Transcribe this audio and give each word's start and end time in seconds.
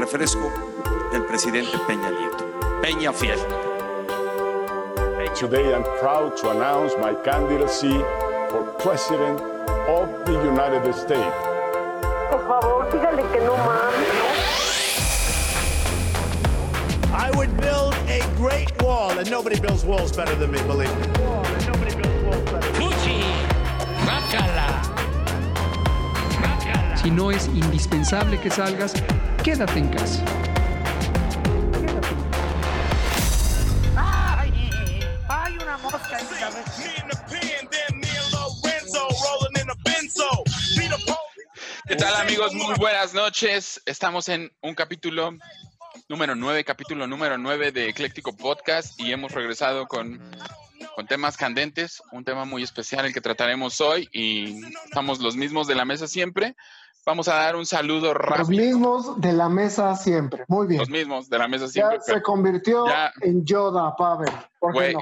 refresco 0.00 0.50
del 1.12 1.24
presidente 1.26 1.76
Peña 1.86 2.10
Nieto. 2.10 2.44
Peña 2.80 3.12
Fiel. 3.12 3.38
Today 5.38 5.74
I'm 5.74 5.84
proud 6.00 6.36
to 6.38 6.50
announce 6.50 6.94
my 6.98 7.14
candidacy 7.22 8.02
for 8.50 8.64
President 8.78 9.40
of 9.88 10.08
the 10.24 10.32
United 10.32 10.92
States. 10.94 11.34
Por 12.30 12.40
favor, 12.48 12.88
dígale 12.90 13.22
que 13.30 13.40
no 13.40 13.56
mames. 13.56 14.08
I 17.12 17.30
would 17.36 17.54
build 17.58 17.94
a 18.08 18.20
great 18.36 18.70
wall, 18.82 19.10
and 19.18 19.30
nobody 19.30 19.60
builds 19.60 19.84
walls 19.84 20.12
better 20.16 20.34
than 20.34 20.50
me, 20.50 20.60
believe 20.62 20.94
me. 20.98 21.06
Fuchi, 22.74 23.22
guácala. 24.04 24.82
Guácala. 26.40 26.96
Si 26.96 27.10
no 27.10 27.30
es 27.30 27.46
indispensable 27.48 28.38
que 28.40 28.50
salgas, 28.50 28.94
quédate 29.42 29.78
en 29.78 29.88
casa. 29.88 30.22
¡Ay! 33.96 34.70
¡Hay 35.28 35.56
una 35.56 35.78
mosca 35.78 36.16
ahí, 36.16 36.26
¿sabes? 36.38 36.64
¿Qué 41.86 41.96
tal 41.96 42.14
amigos? 42.16 42.54
Muy 42.54 42.74
buenas 42.76 43.14
noches. 43.14 43.82
Estamos 43.84 44.28
en 44.28 44.52
un 44.60 44.74
capítulo 44.74 45.36
número 46.08 46.34
9, 46.34 46.62
capítulo 46.64 47.06
número 47.06 47.36
9 47.36 47.72
de 47.72 47.88
Ecléctico 47.88 48.36
Podcast 48.36 49.00
y 49.00 49.10
hemos 49.10 49.32
regresado 49.32 49.86
con, 49.86 50.20
con 50.94 51.06
temas 51.06 51.36
candentes, 51.36 52.02
un 52.12 52.24
tema 52.24 52.44
muy 52.44 52.62
especial 52.62 53.06
el 53.06 53.12
que 53.12 53.20
trataremos 53.20 53.80
hoy 53.80 54.08
y 54.12 54.64
estamos 54.84 55.18
los 55.18 55.34
mismos 55.34 55.66
de 55.66 55.74
la 55.74 55.84
mesa 55.84 56.06
siempre. 56.06 56.54
Vamos 57.06 57.28
a 57.28 57.34
dar 57.34 57.56
un 57.56 57.64
saludo 57.66 58.08
Los 58.12 58.22
rápido. 58.22 58.48
mismos 58.62 59.20
de 59.20 59.32
la 59.32 59.48
mesa 59.48 59.96
siempre. 59.96 60.44
Muy 60.48 60.66
bien. 60.66 60.80
Los 60.80 60.90
mismos 60.90 61.28
de 61.30 61.38
la 61.38 61.48
mesa 61.48 61.64
Ya 61.66 61.70
siempre. 61.72 61.98
se 62.02 62.22
convirtió 62.22 62.86
Ya. 62.86 63.12
en 63.22 63.44
Yoda, 63.44 63.96
Pavel. 63.96 64.30
¿Por 64.58 64.72
qué 64.72 64.78
Güey, 64.78 64.94
no? 64.94 65.00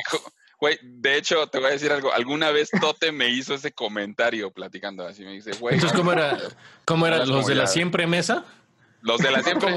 güey, 0.61 0.79
de 0.83 1.17
hecho, 1.17 1.47
te 1.49 1.59
voy 1.59 1.69
a 1.69 1.71
decir 1.73 1.91
algo. 1.93 2.13
Alguna 2.13 2.51
vez 2.51 2.71
Tote 2.81 3.11
me 3.13 3.29
hizo 3.29 3.55
ese 3.55 3.73
comentario 3.73 4.51
platicando 4.53 5.07
así. 5.07 5.25
Me 5.25 5.33
dice, 5.33 5.51
güey. 5.61 5.75
Entonces, 5.75 5.99
¿cómo 5.99 6.13
era? 6.13 6.39
¿Cómo 6.85 7.07
era? 7.07 7.25
¿Los 7.27 7.47
de 7.47 7.55
la 7.57 7.65
ya- 7.65 7.67
siempre 7.69 8.07
mesa? 8.07 8.45
Los 9.01 9.19
de 9.21 9.31
la 9.31 9.43
siempre. 9.43 9.77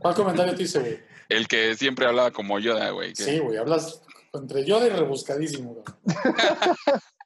¿Cuál 0.00 0.14
comentario 0.14 0.54
te 0.54 0.62
hice, 0.62 0.78
güey? 0.80 0.98
El 1.28 1.46
que 1.48 1.74
siempre 1.76 2.06
hablaba 2.06 2.30
como 2.30 2.58
Yoda, 2.58 2.90
güey. 2.90 3.12
que- 3.14 3.24
Sí, 3.24 3.38
güey, 3.40 3.58
hablas 3.58 4.00
entre 4.32 4.64
yo 4.64 4.84
y 4.86 4.88
rebuscadísimo, 4.90 5.74
güey. 5.74 5.84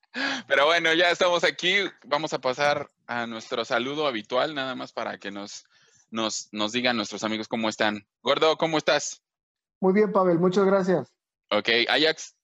Pero 0.47 0.67
bueno, 0.67 0.93
ya 0.95 1.11
estamos 1.11 1.45
aquí. 1.45 1.75
Vamos 2.05 2.33
a 2.33 2.41
pasar 2.41 2.91
a 3.07 3.27
nuestro 3.27 3.65
saludo 3.65 4.07
habitual, 4.07 4.55
nada 4.55 4.75
más 4.75 4.93
para 4.93 5.19
que 5.19 5.31
nos, 5.31 5.65
nos, 6.11 6.49
nos 6.53 6.73
digan 6.73 6.97
nuestros 6.97 7.25
amigos 7.25 7.49
cómo 7.49 7.69
están. 7.69 8.07
Gordo, 8.23 8.57
¿cómo 8.57 8.79
estás? 8.79 9.23
Muy 9.81 9.93
bien, 9.93 10.13
Pavel. 10.13 10.39
Muchas 10.39 10.65
gracias. 10.65 11.13
Ok, 11.51 11.69
Ajax, 11.89 12.35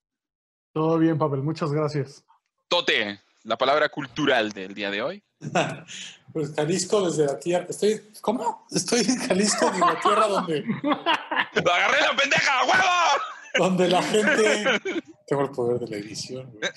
Todo 0.72 0.98
bien, 0.98 1.16
Pavel, 1.18 1.42
muchas 1.42 1.72
gracias. 1.72 2.24
Tote, 2.68 3.20
la 3.44 3.56
palabra 3.56 3.88
cultural 3.88 4.52
del 4.52 4.74
día 4.74 4.90
de 4.90 5.02
hoy. 5.02 5.22
Pues 6.30 6.52
Jalisco 6.54 7.08
desde 7.08 7.24
la 7.24 7.38
tierra. 7.38 7.66
Estoy. 7.70 8.02
¿Cómo? 8.20 8.66
Estoy 8.70 9.00
en 9.00 9.16
Jalisco 9.16 9.64
desde 9.70 9.80
la 9.80 9.98
tierra 9.98 10.28
donde, 10.28 10.62
¡Lo 10.82 10.92
agarré 11.72 12.00
la 12.02 12.14
pendeja, 12.14 12.64
huevo! 12.64 13.22
donde 13.58 13.88
la 13.88 14.02
gente. 14.02 15.02
Tengo 15.28 15.42
el 15.42 15.50
poder 15.50 15.78
de 15.80 15.88
la 15.88 15.96
edición, 15.98 16.50
güey. 16.52 16.70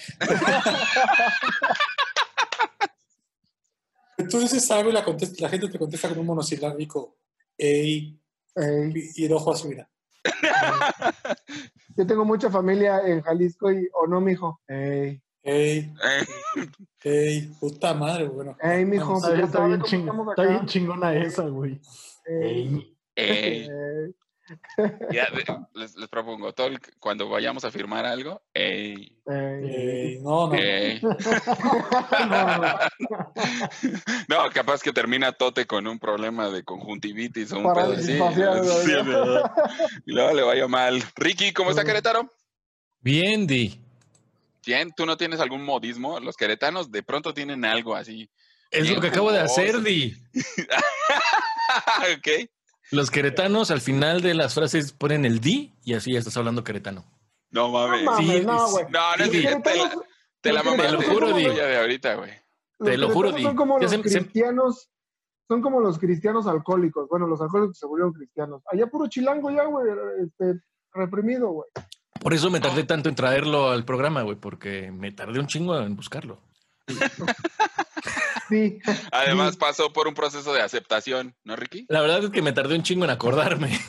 Tú 4.30 4.40
dices 4.40 4.70
algo 4.72 4.90
y 4.90 4.94
la, 4.94 5.04
contesta- 5.04 5.42
la 5.44 5.50
gente 5.50 5.68
te 5.70 5.80
contesta 5.80 6.10
con 6.10 6.20
un 6.20 6.26
monosilábico. 6.28 7.18
Ey, 7.58 8.20
Ey, 8.56 8.94
y 9.16 9.26
el 9.26 9.34
ojo 9.34 9.54
así, 9.54 9.68
mira. 9.70 9.90
yo 11.96 12.06
tengo 12.06 12.24
mucha 12.26 12.50
familia 12.50 13.02
en 13.08 13.22
Jalisco 13.22 13.72
y, 13.72 13.88
o 13.94 14.06
no, 14.08 14.22
mijo. 14.22 14.62
Ey, 14.68 15.22
Ey, 15.44 15.92
Eh, 16.04 16.26
ey, 17.04 17.42
puta 17.60 17.94
madre, 17.96 18.26
güey, 18.26 18.36
bueno. 18.36 18.58
ey, 18.62 18.86
mijo. 18.86 19.06
Vamos, 19.06 19.24
pues 19.24 19.40
está, 19.40 19.52
sabe 20.36 20.50
bien 20.50 20.66
chingona 20.68 21.16
esa, 21.16 21.44
güey. 21.48 21.82
Ey, 22.26 22.96
eh, 23.16 23.68
ey. 23.68 24.16
ya, 25.12 25.28
les, 25.74 25.96
les 25.96 26.10
propongo, 26.10 26.54
todo 26.54 26.68
el- 26.68 26.80
cuando 27.00 27.30
vayamos 27.30 27.64
a 27.66 27.72
firmar 27.72 28.06
algo, 28.06 28.42
ey, 28.54 29.18
Ey. 29.28 29.66
Ey, 29.66 30.20
no, 30.22 30.48
no. 30.48 30.54
ey. 30.56 31.02
No, 32.30 32.58
no. 32.58 32.78
No, 34.28 34.50
capaz 34.52 34.82
que 34.82 34.92
termina 34.94 35.32
Tote 35.32 35.66
con 35.66 35.88
un 35.88 36.00
problema 36.00 36.50
de 36.50 36.64
conjuntivitis 36.64 37.52
o 37.54 37.58
un 37.60 37.64
pedo 37.64 37.74
Parálisis 37.74 38.22
así. 38.22 38.86
Sí, 38.86 38.92
y 40.06 40.12
luego 40.14 40.34
le 40.34 40.42
vaya 40.44 40.68
mal. 40.68 41.02
Ricky, 41.16 41.54
¿cómo 41.54 41.70
está 41.72 41.84
Querétaro? 41.84 42.32
Bien, 43.00 43.46
Di. 43.48 43.80
Bien, 44.66 44.92
¿tú 44.96 45.06
no 45.06 45.18
tienes 45.18 45.40
algún 45.40 45.64
modismo? 45.64 46.20
Los 46.20 46.38
queretanos 46.38 46.92
de 46.92 47.02
pronto 47.04 47.34
tienen 47.34 47.66
algo 47.66 47.96
así. 47.96 48.30
Es 48.70 48.90
lo 48.90 49.02
que 49.02 49.08
acabo 49.08 49.32
de 49.32 49.40
hacer, 49.40 49.82
Di. 49.82 50.16
ok. 52.18 52.50
Los 52.92 53.10
queretanos 53.12 53.72
al 53.72 53.82
final 53.82 54.22
de 54.22 54.34
las 54.34 54.54
frases 54.54 54.92
ponen 54.92 55.26
el 55.26 55.40
Di 55.40 55.74
y 55.84 55.94
así 55.94 56.14
ya 56.14 56.20
estás 56.20 56.36
hablando 56.38 56.64
queretano. 56.64 57.06
No 57.50 57.70
mames. 57.70 58.04
No 58.04 58.12
mames, 58.12 58.28
Sí, 58.40 58.46
no, 58.46 58.70
güey. 58.72 58.86
No, 58.90 59.16
no 59.18 59.24
es 59.24 59.30
que 59.30 59.38
te 59.38 59.44
la, 59.44 59.50
queretanos- 59.62 60.04
te 60.42 60.54
la 60.54 60.64
lo 60.92 61.02
juro, 61.02 61.34
Di. 61.34 61.46
de 61.46 61.78
ahorita, 61.78 62.16
güey. 62.16 62.32
Te 62.80 62.98
lo 62.98 63.10
juro, 63.10 63.32
Di. 63.32 63.44
Son 63.44 63.56
como 63.56 63.78
los 63.80 63.90
se- 63.92 63.98
se- 63.98 64.02
cristianos. 64.04 64.90
Son 65.48 65.62
como 65.62 65.82
los 65.82 66.00
cristianos 66.00 66.48
alcohólicos. 66.48 67.08
Bueno, 67.10 67.28
los 67.28 67.42
alcohólicos 67.42 67.78
se 67.78 67.86
volvieron 67.86 68.14
cristianos. 68.14 68.62
Allá 68.72 68.88
puro 68.88 69.08
chilango 69.08 69.52
ya, 69.52 69.66
güey. 69.66 69.86
Este, 70.24 70.62
reprimido, 70.94 71.50
güey. 71.50 71.70
Por 72.22 72.34
eso 72.34 72.50
me 72.50 72.60
tardé 72.60 72.84
tanto 72.84 73.10
en 73.10 73.16
traerlo 73.16 73.70
al 73.70 73.84
programa, 73.84 74.22
güey, 74.22 74.38
porque 74.38 74.92
me 74.92 75.12
tardé 75.12 75.40
un 75.40 75.48
chingo 75.48 75.78
en 75.80 75.96
buscarlo. 75.96 76.40
Sí. 78.50 78.80
Además 79.12 79.56
pasó 79.56 79.94
por 79.94 80.08
un 80.08 80.14
proceso 80.14 80.54
de 80.54 80.62
aceptación, 80.62 81.36
¿no, 81.44 81.56
Ricky? 81.56 81.86
La 81.88 82.02
verdad 82.02 82.24
es 82.24 82.30
que 82.32 82.42
me 82.42 82.52
tardé 82.52 82.76
un 82.76 82.84
chingo 82.84 83.06
en 83.06 83.12
acordarme. 83.12 83.80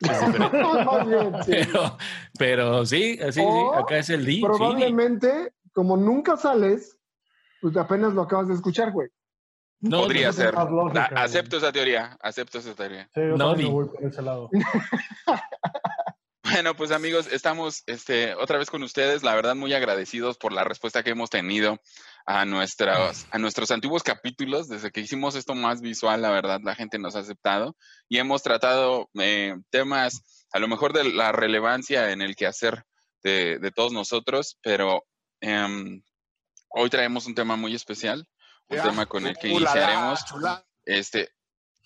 Pero, 1.46 1.96
pero 2.38 2.84
sí, 2.84 3.18
así, 3.22 3.40
sí, 3.40 3.46
acá 3.74 3.96
es 3.98 4.10
el 4.10 4.26
sí. 4.26 4.40
Probablemente, 4.42 5.54
como 5.72 5.96
nunca 5.96 6.36
sales, 6.36 6.98
pues 7.62 7.74
apenas 7.76 8.12
lo 8.12 8.22
acabas 8.22 8.48
de 8.48 8.54
escuchar, 8.54 8.90
güey. 8.92 9.08
No, 9.80 10.00
Podría 10.02 10.26
no, 10.26 10.32
ser. 10.34 10.52
lógica, 10.54 11.04
A- 11.06 11.10
güey. 11.10 11.22
acepto 11.24 11.56
esa 11.56 11.72
teoría, 11.72 12.16
acepto 12.20 12.58
esa 12.58 12.74
teoría. 12.74 13.08
Sí, 13.14 13.20
yo 13.20 13.36
No, 13.36 13.54
voy 13.54 13.86
por 13.86 14.04
ese 14.04 14.20
lado. 14.22 14.50
Bueno, 16.52 16.76
pues 16.76 16.90
amigos, 16.90 17.26
estamos 17.32 17.82
este, 17.86 18.34
otra 18.34 18.58
vez 18.58 18.68
con 18.70 18.82
ustedes. 18.82 19.22
La 19.22 19.34
verdad, 19.34 19.54
muy 19.56 19.72
agradecidos 19.72 20.36
por 20.36 20.52
la 20.52 20.62
respuesta 20.62 21.02
que 21.02 21.10
hemos 21.10 21.30
tenido 21.30 21.80
a 22.26 22.44
nuestros, 22.44 23.26
a 23.30 23.38
nuestros 23.38 23.70
antiguos 23.70 24.02
capítulos. 24.02 24.68
Desde 24.68 24.90
que 24.90 25.00
hicimos 25.00 25.34
esto 25.34 25.54
más 25.54 25.80
visual, 25.80 26.22
la 26.22 26.30
verdad, 26.30 26.60
la 26.62 26.74
gente 26.74 26.98
nos 26.98 27.16
ha 27.16 27.20
aceptado 27.20 27.76
y 28.08 28.18
hemos 28.18 28.42
tratado 28.42 29.10
eh, 29.20 29.56
temas, 29.70 30.46
a 30.52 30.58
lo 30.58 30.68
mejor 30.68 30.92
de 30.92 31.04
la 31.04 31.32
relevancia 31.32 32.10
en 32.10 32.22
el 32.22 32.36
quehacer 32.36 32.84
de, 33.22 33.58
de 33.58 33.70
todos 33.70 33.92
nosotros, 33.92 34.58
pero 34.62 35.04
em, 35.40 36.02
hoy 36.70 36.90
traemos 36.90 37.26
un 37.26 37.34
tema 37.34 37.56
muy 37.56 37.74
especial, 37.74 38.26
un 38.68 38.80
tema 38.80 39.06
con 39.06 39.26
el 39.26 39.36
que 39.36 39.48
iniciaremos. 39.48 40.24
Este, 40.84 41.30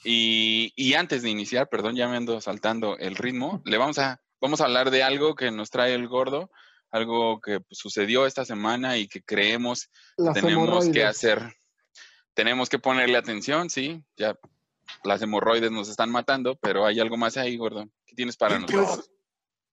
y, 0.04 0.72
y 0.76 0.94
antes 0.94 1.22
de 1.22 1.30
iniciar, 1.30 1.68
perdón, 1.68 1.96
ya 1.96 2.08
me 2.08 2.16
ando 2.16 2.40
saltando 2.40 2.96
el 2.98 3.16
ritmo, 3.16 3.62
le 3.64 3.78
vamos 3.78 3.98
a, 3.98 4.20
vamos 4.40 4.60
a 4.60 4.64
hablar 4.64 4.90
de 4.90 5.02
algo 5.02 5.34
que 5.34 5.50
nos 5.50 5.70
trae 5.70 5.94
el 5.94 6.08
gordo, 6.08 6.50
algo 6.90 7.40
que 7.40 7.60
pues, 7.60 7.78
sucedió 7.78 8.26
esta 8.26 8.44
semana 8.44 8.96
y 8.96 9.08
que 9.08 9.22
creemos 9.22 9.90
Las 10.16 10.34
tenemos 10.34 10.88
que 10.88 11.04
hacer. 11.04 11.54
Tenemos 12.34 12.68
que 12.68 12.78
ponerle 12.78 13.16
atención, 13.18 13.68
sí, 13.68 14.04
ya 14.16 14.36
las 15.04 15.20
hemorroides 15.22 15.70
nos 15.70 15.88
están 15.88 16.10
matando, 16.10 16.56
pero 16.60 16.86
hay 16.86 17.00
algo 17.00 17.16
más 17.16 17.36
ahí, 17.36 17.56
gordo. 17.56 17.84
¿Qué 18.06 18.14
tienes 18.14 18.36
para 18.36 18.58
nosotros? 18.58 18.96
Pues, 18.96 19.10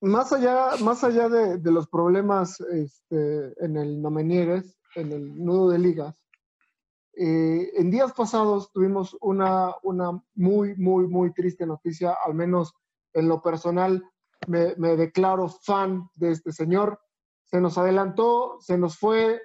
más 0.01 0.33
allá, 0.33 0.71
más 0.81 1.03
allá 1.03 1.29
de, 1.29 1.57
de 1.57 1.71
los 1.71 1.87
problemas 1.87 2.59
este, 2.59 3.53
en 3.63 3.77
el 3.77 4.01
no 4.01 4.09
me 4.09 4.23
niegues, 4.23 4.77
en 4.95 5.11
el 5.11 5.43
nudo 5.43 5.69
de 5.69 5.79
ligas, 5.79 6.15
eh, 7.17 7.71
en 7.77 7.91
días 7.91 8.11
pasados 8.11 8.71
tuvimos 8.73 9.15
una, 9.21 9.73
una 9.83 10.21
muy, 10.33 10.75
muy, 10.75 11.07
muy 11.07 11.33
triste 11.33 11.65
noticia, 11.65 12.17
al 12.25 12.33
menos 12.33 12.73
en 13.13 13.29
lo 13.29 13.41
personal 13.41 14.03
me, 14.47 14.75
me 14.75 14.97
declaro 14.97 15.47
fan 15.47 16.09
de 16.15 16.31
este 16.31 16.51
señor. 16.51 16.99
Se 17.45 17.61
nos 17.61 17.77
adelantó, 17.77 18.57
se 18.59 18.77
nos 18.77 18.97
fue, 18.97 19.41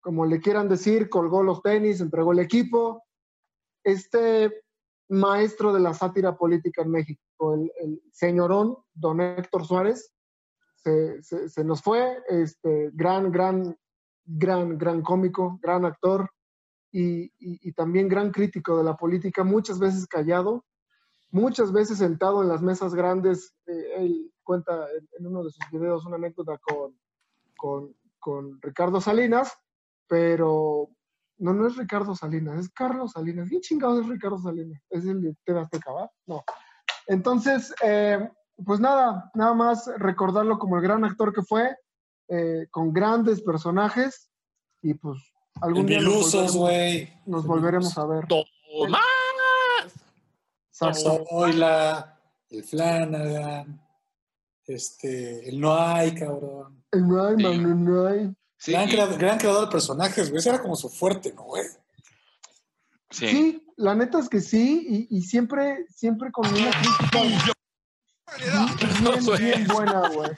como 0.00 0.24
le 0.26 0.40
quieran 0.40 0.68
decir, 0.68 1.08
colgó 1.08 1.42
los 1.42 1.62
tenis, 1.62 2.00
entregó 2.00 2.32
el 2.32 2.38
equipo. 2.38 3.02
Este 3.84 4.62
maestro 5.08 5.72
de 5.72 5.80
la 5.80 5.94
sátira 5.94 6.36
política 6.36 6.82
en 6.82 6.90
México, 6.90 7.54
el, 7.80 8.00
señorón 8.12 8.76
don 8.94 9.20
Héctor 9.20 9.66
Suárez, 9.66 10.12
se, 10.76 11.22
se- 11.22 11.64
nos 11.64 11.82
fue, 11.82 12.22
este, 12.28 12.90
gran, 12.94 13.30
gran, 13.32 13.76
gran, 14.24 14.78
gran 14.78 15.02
cómico, 15.02 15.58
gran 15.60 15.84
actor 15.84 16.30
y, 16.92 17.24
y- 17.24 17.68
y 17.68 17.72
también 17.72 18.08
gran 18.08 18.30
crítico 18.30 18.76
de 18.78 18.84
la 18.84 18.96
política, 18.96 19.42
muchas 19.44 19.78
veces 19.78 20.06
callado, 20.06 20.64
muchas 21.30 21.72
veces 21.72 21.98
sentado 21.98 22.42
en 22.42 22.48
las 22.48 22.62
mesas 22.62 22.94
grandes. 22.94 23.54
eh, 23.66 23.94
él 23.96 24.32
cuenta 24.42 24.86
en, 24.92 25.08
en 25.18 25.26
uno 25.26 25.44
de 25.44 25.50
sus 25.50 25.64
videos 25.70 26.06
una 26.06 26.16
anécdota 26.16 26.58
con, 26.58 26.98
con, 27.60 27.94
con 28.18 28.58
Ricardo 28.62 29.00
Salinas, 29.02 29.52
pero 30.08 30.88
no, 31.38 31.52
no 31.52 31.66
es 31.66 31.76
Ricardo 31.76 32.14
Salinas, 32.14 32.58
es 32.58 32.70
Carlos 32.70 33.12
Salinas. 33.12 33.48
¿Quién 33.50 33.60
chingados 33.60 34.00
es 34.00 34.08
Ricardo 34.08 34.38
Salinas? 34.38 34.80
¿Es 34.88 35.04
el 35.04 35.20
de 35.20 35.34
TV 35.44 35.60
Azteca, 35.60 35.92
va? 35.92 36.10
No. 36.26 36.42
Entonces, 37.06 37.74
eh, 37.82 38.30
pues 38.64 38.80
nada, 38.80 39.30
nada 39.34 39.52
más 39.52 39.90
recordarlo 39.98 40.58
como 40.58 40.76
el 40.76 40.82
gran 40.82 41.04
actor 41.04 41.34
que 41.34 41.42
fue, 41.42 41.76
eh, 42.28 42.66
con 42.70 42.92
grandes 42.94 43.42
personajes, 43.42 44.30
y 44.82 44.94
pues 44.94 45.18
algún 45.60 45.82
El 45.82 45.86
día 45.86 46.00
nos 46.00 46.32
volveremos- 46.32 46.56
güey. 46.56 47.12
nos 47.26 47.46
volveremos 47.46 47.98
a 47.98 48.06
ver. 48.06 48.26
¡Toma! 48.26 49.00
Exacto. 50.70 51.24
Oila, 51.30 52.18
el 52.48 52.64
Flanagan, 52.64 53.86
este, 54.66 55.48
el 55.48 55.60
No 55.60 55.74
hay, 55.76 56.14
cabrón. 56.14 56.79
El 56.92 57.06
no 57.08 57.24
hay, 57.24 57.36
man, 57.36 57.52
el 57.52 57.84
no 57.84 58.06
hay. 58.06 58.34
Sí, 58.58 58.72
gran, 58.72 58.88
y- 58.88 59.16
gran 59.16 59.38
creador 59.38 59.66
de 59.66 59.70
personajes, 59.72 60.28
güey. 60.30 60.40
Ese 60.40 60.48
era 60.50 60.60
como 60.60 60.76
su 60.76 60.88
fuerte, 60.88 61.32
¿no, 61.34 61.42
güey? 61.44 61.64
sí. 63.10 63.26
Sí, 63.28 63.66
la 63.76 63.94
neta 63.94 64.18
es 64.18 64.28
que 64.28 64.40
sí, 64.40 65.06
y, 65.10 65.16
y 65.18 65.22
siempre, 65.22 65.86
siempre 65.94 66.30
con 66.30 66.46
una 66.46 66.70
crítica 66.70 67.22
bien, 67.22 69.16
bien, 69.18 69.36
bien 69.38 69.66
buena, 69.68 70.08
güey. 70.10 70.30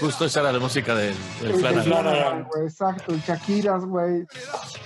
Justo 0.00 0.24
esa 0.24 0.40
era 0.40 0.52
la 0.52 0.58
música 0.58 0.94
del, 0.94 1.14
del 1.40 1.50
El 1.50 1.62
de 1.62 1.82
Flanagan. 1.82 2.48
Exacto, 2.62 3.12
el 3.12 3.20
Shakiras, 3.20 3.84
güey. 3.84 4.26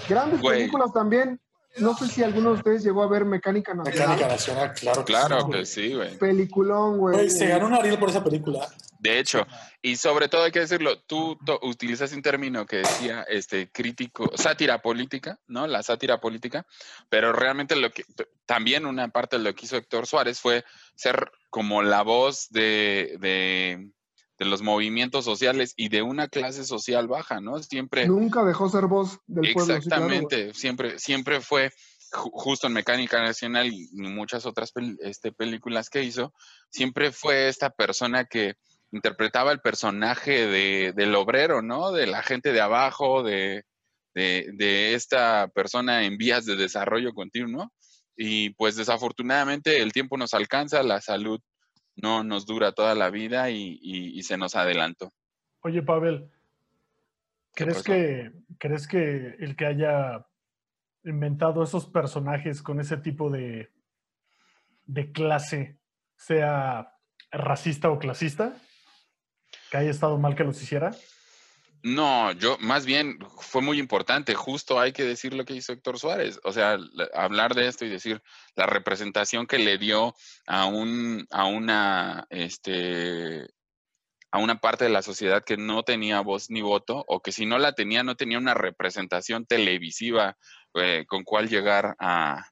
Grandes 0.08 0.40
películas 0.42 0.92
también. 0.92 1.40
No 1.80 1.96
sé 1.96 2.08
si 2.08 2.22
alguno 2.22 2.50
de 2.50 2.56
ustedes 2.56 2.82
llegó 2.84 3.02
a 3.02 3.08
ver 3.08 3.24
Mecánica 3.24 3.74
Nacional. 3.74 4.08
Mecánica 4.08 4.28
Nacional, 4.28 4.74
claro 4.74 5.04
que 5.04 5.12
Claro 5.12 5.40
sí. 5.40 5.50
que 5.50 5.66
sí, 5.66 5.94
güey. 5.94 6.18
Peliculón, 6.18 6.98
güey. 6.98 7.30
Se 7.30 7.46
ganó 7.46 7.66
un 7.66 7.74
Ariel 7.74 7.98
por 7.98 8.10
esa 8.10 8.22
película. 8.22 8.68
De 8.98 9.18
hecho, 9.20 9.46
y 9.80 9.96
sobre 9.96 10.28
todo 10.28 10.44
hay 10.44 10.50
que 10.50 10.58
decirlo, 10.60 10.98
tú 11.00 11.38
utilizas 11.62 12.12
un 12.12 12.22
término 12.22 12.66
que 12.66 12.78
decía 12.78 13.24
este 13.28 13.70
crítico, 13.70 14.32
sátira 14.34 14.82
política, 14.82 15.38
¿no? 15.46 15.68
La 15.68 15.84
sátira 15.84 16.20
política, 16.20 16.66
pero 17.08 17.32
realmente 17.32 17.76
lo 17.76 17.90
que 17.90 18.04
también 18.44 18.86
una 18.86 19.08
parte 19.08 19.38
de 19.38 19.44
lo 19.44 19.54
que 19.54 19.66
hizo 19.66 19.76
Héctor 19.76 20.06
Suárez 20.06 20.40
fue 20.40 20.64
ser 20.96 21.30
como 21.48 21.82
la 21.82 22.02
voz 22.02 22.48
de, 22.50 23.16
de, 23.20 23.88
de 24.38 24.44
los 24.46 24.62
movimientos 24.62 25.24
sociales 25.24 25.74
y 25.76 25.88
de 25.88 26.02
una 26.02 26.28
clase 26.28 26.64
social 26.64 27.08
baja, 27.08 27.40
¿no? 27.40 27.62
Siempre 27.62 28.06
Nunca 28.06 28.44
dejó 28.44 28.68
ser 28.68 28.86
voz 28.86 29.18
del 29.26 29.52
pueblo. 29.52 29.74
sí, 29.80 29.88
claro, 29.88 30.04
güey. 30.04 30.18
Exactamente, 30.18 30.54
siempre, 30.54 30.98
siempre 30.98 31.40
fue 31.40 31.70
ju- 32.12 32.30
justo 32.32 32.66
en 32.68 32.72
Mecánica 32.74 33.20
Nacional 33.20 33.66
y 33.72 33.88
muchas 33.94 34.46
otras 34.46 34.72
este, 35.00 35.32
películas 35.32 35.90
que 35.90 36.04
hizo, 36.04 36.32
siempre 36.70 37.10
fue 37.10 37.48
esta 37.48 37.70
persona 37.70 38.24
que 38.26 38.54
interpretaba 38.92 39.52
el 39.52 39.60
personaje 39.60 40.46
de, 40.46 40.92
del 40.94 41.14
obrero, 41.14 41.60
¿no? 41.60 41.90
De 41.92 42.06
la 42.06 42.22
gente 42.22 42.52
de 42.52 42.60
abajo, 42.60 43.22
de, 43.22 43.64
de, 44.14 44.46
de 44.54 44.94
esta 44.94 45.48
persona 45.48 46.04
en 46.04 46.16
vías 46.16 46.46
de 46.46 46.56
desarrollo 46.56 47.12
continuo. 47.12 47.70
Y 48.16 48.50
pues 48.54 48.74
desafortunadamente 48.76 49.80
el 49.82 49.92
tiempo 49.92 50.16
nos 50.16 50.32
alcanza, 50.34 50.82
la 50.82 51.00
salud 51.00 51.40
no 52.02 52.24
nos 52.24 52.46
dura 52.46 52.72
toda 52.72 52.94
la 52.94 53.10
vida 53.10 53.50
y, 53.50 53.78
y- 53.82 54.18
y 54.18 54.22
se 54.22 54.36
nos 54.36 54.54
adelantó. 54.56 55.12
Oye, 55.60 55.82
Pavel, 55.82 56.30
¿Qué 57.54 57.64
¿crees 57.64 57.82
que, 57.82 58.32
¿crees 58.58 58.86
que 58.86 59.36
el 59.40 59.56
que 59.56 59.66
haya 59.66 60.26
inventado 61.04 61.62
esos 61.62 61.86
personajes 61.86 62.62
con 62.62 62.78
ese 62.80 62.96
tipo 62.98 63.30
de, 63.30 63.72
de 64.84 65.12
clase 65.12 65.78
sea 66.16 66.94
racista 67.32 67.90
o 67.90 67.98
clasista? 67.98 68.54
¿Que 69.70 69.78
haya 69.78 69.90
estado 69.90 70.18
mal 70.18 70.34
que 70.36 70.44
los 70.44 70.62
hiciera? 70.62 70.92
No, 71.82 72.32
yo 72.32 72.56
más 72.60 72.84
bien 72.86 73.18
fue 73.40 73.62
muy 73.62 73.78
importante, 73.78 74.34
justo 74.34 74.80
hay 74.80 74.92
que 74.92 75.04
decir 75.04 75.32
lo 75.34 75.44
que 75.44 75.54
hizo 75.54 75.72
Héctor 75.72 75.98
Suárez, 75.98 76.40
o 76.42 76.52
sea, 76.52 76.76
la- 76.76 77.08
hablar 77.14 77.54
de 77.54 77.68
esto 77.68 77.84
y 77.84 77.88
decir 77.88 78.20
la 78.56 78.66
representación 78.66 79.46
que 79.46 79.58
le 79.58 79.78
dio 79.78 80.14
a 80.46 80.66
un 80.66 81.26
a 81.30 81.44
una 81.46 82.26
este 82.30 83.46
a 84.30 84.38
una 84.38 84.60
parte 84.60 84.84
de 84.84 84.90
la 84.90 85.02
sociedad 85.02 85.44
que 85.44 85.56
no 85.56 85.84
tenía 85.84 86.20
voz 86.20 86.50
ni 86.50 86.60
voto 86.60 87.04
o 87.06 87.20
que 87.20 87.32
si 87.32 87.46
no 87.46 87.58
la 87.58 87.72
tenía 87.72 88.02
no 88.02 88.16
tenía 88.16 88.38
una 88.38 88.54
representación 88.54 89.46
televisiva 89.46 90.36
eh, 90.74 91.04
con 91.08 91.22
cual 91.24 91.48
llegar 91.48 91.94
a, 91.98 92.44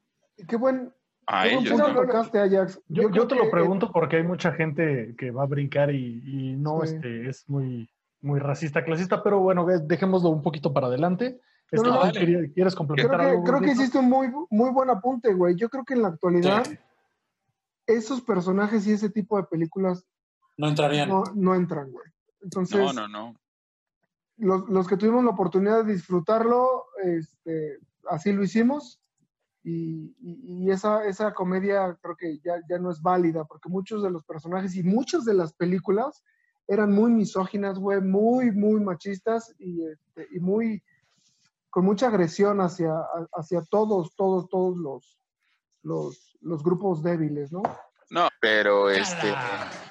Qué 0.48 0.56
buen, 0.56 0.94
a 1.26 1.48
ellos. 1.48 1.68
punto 1.74 1.88
¿no? 1.92 2.00
tocaste, 2.02 2.38
Ajax. 2.38 2.80
Yo, 2.88 3.02
yo 3.02 3.10
creo 3.10 3.26
te 3.26 3.36
que, 3.36 3.44
lo 3.44 3.50
pregunto 3.50 3.90
porque 3.92 4.16
hay 4.16 4.22
mucha 4.22 4.52
gente 4.52 5.14
que 5.18 5.30
va 5.30 5.42
a 5.42 5.46
brincar 5.46 5.92
y, 5.94 6.22
y 6.24 6.56
no 6.56 6.80
Sí. 6.84 6.94
este, 6.94 7.28
es 7.28 7.48
muy, 7.48 7.90
muy 8.26 8.40
racista, 8.40 8.84
clasista, 8.84 9.22
pero 9.22 9.40
bueno, 9.40 9.64
dejémoslo 9.64 10.30
un 10.30 10.42
poquito 10.42 10.72
para 10.72 10.88
adelante. 10.88 11.40
No, 11.72 11.82
que 11.82 11.88
no, 11.88 12.00
quieres 12.54 12.54
Creo 12.54 12.70
complementar 12.76 13.20
que, 13.20 13.26
algo. 13.26 13.44
creo 13.44 13.60
que 13.60 13.72
hiciste 13.72 13.98
un 13.98 14.08
muy, 14.08 14.30
muy 14.50 14.70
buen 14.70 14.88
apunte, 14.90 15.32
güey. 15.34 15.56
Yo 15.56 15.68
creo 15.68 15.84
que 15.84 15.94
en 15.94 16.02
la 16.02 16.08
actualidad 16.08 16.64
Sí. 16.64 16.78
esos 17.86 18.20
personajes 18.22 18.86
y 18.86 18.92
ese 18.92 19.10
tipo 19.10 19.36
de 19.36 19.44
películas 19.44 20.04
No 20.56 20.68
entrarían. 20.68 21.08
no, 21.08 21.24
no 21.34 21.54
entran, 21.54 21.90
güey. 21.90 22.06
Entonces, 22.42 22.78
No, 22.78 22.92
no, 22.92 23.08
no. 23.08 23.34
Los, 24.38 24.68
los 24.68 24.86
que 24.86 24.96
tuvimos 24.96 25.24
la 25.24 25.30
oportunidad 25.30 25.84
de 25.84 25.94
disfrutarlo, 25.94 26.84
este, 27.02 27.78
así 28.10 28.32
lo 28.32 28.42
hicimos. 28.44 29.00
Y, 29.64 30.14
y- 30.20 30.64
y 30.66 30.70
esa, 30.70 31.04
esa 31.06 31.32
comedia 31.34 31.98
creo 32.00 32.16
que 32.16 32.38
ya, 32.38 32.54
ya 32.68 32.78
no 32.78 32.90
es 32.92 33.02
válida, 33.02 33.44
porque 33.44 33.68
muchos 33.68 34.02
de 34.04 34.10
los 34.10 34.22
personajes 34.24 34.76
y 34.76 34.84
muchas 34.84 35.24
de 35.24 35.34
las 35.34 35.52
películas 35.54 36.22
eran 36.68 36.92
muy 36.92 37.12
misóginas, 37.12 37.78
güey, 37.78 38.00
muy, 38.00 38.50
muy 38.50 38.80
machistas 38.80 39.54
y, 39.58 39.84
este, 39.86 40.28
y 40.32 40.40
muy, 40.40 40.82
con 41.70 41.84
mucha 41.84 42.08
agresión 42.08 42.60
hacia, 42.60 42.92
hacia 43.32 43.62
todos, 43.70 44.14
todos, 44.16 44.48
todos 44.48 44.76
los, 44.76 45.18
los, 45.82 46.36
los 46.40 46.62
grupos 46.62 47.02
débiles, 47.02 47.52
¿no? 47.52 47.62
No, 48.10 48.28
pero 48.40 48.88
este, 48.90 49.34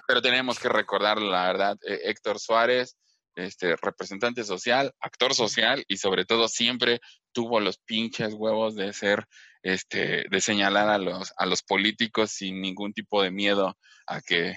pero 0.07 0.21
tenemos 0.21 0.59
que 0.59 0.69
recordar 0.69 1.21
la 1.21 1.47
verdad, 1.47 1.77
eh, 1.85 1.99
Héctor 2.05 2.39
Suárez, 2.39 2.97
este 3.35 3.75
representante 3.75 4.45
social, 4.45 4.93
actor 5.01 5.33
social 5.33 5.83
y 5.89 5.97
sobre 5.97 6.23
todo 6.23 6.47
siempre 6.47 7.01
tuvo 7.33 7.59
los 7.59 7.77
pinches 7.79 8.33
huevos 8.33 8.75
de 8.75 8.93
ser, 8.93 9.27
este, 9.61 10.25
de 10.29 10.41
señalar 10.41 10.87
a 10.87 10.97
los 10.97 11.33
a 11.37 11.45
los 11.45 11.61
políticos 11.61 12.31
sin 12.31 12.61
ningún 12.61 12.93
tipo 12.93 13.21
de 13.21 13.31
miedo 13.31 13.77
a 14.07 14.21
que 14.21 14.55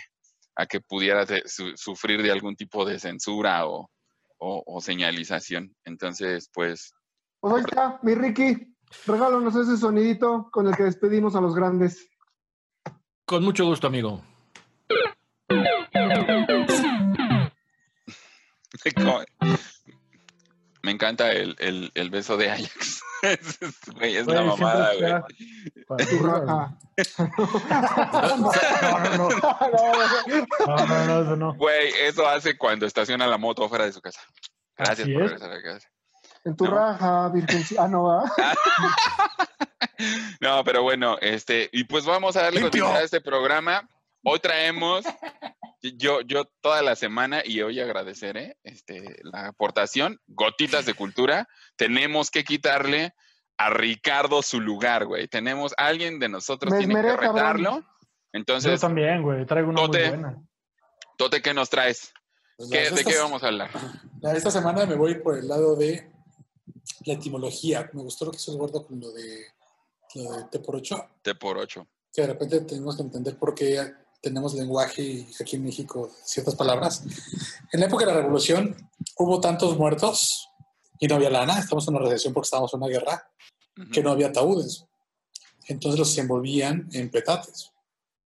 a 0.58 0.66
que 0.66 0.80
pudiera 0.80 1.24
de- 1.24 1.42
su- 1.46 1.76
sufrir 1.76 2.20
de 2.22 2.32
algún 2.32 2.56
tipo 2.56 2.84
de 2.84 2.98
censura 2.98 3.64
o, 3.66 3.88
o, 4.38 4.62
o 4.66 4.80
señalización. 4.80 5.74
Entonces, 5.84 6.50
pues, 6.52 6.92
Pues 7.40 7.54
ahí 7.54 7.60
está, 7.60 8.00
mi 8.02 8.14
Ricky, 8.14 8.74
regálanos 9.06 9.54
ese 9.56 9.76
sonidito 9.76 10.48
con 10.50 10.66
el 10.66 10.76
que 10.76 10.82
despedimos 10.82 11.36
a 11.36 11.40
los 11.40 11.54
grandes. 11.54 12.08
Con 13.24 13.44
mucho 13.44 13.64
gusto, 13.66 13.86
amigo. 13.86 14.22
me 20.82 20.90
encanta 20.90 21.32
el, 21.32 21.54
el, 21.58 21.90
el 21.94 22.10
beso 22.10 22.36
de 22.36 22.50
Ajax. 22.50 22.97
Es- 23.22 23.58
Güey, 23.96 24.16
es 24.16 24.26
la 24.26 24.42
mamada, 24.42 24.92
güey. 24.94 25.12
No, 26.22 26.38
no, 26.38 26.44
no. 26.44 26.78
No, 30.66 30.86
no, 30.86 31.04
no, 31.06 31.22
eso 31.22 31.36
no. 31.36 31.54
Güey, 31.54 31.88
eso 32.02 32.26
hace 32.28 32.56
cuando 32.56 32.86
estaciona 32.86 33.26
la 33.26 33.38
moto 33.38 33.68
fuera 33.68 33.84
de 33.84 33.92
su 33.92 34.00
casa. 34.00 34.20
Gracias 34.76 35.00
Así 35.06 35.12
por 35.12 35.22
es. 35.22 35.30
regresar 35.32 35.52
a 35.52 35.62
casa. 35.62 35.88
En 36.44 36.56
tu 36.56 36.64
No. 36.66 36.70
raja, 36.72 37.28
virgen. 37.30 37.64
Ah, 37.78 37.88
no, 37.88 38.04
¿va? 38.04 38.32
No, 40.40 40.62
pero 40.62 40.82
bueno, 40.84 41.16
este, 41.20 41.68
y 41.72 41.82
pues 41.84 42.04
vamos 42.04 42.36
a 42.36 42.42
darle 42.42 42.60
continuidad 42.60 42.98
a 42.98 43.02
este 43.02 43.20
programa. 43.20 43.88
Hoy 44.22 44.38
traemos, 44.38 45.04
yo, 45.82 46.20
yo 46.22 46.44
toda 46.60 46.82
la 46.82 46.96
semana, 46.96 47.42
y 47.44 47.60
hoy 47.62 47.80
agradeceré 47.80 48.56
este, 48.62 49.20
la 49.22 49.46
aportación, 49.48 50.20
gotitas 50.26 50.86
de 50.86 50.94
cultura. 50.94 51.48
Tenemos 51.76 52.30
que 52.30 52.44
quitarle 52.44 53.14
a 53.56 53.70
Ricardo 53.70 54.42
su 54.42 54.60
lugar, 54.60 55.06
güey. 55.06 55.28
Tenemos, 55.28 55.74
alguien 55.76 56.18
de 56.18 56.28
nosotros 56.28 56.72
Me 56.72 56.78
tiene 56.78 56.94
que 56.94 57.08
cabrón. 57.08 57.34
retarlo. 57.36 57.70
Yo 57.80 57.84
Entonces, 58.32 58.80
también, 58.80 59.22
güey. 59.22 59.44
Traigo 59.46 59.70
una 59.70 59.82
Tote. 59.82 60.10
muy 60.10 60.18
buena. 60.20 60.42
Tote, 61.16 61.42
¿qué 61.42 61.54
nos 61.54 61.68
traes? 61.70 62.12
Pues, 62.56 62.70
¿Qué- 62.70 62.90
¿De 62.90 63.04
qué 63.04 63.18
vamos 63.18 63.42
a 63.42 63.48
hablar? 63.48 63.70
la- 64.20 64.32
Esta 64.34 64.50
semana 64.50 64.84
me 64.86 64.94
voy 64.96 65.16
por 65.16 65.36
el 65.38 65.48
lado 65.48 65.74
de 65.76 66.10
la 67.06 67.14
etimología. 67.14 67.88
Me 67.92 68.02
gustó 68.02 68.24
lo 68.26 68.30
que 68.32 68.36
hizo 68.36 68.52
el 68.52 68.58
gordo 68.58 68.86
con 68.86 69.00
lo 69.00 69.10
de, 69.12 69.46
lo 70.16 70.32
de 70.36 70.44
T 70.50 70.58
por 70.60 70.76
8. 70.76 71.08
T 71.22 71.34
por 71.34 71.56
ocho. 71.58 71.86
que 72.12 72.22
de 72.22 72.28
repente 72.28 72.60
tenemos 72.62 72.96
que 72.96 73.02
entender 73.02 73.36
por 73.38 73.54
qué 73.54 73.80
tenemos 74.20 74.54
lenguaje 74.54 75.02
y 75.02 75.28
aquí 75.40 75.56
en 75.56 75.64
México 75.64 76.10
ciertas 76.24 76.54
palabras. 76.54 77.02
En 77.72 77.80
la 77.80 77.86
época 77.86 78.04
de 78.06 78.12
la 78.12 78.18
revolución 78.20 78.76
hubo 79.16 79.40
tantos 79.40 79.76
muertos 79.78 80.48
y 80.98 81.06
no 81.06 81.14
había 81.16 81.30
lana. 81.30 81.58
Estamos 81.58 81.86
en 81.88 81.94
una 81.96 82.04
recesión 82.04 82.34
porque 82.34 82.46
estábamos 82.46 82.72
en 82.74 82.82
una 82.82 82.88
guerra 82.88 83.30
Ujú. 83.76 83.90
que 83.90 84.02
no 84.02 84.10
había 84.10 84.28
ataúdes. 84.28 84.84
entonces 85.68 85.98
los 85.98 86.16
envolvían 86.18 86.88
en 86.92 87.10
petates. 87.10 87.70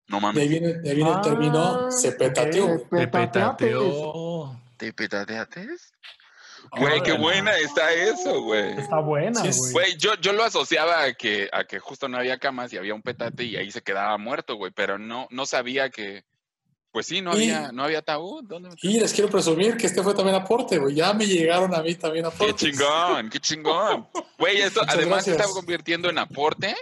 No 0.08 0.20
De 0.20 0.26
ahí 0.28 0.34
mames. 0.34 0.50
viene, 0.50 0.74
de 0.74 0.90
ahí 0.90 0.96
viene 0.96 1.12
el 1.12 1.22
término 1.22 1.60
Ah, 1.60 1.92
se 1.92 2.12
petateó. 2.14 2.82
Te 2.90 3.08
petateó. 3.08 4.62
¿Te 4.78 4.94
petateates? 4.94 5.92
Güey, 6.78 7.02
qué 7.04 7.14
buena 7.14 7.56
está 7.58 7.92
eso, 7.94 8.42
güey. 8.44 8.78
Está 8.80 9.00
buena, 9.00 9.42
Sí, 9.42 9.60
güey. 9.60 9.72
Güey, 9.74 9.98
yo, 9.98 10.16
yo 10.22 10.34
lo 10.34 10.44
asociaba 10.44 11.04
a 11.04 11.14
que, 11.14 11.50
a 11.52 11.64
que 11.66 11.80
justo 11.80 12.08
no 12.08 12.18
había 12.18 12.38
camas 12.38 12.72
y 12.74 12.78
había 12.78 12.94
un 12.96 13.02
petate 13.02 13.44
y 13.46 13.56
ahí 13.56 13.72
se 13.72 13.82
quedaba 13.82 14.18
muerto, 14.18 14.56
güey, 14.56 14.72
pero 14.76 14.98
no, 14.98 15.28
no 15.32 15.46
sabía 15.46 15.90
que, 15.90 16.24
pues 16.92 17.08
sí, 17.08 17.22
no 17.22 17.32
Y- 17.32 17.50
había, 17.52 17.72
no 17.72 17.84
había 17.84 18.00
ataúd. 18.00 18.44
¿Dónde? 18.46 18.70
Y 18.82 19.00
les 19.00 19.14
quiero 19.14 19.30
presumir 19.30 19.78
que 19.78 19.88
este 19.88 20.02
fue 20.04 20.14
también 20.14 20.36
aporte, 20.36 20.78
güey. 20.78 20.96
Ya 20.96 21.14
me 21.14 21.26
llegaron 21.26 21.74
a 21.74 21.82
mí 21.82 21.96
también 21.96 22.24
Qué 22.26 22.30
aportes. 22.36 22.56
chingón, 22.56 23.30
qué 23.30 23.40
chingón. 23.40 24.08
Güey, 24.38 24.58
esto 24.62 24.82
Muchas 24.82 24.96
además 24.96 25.24
se 25.24 25.32
gracias. 25.32 25.48
está 25.50 25.60
convirtiendo 25.62 26.10
en 26.10 26.18
aporte 26.18 26.76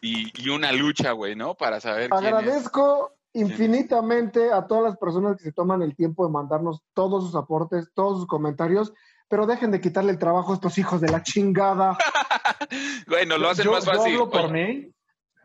y, 0.00 0.32
y 0.42 0.48
una 0.48 0.72
lucha, 0.72 1.12
güey, 1.12 1.36
¿no? 1.36 1.54
Para 1.54 1.80
saber 1.80 2.10
quién 2.10 2.24
es. 2.24 2.32
Agradezco 2.32 3.12
infinitamente 3.32 4.52
a 4.52 4.66
todas 4.66 4.84
las 4.84 4.96
personas 4.96 5.36
que 5.36 5.44
se 5.44 5.52
toman 5.52 5.82
el 5.82 5.94
tiempo 5.94 6.26
de 6.26 6.32
mandarnos 6.32 6.80
todos 6.94 7.24
sus 7.24 7.34
aportes, 7.34 7.88
todos 7.94 8.18
sus 8.18 8.26
comentarios, 8.26 8.92
pero 9.28 9.46
dejen 9.46 9.70
de 9.70 9.80
quitarle 9.80 10.12
el 10.12 10.18
trabajo 10.18 10.52
a 10.52 10.54
estos 10.56 10.78
hijos 10.78 11.00
de 11.00 11.08
la 11.08 11.22
chingada. 11.22 11.96
Nos 13.26 13.38
lo 13.38 13.48
hacen 13.48 13.64
yo, 13.64 13.72
más 13.72 13.84
yo 13.84 13.92
fácil. 13.92 14.12
hablo 14.12 14.30
por 14.30 14.44
Oye, 14.46 14.52
mí. 14.52 14.92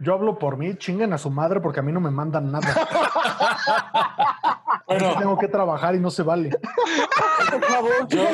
Yo 0.04 0.14
hablo 0.14 0.40
por 0.40 0.58
mí, 0.58 0.76
chinguen 0.78 1.14
a 1.14 1.18
su 1.18 1.30
madre 1.30 1.60
porque 1.62 1.80
a 1.80 1.84
mí 1.84 1.92
no 1.92 2.00
me 2.00 2.12
mandan 2.12 2.52
nada. 2.52 2.68
Bueno, 4.88 5.16
Tengo 5.18 5.38
que 5.38 5.48
trabajar 5.48 5.96
y 5.96 6.00
no 6.00 6.12
se 6.12 6.22
vale. 6.22 6.50
Por 6.50 7.64
favor, 7.64 8.08
Yo- 8.10 8.28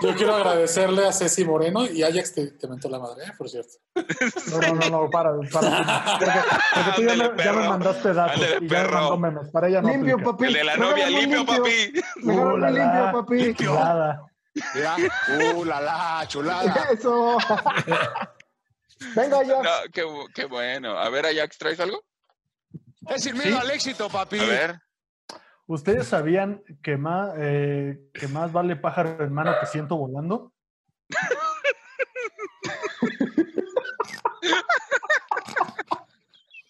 que 0.00 0.14
quiero- 0.14 0.34
agradecerle 0.36 1.06
a 1.08 1.12
Ceci 1.12 1.42
Moreno 1.44 1.86
y 1.86 2.02
Ajax 2.02 2.34
te, 2.34 2.50
te 2.52 2.68
mentó 2.68 2.90
la 2.90 2.98
madre, 2.98 3.24
¿eh? 3.24 3.32
por 3.38 3.48
cierto. 3.48 3.72
No, 3.94 4.58
no, 4.60 4.74
no, 4.74 4.90
no, 5.04 5.10
para, 5.10 5.30
para. 5.50 6.16
Porque, 6.18 6.32
porque 6.74 6.90
tú 6.96 7.02
ya 7.02 7.08
me, 7.12 7.16
ya 7.16 7.28
me 7.30 7.36
perro. 7.36 7.64
mandaste 7.70 8.12
datos 8.12 8.34
Ándale, 8.42 8.56
y 8.60 8.68
ya 8.68 8.76
me 8.78 8.84
perro. 8.84 9.00
mandó 9.00 9.16
memes. 9.18 9.48
Para 9.50 9.68
ella 9.68 9.80
no 9.80 9.88
Limpio, 9.88 10.14
aplica. 10.16 10.30
papi. 10.32 10.44
el 10.44 10.52
de 10.52 10.64
la 10.64 10.76
novia, 10.76 11.06
Regálame 11.06 11.20
limpio, 11.36 11.46
papi. 11.46 11.70
Uh, 12.24 12.56
la, 12.58 12.70
limpio, 12.70 13.12
papi. 13.12 13.56
Mira, 14.74 14.96
uh, 15.56 15.64
la 15.64 15.80
la, 15.80 16.24
chulada. 16.28 16.74
Eso. 16.92 17.38
Venga, 19.14 19.42
ya. 19.42 19.62
No, 19.62 19.70
qué, 19.92 20.04
bu- 20.04 20.28
qué 20.34 20.44
bueno. 20.46 20.98
A 20.98 21.08
ver, 21.10 21.26
Ajax, 21.26 21.58
¿traes 21.58 21.80
algo? 21.80 22.02
Es 23.08 23.22
sin 23.24 23.36
miedo 23.36 23.58
al 23.58 23.70
éxito, 23.70 24.08
papi. 24.08 24.38
A 24.38 24.44
ver. 24.44 24.80
¿Ustedes 25.66 26.06
sabían 26.08 26.62
que 26.82 26.96
más, 26.96 27.32
eh, 27.38 27.98
que 28.12 28.28
más 28.28 28.52
vale 28.52 28.76
pájaro 28.76 29.22
en 29.24 29.32
mano 29.32 29.54
que 29.60 29.66
ciento 29.66 29.96
volando? 29.96 30.52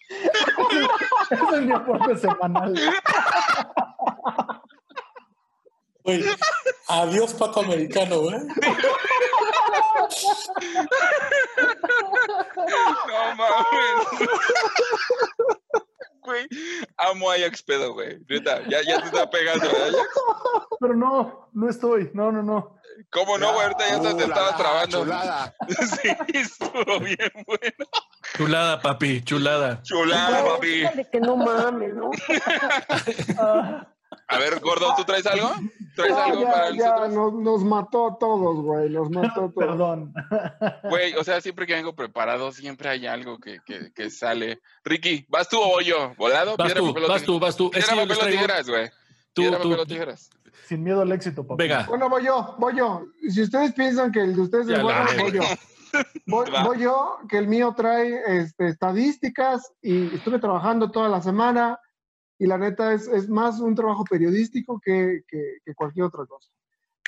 Ese 1.29 1.43
es 1.55 1.61
mi 1.61 1.71
aporte 1.71 2.17
semanal. 2.17 2.73
Güey, 6.03 6.23
adiós 6.87 7.33
pato 7.33 7.61
americano, 7.61 8.19
güey. 8.19 8.37
No 13.07 13.35
mames. 13.35 14.29
Güey, 16.21 16.47
amo 16.97 17.29
a 17.31 17.33
Ajax 17.35 17.61
pedo, 17.63 17.93
güey. 17.93 18.17
Neta, 18.29 18.61
ya, 18.69 18.81
ya 18.81 18.99
te 19.01 19.07
está 19.07 19.29
pegando, 19.29 19.65
¿eh, 19.65 19.89
Ajax? 19.89 20.09
Pero 20.79 20.95
no, 20.95 21.49
no 21.53 21.69
estoy. 21.69 22.11
No, 22.13 22.31
no, 22.31 22.41
no. 22.41 22.77
¿Cómo 23.11 23.37
no, 23.37 23.53
güey? 23.53 23.63
Ahorita 23.65 23.87
ya 23.87 23.95
hasta 23.95 24.13
Uh, 24.13 24.17
te 24.17 24.27
la, 24.27 24.55
trabando. 24.55 24.99
Chulada. 25.03 25.55
Sí, 26.01 26.09
estuvo 26.33 26.99
bien 26.99 27.31
bueno. 27.45 27.85
Chulada, 28.37 28.81
papi, 28.81 29.21
chulada. 29.23 29.81
Chulada, 29.83 30.45
papi. 30.45 30.83
Que 31.11 31.19
no 31.19 31.35
mames, 31.35 31.93
¿no? 31.93 32.11
A 34.27 34.37
ver, 34.37 34.59
gordo, 34.59 34.93
¿tú 34.95 35.03
traes 35.03 35.25
algo? 35.25 35.51
¿Traes 35.95 36.13
Ah, 36.13 36.25
algo 36.25 36.41
ya, 36.41 36.51
para 36.51 36.69
ya, 36.71 36.75
nosotros? 37.07 37.13
nos, 37.13 37.33
nos 37.33 37.63
mató 37.63 38.07
a 38.07 38.17
todos, 38.17 38.55
güey. 38.63 38.89
Nos 38.89 39.09
mató 39.11 39.27
a 39.29 39.33
todos. 39.33 39.53
perdón. 39.55 40.13
Güey, 40.89 41.13
o 41.15 41.23
sea, 41.23 41.39
siempre 41.41 41.65
que 41.67 41.73
vengo 41.75 41.93
preparado, 41.95 42.51
siempre 42.51 42.89
hay 42.89 43.05
algo 43.07 43.37
que, 43.39 43.59
que, 43.65 43.91
que 43.93 44.09
sale. 44.09 44.61
Ricky, 44.83 45.25
¿vas 45.29 45.49
tú 45.49 45.57
o 45.59 45.67
voy 45.67 45.85
yo? 45.85 46.13
¿Volado? 46.17 46.55
Vas 46.57 46.67
Piedra, 46.73 46.79
tú, 46.81 46.87
papel 46.93 47.03
vas 47.03 47.21
tijeras. 47.21 47.25
tú, 47.25 47.39
vas 47.39 47.57
tú. 47.57 47.71
Es 47.73 47.87
que 47.89 47.95
papel 47.95 48.17
traigo- 48.17 48.31
tijeras, 48.31 48.67
güey. 48.69 48.89
Tú, 49.33 49.41
Piedra, 49.43 49.57
tú. 49.59 49.63
papel 49.69 49.79
o 49.79 49.85
tijeras. 49.85 50.29
Sin 50.67 50.83
miedo 50.83 51.01
al 51.01 51.11
éxito, 51.11 51.43
papá. 51.45 51.55
Venga. 51.61 51.85
Bueno, 51.87 52.09
voy 52.09 52.23
yo, 52.25 52.55
voy 52.57 52.77
yo. 52.77 53.05
Si 53.29 53.41
ustedes 53.41 53.73
piensan 53.73 54.11
que 54.11 54.21
el 54.21 54.35
de 54.35 54.41
ustedes 54.41 54.67
Ya 54.67 54.77
es 54.77 54.83
bueno, 54.83 55.05
voy 55.19 55.31
yo. 55.33 55.41
Voy, 56.25 56.49
voy 56.65 56.79
yo, 56.79 57.17
que 57.29 57.37
el 57.37 57.47
mío 57.47 57.73
trae 57.77 58.19
este, 58.39 58.67
estadísticas 58.69 59.73
y 59.81 60.15
estuve 60.15 60.39
trabajando 60.39 60.89
toda 60.89 61.07
la 61.09 61.21
semana 61.21 61.79
y 62.43 62.47
la 62.47 62.57
neta 62.57 62.91
es, 62.93 63.07
es 63.07 63.29
más 63.29 63.61
un 63.61 63.73
trabajo 63.73 64.03
periodístico 64.03 64.77
que, 64.83 65.21
que- 65.29 65.59
que 65.63 65.73
cualquier 65.73 66.05
otra 66.07 66.25
cosa. 66.25 66.49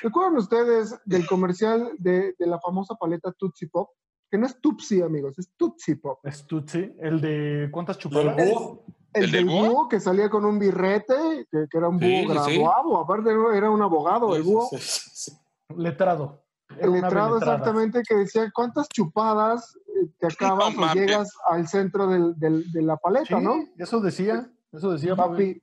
¿Recuerdan 0.01 0.37
ustedes 0.37 0.95
del 1.03 1.27
comercial 1.27 1.91
de, 1.97 2.33
de 2.39 2.47
la 2.47 2.57
famosa 2.61 2.95
paleta 2.95 3.33
Tootsie 3.33 3.67
Pop? 3.67 3.89
Que 4.31 4.37
no 4.37 4.45
es 4.45 4.59
Tupsi, 4.61 5.01
amigos, 5.01 5.37
es 5.37 5.49
Tootsie 5.57 5.97
Pop. 5.97 6.19
Es 6.25 6.47
Tutsi, 6.47 6.89
el 7.01 7.19
de 7.19 7.67
¿cuántas 7.71 7.97
¿Del 7.97 8.01
chupadas? 8.03 8.35
búho? 8.37 8.85
El, 9.13 9.25
¿El 9.25 9.31
del 9.31 9.45
del 9.45 9.45
búho? 9.53 9.69
búho 9.71 9.89
que 9.89 9.99
salía 9.99 10.29
con 10.29 10.45
un 10.45 10.57
birrete, 10.57 11.47
que, 11.51 11.65
que 11.69 11.77
era 11.77 11.89
un 11.89 11.97
búho 11.99 12.07
sí, 12.09 12.21
sí. 12.21 12.27
graduado, 12.27 12.97
aparte 12.97 13.29
era 13.53 13.69
un 13.69 13.81
abogado, 13.81 14.35
el 14.37 14.43
búho. 14.43 14.67
Sí, 14.69 14.77
sí, 14.79 15.09
sí. 15.13 15.31
Letrado. 15.75 16.43
Era 16.77 16.85
El 16.85 16.93
letrado 16.93 17.37
exactamente 17.37 18.01
que 18.07 18.15
decía 18.15 18.49
cuántas 18.55 18.87
chupadas 18.89 19.77
eh, 19.87 20.07
te 20.17 20.27
acabas 20.27 20.75
No 20.75 20.91
o 20.91 20.93
llegas 20.93 21.29
al 21.49 21.67
centro 21.67 22.07
del- 22.07 22.37
del- 22.39 22.71
de 22.71 22.81
la 22.81 22.95
paleta, 22.97 23.37
Sí, 23.37 23.43
¿no? 23.43 23.55
eso 23.77 23.99
decía. 23.99 24.49
Eso 24.75 24.91
decía. 24.91 25.15
Papi, 25.15 25.61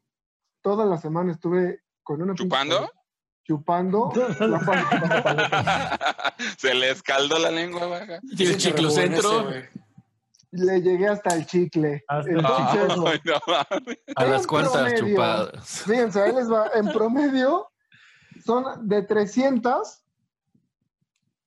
toda 0.61 0.85
la 0.85 0.97
semana 0.99 1.33
estuve 1.33 1.83
con 2.03 2.23
una 2.23 2.35
¿Chupando? 2.35 2.91
chupando 3.45 4.13
la 4.41 4.59
paleta. 4.61 6.35
Se 6.59 6.75
le 6.75 6.91
escaldó 6.91 7.39
la 7.39 7.51
lengua, 7.51 7.87
baja. 7.87 8.21
Y 8.23 8.47
el 8.47 8.57
chiclocentro. 8.57 9.51
Le 10.53 10.83
llegué 10.83 11.09
hasta 11.09 11.35
el 11.35 11.47
chicle. 11.47 12.05
Hasta 12.07 12.31
el 12.31 12.37
el 12.39 12.45
chicle. 12.45 13.03
Ay, 13.07 13.21
no 13.25 13.41
mames. 13.47 13.99
a 14.17 14.25
las 14.25 14.47
cuantas 14.47 14.95
chupadas. 14.95 15.83
Fíjense, 15.83 16.23
ahí 16.23 16.33
les 16.33 16.51
va. 16.51 16.71
En 16.75 16.93
promedio 16.93 17.71
son 18.45 18.87
de 18.87 19.03
300 19.03 20.02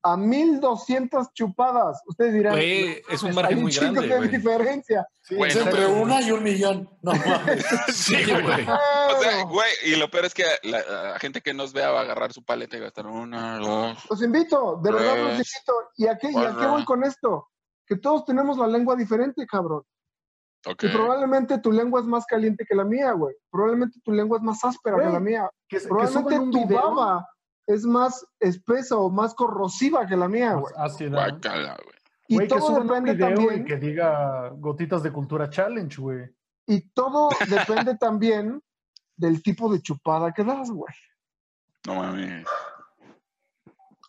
a 0.08 0.16
1200 0.18 1.34
chupadas. 1.34 2.02
Ustedes 2.06 2.34
dirán, 2.34 2.54
Güey, 2.54 3.02
es 3.10 3.24
un 3.24 3.30
hay 3.30 3.36
margen 3.36 3.58
un 3.58 3.64
muy 3.64 3.72
chingo 3.72 3.94
grande, 3.94 4.08
de 4.08 4.18
güey. 4.18 4.30
diferencia. 4.30 5.08
Sí, 5.22 5.36
Bueno, 5.36 5.54
Es 5.54 5.66
entre 5.66 5.88
una 5.88 6.22
y 6.22 6.32
un 6.32 6.44
millón. 6.44 6.90
No 7.02 7.12
mames. 7.26 7.66
Sí, 7.94 8.14
güey. 8.24 8.68
O 8.68 9.22
sea, 9.22 9.44
güey, 9.46 9.72
y 9.86 9.96
lo 9.96 10.10
peor 10.12 10.26
es 10.26 10.34
que 10.36 10.44
la, 10.64 10.84
la 11.12 11.20
gente 11.20 11.42
que 11.42 11.56
nos 11.56 11.74
vea 11.74 11.90
va 11.90 12.00
a 12.00 12.04
agarrar 12.04 12.32
su 12.34 12.44
paleta 12.44 12.78
y 12.78 12.82
va 12.82 12.86
a 12.86 12.90
estar 12.90 13.08
una, 13.08 13.58
dos. 13.58 13.98
los 14.10 14.22
invito, 14.22 14.80
de 14.84 14.92
verdad 14.92 15.18
los 15.18 15.32
invito. 15.32 15.74
¿Y 15.98 16.06
a 16.08 16.18
qué, 16.20 16.30
y 16.32 16.38
a 16.38 16.56
qué 16.60 16.68
voy 16.68 16.86
con 16.86 17.04
esto? 17.04 17.50
Que 17.88 17.96
todos 17.98 18.26
tenemos 18.26 18.58
la 18.60 18.68
lengua 18.68 18.96
diferente, 18.96 19.46
cabrón. 19.48 19.82
Ok. 20.68 20.84
Y 20.84 20.88
probablemente 20.90 21.58
tu 21.60 21.72
lengua 21.72 22.00
es 22.02 22.06
más 22.08 22.26
caliente 22.26 22.64
que 22.68 22.76
la 22.76 22.84
mía, 22.84 23.12
güey. 23.12 23.36
Probablemente 23.52 24.00
tu 24.04 24.12
lengua 24.12 24.38
es 24.38 24.44
más 24.44 24.64
áspera 24.64 24.98
que 24.98 25.10
la 25.10 25.20
mía. 25.20 25.50
Que, 25.68 25.80
que 25.80 25.88
Probablemente 25.88 26.40
un 26.40 26.52
tu 26.52 26.68
video. 26.68 26.82
baba 26.96 27.28
es 27.68 27.84
más 27.86 28.26
espesa 28.40 28.98
o 28.98 29.10
más 29.10 29.34
corrosiva 29.34 30.06
que 30.06 30.16
la 30.16 30.28
mía, 30.28 30.54
güey. 30.54 30.74
Ácida. 30.78 31.30
Guácala, 31.30 31.78
güey. 31.84 31.96
Y 32.28 32.40
que 32.40 32.48
todo 32.48 32.68
un 32.68 32.88
depende 32.88 33.14
video 33.14 33.36
también. 33.36 33.62
y 33.62 33.66
que 33.66 33.78
diga 33.78 34.50
gotitas 34.50 35.04
de 35.04 35.12
cultura 35.12 35.50
challenge, 35.50 36.02
güey. 36.02 36.26
Y 36.68 36.90
todo 36.90 37.30
depende 37.48 37.96
también 37.98 38.62
del 39.16 39.44
tipo 39.44 39.72
de 39.72 39.82
chupada 39.82 40.34
que 40.34 40.44
das, 40.44 40.72
güey. 40.72 40.94
No 41.86 41.96
mames. 41.96 42.48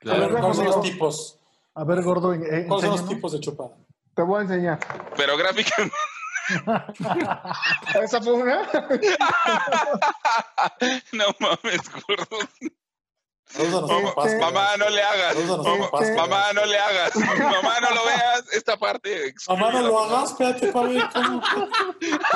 A 0.04 0.14
ver, 0.16 0.30
¿cuáles 0.30 0.56
son 0.56 0.66
los 0.66 0.80
tipos? 0.82 1.38
A 1.74 1.84
ver, 1.84 2.02
gordo, 2.02 2.32
eh, 2.32 2.64
¿Cuáles 2.66 2.86
son 2.86 2.96
los 2.96 3.08
tipos 3.08 3.32
de 3.32 3.40
chupada? 3.40 3.76
Te 4.14 4.22
voy 4.22 4.38
a 4.38 4.42
enseñar. 4.42 4.78
Pero 5.16 5.36
gráficamente. 5.36 5.94
¿Esa 8.02 8.22
fue 8.22 8.32
una? 8.32 8.62
no 11.12 11.24
mames, 11.40 11.90
gordo. 12.06 12.38
Saludos 13.48 13.90
a 13.90 13.94
Este- 13.94 14.02
nuestros 14.02 14.14
papás. 14.14 14.34
Mamá, 14.40 14.76
no 14.76 14.90
le 14.90 15.02
hagas. 15.02 15.36
Mamá, 15.36 15.90
papás. 15.90 16.10
mamá, 16.16 16.52
no 16.54 16.66
le 16.66 16.78
hagas. 16.78 17.16
Mamá, 17.38 17.80
no 17.80 17.90
lo 17.94 18.04
veas. 18.04 18.52
Esta 18.52 18.76
parte. 18.76 19.34
Mamá, 19.48 19.70
no 19.72 19.82
lo 19.82 20.00
hagas, 20.00 20.30
espérate, 20.32 20.72
Fabi. 20.72 20.96
Ya 20.98 21.10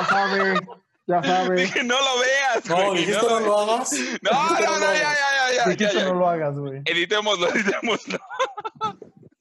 sabe, 0.09 0.61
ya 1.07 1.23
sabe. 1.23 1.61
Dije, 1.63 1.83
no 1.85 1.97
lo 2.01 2.19
veas. 2.21 2.65
No, 2.67 2.77
güey, 2.77 2.99
dijiste 3.01 3.27
no 3.27 3.41
lo 3.41 3.59
hagas. 3.59 3.93
No, 4.23 4.31
no, 4.33 4.79
no, 4.79 4.93
ya, 4.93 4.93
ya, 4.93 5.01
ya, 5.03 5.03
ya, 5.03 5.57
ya, 5.57 5.65
Dijiste 5.71 5.99
ya. 5.99 6.05
no 6.05 6.15
lo 6.15 6.29
hagas, 6.29 6.57
güey. 6.57 6.83
Editémoslo, 6.85 7.49
editémoslo. 7.55 8.19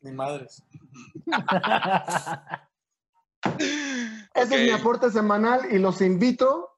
Ni 0.02 0.12
madres. 0.12 0.64
Ese 4.34 4.56
es 4.56 4.62
mi 4.64 4.72
aporte 4.72 5.12
semanal 5.12 5.72
y 5.72 5.78
los 5.80 6.02
invito 6.02 6.78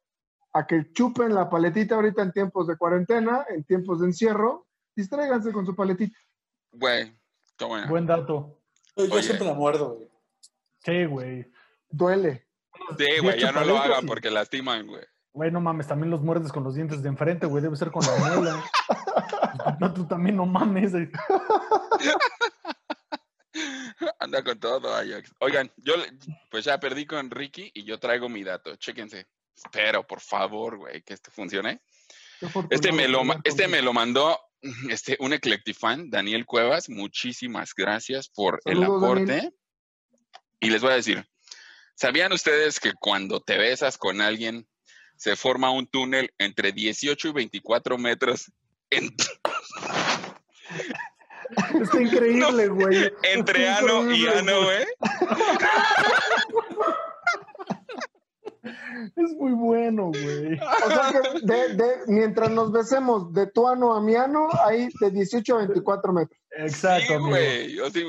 a 0.54 0.68
que 0.68 0.92
chupen 0.94 1.34
la 1.34 1.50
paletita 1.50 1.96
ahorita 1.96 2.22
en 2.22 2.32
tiempos 2.34 2.68
de 2.68 2.78
cuarentena, 2.78 3.46
en 3.50 3.64
tiempos 3.64 4.02
de 4.02 4.08
encierro. 4.08 4.68
Distráiganse 5.02 5.52
con 5.52 5.66
su 5.66 5.76
paletita. 5.76 6.16
Güey, 6.72 7.12
qué 7.58 7.66
bueno. 7.66 7.88
Buen 7.88 8.06
dato. 8.06 8.62
Yo, 8.96 9.06
Oye. 9.06 9.24
siempre 9.24 9.48
la 9.48 9.54
muerdo, 9.56 9.96
güey. 9.96 10.10
Sí, 10.86 11.06
güey. 11.06 11.52
Duele. 11.90 12.48
Sí, 13.00 13.08
güey, 13.22 13.40
ya 13.40 13.52
no 13.52 13.66
lo 13.66 13.80
hagan 13.80 14.04
y- 14.04 14.08
porque 14.08 14.30
lastiman, 14.30 14.86
güey. 14.86 15.04
Güey, 15.34 15.50
no 15.52 15.60
mames, 15.62 15.88
también 15.88 16.12
los 16.12 16.22
muerdes 16.22 16.52
con 16.52 16.64
los 16.64 16.76
dientes 16.76 17.02
de 17.02 17.10
enfrente, 17.10 17.48
güey. 17.48 17.64
Debe 17.64 17.76
ser 17.78 17.90
con 17.90 18.04
la 18.06 18.16
muela. 18.18 18.64
no, 19.80 19.94
tú 19.94 20.06
también 20.06 20.36
no 20.36 20.46
mames. 20.46 20.94
eh. 20.94 21.10
Anda 24.20 24.44
con 24.44 24.60
todo, 24.60 24.94
Ajax. 24.96 25.34
Oigan, 25.40 25.72
yo 25.78 25.94
pues 26.50 26.66
ya 26.66 26.80
perdí 26.80 27.06
con 27.06 27.30
Ricky 27.32 27.72
y 27.74 27.84
yo 27.84 28.00
traigo 28.00 28.30
mi 28.30 28.44
dato. 28.44 28.76
Chéquense. 28.76 29.28
Espero, 29.56 30.06
por 30.06 30.20
favor, 30.22 30.78
güey, 30.78 31.02
que 31.02 31.14
esto 31.14 31.32
funcione. 31.32 31.82
Este 32.70 32.92
me 32.92 33.08
lo, 33.08 33.22
este 33.44 33.68
me 33.68 33.82
lo 33.82 33.94
mandó 33.94 34.38
este, 34.90 35.18
un 35.20 35.34
Eclectifan, 35.34 36.10
Daniel 36.10 36.46
Cuevas. 36.46 36.90
Muchísimas 36.90 37.74
gracias 37.76 38.30
por 38.30 38.60
el 38.66 38.84
aporte. 38.84 39.26
Daniel. 39.26 39.56
Y 40.60 40.70
les 40.70 40.82
voy 40.82 40.92
a 40.92 40.96
decir, 40.96 41.26
¿sabían 41.96 42.32
ustedes 42.34 42.80
que 42.80 42.94
cuando 42.94 43.40
te 43.42 43.58
besas 43.58 43.98
con 43.98 44.22
alguien 44.22 44.68
se 45.18 45.36
forma 45.36 45.72
un 45.72 45.88
túnel 45.88 46.32
entre 46.38 46.72
18 46.72 47.28
y 47.28 47.32
24 47.32 47.98
metros 47.98 48.52
en- 48.90 49.16
Está 51.82 52.02
increíble, 52.02 52.68
güey. 52.70 53.12
entre 53.24 53.64
Está 53.68 53.78
ano 53.80 54.12
y 54.12 54.26
ano, 54.28 54.64
güey? 54.64 54.86
Es 58.64 59.32
muy 59.40 59.54
bueno, 59.54 60.08
güey. 60.08 60.54
O 60.54 60.90
sea 60.90 61.12
que 61.12 61.40
de, 61.46 61.74
de- 61.76 61.96
mientras 62.08 62.52
nos 62.52 62.72
besemos 62.72 63.34
de 63.34 63.48
tu 63.48 63.68
ano 63.68 63.94
a 63.96 64.02
mi 64.02 64.16
ano, 64.16 64.48
hay 64.66 64.90
de 65.00 65.10
18 65.12 65.56
a 65.56 65.58
24 65.66 66.14
metros. 66.14 66.40
Exacto, 66.58 67.20
güey. 67.26 67.76
Sí, 67.92 68.06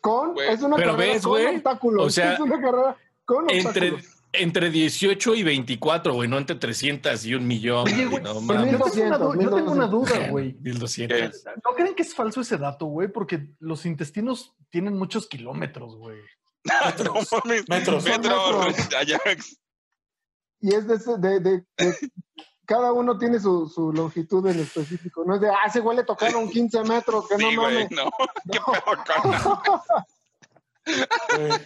Con, 0.00 0.34
es 0.38 0.62
una 0.62 0.76
Pero 0.76 0.92
carrera 0.92 1.12
ves, 1.14 1.22
con 1.22 1.30
güey, 1.32 1.56
obstáculos. 1.56 2.06
o 2.06 2.10
sea, 2.10 2.34
es 2.34 2.40
una 2.40 2.60
carrera 2.60 2.96
con 3.24 3.50
Entre, 3.50 3.90
obstáculos. 3.92 4.22
entre 4.32 4.70
18 4.70 5.34
y 5.34 5.42
24, 5.42 6.14
güey, 6.14 6.28
no 6.28 6.38
entre 6.38 6.56
300 6.56 7.24
y 7.26 7.34
un 7.34 7.46
millón. 7.46 7.84
Oye, 7.88 8.06
güey, 8.06 8.22
no 8.22 8.34
yo 8.40 8.40
tengo 8.40 8.86
una, 8.86 9.44
yo 9.44 9.50
tengo 9.56 9.72
una 9.72 9.86
duda, 9.86 10.12
1200. 10.28 10.30
güey. 10.30 10.54
1200. 10.62 11.44
¿No 11.64 11.74
creen 11.74 11.94
que 11.94 12.02
es 12.02 12.14
falso 12.14 12.40
ese 12.40 12.56
dato, 12.56 12.86
güey? 12.86 13.08
Porque 13.08 13.48
los 13.58 13.84
intestinos 13.84 14.54
tienen 14.70 14.96
muchos 14.96 15.26
kilómetros, 15.28 15.96
güey. 15.96 16.18
No. 16.66 17.14
Metros. 17.68 18.04
Metros, 18.04 18.76
Ajax. 18.94 19.58
Y 20.60 20.74
es 20.74 20.86
de, 20.86 20.94
ese- 20.94 21.18
de, 21.18 21.40
de- 21.40 21.64
de- 21.76 22.10
cada 22.66 22.92
uno 22.92 23.16
tiene 23.18 23.38
su, 23.38 23.68
su 23.68 23.92
longitud 23.92 24.44
en 24.48 24.58
específico. 24.60 25.24
No 25.24 25.36
es 25.36 25.40
de, 25.40 25.48
ah, 25.50 25.66
ese 25.66 25.80
güey 25.80 25.96
le 25.98 26.04
tocaron 26.04 26.48
15 26.50 26.82
metros, 26.84 27.28
que 27.28 27.36
Sí, 27.36 27.54
no 27.54 27.62
mames. 27.62 27.90
no. 27.92 28.10
Qué 31.28 31.60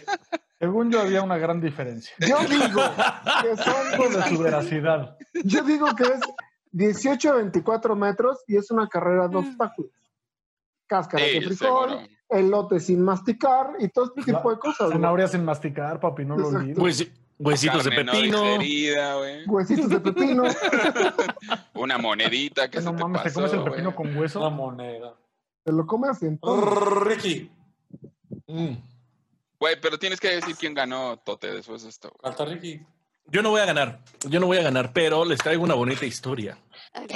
Según 0.59 0.91
yo 0.91 1.01
había 1.01 1.23
una 1.23 1.37
gran 1.37 1.59
diferencia. 1.61 2.13
Yo 2.19 2.37
digo 2.47 2.81
que 3.41 3.97
Con 3.97 4.13
de 4.13 4.21
son, 4.21 4.29
su 4.29 4.37
veracidad. 4.43 5.17
yo 5.43 5.63
digo 5.63 5.87
que 5.95 6.03
es 6.03 6.19
18 6.71 7.29
a 7.31 7.35
24 7.37 7.95
metros 7.95 8.43
y 8.47 8.57
es 8.57 8.69
una 8.71 8.87
carrera 8.87 9.27
de 9.27 9.37
obstáculos. 9.37 9.91
Cáscaras 10.87 11.27
Sí, 11.27 11.39
de 11.39 11.47
frijol. 11.47 12.09
Elote 12.31 12.79
sin 12.79 13.01
masticar 13.01 13.73
y 13.79 13.89
todo 13.89 14.05
este 14.05 14.23
tipo 14.33 14.51
de 14.51 14.59
cosas. 14.59 14.89
Zanahoria 14.91 15.27
sin 15.27 15.43
masticar, 15.45 15.99
papi, 15.99 16.25
no 16.25 16.35
lo 16.37 16.47
Exacto. 16.47 16.59
olvides. 16.59 16.79
Pues, 16.79 17.11
huesitos 17.39 17.83
de 17.83 17.89
Carne 17.89 18.03
no 18.05 18.11
pepino. 18.11 18.41
digerida, 18.59 19.15
güey. 19.15 19.45
Huesitos 19.47 19.89
de 19.89 19.99
pepino. 19.99 20.43
Una 21.75 21.97
monedita 21.97 22.69
que 22.69 22.79
no 22.81 22.91
se 22.91 22.97
te 22.97 23.01
mames, 23.03 23.23
te 23.23 23.29
pasó, 23.29 23.39
comes 23.41 23.53
el 23.53 23.63
pepino 23.63 23.95
con 23.95 24.07
Una 24.09 24.19
hueso. 24.19 24.51
moneda. 24.51 25.15
Te 25.63 25.71
lo 25.71 25.85
comes 25.85 26.21
en 26.23 26.37
todo. 26.37 27.01
Ricky. 27.03 27.51
Mm. 28.47 28.73
Güey, 29.59 29.75
pero 29.81 29.99
tienes 29.99 30.19
que 30.19 30.29
decir 30.29 30.55
quién 30.55 30.73
ganó, 30.73 31.17
Tote, 31.17 31.51
después 31.53 31.83
de 31.83 31.89
esto. 31.89 32.09
güey. 32.09 32.33
Falta 32.33 32.45
Ricky. 32.51 32.81
Yo 33.25 33.41
no 33.41 33.49
voy 33.49 33.61
a 33.61 33.65
ganar, 33.65 33.99
yo 34.27 34.39
no 34.39 34.47
voy 34.47 34.57
a 34.57 34.61
ganar, 34.63 34.91
pero 34.93 35.23
les 35.25 35.39
traigo 35.39 35.63
una 35.63 35.75
bonita 35.75 36.05
historia. 36.05 36.57
Ok. 36.95 37.11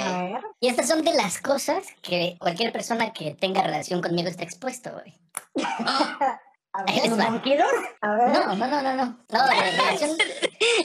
Y 0.60 0.68
estas 0.68 0.88
son 0.88 1.02
de 1.04 1.12
las 1.12 1.38
cosas 1.40 1.84
que 2.02 2.36
cualquier 2.38 2.72
persona 2.72 3.12
que 3.12 3.34
tenga 3.34 3.62
relación 3.62 4.00
conmigo 4.00 4.28
está 4.28 4.42
expuesto, 4.44 4.92
güey. 4.92 5.14
Les 5.54 7.12
va. 7.12 7.16
¿Tranquilos? 7.16 7.66
A 8.02 8.14
ver. 8.14 8.28
No, 8.28 8.54
no, 8.54 8.66
no, 8.66 8.82
no, 8.82 8.94
no. 8.94 9.18
No, 9.30 9.46
de 9.46 9.70
relación. 9.72 10.10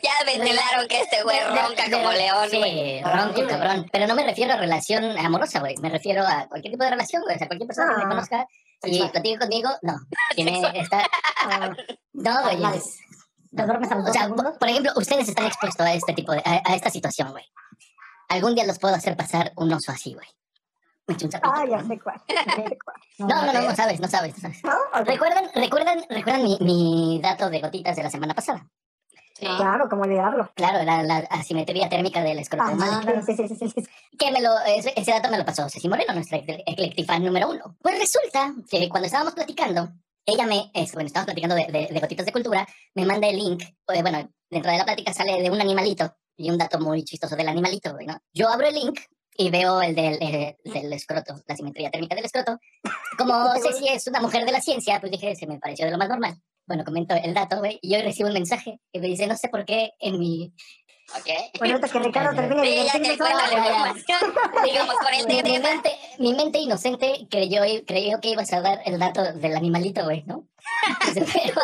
Ya 0.03 0.11
ventilaron 0.25 0.87
que 0.87 1.01
este 1.01 1.23
güey 1.23 1.37
ronca 1.39 1.83
como 1.91 2.11
león, 2.11 2.47
Sí, 2.49 2.57
güey. 2.57 3.01
ronco, 3.03 3.45
cabrón. 3.47 3.87
Pero 3.91 4.07
no 4.07 4.15
me 4.15 4.23
refiero 4.25 4.53
a 4.53 4.57
relación 4.57 5.17
amorosa, 5.17 5.59
güey. 5.59 5.75
Me 5.81 5.89
refiero 5.89 6.25
a 6.25 6.47
cualquier 6.47 6.73
tipo 6.73 6.83
de 6.83 6.91
relación, 6.91 7.21
güey. 7.23 7.35
O 7.35 7.37
sea, 7.39 7.47
cualquier 7.47 7.67
persona 7.67 7.89
que 7.91 7.97
me 7.97 8.03
Ah. 8.03 8.09
conozca 8.09 8.47
y 8.83 9.07
platique 9.09 9.39
conmigo, 9.39 9.69
no. 9.81 9.95
Tiene 10.35 10.61
está. 10.75 11.03
Ah, 11.41 11.71
No, 12.13 12.41
güey. 12.43 12.57
Vale. 13.51 13.51
es- 13.51 13.55
¿Te 13.57 13.65
duermes 13.65 13.91
a 13.91 13.95
los 13.95 14.09
O 14.09 14.13
sea, 14.13 14.21
segundos? 14.23 14.57
por, 14.57 14.69
ejemplo, 14.69 14.91
ustedes 14.95 15.27
están 15.29 15.45
expuestos 15.45 15.85
a 15.85 15.93
este 15.93 16.13
tipo 16.13 16.31
de, 16.31 16.39
a, 16.45 16.61
a 16.65 16.75
esta 16.75 16.89
situación, 16.89 17.31
güey. 17.31 17.45
Algún 18.29 18.55
día 18.55 18.65
los 18.65 18.79
puedo 18.79 18.95
hacer 18.95 19.15
pasar 19.17 19.51
un 19.57 19.71
oso 19.73 19.91
así, 19.91 20.13
güey. 20.13 20.27
Ah, 21.43 21.65
ya 21.69 21.83
sé 21.83 21.99
cuál. 21.99 22.21
ya 22.29 22.43
sé 22.55 22.77
cuál. 22.85 22.95
No, 23.19 23.45
no, 23.45 23.51
no, 23.53 23.61
no 23.69 23.75
sabes, 23.75 23.99
no 23.99 24.07
sabes, 24.07 24.33
no 24.35 24.39
sabes. 24.41 24.63
¿No? 24.63 24.71
Ok. 24.99 25.05
¿Recuerdan, 25.07 25.45
recuerdan, 25.53 25.99
recuerdan 26.09 26.43
mi, 26.43 26.57
mi 26.61 27.19
dato 27.21 27.49
de 27.49 27.59
gotitas 27.59 27.95
de 27.97 28.03
la 28.03 28.09
semana 28.09 28.33
pasada? 28.33 28.65
Claro, 29.37 29.89
como 29.89 30.03
olvidarlo. 30.03 30.51
Claro, 30.55 30.79
era 30.79 31.01
la 31.01 31.17
asimetría 31.31 31.89
térmica 31.89 32.21
del 32.21 32.37
escroto 32.39 32.63
Ah, 32.79 33.01
claro, 33.03 33.21
sí, 33.25 33.35
sí, 33.35 33.47
sí, 33.47 33.55
sí, 33.55 33.69
sí. 33.69 33.83
Que 34.17 34.31
me 34.31 34.39
lo, 34.39 34.51
ese, 34.67 34.93
ese 34.95 35.11
dato 35.11 35.29
me 35.31 35.37
lo 35.39 35.43
pasó 35.45 35.67
Ceci 35.67 35.89
Moreno, 35.89 36.13
nuestra 36.13 36.37
ecle- 36.37 36.63
eclectifan 36.67 37.25
número 37.25 37.49
uno. 37.49 37.75
Pues 37.81 37.97
resulta 37.97 38.53
que 38.69 38.87
cuando 38.87 39.07
estábamos 39.07 39.33
platicando, 39.33 39.89
ella 40.25 40.45
me, 40.45 40.71
es, 40.73 40.93
bueno, 40.93 41.07
estábamos 41.07 41.33
platicando 41.33 41.55
de, 41.55 41.65
de- 41.71 41.93
de 41.93 41.99
gotitas 41.99 42.25
de 42.25 42.31
cultura, 42.31 42.67
me 42.95 43.05
manda 43.05 43.27
el 43.27 43.37
link, 43.37 43.63
eh, 43.63 44.01
bueno, 44.01 44.29
dentro 44.49 44.71
de 44.71 44.77
la 44.77 44.85
plática 44.85 45.13
sale 45.13 45.41
de 45.41 45.49
un 45.49 45.59
animalito 45.61 46.15
y 46.37 46.49
un 46.49 46.57
dato 46.57 46.79
muy 46.79 47.03
chistoso 47.03 47.35
del 47.35 47.47
animalito, 47.47 47.95
¿no? 48.05 48.17
Yo 48.33 48.49
abro 48.49 48.67
el 48.67 48.75
link 48.75 48.99
y 49.37 49.49
veo 49.49 49.81
el 49.81 49.95
del, 49.95 50.17
eh, 50.21 50.57
del 50.63 50.91
escroto, 50.93 51.35
la 51.47 51.55
simetría 51.55 51.89
térmica 51.89 52.15
del 52.15 52.25
escroto. 52.25 52.59
Como 53.17 53.33
Ceci 53.63 53.87
es 53.89 54.07
una 54.07 54.19
mujer 54.21 54.45
de 54.45 54.51
la 54.51 54.61
ciencia, 54.61 54.99
pues 54.99 55.11
dije, 55.11 55.35
se 55.35 55.47
me 55.47 55.59
pareció 55.59 55.85
de 55.85 55.91
lo 55.91 55.97
más 55.97 56.09
normal. 56.09 56.35
Bueno, 56.67 56.83
comento 56.85 57.15
el 57.15 57.33
dato, 57.33 57.57
güey, 57.59 57.79
y 57.81 57.95
hoy 57.95 58.01
recibo 58.03 58.27
un 58.29 58.33
mensaje 58.33 58.79
que 58.93 58.99
me 58.99 59.07
dice, 59.07 59.27
no 59.27 59.35
sé 59.35 59.49
por 59.49 59.65
qué 59.65 59.91
en 59.99 60.19
mi... 60.19 60.53
Ok. 61.17 61.59
Bueno, 61.59 61.79
que 61.81 61.99
Ricardo 61.99 62.35
termine 62.35 62.61
de 62.61 62.67
Sí, 62.67 62.75
ya 62.85 62.91
que 62.93 62.99
decirme 62.99 63.17
cuenta 63.17 63.47
la 63.47 63.53
información. 63.67 64.19
Digamos 64.63 64.95
por 64.95 65.13
el 65.13 65.27
Mi, 65.27 65.59
mente, 65.59 65.91
mi 66.19 66.33
mente 66.33 66.59
inocente 66.59 67.27
creyó, 67.29 67.61
creyó 67.85 68.19
que 68.21 68.29
ibas 68.29 68.51
a 68.53 68.61
dar 68.61 68.81
el 68.85 68.97
dato 68.99 69.21
del 69.33 69.55
animalito, 69.57 70.03
güey, 70.03 70.23
¿no? 70.25 70.47
Pero, 71.13 71.61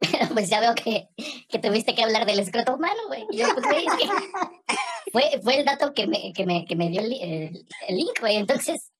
pero 0.00 0.28
pues 0.34 0.50
ya 0.50 0.60
veo 0.60 0.74
que, 0.74 1.08
que 1.48 1.58
tuviste 1.58 1.94
que 1.94 2.02
hablar 2.02 2.26
del 2.26 2.40
escroto 2.40 2.74
humano, 2.74 3.00
güey. 3.08 3.24
Y 3.30 3.38
yo, 3.38 3.46
pues, 3.54 3.64
güey, 3.64 3.86
es 3.86 3.94
que 3.94 4.08
fue, 5.12 5.40
fue 5.42 5.58
el 5.60 5.64
dato 5.64 5.94
que 5.94 6.06
me, 6.06 6.32
que 6.34 6.44
me, 6.44 6.66
que 6.66 6.76
me 6.76 6.88
dio 6.90 7.00
el, 7.00 7.12
el- 7.14 7.66
el 7.88 7.96
link, 7.96 8.20
güey. 8.20 8.36
Entonces, 8.36 8.90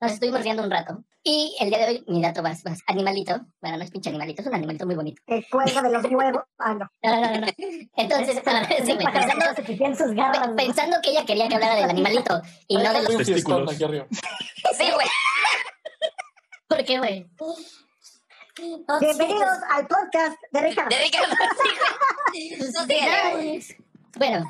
nos 0.00 0.12
estuvimos 0.12 0.42
riendo 0.42 0.62
un 0.62 0.70
rato. 0.70 1.02
Y 1.24 1.56
el 1.60 1.70
día 1.70 1.78
de 1.78 1.86
hoy, 1.86 2.04
mi 2.06 2.22
dato 2.22 2.42
más, 2.42 2.64
más 2.64 2.78
animalito, 2.86 3.40
bueno, 3.60 3.76
no 3.76 3.84
es 3.84 3.90
pinche 3.90 4.08
animalito, 4.10 4.42
es 4.42 4.48
un 4.48 4.54
animalito 4.54 4.86
muy 4.86 4.94
bonito. 4.94 5.20
El 5.26 5.46
cuello 5.48 5.82
de 5.82 5.90
los 5.90 6.04
huevos. 6.04 6.42
Ah, 6.58 6.74
no. 6.74 6.90
No, 7.02 7.20
no, 7.20 7.30
no, 7.34 7.40
no. 7.40 7.46
Entonces, 7.96 8.36
sí, 8.84 8.94
pensando, 8.94 9.46
sus 9.96 10.14
pensando 10.56 10.96
que 11.02 11.10
ella 11.10 11.24
quería 11.26 11.48
que 11.48 11.54
hablara 11.56 11.74
del 11.74 11.90
animalito 11.90 12.40
y 12.68 12.76
no 12.76 12.92
de 12.92 13.02
los... 13.02 13.16
testículos. 13.16 13.76
Sí, 14.76 14.84
güey. 14.94 15.06
¿Por 16.68 16.84
qué, 16.84 16.98
güey? 16.98 17.26
Bienvenidos 19.00 19.58
al 19.70 19.86
podcast 19.86 20.36
de 20.52 20.60
Ricardo. 20.60 20.90
De 20.90 21.02
Ricardo. 21.02 21.34
Sí, 22.32 22.50
síguele, 22.86 23.32
güey. 23.32 23.64
Bueno, 24.18 24.44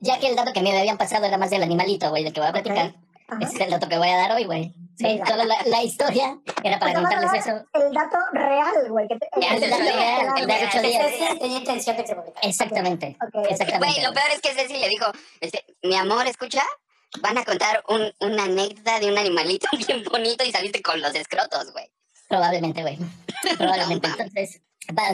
ya 0.00 0.20
que 0.20 0.28
el 0.28 0.36
dato 0.36 0.52
que 0.52 0.60
me 0.60 0.78
habían 0.78 0.98
pasado 0.98 1.24
era 1.24 1.36
más 1.36 1.50
del 1.50 1.64
animalito, 1.64 2.10
güey, 2.10 2.22
del 2.22 2.32
que 2.32 2.38
voy 2.38 2.50
a 2.50 2.52
platicar, 2.52 2.94
Ajá. 3.28 3.40
ese 3.42 3.54
es 3.54 3.60
el 3.62 3.70
dato 3.70 3.88
que 3.88 3.98
voy 3.98 4.08
a 4.10 4.16
dar 4.16 4.32
hoy, 4.32 4.44
güey. 4.44 4.74
Sí, 4.96 5.04
Venga. 5.04 5.26
solo 5.26 5.44
la, 5.44 5.56
la 5.66 5.82
historia 5.82 6.38
era 6.62 6.78
para 6.78 6.92
a 6.92 6.94
contarles 6.94 7.32
eso. 7.34 7.64
El 7.72 7.92
dato 7.92 8.16
real, 8.32 8.88
güey. 8.90 9.08
que 9.08 9.16
te- 9.16 9.28
El 9.54 9.60
dato 9.70 9.82
real, 9.82 10.26
el 10.38 10.46
de 10.46 10.66
ocho 10.68 10.80
días. 10.82 11.38
Tenía 11.40 11.58
intención 11.58 11.96
de 11.96 12.02
que 12.02 12.08
se 12.08 12.14
publicara. 12.14 12.48
Exactamente, 12.48 13.16
Ok, 13.20 13.34
ok. 13.34 13.46
exactamente. 13.50 13.92
Güey, 14.00 14.06
lo 14.06 14.12
peor 14.14 14.26
es 14.32 14.40
que 14.40 14.50
Ceci 14.52 14.76
le 14.76 14.88
dijo, 14.88 15.06
este, 15.40 15.64
mi 15.82 15.96
amor, 15.96 16.26
escucha, 16.28 16.62
van 17.20 17.38
a 17.38 17.44
contar 17.44 17.82
un, 17.88 18.12
una 18.20 18.44
anécdota 18.44 19.00
de 19.00 19.10
un 19.10 19.18
animalito 19.18 19.66
bien 19.88 20.04
bonito 20.04 20.44
y 20.44 20.52
saliste 20.52 20.80
con 20.82 21.00
los 21.00 21.14
escrotos, 21.14 21.72
güey. 21.72 21.90
Probablemente, 22.28 22.82
güey. 22.82 22.98
Probablemente. 23.58 24.06
Entonces, 24.08 24.60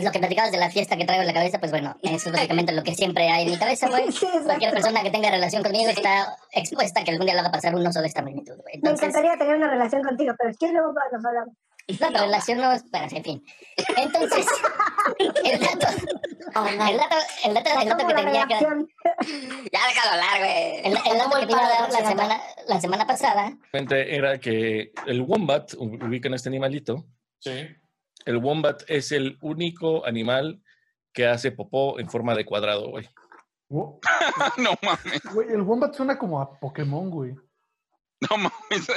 lo 0.02 0.10
que 0.10 0.18
platicabas 0.18 0.52
de 0.52 0.58
la 0.58 0.70
fiesta 0.70 0.96
que 0.96 1.04
traigo 1.04 1.22
en 1.22 1.28
la 1.28 1.34
cabeza, 1.34 1.58
pues 1.58 1.70
bueno, 1.70 1.96
eso 2.02 2.28
es 2.28 2.32
básicamente 2.32 2.72
lo 2.72 2.82
que 2.82 2.94
siempre 2.94 3.28
hay 3.28 3.44
en 3.44 3.52
mi 3.52 3.58
cabeza, 3.58 3.88
güey. 3.88 4.04
Sí, 4.12 4.26
exacto. 4.26 4.44
Cualquier 4.44 4.72
persona 4.72 5.02
que 5.02 5.10
tenga 5.10 5.30
relación 5.30 5.62
conmigo 5.62 5.90
está 5.90 6.36
expuesta 6.52 7.00
a 7.00 7.04
que 7.04 7.12
algún 7.12 7.26
día 7.26 7.34
le 7.34 7.42
va 7.42 7.48
a 7.48 7.52
pasar 7.52 7.74
un 7.74 7.86
oso 7.86 8.00
de 8.00 8.08
esta 8.08 8.22
magnitud, 8.22 8.56
güey. 8.56 8.74
Me 8.74 8.90
Entonces, 8.90 9.08
encantaría 9.08 9.38
tener 9.38 9.56
una 9.56 9.70
relación 9.70 10.02
contigo, 10.02 10.34
pero 10.38 10.50
es 10.50 10.58
que 10.58 10.72
luego 10.72 10.92
nos 11.12 11.24
hablamos. 11.24 11.54
No, 12.00 12.10
la 12.10 12.22
relación 12.22 12.58
no 12.58 12.72
es. 12.72 12.88
Bueno, 12.90 13.08
en 13.10 13.24
fin. 13.24 13.44
Entonces, 13.96 14.46
el 15.18 15.60
dato. 15.60 15.86
El 16.68 16.78
dato, 16.78 17.16
el 17.44 17.54
dato, 17.54 17.70
el 17.80 17.88
dato 17.88 18.06
que 18.06 18.14
tenía 18.14 18.46
que 18.46 18.54
dar. 18.54 18.76
Ya 19.72 19.86
déjalo 19.88 20.12
hablar, 20.12 20.38
güey. 20.38 20.78
El, 20.84 20.98
el 21.12 21.18
dato 21.18 21.40
que 21.40 21.46
te 21.46 21.52
iba 21.52 21.66
a 21.66 21.68
dar 21.68 21.92
la 21.92 22.08
semana, 22.08 22.40
la 22.68 22.80
semana 22.80 23.06
pasada. 23.06 23.58
Era 23.72 24.38
que 24.38 24.92
el 25.06 25.22
wombat, 25.22 25.74
ubican 25.74 26.34
este 26.34 26.48
animalito, 26.48 27.06
Sí. 27.40 27.68
El 28.26 28.36
wombat 28.38 28.82
es 28.88 29.12
el 29.12 29.38
único 29.40 30.04
animal 30.06 30.62
que 31.12 31.26
hace 31.26 31.50
popó 31.52 31.98
en 31.98 32.08
forma 32.10 32.34
de 32.34 32.44
cuadrado, 32.44 32.88
güey. 32.90 33.08
No 34.56 34.72
mames, 34.82 35.22
Güey, 35.32 35.48
el 35.52 35.62
Wombat 35.62 35.94
suena 35.94 36.18
como 36.18 36.40
a 36.40 36.58
Pokémon, 36.58 37.08
güey. 37.08 37.34
no 38.28 38.36
mames. 38.36 38.90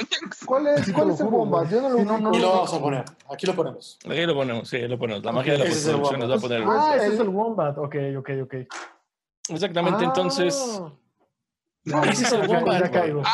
¿Cuál 0.44 0.66
es, 0.66 0.92
cuál 0.92 1.10
es 1.10 1.20
el 1.20 1.26
güey. 1.28 1.68
Yo 1.70 1.80
no 1.80 1.88
lo 1.90 1.98
Sí, 1.98 2.04
no, 2.04 2.14
ubico. 2.14 2.28
Aquí 2.28 2.38
lo 2.40 2.50
vamos 2.50 2.74
a 2.74 2.80
poner. 2.80 3.04
Aquí 3.30 3.46
lo 3.46 3.54
ponemos. 3.54 3.98
Ahí 4.08 4.26
lo 4.26 4.34
ponemos, 4.34 4.68
sí, 4.68 4.76
ahí 4.76 4.88
lo 4.88 4.98
ponemos. 4.98 5.24
La 5.24 5.32
magia 5.32 5.52
de 5.52 5.58
la 5.60 5.64
postproducción 5.66 6.20
nos 6.20 6.30
va 6.30 6.34
a 6.34 6.38
wombat. 6.38 6.64
poner. 6.64 6.64
Ah, 6.68 6.96
ese 6.96 7.14
es 7.14 7.20
el 7.20 7.28
Wombat. 7.28 7.78
Ok, 7.78 7.94
ok, 8.18 8.30
ok. 8.42 8.54
Exactamente, 9.48 10.04
entonces. 10.04 10.80
Ah. 11.92 12.02
Ese 12.10 12.24
es 12.24 12.32
el 12.32 12.40
Ya- 12.42 12.46
ya 12.48 12.54
wombat. 12.58 12.80
güey. 12.80 12.90
caigo. 12.92 13.22
Ah, 13.24 13.30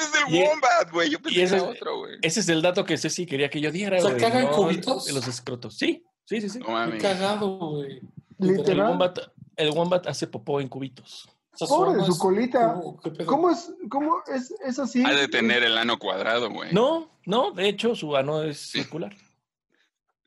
ese 0.00 0.18
es 0.18 0.24
el 0.28 0.34
Y- 0.34 0.42
Wombat, 0.48 0.90
güey. 0.92 1.10
Yo 1.10 1.18
y 1.18 1.22
pensé 1.22 1.36
que 1.38 1.42
ese- 1.44 1.56
era 1.56 1.64
otro, 1.64 1.98
güey. 1.98 2.18
Ese 2.22 2.40
es 2.40 2.48
el 2.48 2.62
dato 2.62 2.84
que 2.84 2.96
Ceci 2.98 3.26
quería 3.26 3.50
que 3.50 3.60
yo 3.60 3.70
diera, 3.70 3.98
O 3.98 4.00
sea, 4.00 4.10
güey. 4.10 4.20
¿caga 4.22 4.40
en 4.40 4.46
no 4.46 4.52
cubitos? 4.52 5.04
de 5.06 5.12
los 5.12 5.26
escrotos. 5.28 5.76
Sí, 5.76 6.04
sí, 6.24 6.40
sí, 6.40 6.48
sí. 6.48 6.58
No 6.60 6.66
Qué 6.66 6.72
mames. 6.72 7.02
cagado, 7.02 7.56
güey. 7.58 8.00
El 8.38 8.48
Literal. 8.56 8.88
wombat, 8.90 9.18
el 9.56 9.70
wombat 9.70 10.06
hace 10.06 10.26
popó 10.26 10.60
en 10.60 10.68
cubitos. 10.68 11.28
Pobre 11.68 12.02
su 12.06 12.16
colita. 12.16 12.80
¿Cómo 13.26 13.50
es, 13.50 13.70
cómo 13.90 14.22
es, 14.34 14.50
es 14.64 14.78
así? 14.78 15.04
Ha 15.04 15.12
de 15.12 15.28
tener 15.28 15.62
el 15.62 15.76
ano 15.76 15.98
cuadrado, 15.98 16.48
güey. 16.50 16.72
No, 16.72 17.10
no, 17.26 17.50
de 17.52 17.68
hecho, 17.68 17.94
su 17.94 18.16
ano 18.16 18.42
es 18.42 18.58
circular. 18.70 19.14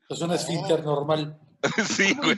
Es 0.08 0.20
un 0.20 0.30
esfínter 0.30 0.84
normal. 0.84 1.36
sí, 1.88 2.14
güey. 2.14 2.36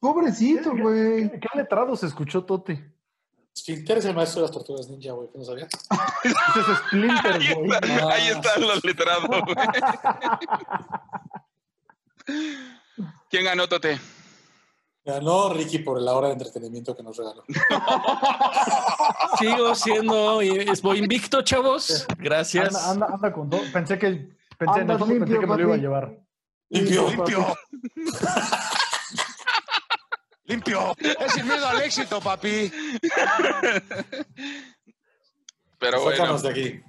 Pobrecito, 0.00 0.72
güey. 0.76 1.30
¿Qué, 1.30 1.40
qué 1.40 1.48
letrado 1.58 1.94
se 1.94 2.06
escuchó 2.06 2.44
Tote? 2.44 2.90
Esfínter 3.56 3.98
es 3.98 4.04
el 4.04 4.14
maestro 4.14 4.42
de 4.42 4.48
las 4.48 4.52
tortugas 4.52 4.88
ninja, 4.88 5.10
güey. 5.12 5.28
¿No 5.34 5.44
sabías? 5.44 5.68
Ese 6.24 6.72
es 6.72 6.78
Splinter, 6.86 7.32
Ahí, 7.32 7.54
güey. 7.54 7.70
está, 7.72 8.08
ahí 8.12 8.26
están 8.28 8.60
los 8.62 8.84
letrados, 8.84 9.26
güey. 9.28 9.42
¿Quién 13.30 13.44
ganó, 13.44 13.66
Tote? 13.68 13.98
Ganó 15.04 15.50
Ricky 15.50 15.78
por 15.78 16.00
la 16.02 16.12
hora 16.14 16.26
de 16.28 16.32
entretenimiento 16.34 16.94
que 16.96 17.02
nos 17.02 17.16
regaló. 17.16 17.42
Sigo 19.38 19.74
siendo, 19.74 20.40
es- 20.42 20.82
voy 20.82 20.98
invicto, 20.98 21.40
chavos. 21.42 22.06
Gracias. 22.18 22.74
Anda, 22.74 22.90
anda, 22.90 23.06
anda 23.14 23.32
con 23.32 23.48
todo. 23.48 23.60
Pensé 23.72 23.98
que, 23.98 24.36
pensé, 24.58 24.80
en 24.80 24.86
que 25.24 25.38
me 25.46 25.56
lo 25.56 25.60
iba 25.60 25.74
a 25.74 25.78
llevar. 25.78 26.18
Limpio, 26.68 27.08
limpio. 27.08 27.46
Limpio. 27.94 28.18
Es 30.48 31.32
sin 31.32 31.46
miedo 31.46 31.66
al 31.68 31.80
éxito, 31.82 32.20
papi. 32.20 32.70
Pero 35.78 36.02
bueno, 36.02 36.16
Sácanos 36.16 36.42
de 36.42 36.50
aquí. 36.50 36.80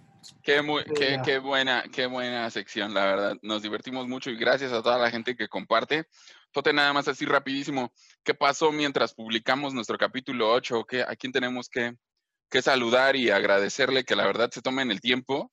qué, 0.44 0.62
muy- 0.62 0.84
qué, 0.96 1.20
qué 1.24 1.40
buena, 1.40 1.84
qué 1.92 2.06
buena 2.06 2.50
sección, 2.50 2.94
la 2.94 3.06
verdad. 3.06 3.38
Nos 3.42 3.62
divertimos 3.62 4.08
mucho 4.08 4.30
y 4.30 4.38
gracias 4.38 4.72
a 4.72 4.82
toda 4.82 4.98
la 4.98 5.12
gente 5.12 5.36
que 5.36 5.48
comparte. 5.48 6.06
Tote, 6.52 6.72
nada 6.74 6.94
más 6.94 7.08
así 7.08 7.26
rapidísimo. 7.26 7.92
¿Qué 8.24 8.34
pasó 8.34 8.72
mientras 8.72 9.14
publicamos 9.14 9.74
nuestro 9.74 9.98
capítulo 9.98 10.50
8? 10.52 10.86
¿Qué, 10.86 11.02
¿A 11.04 11.16
quién 11.16 11.34
tenemos 11.34 11.68
que, 11.70 11.96
que 12.50 12.62
saludar 12.62 13.16
y 13.16 13.30
agradecerle 13.30 14.06
que 14.06 14.16
la 14.16 14.26
verdad 14.26 14.50
se 14.52 14.62
tomen 14.62 14.90
el 14.92 15.02
tiempo 15.02 15.52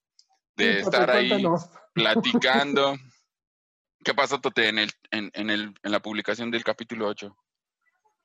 de 0.55 0.75
Sí, 0.75 0.79
estar 0.81 1.09
ahí 1.11 1.27
cuéntanos. 1.29 1.69
platicando? 1.93 2.95
¿Qué 4.03 4.13
pasó, 4.13 4.39
Tote, 4.39 4.69
en, 4.69 4.79
el, 4.79 4.91
en, 5.11 5.31
en, 5.33 5.49
el, 5.49 5.73
en 5.83 5.91
la 5.91 5.99
publicación 5.99 6.51
del 6.51 6.63
capítulo 6.63 7.07
8? 7.07 7.35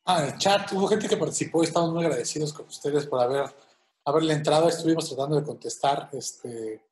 Ah, 0.04 0.22
en 0.24 0.32
el 0.34 0.38
chat 0.38 0.72
hubo 0.72 0.88
gente 0.88 1.08
que 1.08 1.16
participó 1.16 1.62
y 1.62 1.66
estamos 1.66 1.92
muy 1.92 2.04
agradecidos 2.04 2.52
con 2.52 2.66
ustedes 2.66 3.06
por 3.06 3.20
haber 3.20 3.44
haberle 4.04 4.34
entrado. 4.34 4.68
Estuvimos 4.68 5.08
tratando 5.08 5.36
de 5.36 5.42
contestar. 5.44 6.08
Este, 6.12 6.82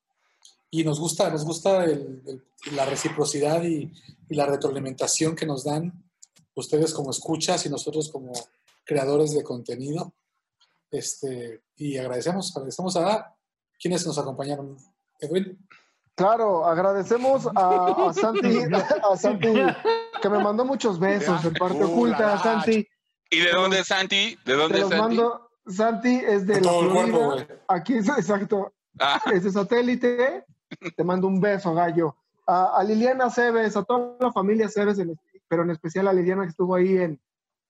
y 0.70 0.84
nos 0.84 1.00
gusta, 1.00 1.30
nos 1.30 1.44
gusta 1.44 1.84
el- 1.84 2.22
el- 2.26 2.76
la 2.76 2.84
reciprocidad 2.84 3.62
y, 3.62 3.90
y 4.28 4.34
la 4.34 4.44
retroalimentación 4.46 5.34
que 5.34 5.46
nos 5.46 5.64
dan 5.64 5.92
ustedes 6.54 6.92
como 6.92 7.10
escuchas 7.10 7.64
y 7.66 7.70
nosotros 7.70 8.10
como 8.10 8.32
creadores 8.84 9.32
de 9.34 9.42
contenido. 9.42 10.12
Este, 10.90 11.62
y 11.76 11.96
agradecemos, 11.98 12.54
agradecemos 12.56 12.96
a 12.96 13.34
quienes 13.80 14.06
nos 14.06 14.18
acompañaron. 14.18 14.76
Edwin. 15.20 15.58
Claro, 16.14 16.66
agradecemos 16.66 17.46
a, 17.54 18.08
a 18.08 18.12
Santi, 18.12 18.58
a 19.10 19.16
Santi, 19.16 19.52
que 20.20 20.28
me 20.28 20.38
mandó 20.42 20.64
muchos 20.64 20.98
besos 20.98 21.44
en 21.44 21.54
parte 21.54 21.82
oculta. 21.84 22.34
la. 22.34 22.42
Santi, 22.42 22.86
¿Y 23.30 23.40
de 23.40 23.50
dónde 23.52 23.80
es 23.80 23.86
Santi? 23.88 24.30
¿De 24.36 24.36
te 24.44 24.52
dónde 24.54 24.76
es 24.78 24.80
los 24.82 24.90
Santi? 24.90 25.16
mando. 25.16 25.50
Santi 25.66 26.16
es 26.26 26.46
de 26.46 26.60
la 26.60 26.70
todo 26.70 26.90
cuerpo. 26.92 27.36
Aquí 27.68 27.94
es 27.94 28.08
exacto. 28.08 28.72
Ah, 28.98 29.20
Es 29.32 29.44
de 29.44 29.52
satélite. 29.52 30.44
Te 30.96 31.04
mando 31.04 31.26
un 31.28 31.40
beso, 31.40 31.74
gallo. 31.74 32.16
A, 32.46 32.78
a 32.78 32.84
Liliana 32.84 33.30
Cebes, 33.30 33.76
a 33.76 33.84
toda 33.84 34.16
la 34.20 34.32
familia 34.32 34.68
Cebes, 34.68 34.98
en- 34.98 35.18
pero 35.46 35.62
en 35.62 35.70
especial 35.70 36.08
a 36.08 36.12
Liliana 36.12 36.42
que 36.44 36.50
estuvo 36.50 36.74
ahí 36.74 36.96
en, 36.96 37.20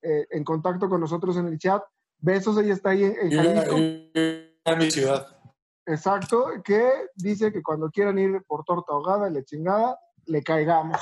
eh, 0.02 0.26
en 0.30 0.44
contacto 0.44 0.88
con 0.88 1.00
nosotros 1.00 1.36
en 1.36 1.46
el 1.48 1.58
chat. 1.58 1.82
Besos, 2.20 2.56
ella 2.58 2.74
está 2.74 2.90
ahí 2.90 3.04
en, 3.04 3.16
en 3.20 3.30
Jalisco. 3.32 3.76
en 3.76 4.78
mi 4.78 4.90
ciudad. 4.90 5.26
Exacto, 5.86 6.46
que 6.64 6.90
dice 7.14 7.52
que 7.52 7.62
cuando 7.62 7.90
quieran 7.90 8.18
ir 8.18 8.42
por 8.46 8.64
torta 8.64 8.92
ahogada 8.92 9.28
y 9.30 9.34
la 9.34 9.42
chingada, 9.44 9.98
le 10.26 10.42
caigamos. 10.42 11.00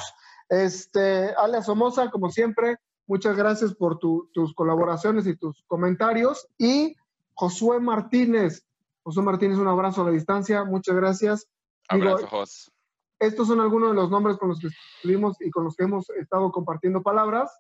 Este, 0.49 1.35
Ale 1.37 1.63
Somoza, 1.63 2.11
como 2.11 2.31
siempre, 2.31 2.77
muchas 3.07 3.37
gracias 3.37 3.75
por 3.75 3.99
tu- 3.99 4.29
tus 4.33 4.55
colaboraciones 4.55 5.27
y 5.27 5.37
tus 5.37 5.63
comentarios. 5.67 6.49
Y 6.59 6.95
Josué 7.35 7.81
Martínez, 7.81 8.65
Josué 9.03 9.23
Martínez, 9.23 9.59
un 9.59 9.69
abrazo 9.69 10.03
a 10.03 10.07
la 10.07 10.11
distancia, 10.11 10.65
muchas 10.65 10.97
gracias. 10.97 11.47
Digo, 11.91 12.09
abrazo, 12.11 12.27
Jos. 12.29 12.73
estos 13.21 13.47
son 13.49 13.61
algunos 13.61 13.91
de 13.91 13.95
los 13.97 14.11
nombres 14.11 14.37
con 14.39 14.49
los 14.49 14.59
que 14.61 14.69
estuvimos 14.97 15.37
y 15.41 15.51
con 15.51 15.65
los 15.65 15.77
que 15.77 15.85
hemos 15.85 16.11
estado 16.11 16.51
compartiendo 16.51 17.03
palabras, 17.03 17.51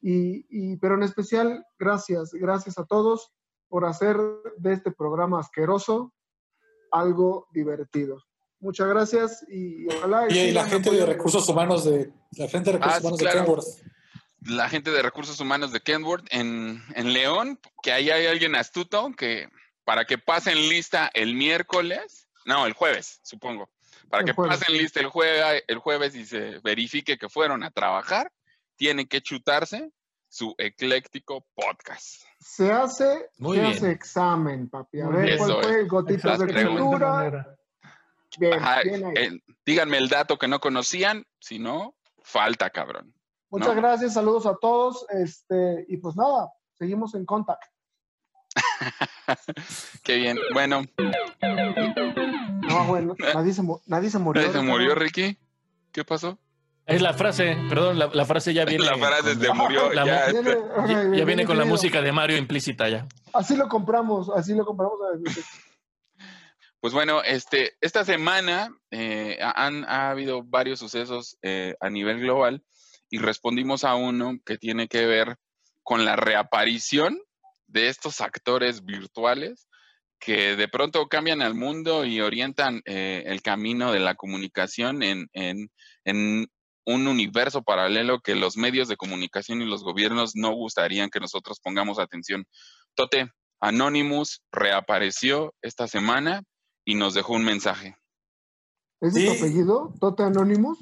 y, 0.00 0.46
y- 0.50 0.76
pero 0.78 0.94
en 0.94 1.02
especial, 1.02 1.64
gracias, 1.78 2.32
gracias 2.32 2.78
a 2.78 2.84
todos 2.84 3.32
por 3.68 3.84
hacer 3.84 4.16
de 4.58 4.72
este 4.74 4.90
programa 4.92 5.40
asqueroso 5.40 6.12
algo 6.90 7.46
divertido. 7.52 8.18
Muchas 8.60 8.86
gracias 8.88 9.44
y 9.48 9.86
ojalá... 9.92 10.26
Y, 10.30 10.38
y 10.38 10.50
la 10.52 10.66
gente 10.66 10.90
de 10.90 11.04
recursos 11.06 11.48
humanos 11.48 11.84
de 11.84 12.12
la 12.32 12.48
gente 12.48 12.70
de 12.70 12.78
recursos 12.78 12.96
Ah, 12.96 13.00
humanos 13.00 13.18
claro. 13.20 13.38
de 13.40 13.44
Kenworth. 13.44 13.66
La 14.46 14.68
gente 14.68 14.90
de 14.90 15.02
recursos 15.02 15.38
humanos 15.40 15.72
de 15.72 15.80
Kenworth 15.80 16.26
en, 16.30 16.82
en 16.94 17.12
León, 17.12 17.58
que 17.82 17.92
ahí 17.92 18.10
hay 18.10 18.26
alguien 18.26 18.54
astuto 18.56 19.10
que 19.16 19.48
para 19.84 20.04
que 20.04 20.18
pasen 20.18 20.56
lista 20.68 21.10
el 21.14 21.34
miércoles, 21.34 22.28
no, 22.44 22.66
el 22.66 22.72
jueves, 22.72 23.20
supongo, 23.22 23.70
para 24.08 24.22
El 24.22 24.26
que 24.26 24.32
jueves. 24.32 24.58
pasen 24.58 24.76
lista 24.78 25.00
el 25.00 25.06
jueves, 25.06 25.64
el 25.66 25.78
jueves 25.78 26.14
y 26.14 26.24
se 26.26 26.58
verifique 26.60 27.18
que 27.18 27.28
fueron 27.28 27.62
a 27.64 27.70
trabajar, 27.70 28.32
tienen 28.76 29.06
que 29.06 29.20
chutarse 29.20 29.90
su 30.28 30.54
ecléctico 30.58 31.46
podcast. 31.54 32.22
Se 32.40 32.72
hace, 32.72 33.28
Muy 33.38 33.56
se 33.58 33.62
bien. 33.62 33.76
hace 33.76 33.90
examen, 33.90 34.68
papi. 34.68 35.00
A 35.02 35.08
ver 35.08 35.36
cuál 35.38 35.62
fue 35.62 35.80
el 35.80 35.88
gotitas 35.88 36.38
de 36.38 36.46
cultura. 36.46 37.10
manera. 37.10 37.56
Bien, 38.38 38.54
Ajá, 38.54 38.80
bien 38.82 39.04
ahí. 39.04 39.12
eh, 39.16 39.40
díganme 39.66 39.98
el 39.98 40.08
dato 40.08 40.38
que 40.38 40.48
no 40.48 40.58
conocían, 40.58 41.26
si 41.38 41.58
no, 41.58 41.94
falta, 42.22 42.70
cabrón. 42.70 43.14
Muchas 43.52 43.74
¿no? 43.76 43.80
gracias, 43.82 44.14
saludos 44.14 44.46
a 44.46 44.56
todos. 44.60 45.06
Este, 45.10 45.84
y 45.88 45.98
pues 45.98 46.16
nada, 46.16 46.50
seguimos 46.78 47.14
en 47.14 47.24
contacto. 47.26 47.66
Qué 50.02 50.16
bien. 50.16 50.38
Bueno, 50.52 50.82
No, 52.68 52.84
bueno, 52.86 53.14
nadie 53.34 53.52
se, 53.52 53.62
mu- 53.62 53.80
nadie 53.86 54.10
se 54.10 54.18
murió. 54.18 54.42
¿se 54.42 54.48
Ricardo. 54.48 54.66
murió 54.68 54.94
Ricky? 54.94 55.38
¿Qué 55.92 56.04
pasó? 56.04 56.38
Es 56.86 57.00
la 57.00 57.12
frase, 57.14 57.56
perdón, 57.68 57.98
la, 57.98 58.06
la 58.12 58.24
frase 58.24 58.52
ya 58.54 58.64
viene. 58.66 58.84
La 58.84 58.96
frase 58.96 59.34
con- 59.34 59.40
se 59.40 59.52
murió. 59.52 59.92
la- 59.94 60.04
ya, 60.06 60.26
Viene- 60.32 60.50
este, 60.50 60.62
ok, 60.62 60.88
ya, 60.88 61.16
ya 61.18 61.24
viene 61.24 61.44
con 61.46 61.58
la 61.58 61.64
música 61.64 62.00
de 62.00 62.12
Mario 62.12 62.36
implícita 62.38 62.88
ya. 62.88 63.06
Así 63.32 63.56
lo 63.56 63.68
compramos, 63.68 64.30
así 64.30 64.54
lo 64.54 64.64
compramos. 64.64 64.98
Pues 66.80 66.92
bueno, 66.94 67.22
este, 67.22 67.74
esta 67.80 68.04
semana 68.04 68.74
eh, 68.90 69.38
han 69.40 69.84
ha 69.84 70.10
habido 70.10 70.42
varios 70.42 70.80
sucesos 70.80 71.38
eh, 71.42 71.76
a 71.80 71.88
nivel 71.90 72.18
global 72.20 72.64
y 73.12 73.18
respondimos 73.18 73.84
a 73.84 73.94
uno 73.94 74.38
que 74.46 74.56
tiene 74.56 74.88
que 74.88 75.04
ver 75.04 75.36
con 75.82 76.06
la 76.06 76.16
reaparición 76.16 77.20
de 77.66 77.88
estos 77.88 78.22
actores 78.22 78.86
virtuales 78.86 79.68
que 80.18 80.56
de 80.56 80.66
pronto 80.66 81.08
cambian 81.08 81.42
al 81.42 81.54
mundo 81.54 82.06
y 82.06 82.22
orientan 82.22 82.80
eh, 82.86 83.24
el 83.26 83.42
camino 83.42 83.92
de 83.92 84.00
la 84.00 84.14
comunicación 84.14 85.02
en, 85.02 85.28
en, 85.34 85.68
en 86.04 86.46
un 86.86 87.06
universo 87.06 87.62
paralelo 87.62 88.20
que 88.20 88.34
los 88.34 88.56
medios 88.56 88.88
de 88.88 88.96
comunicación 88.96 89.60
y 89.60 89.66
los 89.66 89.84
gobiernos 89.84 90.32
no 90.34 90.54
gustarían 90.54 91.10
que 91.10 91.20
nosotros 91.20 91.60
pongamos 91.62 91.98
atención. 91.98 92.46
Tote, 92.94 93.30
Anonymous 93.60 94.42
reapareció 94.52 95.52
esta 95.60 95.86
semana 95.86 96.44
y 96.86 96.94
nos 96.94 97.12
dejó 97.12 97.34
un 97.34 97.44
mensaje. 97.44 97.94
¿Ese 99.02 99.18
es 99.18 99.24
tu 99.26 99.32
Sí. 99.32 99.38
apellido? 99.38 99.92
¿Tote 100.00 100.22
Anonymous? 100.22 100.78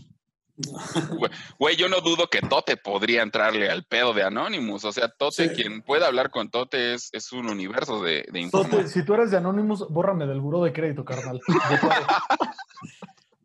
Güey, 1.58 1.76
yo 1.76 1.88
no 1.88 2.00
dudo 2.00 2.28
que 2.28 2.40
Tote 2.42 2.76
podría 2.76 3.22
entrarle 3.22 3.70
al 3.70 3.84
pedo 3.84 4.12
de 4.12 4.22
Anonymous. 4.22 4.84
O 4.84 4.92
sea, 4.92 5.08
Tote, 5.08 5.48
Sí. 5.48 5.54
quien 5.54 5.82
pueda 5.82 6.06
hablar 6.06 6.30
con 6.30 6.50
Tote 6.50 6.94
es, 6.94 7.08
es 7.12 7.32
un 7.32 7.48
universo 7.48 8.02
de, 8.02 8.12
de 8.12 8.24
Tote, 8.26 8.40
información. 8.40 8.88
si 8.88 9.04
tú 9.04 9.14
eres 9.14 9.30
de 9.30 9.36
Anonymous, 9.38 9.88
bórrame 9.88 10.26
del 10.26 10.40
buró 10.40 10.62
de 10.64 10.72
crédito, 10.72 11.04
carnal. 11.04 11.40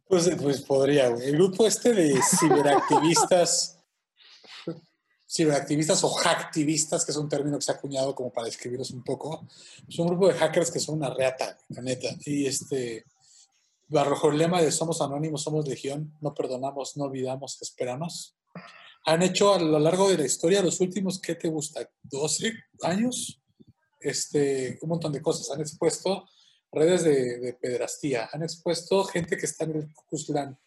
Pues, 0.07 0.29
pues 0.39 0.61
podría, 0.61 1.09
güey. 1.09 1.29
El 1.29 1.35
grupo 1.35 1.65
este 1.65 1.91
de 1.91 2.19
ciberactivistas, 2.21 3.79
ciberactivistas 5.27 6.03
o 6.03 6.09
hacktivistas, 6.13 7.03
que 7.03 7.11
es 7.11 7.17
un 7.17 7.27
término 7.27 7.57
que 7.57 7.63
se 7.65 7.71
ha 7.71 7.75
acuñado 7.75 8.13
como 8.13 8.31
para 8.31 8.45
describirlos 8.45 8.91
un 8.91 9.03
poco, 9.03 9.47
es 9.89 9.97
un 9.97 10.07
grupo 10.07 10.27
de 10.27 10.35
hackers 10.35 10.69
que 10.71 10.79
son 10.79 10.97
una 10.97 11.09
reata, 11.13 11.57
la 11.69 11.81
neta. 11.81 12.09
Y 12.25 12.45
este, 12.45 13.03
bajo 13.87 14.29
el 14.29 14.37
lema 14.37 14.61
de 14.61 14.71
somos 14.71 15.01
anónimos, 15.01 15.43
somos 15.43 15.67
legión, 15.67 16.13
no 16.21 16.33
perdonamos, 16.33 16.97
no 16.97 17.05
olvidamos, 17.05 17.61
esperamos. 17.61 18.35
Han 19.05 19.21
hecho 19.21 19.53
a 19.53 19.59
lo 19.59 19.79
largo 19.79 20.09
de 20.09 20.17
la 20.17 20.25
historia, 20.25 20.63
los 20.63 20.79
últimos, 20.79 21.19
¿qué 21.19 21.35
te 21.35 21.47
gusta? 21.47 21.87
¿12 22.09 22.53
años? 22.81 23.41
Este, 23.99 24.79
un 24.81 24.89
montón 24.89 25.11
de 25.11 25.21
cosas. 25.21 25.51
Han 25.51 25.61
expuesto 25.61 26.25
redes 26.71 27.03
de, 27.03 27.39
de 27.39 27.53
pedrastía, 27.53 28.29
han 28.31 28.43
expuesto 28.43 29.03
gente 29.05 29.37
que 29.37 29.45
está 29.45 29.63
en 29.65 29.75
el 29.75 29.89
Klan, 30.25 30.59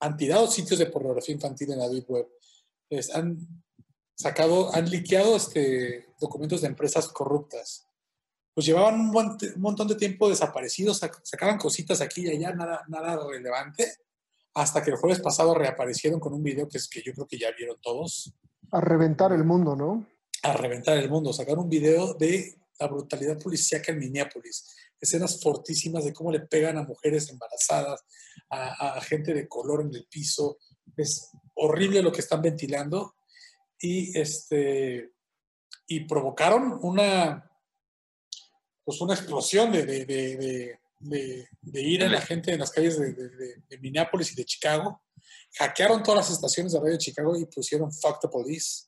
han 0.00 0.16
tirado 0.16 0.46
sitios 0.46 0.78
de 0.78 0.86
pornografía 0.86 1.34
infantil 1.34 1.72
en 1.72 1.78
la 1.78 1.86
Web, 1.86 2.28
han 3.14 3.64
sacado, 4.14 4.74
han 4.74 4.90
liqueado 4.90 5.36
este, 5.36 6.06
documentos 6.20 6.60
de 6.60 6.68
empresas 6.68 7.08
corruptas. 7.08 7.86
Pues 8.54 8.66
llevaban 8.66 9.00
un, 9.00 9.10
mon- 9.10 9.36
un 9.56 9.60
montón 9.60 9.88
de 9.88 9.96
tiempo 9.96 10.28
desaparecidos, 10.28 11.02
sac- 11.02 11.20
sacaban 11.24 11.58
cositas 11.58 12.00
aquí 12.00 12.22
y 12.26 12.30
allá, 12.30 12.52
nada, 12.54 12.84
nada 12.88 13.18
relevante, 13.28 13.92
hasta 14.54 14.82
que 14.82 14.90
el 14.92 14.96
jueves 14.96 15.20
pasado 15.20 15.54
reaparecieron 15.54 16.20
con 16.20 16.32
un 16.32 16.42
video 16.42 16.68
que 16.68 16.78
es 16.78 16.88
que 16.88 17.02
yo 17.02 17.12
creo 17.12 17.26
que 17.26 17.38
ya 17.38 17.48
vieron 17.58 17.76
todos, 17.82 18.32
A 18.70 18.80
reventar 18.80 19.32
el 19.32 19.44
mundo, 19.44 19.74
¿no? 19.76 20.06
a 20.42 20.52
reventar 20.52 20.98
el 20.98 21.08
mundo. 21.08 21.32
Sacaron 21.32 21.64
un 21.64 21.70
video 21.70 22.12
de 22.14 22.54
la 22.78 22.86
brutalidad 22.86 23.38
policíaca 23.40 23.92
en 23.92 23.98
Minneapolis. 23.98 24.76
Escenas 25.00 25.40
fortísimas 25.42 26.04
de 26.04 26.12
cómo 26.12 26.30
le 26.30 26.40
pegan 26.40 26.76
a 26.76 26.82
mujeres 26.82 27.30
embarazadas, 27.30 28.04
a, 28.50 28.96
a 28.96 29.00
gente 29.00 29.32
de 29.32 29.48
color 29.48 29.80
en 29.80 29.94
el 29.94 30.06
piso. 30.10 30.58
Es 30.98 31.30
horrible 31.54 32.02
lo 32.02 32.12
que 32.12 32.20
están 32.20 32.42
ventilando. 32.42 33.14
Y, 33.80 34.18
este, 34.18 35.12
y 35.86 36.00
provocaron 36.06 36.78
una, 36.82 37.50
pues 38.84 39.00
una 39.00 39.14
explosión 39.14 39.72
de, 39.72 39.84
de, 39.86 40.04
de, 40.04 40.36
de, 40.36 40.78
de- 41.00 41.48
de 41.62 41.82
ira 41.82 42.06
en 42.06 42.12
la 42.12 42.20
gente 42.20 42.52
en 42.52 42.60
las 42.60 42.70
calles 42.70 42.98
de, 42.98 43.12
de- 43.12 43.28
de- 43.30 43.62
de 43.68 43.78
Minneapolis 43.78 44.32
y 44.32 44.36
de 44.36 44.44
Chicago. 44.44 45.02
Hackearon 45.58 46.02
todas 46.02 46.20
las 46.28 46.30
estaciones 46.36 46.72
de 46.72 46.78
radio 46.80 46.92
de 46.92 46.98
Chicago 46.98 47.36
y 47.36 47.46
pusieron 47.46 47.92
Fuck 47.92 48.20
the 48.20 48.28
Police 48.28 48.84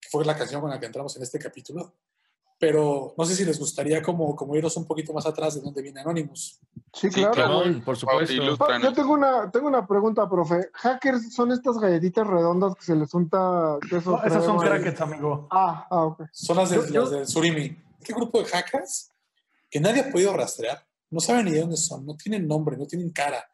que 0.00 0.08
fue 0.10 0.24
la 0.24 0.36
canción 0.36 0.60
con 0.60 0.70
la 0.70 0.78
que 0.78 0.86
entramos 0.86 1.16
en 1.16 1.22
este 1.22 1.38
capítulo. 1.38 1.94
Pero 2.58 3.14
no 3.18 3.24
sé 3.26 3.34
si 3.36 3.44
les 3.44 3.58
gustaría 3.58 4.00
como, 4.02 4.34
como 4.34 4.56
irnos 4.56 4.74
un 4.78 4.86
poquito 4.86 5.12
más 5.12 5.26
atrás 5.26 5.54
de 5.56 5.60
dónde 5.60 5.82
viene 5.82 6.00
Anonymous. 6.00 6.58
Sí, 6.94 7.10
claro. 7.10 7.60
güey. 7.60 7.80
por 7.82 7.98
supuesto. 7.98 8.32
Yo 8.34 8.92
tengo 8.94 9.12
una, 9.12 9.50
tengo 9.50 9.66
una 9.68 9.86
pregunta, 9.86 10.26
profe. 10.28 10.70
¿Hackers 10.72 11.34
son 11.34 11.52
estas 11.52 11.76
galletitas 11.78 12.26
redondas 12.26 12.74
que 12.76 12.82
se 12.86 12.96
les 12.96 13.12
unta 13.12 13.76
queso? 13.90 14.12
No, 14.12 14.24
esas 14.24 14.42
son 14.44 14.58
crackets, 14.58 14.98
amigo. 15.02 15.46
Ah, 15.50 15.86
ah, 15.90 16.04
ok. 16.06 16.22
Son 16.32 16.56
las, 16.56 16.70
de, 16.70 16.76
Yo- 16.76 16.86
yo- 16.86 17.00
las 17.02 17.10
del 17.10 17.26
Surimi. 17.26 17.76
Este 18.00 18.14
grupo 18.14 18.38
de 18.38 18.46
hackers 18.46 19.10
que 19.70 19.80
nadie 19.80 20.00
ha 20.02 20.10
podido 20.10 20.32
rastrear, 20.32 20.86
no 21.10 21.20
saben 21.20 21.46
ni 21.46 21.52
de 21.52 21.60
dónde 21.60 21.76
son, 21.76 22.04
no 22.06 22.16
tienen 22.16 22.46
nombre, 22.46 22.76
no 22.76 22.86
tienen 22.86 23.10
cara. 23.10 23.44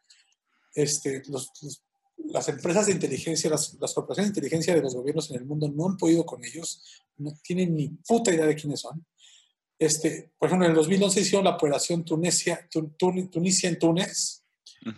Este, 0.73 1.21
los- 1.27 1.51
los- 1.61 1.83
las 2.25 2.47
empresas 2.49 2.85
de 2.85 2.93
inteligencia, 2.93 3.49
las, 3.49 3.73
las 3.79 3.93
corporaciones 3.93 4.31
de 4.31 4.39
inteligencia 4.39 4.73
de 4.73 4.81
los 4.81 4.95
gobiernos 4.95 5.29
en 5.31 5.37
el 5.37 5.45
mundo 5.45 5.67
no 5.69 5.87
han 5.89 5.97
podido 5.97 6.25
con 6.25 6.43
ellos, 6.45 6.81
no 7.17 7.33
tienen 7.43 7.75
ni 7.75 7.89
puta 7.89 8.33
idea 8.33 8.45
de 8.45 8.55
quiénes 8.55 8.79
son. 8.81 9.05
Este, 9.77 10.31
por 10.37 10.47
ejemplo, 10.47 10.65
en 10.65 10.71
el 10.71 10.77
2011 10.77 11.19
hicieron 11.21 11.43
la 11.45 11.55
operación 11.55 12.05
Tunesia, 12.05 12.67
Tun- 12.71 12.95
Tun- 12.97 13.29
Tunisia 13.29 13.67
en 13.69 13.79
Túnez, 13.79 14.43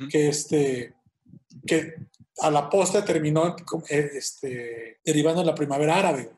que, 0.10 0.28
este, 0.30 0.94
que 1.66 1.94
a 2.40 2.52
la 2.52 2.70
postre 2.70 3.02
terminó 3.02 3.56
eh, 3.90 4.10
este, 4.14 5.00
derivando 5.04 5.42
en 5.42 5.48
la 5.48 5.56
primavera 5.56 5.98
árabe. 5.98 6.32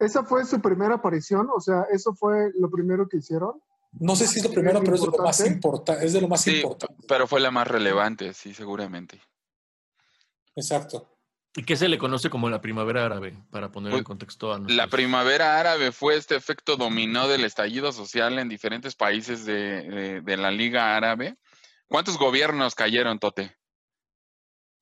¿Esa 0.00 0.24
fue 0.24 0.44
su 0.44 0.60
primera 0.60 0.94
aparición? 0.96 1.48
O 1.54 1.60
sea, 1.60 1.84
¿eso 1.92 2.14
fue 2.14 2.50
lo 2.58 2.70
primero 2.70 3.06
que 3.08 3.18
hicieron? 3.18 3.62
No 3.92 4.16
sé 4.16 4.26
si 4.26 4.38
es 4.38 4.44
lo 4.46 4.50
primero, 4.50 4.80
pero 4.80 4.94
es 4.94 5.00
de 5.02 5.06
lo 5.08 5.18
más 5.22 5.46
importante. 5.46 6.06
Es 6.06 6.12
de 6.12 6.20
lo 6.20 6.28
más 6.28 6.40
Sí, 6.40 6.56
importante. 6.56 6.94
pero 7.06 7.26
fue 7.26 7.40
la 7.40 7.50
más 7.50 7.68
relevante, 7.68 8.32
sí, 8.34 8.54
seguramente. 8.54 9.20
Exacto. 10.56 11.06
¿Y 11.56 11.64
qué 11.64 11.76
se 11.76 11.88
le 11.88 11.98
conoce 11.98 12.30
como 12.30 12.48
la 12.48 12.60
primavera 12.60 13.04
árabe? 13.04 13.36
Para 13.50 13.72
poner 13.72 13.90
en 13.92 13.98
Pues, 13.98 14.04
contexto 14.06 14.52
a 14.52 14.60
La 14.68 14.86
primavera 14.86 15.58
árabe 15.58 15.90
fue 15.90 16.16
este 16.16 16.36
efecto 16.36 16.76
dominó 16.76 17.26
del 17.26 17.44
estallido 17.44 17.90
social 17.92 18.38
en 18.38 18.48
diferentes 18.48 18.94
países 18.94 19.44
de, 19.44 19.82
de- 19.82 20.20
de 20.20 20.36
la 20.36 20.52
Liga 20.52 20.96
Árabe. 20.96 21.36
¿Cuántos 21.88 22.16
gobiernos 22.18 22.76
cayeron, 22.76 23.18
Tote? 23.18 23.56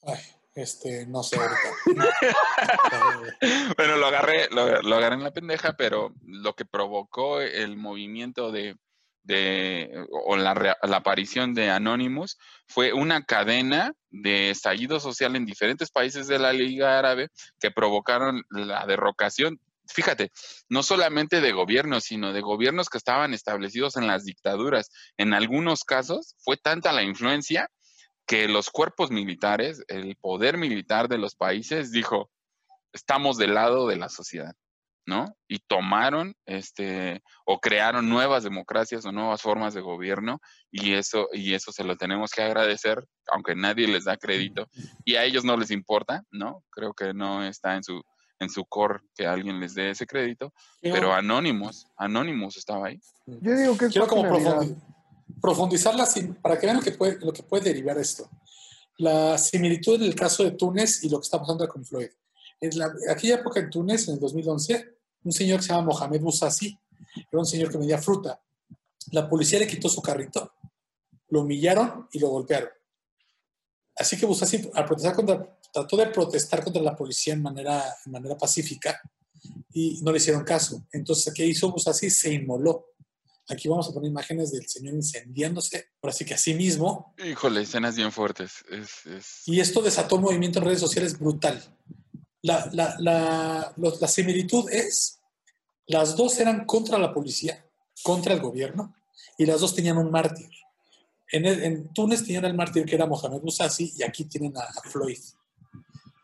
Ay, 0.03 0.21
este, 0.59 1.07
no 1.07 1.23
sé 1.23 1.37
ahorita. 1.37 1.59
Bueno, 3.77 3.97
lo 3.97 4.07
agarré, 4.07 4.49
lo, 4.51 4.83
lo 4.83 4.97
agarré 4.97 5.15
en 5.17 5.23
la 5.23 5.33
pendeja, 5.33 5.75
pero 5.77 6.13
lo 6.25 6.55
que 6.55 6.65
provocó 6.65 7.41
el 7.41 7.77
movimiento 7.77 8.51
de, 8.51 8.77
de 9.23 10.07
o 10.11 10.37
la, 10.37 10.77
la 10.83 10.97
aparición 10.97 11.55
de 11.55 11.71
Anonymous 11.71 12.39
fue 12.67 12.93
una 12.93 13.23
cadena 13.23 13.93
de 14.11 14.51
estallido 14.51 14.99
social 15.01 15.37
en 15.37 15.45
diferentes 15.45 15.91
países 15.91 16.27
de 16.27 16.39
la 16.39 16.53
Liga 16.53 16.99
Árabe 16.99 17.29
que 17.61 17.71
provocaron 17.71 18.43
la 18.51 18.87
derrocación. 18.87 19.61
Fíjate, 19.87 20.31
no 20.69 20.83
solamente 20.83 21.41
de 21.41 21.53
gobiernos, 21.53 22.05
sino 22.05 22.33
de 22.33 22.41
gobiernos 22.41 22.89
que 22.89 22.99
estaban 22.99 23.33
establecidos 23.33 23.97
en 23.97 24.07
las 24.07 24.25
dictaduras. 24.25 24.91
En 25.17 25.33
algunos 25.33 25.85
casos 25.85 26.35
fue 26.39 26.57
tanta 26.57 26.93
la 26.93 27.03
influencia 27.03 27.71
que 28.29 28.47
los 28.47 28.69
cuerpos 28.69 29.11
militares, 29.11 29.83
el 29.89 30.15
poder 30.17 30.59
militar 30.59 31.09
de 31.09 31.17
los 31.17 31.35
países 31.35 31.91
dijo, 31.91 32.31
estamos 32.93 33.39
del 33.39 33.55
lado 33.55 33.89
de 33.89 33.97
la 33.97 34.11
sociedad, 34.11 34.55
¿no? 35.07 35.35
Y 35.49 35.61
tomaron, 35.61 36.35
este, 36.45 37.23
o 37.47 37.59
crearon 37.59 38.11
nuevas 38.11 38.45
democracias 38.45 39.07
o 39.07 39.13
nuevas 39.13 39.41
formas 39.41 39.73
de 39.73 39.81
gobierno 39.81 40.41
y 40.71 40.93
eso, 40.93 41.29
y 41.33 41.55
eso 41.55 41.73
se 41.73 41.85
lo 41.85 41.97
tenemos 41.97 42.31
que 42.31 42.43
agradecer, 42.43 43.03
aunque 43.29 43.55
nadie 43.55 43.89
les 43.89 44.05
da 44.05 44.19
crédito 44.19 44.69
y 45.07 45.17
a 45.17 45.25
ellos 45.25 45.45
no 45.45 45.57
les 45.57 45.71
importa, 45.71 46.23
¿no? 46.31 46.63
Creo 46.71 46.93
que 46.93 47.15
no 47.15 47.43
está 47.43 47.77
en 47.77 47.83
su, 47.83 48.03
en 48.41 48.51
su 48.51 48.67
core 48.67 49.01
que 49.17 49.27
alguien 49.27 49.59
les 49.59 49.75
dé 49.75 49.89
ese 49.89 50.07
crédito, 50.07 50.53
pero 50.83 51.15
Anonymous, 51.15 51.87
Anonymous 51.97 52.59
estaba 52.59 52.89
ahí. 52.89 53.01
Yo 53.25 53.57
digo 53.57 53.79
que 53.79 53.87
es 53.87 53.93
Quiero 53.93 54.07
como 54.07 54.29
profundizar 55.41 55.95
la 55.95 56.07
sim- 56.07 56.35
para 56.41 56.59
que 56.59 56.67
vean 56.67 56.77
lo 56.79 56.83
que, 56.83 56.93
puede, 56.93 57.19
lo 57.21 57.33
que 57.33 57.43
puede 57.43 57.65
derivar 57.65 57.99
esto. 57.99 58.29
La 58.99 59.39
similitud 59.39 59.95
en 59.97 60.03
el 60.03 60.15
caso 60.15 60.43
de 60.45 60.53
Túnez 60.53 61.05
y 61.05 61.09
lo 61.09 61.19
que 61.21 61.25
está 61.25 61.39
pasando 61.41 61.69
con 61.69 61.85
Floyd. 61.85 62.09
En 62.61 62.77
la, 62.79 62.93
aquella 63.11 63.37
época 63.37 63.61
en 63.61 63.71
Túnez, 63.71 64.09
en 64.09 64.15
el 64.15 64.21
2011, 64.21 64.97
un 65.25 65.33
señor 65.33 65.59
que 65.61 65.67
se 65.67 65.73
llama 65.73 65.93
Mohamed 65.93 66.21
Boussassi, 66.21 66.77
era 67.31 67.39
un 67.39 67.47
señor 67.47 67.71
que 67.71 67.79
vendía 67.79 67.99
fruta. 67.99 68.41
La 69.13 69.29
policía 69.29 69.59
le 69.59 69.67
quitó 69.67 69.89
su 69.89 70.03
carrito, 70.03 70.53
lo 71.29 71.43
humillaron 71.43 72.09
y 72.13 72.19
lo 72.19 72.29
golpearon. 72.29 72.71
Así 73.97 74.17
que 74.17 74.27
Boussassi, 74.27 74.69
al 74.75 74.85
protestar 74.85 75.15
contra, 75.15 75.59
trató 75.73 75.97
de 75.97 76.07
protestar 76.07 76.63
contra 76.63 76.83
la 76.83 76.97
policía 76.97 77.35
en 77.35 77.43
manera, 77.43 77.83
en 78.05 78.13
manera 78.13 78.37
pacífica 78.37 79.01
y 79.73 80.01
no 80.03 80.11
le 80.13 80.19
hicieron 80.19 80.45
caso. 80.45 80.85
Entonces, 80.93 81.33
¿qué 81.33 81.47
hizo 81.47 81.71
Boussassi? 81.71 82.11
Se 82.11 82.33
inmoló. 82.33 82.87
Aquí 83.51 83.69
vamos 83.69 83.89
a 83.89 83.93
poner 83.93 84.11
imágenes 84.11 84.53
del 84.53 84.69
señor 84.69 84.95
incendiándose, 84.95 85.87
así 86.03 86.25
que 86.25 86.35
a 86.35 86.39
sí 86.39 86.55
mismo. 86.55 87.15
Híjole, 87.25 87.63
escenas 87.63 87.97
bien 87.97 88.13
fuertes. 88.13 88.65
Es, 88.71 89.07
es- 89.07 89.43
Y 89.47 89.61
esto 89.61 89.81
desató 89.81 90.17
un 90.17 90.23
movimiento 90.23 90.59
en 90.59 90.67
redes 90.67 90.81
sociales 90.81 91.19
brutal. 91.19 91.63
La, 92.43 92.69
la, 92.73 92.95
la, 92.99 93.73
los- 93.77 94.01
la 94.01 94.09
similitud 94.09 94.71
es, 94.71 95.19
las 95.87 96.15
dos 96.17 96.39
eran 96.39 96.67
contra 96.67 96.99
la 96.99 97.13
policía, 97.15 97.65
contra 98.03 98.35
el 98.35 98.41
gobierno, 98.41 98.95
y 99.39 99.47
las 99.47 99.61
dos 99.61 99.75
tenían 99.75 99.97
un 99.99 100.11
mártir. 100.11 100.49
En, 101.33 101.47
el- 101.47 101.63
en 101.65 101.93
Túnez 101.95 102.25
tenían 102.25 102.45
el 102.45 102.55
mártir 102.55 102.85
que 102.85 102.95
era 102.95 103.07
Mohamed 103.07 103.41
Boussassi 103.41 103.93
y 103.97 104.03
aquí 104.03 104.25
tienen 104.25 104.57
a, 104.57 104.61
a 104.63 104.83
Floyd. 104.91 105.19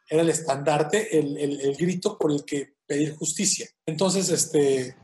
Era 0.09 0.21
el 0.23 0.29
estandarte, 0.29 1.19
el, 1.19 1.37
el- 1.39 1.61
el 1.63 1.77
grito 1.77 2.19
por 2.19 2.31
el 2.31 2.45
que 2.45 2.75
pedir 2.87 3.17
justicia. 3.17 3.67
Entonces, 3.87 4.29
este, 4.29 4.95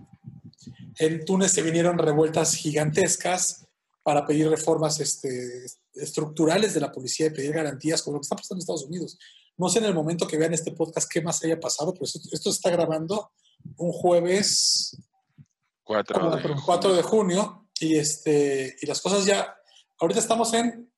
en 0.98 1.24
Túnez 1.24 1.52
se 1.52 1.62
vinieron 1.62 1.98
revueltas 1.98 2.54
gigantescas 2.54 3.66
para 4.02 4.26
pedir 4.26 4.48
reformas 4.48 4.98
este, 5.00 5.64
estructurales 5.94 6.74
de 6.74 6.80
la 6.80 6.90
policía 6.92 7.26
y 7.26 7.30
pedir 7.30 7.52
garantías, 7.52 8.02
como 8.02 8.16
lo 8.16 8.20
que 8.20 8.24
está 8.24 8.36
pasando 8.36 8.56
en 8.56 8.60
Estados 8.60 8.84
Unidos. 8.84 9.18
No 9.56 9.68
sé 9.68 9.78
en 9.80 9.84
el 9.86 9.94
momento 9.94 10.26
que 10.26 10.38
vean 10.38 10.54
este 10.54 10.72
podcast 10.72 11.10
qué 11.10 11.20
más 11.20 11.42
haya 11.44 11.60
pasado, 11.60 11.92
pero 11.92 12.06
esto, 12.06 12.18
esto 12.32 12.50
se 12.50 12.56
está 12.56 12.70
grabando 12.70 13.30
un 13.76 13.92
jueves 13.92 14.96
Cuatro 15.82 16.30
de 16.36 16.54
4 16.64 16.94
de 16.94 17.02
junio 17.02 17.68
y, 17.80 17.96
este, 17.96 18.76
y 18.80 18.86
las 18.86 19.00
cosas 19.00 19.24
ya, 19.26 19.54
ahorita 19.98 20.20
estamos 20.20 20.54
en 20.54 20.90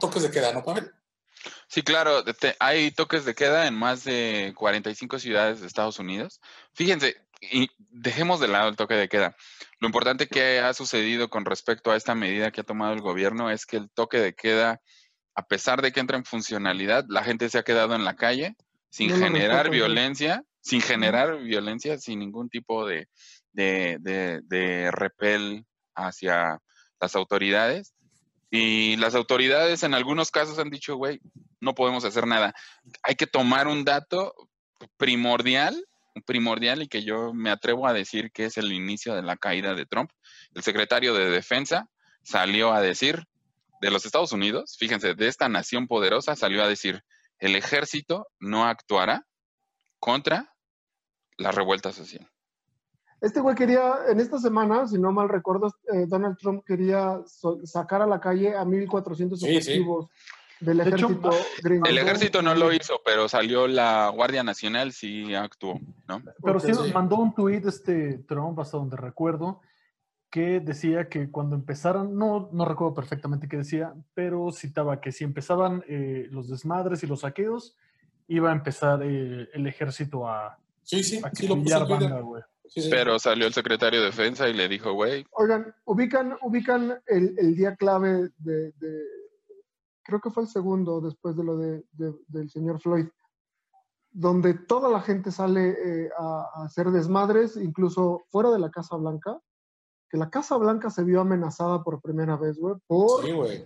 toques 0.00 0.22
de 0.22 0.30
queda, 0.30 0.52
¿no, 0.52 0.64
Pavel? 0.64 0.90
Sí, 1.68 1.82
claro, 1.82 2.24
te- 2.24 2.56
hay 2.58 2.90
toques 2.90 3.24
de 3.24 3.34
queda 3.34 3.66
en 3.68 3.74
más 3.74 4.04
de 4.04 4.52
45 4.56 5.18
ciudades 5.18 5.60
de 5.60 5.66
Estados 5.68 5.98
Unidos. 5.98 6.40
Fíjense, 6.74 7.16
y 7.40 7.68
dejemos 7.78 8.40
de 8.40 8.48
lado 8.48 8.68
el 8.68 8.76
toque 8.76 8.94
de 8.94 9.08
queda. 9.08 9.36
Lo 9.78 9.86
importante 9.88 10.26
que 10.26 10.60
ha 10.60 10.74
sucedido 10.74 11.30
con 11.30 11.44
respecto 11.44 11.90
a 11.90 11.96
esta 11.96 12.14
medida 12.14 12.50
que 12.50 12.60
ha 12.60 12.64
tomado 12.64 12.92
el 12.92 13.00
gobierno 13.00 13.50
es 13.50 13.66
que 13.66 13.78
el 13.78 13.90
toque 13.90 14.18
de 14.18 14.34
queda 14.34 14.80
a 15.34 15.46
pesar 15.46 15.80
de 15.80 15.92
que 15.92 16.00
entra 16.00 16.18
en 16.18 16.24
funcionalidad, 16.24 17.04
la 17.08 17.24
gente 17.24 17.48
se 17.48 17.58
ha 17.58 17.62
quedado 17.62 17.94
en 17.94 18.04
la 18.04 18.16
calle 18.16 18.56
sin 18.90 19.10
No 19.10 19.16
generar 19.16 19.70
violencia, 19.70 20.42
sin 20.60 20.80
generar 20.80 21.38
violencia, 21.38 21.98
sin 21.98 22.18
ningún 22.18 22.50
tipo 22.50 22.86
de, 22.86 23.08
de, 23.52 23.98
de, 24.00 24.40
de 24.44 24.90
repel 24.90 25.64
hacia 25.94 26.58
las 27.00 27.14
autoridades. 27.14 27.94
Y 28.50 28.96
las 28.96 29.14
autoridades 29.14 29.84
en 29.84 29.94
algunos 29.94 30.30
casos 30.30 30.58
han 30.58 30.70
dicho, 30.70 30.96
güey, 30.96 31.20
no 31.60 31.74
podemos 31.74 32.04
hacer 32.04 32.26
nada. 32.26 32.52
Hay 33.02 33.14
que 33.14 33.28
tomar 33.28 33.68
un 33.68 33.84
dato 33.84 34.34
primordial, 34.96 35.82
primordial 36.20 36.82
y 36.82 36.88
que 36.88 37.02
yo 37.02 37.32
me 37.34 37.50
atrevo 37.50 37.86
a 37.86 37.92
decir 37.92 38.30
que 38.32 38.44
es 38.46 38.56
el 38.58 38.72
inicio 38.72 39.14
de 39.14 39.22
la 39.22 39.36
caída 39.36 39.74
de 39.74 39.86
Trump. 39.86 40.10
El 40.54 40.62
secretario 40.62 41.14
de 41.14 41.30
Defensa 41.30 41.88
salió 42.22 42.72
a 42.72 42.80
decir 42.80 43.26
de 43.80 43.90
los 43.90 44.04
Estados 44.04 44.32
Unidos, 44.32 44.76
fíjense, 44.78 45.14
de 45.14 45.26
esta 45.28 45.48
nación 45.48 45.86
poderosa 45.86 46.36
salió 46.36 46.62
a 46.62 46.68
decir, 46.68 47.02
el 47.38 47.56
ejército 47.56 48.26
no 48.38 48.66
actuará 48.66 49.26
contra 49.98 50.54
la 51.38 51.50
revuelta 51.50 51.90
social. 51.92 52.28
Este 53.22 53.40
güey 53.40 53.54
quería, 53.54 53.92
en 54.08 54.18
esta 54.20 54.38
semana, 54.38 54.86
si 54.86 54.98
no 54.98 55.12
mal 55.12 55.28
recuerdo, 55.28 55.68
eh, 55.92 56.04
Donald 56.06 56.36
Trump 56.38 56.64
quería 56.66 57.20
so- 57.26 57.58
sacar 57.64 58.00
a 58.02 58.06
la 58.06 58.18
calle 58.20 58.54
a 58.56 58.64
1.400 58.64 59.40
Sí, 59.40 59.60
sí. 59.60 59.84
De 60.60 60.88
hecho. 60.88 61.08
El 61.84 61.98
ejército 61.98 62.42
no 62.42 62.54
lo 62.54 62.72
hizo, 62.72 63.00
pero 63.04 63.28
salió 63.28 63.66
la 63.66 64.10
Guardia 64.14 64.42
Nacional, 64.42 64.92
sí 64.92 65.34
actuó, 65.34 65.80
¿no? 66.06 66.22
Pero 66.42 66.60
sí 66.60 66.72
mandó 66.92 67.16
un 67.16 67.34
tuit 67.34 67.64
este 67.66 68.18
Trump, 68.28 68.58
hasta 68.60 68.76
donde 68.76 68.96
recuerdo, 68.96 69.62
que 70.30 70.60
decía 70.60 71.08
que 71.08 71.30
cuando 71.30 71.56
empezaran, 71.56 72.14
no, 72.16 72.50
no 72.52 72.64
recuerdo 72.64 72.94
perfectamente 72.94 73.48
qué 73.48 73.56
decía, 73.56 73.94
pero 74.14 74.52
citaba 74.52 75.00
que 75.00 75.12
si 75.12 75.24
empezaban 75.24 75.82
eh, 75.88 76.28
los 76.30 76.48
desmadres 76.48 77.02
y 77.02 77.06
los 77.06 77.20
saqueos, 77.20 77.76
iba 78.28 78.50
a 78.50 78.54
empezar 78.54 79.02
eh, 79.02 79.48
el 79.52 79.66
ejército 79.66 80.28
a, 80.28 80.58
Sí, 80.82 81.02
sí, 81.02 81.20
a 81.22 81.30
sí 81.34 81.46
lo 81.46 81.56
banda, 81.56 82.20
güey. 82.20 82.42
Sí, 82.66 82.82
sí. 82.82 82.88
Pero 82.90 83.18
salió 83.18 83.46
el 83.46 83.52
secretario 83.52 84.00
de 84.00 84.06
Defensa 84.06 84.48
y 84.48 84.54
le 84.54 84.68
dijo, 84.68 84.92
güey, 84.92 85.26
Oigan, 85.32 85.74
ubican, 85.84 86.36
ubican 86.42 87.00
el, 87.06 87.34
el 87.38 87.56
día 87.56 87.74
clave 87.74 88.30
de, 88.38 88.72
de- 88.72 89.19
creo 90.02 90.20
que 90.20 90.30
fue 90.30 90.42
el 90.44 90.48
segundo 90.48 91.00
después 91.00 91.36
de 91.36 91.44
lo 91.44 91.56
de, 91.56 91.84
de- 91.92 92.14
del 92.28 92.50
señor 92.50 92.80
Floyd, 92.80 93.06
donde 94.12 94.54
toda 94.54 94.88
la 94.88 95.00
gente 95.00 95.30
sale 95.30 95.70
eh, 95.70 96.10
a, 96.18 96.48
a 96.54 96.64
hacer 96.64 96.90
desmadres, 96.90 97.56
incluso 97.56 98.22
fuera 98.30 98.50
de 98.50 98.58
la 98.58 98.70
Casa 98.70 98.96
Blanca, 98.96 99.40
que 100.08 100.16
la 100.16 100.28
Casa 100.30 100.56
Blanca 100.56 100.90
se 100.90 101.04
vio 101.04 101.20
amenazada 101.20 101.84
por 101.84 102.00
primera 102.00 102.36
vez, 102.36 102.58
güey, 102.58 102.74
por 102.88 103.24
Sí, 103.24 103.64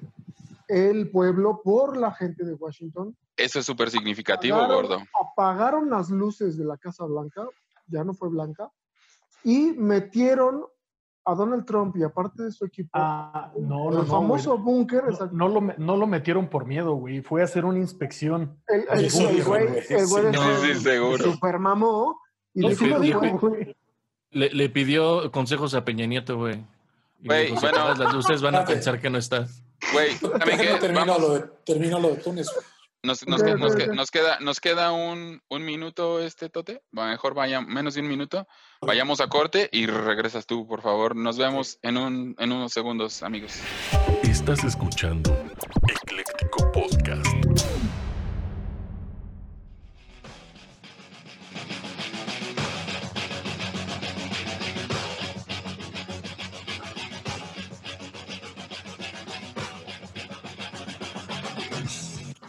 el 0.69 1.11
pueblo, 1.11 1.61
por 1.63 1.97
la 1.97 2.13
gente 2.13 2.45
de 2.45 2.55
Washington. 2.55 3.17
eso 3.37 3.59
es 3.59 3.67
súper 3.67 3.91
significativo, 3.91 4.57
Apagaron- 4.59 4.75
gordo. 4.89 4.99
Apagaron 5.33 5.91
las 5.91 6.11
luces 6.11 6.57
de 6.59 6.65
la 6.65 6.77
Casa 6.77 7.05
Blanca, 7.07 7.47
ya 7.87 8.05
no 8.05 8.13
fue 8.15 8.29
blanca, 8.29 8.71
y 9.43 9.73
metieron 9.73 10.65
a 11.27 11.35
Donald 11.35 11.65
Trump 11.65 11.97
y 11.97 12.03
aparte 12.03 12.43
de 12.45 12.53
su 12.53 12.65
equipo, 12.67 12.91
Ah, 12.93 13.51
no, 13.59 13.91
el 13.91 13.97
no, 13.99 14.05
famoso 14.07 14.59
búnker, 14.59 15.03
No, 15.33 15.49
lo, 15.49 15.61
no 15.61 15.97
lo 15.97 16.07
metieron 16.07 16.49
por 16.49 16.67
miedo, 16.67 16.95
güey. 16.95 17.23
Fue 17.23 17.41
a 17.41 17.45
hacer 17.45 17.65
una 17.65 17.79
inspección. 17.79 18.57
el, 18.69 18.85
el- 18.91 19.11
sí, 19.11 19.25
el 19.25 19.43
güey, 19.45 19.67
el 19.67 20.07
güey 20.07 20.25
sí, 20.35 20.75
sí, 20.75 20.81
seguro. 20.81 21.25
super 21.25 21.59
mamó 21.59 22.21
y 22.53 22.61
No, 22.61 22.69
dijo, 22.69 22.85
sí 22.85 22.91
lo 22.91 22.97
"Güey, 22.99 23.09
dijo, 23.09 23.39
güey". 23.49 23.77
Le, 24.33 24.51
le 24.51 24.69
pidió 24.69 25.31
consejos 25.31 25.75
a 25.75 25.85
Peña 25.85 26.07
Nieto, 26.07 26.37
güey. 26.37 26.55
Y 27.21 27.29
le 27.29 27.29
Güey, 27.29 27.47
dijo, 27.53 27.61
bueno. 27.61 27.95
las 27.95 28.13
luces 28.13 28.43
van 28.43 28.57
a 28.57 28.59
Espérate. 28.59 28.73
pensar 28.75 29.01
que 29.01 29.09
no 29.11 29.19
estás. 29.19 29.63
Güey, 29.93 30.11
¿saben 30.17 30.39
Déjame 30.45 30.63
qué? 30.75 30.75
termino 30.81 31.19
lo 31.19 31.35
de, 31.35 31.41
termino 31.65 32.01
lo 32.01 32.09
de 32.09 32.17
Túnez. 32.17 32.49
güey. 32.53 32.67
Nos, 33.05 33.27
nos, 33.27 33.43
nos 33.43 33.77
nos 33.89 34.11
queda, 34.11 34.39
nos 34.41 34.61
queda 34.61 34.93
un, 34.93 35.41
un 35.49 35.65
minuto, 35.65 36.21
este 36.21 36.49
Tote. 36.49 36.83
Va, 36.97 37.09
Mejor 37.09 37.35
vaya, 37.35 37.61
menos 37.61 37.95
de 37.95 38.01
un 38.01 38.09
minuto. 38.09 38.49
Vayamos 38.81 39.21
a 39.21 39.29
corte 39.29 39.69
y 39.71 39.87
regresas 39.87 40.47
tú, 40.47 40.67
por 40.67 40.83
favor. 40.83 41.15
Nos 41.15 41.39
vemos 41.39 41.79
en, 41.83 41.97
un, 41.97 42.35
en 42.39 42.53
unos 42.53 42.73
segundos, 42.73 43.23
amigos. 43.23 43.61
Estás 44.23 44.65
escuchando 44.65 45.37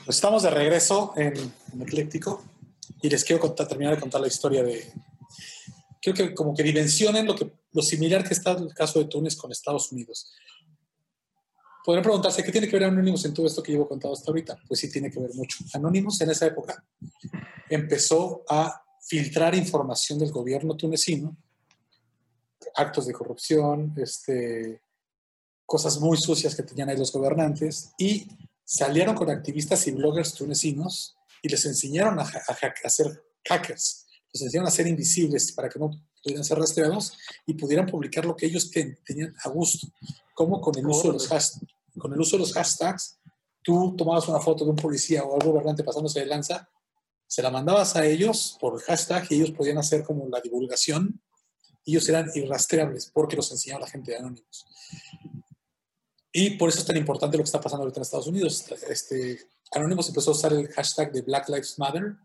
Estamos 0.08 0.44
de 0.44 0.52
regreso 0.52 1.14
en, 1.16 1.34
en 1.74 1.82
Ecléctico 1.82 2.44
y 3.02 3.10
les 3.10 3.24
quiero 3.24 3.52
terminar 3.54 3.96
de 3.96 4.02
contar 4.02 4.22
la 4.22 4.28
historia 4.28 4.62
de... 4.64 4.94
Quiero 6.00 6.16
que 6.16 6.36
como 6.36 6.54
que 6.54 6.62
dimensionen 6.62 7.26
lo, 7.26 7.36
que, 7.36 7.52
lo 7.72 7.82
similar 7.82 8.24
que 8.24 8.36
está 8.36 8.52
el 8.52 8.72
caso 8.74 9.00
de 9.00 9.06
Túnez 9.06 9.36
con 9.36 9.52
Estados 9.52 9.92
Unidos. 9.92 10.32
Podrían 11.84 12.04
preguntarse, 12.04 12.44
¿qué 12.44 12.52
tiene 12.52 12.68
que 12.68 12.78
ver 12.78 12.88
Anonymous 12.88 13.26
en 13.26 13.34
todo 13.34 13.48
esto 13.48 13.64
que 13.64 13.72
llevo 13.72 13.88
contado 13.88 14.14
hasta 14.14 14.30
ahorita? 14.30 14.60
Pues 14.68 14.80
sí 14.80 14.92
tiene 14.92 15.10
que 15.10 15.20
ver 15.20 15.34
mucho. 15.34 15.58
Anonymous 15.74 16.22
en 16.22 16.30
esa 16.30 16.46
época 16.46 16.84
empezó 17.70 18.44
a 18.48 18.84
filtrar 19.02 19.56
información 19.56 20.20
del 20.20 20.32
gobierno 20.32 20.78
tunecino, 20.78 21.36
actos 22.76 23.08
de 23.08 23.14
corrupción, 23.14 23.94
este, 23.98 24.82
cosas 25.66 26.00
muy 26.00 26.18
sucias 26.18 26.56
que 26.56 26.64
tenían 26.64 26.90
ahí 26.90 26.98
los 26.98 27.12
gobernantes, 27.12 27.92
y 27.98 28.28
salieron 28.66 29.16
con 29.16 29.30
activistas 29.30 29.86
y 29.88 29.92
bloggers 29.92 30.34
tunecinos 30.34 31.16
y 31.42 31.50
les 31.50 31.66
enseñaron 31.66 32.20
a, 32.20 32.24
a 32.24 32.58
a 32.84 32.90
ser 32.90 33.24
hackers, 33.48 34.08
les 34.34 34.42
enseñaron 34.42 34.68
a 34.68 34.72
ser 34.72 34.88
invisibles 34.88 35.52
para 35.54 35.70
que 35.70 35.80
no 35.80 35.92
pudieran 36.24 36.44
ser 36.44 36.58
rastreados 36.58 37.14
y 37.46 37.54
pudieran 37.54 37.86
publicar 37.86 38.26
lo 38.26 38.36
que 38.36 38.48
ellos 38.48 38.72
ten- 38.72 38.98
tenían 39.06 39.34
a 39.44 39.50
gusto, 39.50 39.88
como 40.34 40.60
con 40.60 40.76
el 40.78 40.88
uso 40.88 41.08
de 41.10 41.14
los 41.14 41.28
hashtags. 41.28 41.66
Con 41.98 42.12
el 42.12 42.20
uso 42.20 42.36
de 42.36 42.40
los 42.42 42.52
hashtags, 42.54 43.20
tú 43.62 43.96
tomabas 43.96 44.28
una 44.28 44.40
foto 44.42 44.66
de 44.66 44.72
un 44.72 44.76
policía 44.76 45.24
o 45.24 45.36
algún 45.36 45.52
gobernante 45.54 45.84
pasándose 45.84 46.20
de 46.20 46.26
lanza, 46.26 46.68
se 47.28 47.42
la 47.42 47.50
mandabas 47.52 47.96
a 47.96 48.06
ellos 48.06 48.58
por 48.60 48.74
el 48.76 48.82
hashtag 48.82 49.26
y 49.30 49.36
ellos 49.36 49.52
podían 49.52 49.78
hacer 49.78 50.04
como 50.04 50.28
la 50.28 50.42
divulgación. 50.42 51.22
y 51.86 51.92
Ellos 51.92 52.10
eran 52.10 52.30
irrastreables 52.36 53.12
porque 53.14 53.36
los 53.36 53.52
enseñaba 53.52 53.82
la 53.82 53.88
gente 53.88 54.12
de 54.12 54.18
Anonymous. 54.18 54.66
Y 56.38 56.50
por 56.58 56.68
eso 56.68 56.80
es 56.80 56.86
tan 56.86 56.98
importante 56.98 57.38
lo 57.38 57.44
que 57.44 57.48
está 57.48 57.62
pasando 57.62 57.84
ahorita 57.84 58.00
en 58.00 58.02
Estados 58.02 58.28
Unidos. 58.28 58.66
Este, 58.90 59.40
Anonymous 59.72 60.10
empezó 60.10 60.32
a 60.32 60.34
usar 60.34 60.52
el 60.52 60.68
hashtag 60.74 61.14
de 61.14 61.22
Black 61.22 61.48
Lives 61.48 61.80
Matter 61.80 62.18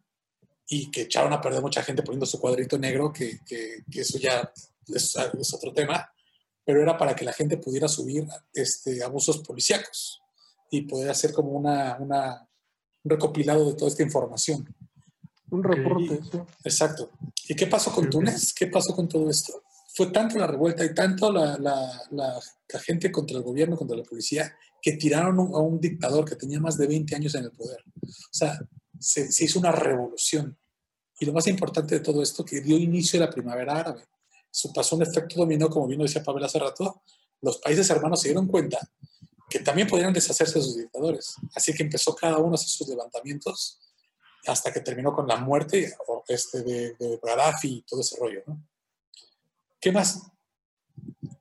y 0.68 0.90
que 0.90 1.02
echaron 1.02 1.32
a 1.32 1.40
perder 1.40 1.62
mucha 1.62 1.80
gente 1.84 2.02
poniendo 2.02 2.26
su 2.26 2.40
cuadrito 2.40 2.76
negro, 2.76 3.12
que, 3.12 3.38
que- 3.46 3.84
que 3.88 4.00
eso 4.00 4.18
ya 4.18 4.52
es, 4.88 5.16
es 5.38 5.54
otro 5.54 5.72
tema, 5.72 6.12
pero 6.64 6.82
era 6.82 6.96
para 6.98 7.14
que 7.14 7.24
la 7.24 7.32
gente 7.32 7.56
pudiera 7.56 7.86
subir 7.86 8.26
este, 8.52 9.00
abusos 9.04 9.38
policíacos 9.38 10.20
y 10.72 10.82
poder 10.82 11.10
hacer 11.10 11.32
como 11.32 11.52
una, 11.52 11.96
una- 12.00 12.48
un 13.04 13.10
recopilado 13.10 13.64
de 13.70 13.74
toda 13.76 13.90
esta 13.92 14.02
información. 14.02 14.74
Un 15.50 15.62
reporte. 15.62 16.20
Exacto. 16.64 17.10
¿Y 17.48 17.54
qué 17.54 17.66
pasó 17.68 17.92
con 17.92 18.10
Túnez? 18.10 18.52
¿Qué 18.54 18.66
pasó 18.66 18.94
con 18.94 19.08
todo 19.08 19.30
esto? 19.30 19.62
Fue 20.00 20.10
tanto 20.10 20.38
la 20.38 20.46
revuelta 20.46 20.82
y 20.82 20.94
tanto 20.94 21.30
la, 21.30 21.58
la- 21.58 22.02
la- 22.12 22.40
la 22.72 22.80
gente 22.80 23.12
contra 23.12 23.36
el 23.36 23.42
gobierno, 23.42 23.76
contra 23.76 23.98
la 23.98 24.02
policía, 24.02 24.56
que 24.80 24.92
tiraron 24.92 25.38
a 25.38 25.58
un 25.58 25.78
dictador 25.78 26.24
que 26.24 26.36
tenía 26.36 26.58
más 26.58 26.78
de 26.78 26.86
20 26.86 27.14
años 27.16 27.34
en 27.34 27.44
el 27.44 27.50
poder. 27.52 27.84
O 28.02 28.08
sea, 28.32 28.58
se, 28.98 29.30
se 29.30 29.44
hizo 29.44 29.58
una 29.58 29.72
revolución. 29.72 30.58
Y 31.18 31.26
lo 31.26 31.34
más 31.34 31.46
importante 31.48 31.96
de 31.96 32.00
todo 32.00 32.22
esto, 32.22 32.46
que 32.46 32.62
dio 32.62 32.78
inicio 32.78 33.20
a 33.22 33.26
la 33.26 33.30
primavera 33.30 33.78
árabe. 33.78 34.04
Eso 34.50 34.72
pasó 34.72 34.96
un 34.96 35.02
efecto 35.02 35.34
dominó, 35.36 35.68
como 35.68 35.86
bien 35.86 35.98
lo 35.98 36.04
decía 36.06 36.22
Pavel 36.22 36.44
hace 36.44 36.58
rato. 36.58 37.02
Los 37.42 37.58
países 37.58 37.90
hermanos 37.90 38.22
se 38.22 38.28
dieron 38.28 38.46
cuenta 38.46 38.78
que 39.50 39.58
también 39.58 39.86
podrían 39.86 40.14
deshacerse 40.14 40.60
de 40.60 40.64
sus 40.64 40.78
dictadores. 40.78 41.34
Así 41.54 41.74
que 41.74 41.82
empezó 41.82 42.14
cada 42.14 42.38
uno 42.38 42.52
a 42.52 42.54
hacer 42.54 42.68
sus 42.70 42.88
levantamientos 42.88 43.78
hasta 44.46 44.72
que 44.72 44.80
terminó 44.80 45.12
con 45.12 45.28
la 45.28 45.36
muerte 45.36 45.92
este, 46.28 46.62
de, 46.62 46.94
de 46.98 47.20
Gaddafi 47.22 47.68
y 47.68 47.82
todo 47.82 48.00
ese 48.00 48.16
rollo. 48.18 48.42
¿no? 48.46 48.66
¿Qué 49.80 49.92
más? 49.92 50.22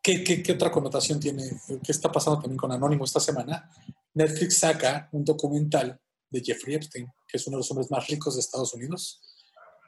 ¿Qué, 0.02 0.24
qué, 0.24 0.42
qué 0.42 0.54
otra 0.54 0.72
connotación 0.72 1.20
tiene? 1.20 1.44
¿Qué 1.84 1.92
está 1.92 2.12
pasando 2.12 2.40
también 2.40 2.58
con 2.58 2.72
Anónimo 2.72 3.04
esta 3.06 3.20
semana? 3.20 3.70
Netflix 4.14 4.58
saca 4.60 5.10
un 5.12 5.24
documental 5.26 6.00
de 6.30 6.42
Jeffrey 6.42 6.76
Epstein, 6.76 7.08
que 7.28 7.38
es 7.38 7.48
uno 7.48 7.58
de 7.58 7.60
los 7.60 7.72
hombres 7.72 7.92
más 7.92 8.08
ricos 8.08 8.36
de 8.36 8.42
Estados 8.42 8.74
Unidos. 8.74 9.22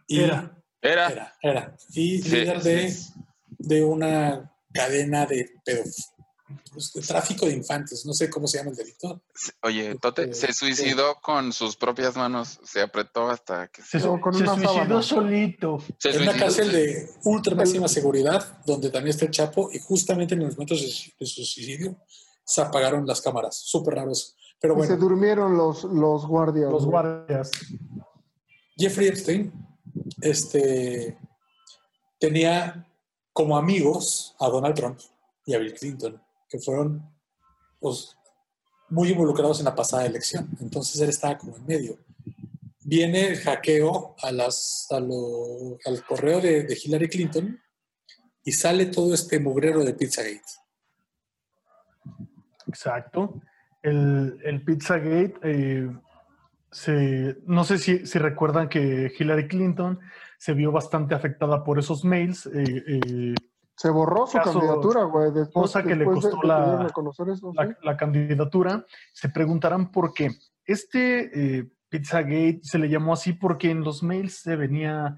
Y 0.07 0.19
Era. 0.21 0.57
Era. 0.81 1.09
Era, 1.11 1.33
era. 1.41 1.77
Y 1.93 2.21
Sí, 2.21 2.29
líder 2.29 2.61
sí. 2.61 2.69
de, 2.69 2.95
de 3.59 3.83
una 3.85 4.51
cadena 4.73 5.25
de, 5.25 5.49
pedof- 5.65 6.09
pues, 6.73 6.93
de 6.93 7.01
tráfico 7.01 7.45
de 7.45 7.53
infantes. 7.53 8.05
No 8.05 8.13
sé 8.13 8.29
cómo 8.29 8.47
se 8.47 8.57
llama 8.57 8.71
el 8.71 8.77
delito. 8.77 9.21
Oye, 9.63 9.95
Tote 9.95 10.33
se 10.33 10.53
suicidó 10.53 11.15
con 11.21 11.51
sus 11.53 11.75
propias 11.75 12.15
manos, 12.15 12.59
se 12.63 12.81
apretó 12.81 13.29
hasta 13.29 13.67
que 13.67 13.81
Se, 13.81 13.99
con 14.01 14.33
se 14.33 14.43
una 14.43 14.53
suicidó 14.55 14.73
sábana. 14.73 15.01
solito. 15.03 15.77
se 15.97 16.09
en 16.11 16.21
una 16.23 16.37
cárcel 16.37 16.71
de 16.71 17.09
ultra 17.23 17.55
máxima 17.55 17.87
seguridad, 17.87 18.61
donde 18.65 18.89
también 18.89 19.11
está 19.13 19.25
el 19.25 19.31
Chapo, 19.31 19.69
y 19.71 19.79
justamente 19.79 20.33
en 20.35 20.41
los 20.41 20.53
momentos 20.55 20.81
de, 20.81 20.87
su- 20.89 21.11
de 21.19 21.25
su 21.25 21.43
suicidio 21.45 21.97
se 22.43 22.61
apagaron 22.61 23.05
las 23.07 23.21
cámaras. 23.21 23.57
Súper 23.57 23.95
raro 23.95 24.11
eso. 24.11 24.33
Pero 24.59 24.73
Y 24.73 24.77
bueno. 24.77 24.93
se 24.93 24.99
durmieron 24.99 25.57
los, 25.57 25.83
los 25.85 26.25
guardias. 26.25 26.71
Los 26.71 26.85
güey. 26.85 26.91
guardias. 26.91 27.49
Jeffrey 28.77 29.07
Epstein 29.07 29.51
este, 30.21 31.17
tenía 32.19 32.87
como 33.33 33.57
amigos 33.57 34.35
a 34.39 34.47
Donald 34.49 34.75
Trump 34.75 34.99
y 35.45 35.53
a 35.53 35.57
Bill 35.59 35.73
Clinton, 35.73 36.21
que 36.51 36.59
fueron 36.59 37.01
pues, 37.79 38.15
muy 38.89 39.09
involucrados 39.09 39.59
en 39.59 39.65
la 39.65 39.75
pasada 39.75 40.05
elección. 40.05 40.49
Entonces 40.59 41.01
él 41.01 41.09
estaba 41.09 41.37
como 41.37 41.55
en 41.55 41.65
medio. 41.65 41.97
Viene 42.83 43.27
el 43.27 43.37
hackeo 43.37 44.15
a 44.21 44.31
las, 44.31 44.87
al 44.91 46.05
correo 46.05 46.41
de, 46.41 46.77
Hillary 46.83 47.07
Clinton 47.07 47.59
y 48.43 48.51
sale 48.51 48.87
todo 48.87 49.13
este 49.13 49.39
mugrero 49.39 49.85
de 49.85 49.93
Pizzagate. 49.93 50.41
Exacto. 52.67 53.41
El, 53.81 54.63
Pizzagate, 54.65 55.35
eh, 55.43 55.89
se, 56.69 57.37
no 57.45 57.63
sé 57.63 57.77
si, 57.77 58.05
si 58.05 58.19
recuerdan 58.19 58.67
que 58.67 59.11
Hillary 59.17 59.47
Clinton 59.47 59.99
se 60.37 60.53
vio 60.53 60.71
bastante 60.71 61.15
afectada 61.15 61.63
por 61.63 61.79
esos 61.79 62.03
mails. 62.03 62.47
eh, 62.47 62.83
eh, 62.87 63.35
Se 63.81 63.89
borró 63.89 64.27
su 64.27 64.37
Caso- 64.37 64.53
candidatura, 64.59 65.03
güey. 65.05 65.31
Después, 65.31 65.51
cosa 65.53 65.81
que 65.81 65.95
le 65.95 66.05
después 66.05 66.19
costó 66.25 66.39
de 66.41 66.47
la- 66.47 66.87
eso, 67.33 67.51
la, 67.55 67.65
¿sí? 67.67 67.73
la 67.81 67.97
candidatura, 67.97 68.85
se 69.11 69.29
preguntarán 69.29 69.91
por 69.91 70.13
qué. 70.13 70.29
Este 70.65 71.57
eh, 71.59 71.67
Pizzagate 71.89 72.59
se 72.61 72.77
le 72.77 72.89
llamó 72.89 73.13
así 73.13 73.33
porque 73.33 73.71
en 73.71 73.83
los 73.83 74.03
mails 74.03 74.35
se 74.43 74.55
venía, 74.55 75.17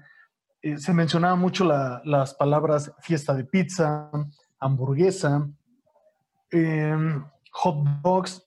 eh, 0.62 0.78
se 0.78 0.94
mencionaba 0.94 1.36
mucho 1.36 1.64
la- 1.64 2.00
las 2.06 2.32
palabras 2.34 2.90
fiesta 3.00 3.34
de 3.34 3.44
pizza, 3.44 4.10
hamburguesa, 4.58 5.46
em, 6.50 7.22
hot 7.52 7.76
dogs, 8.02 8.46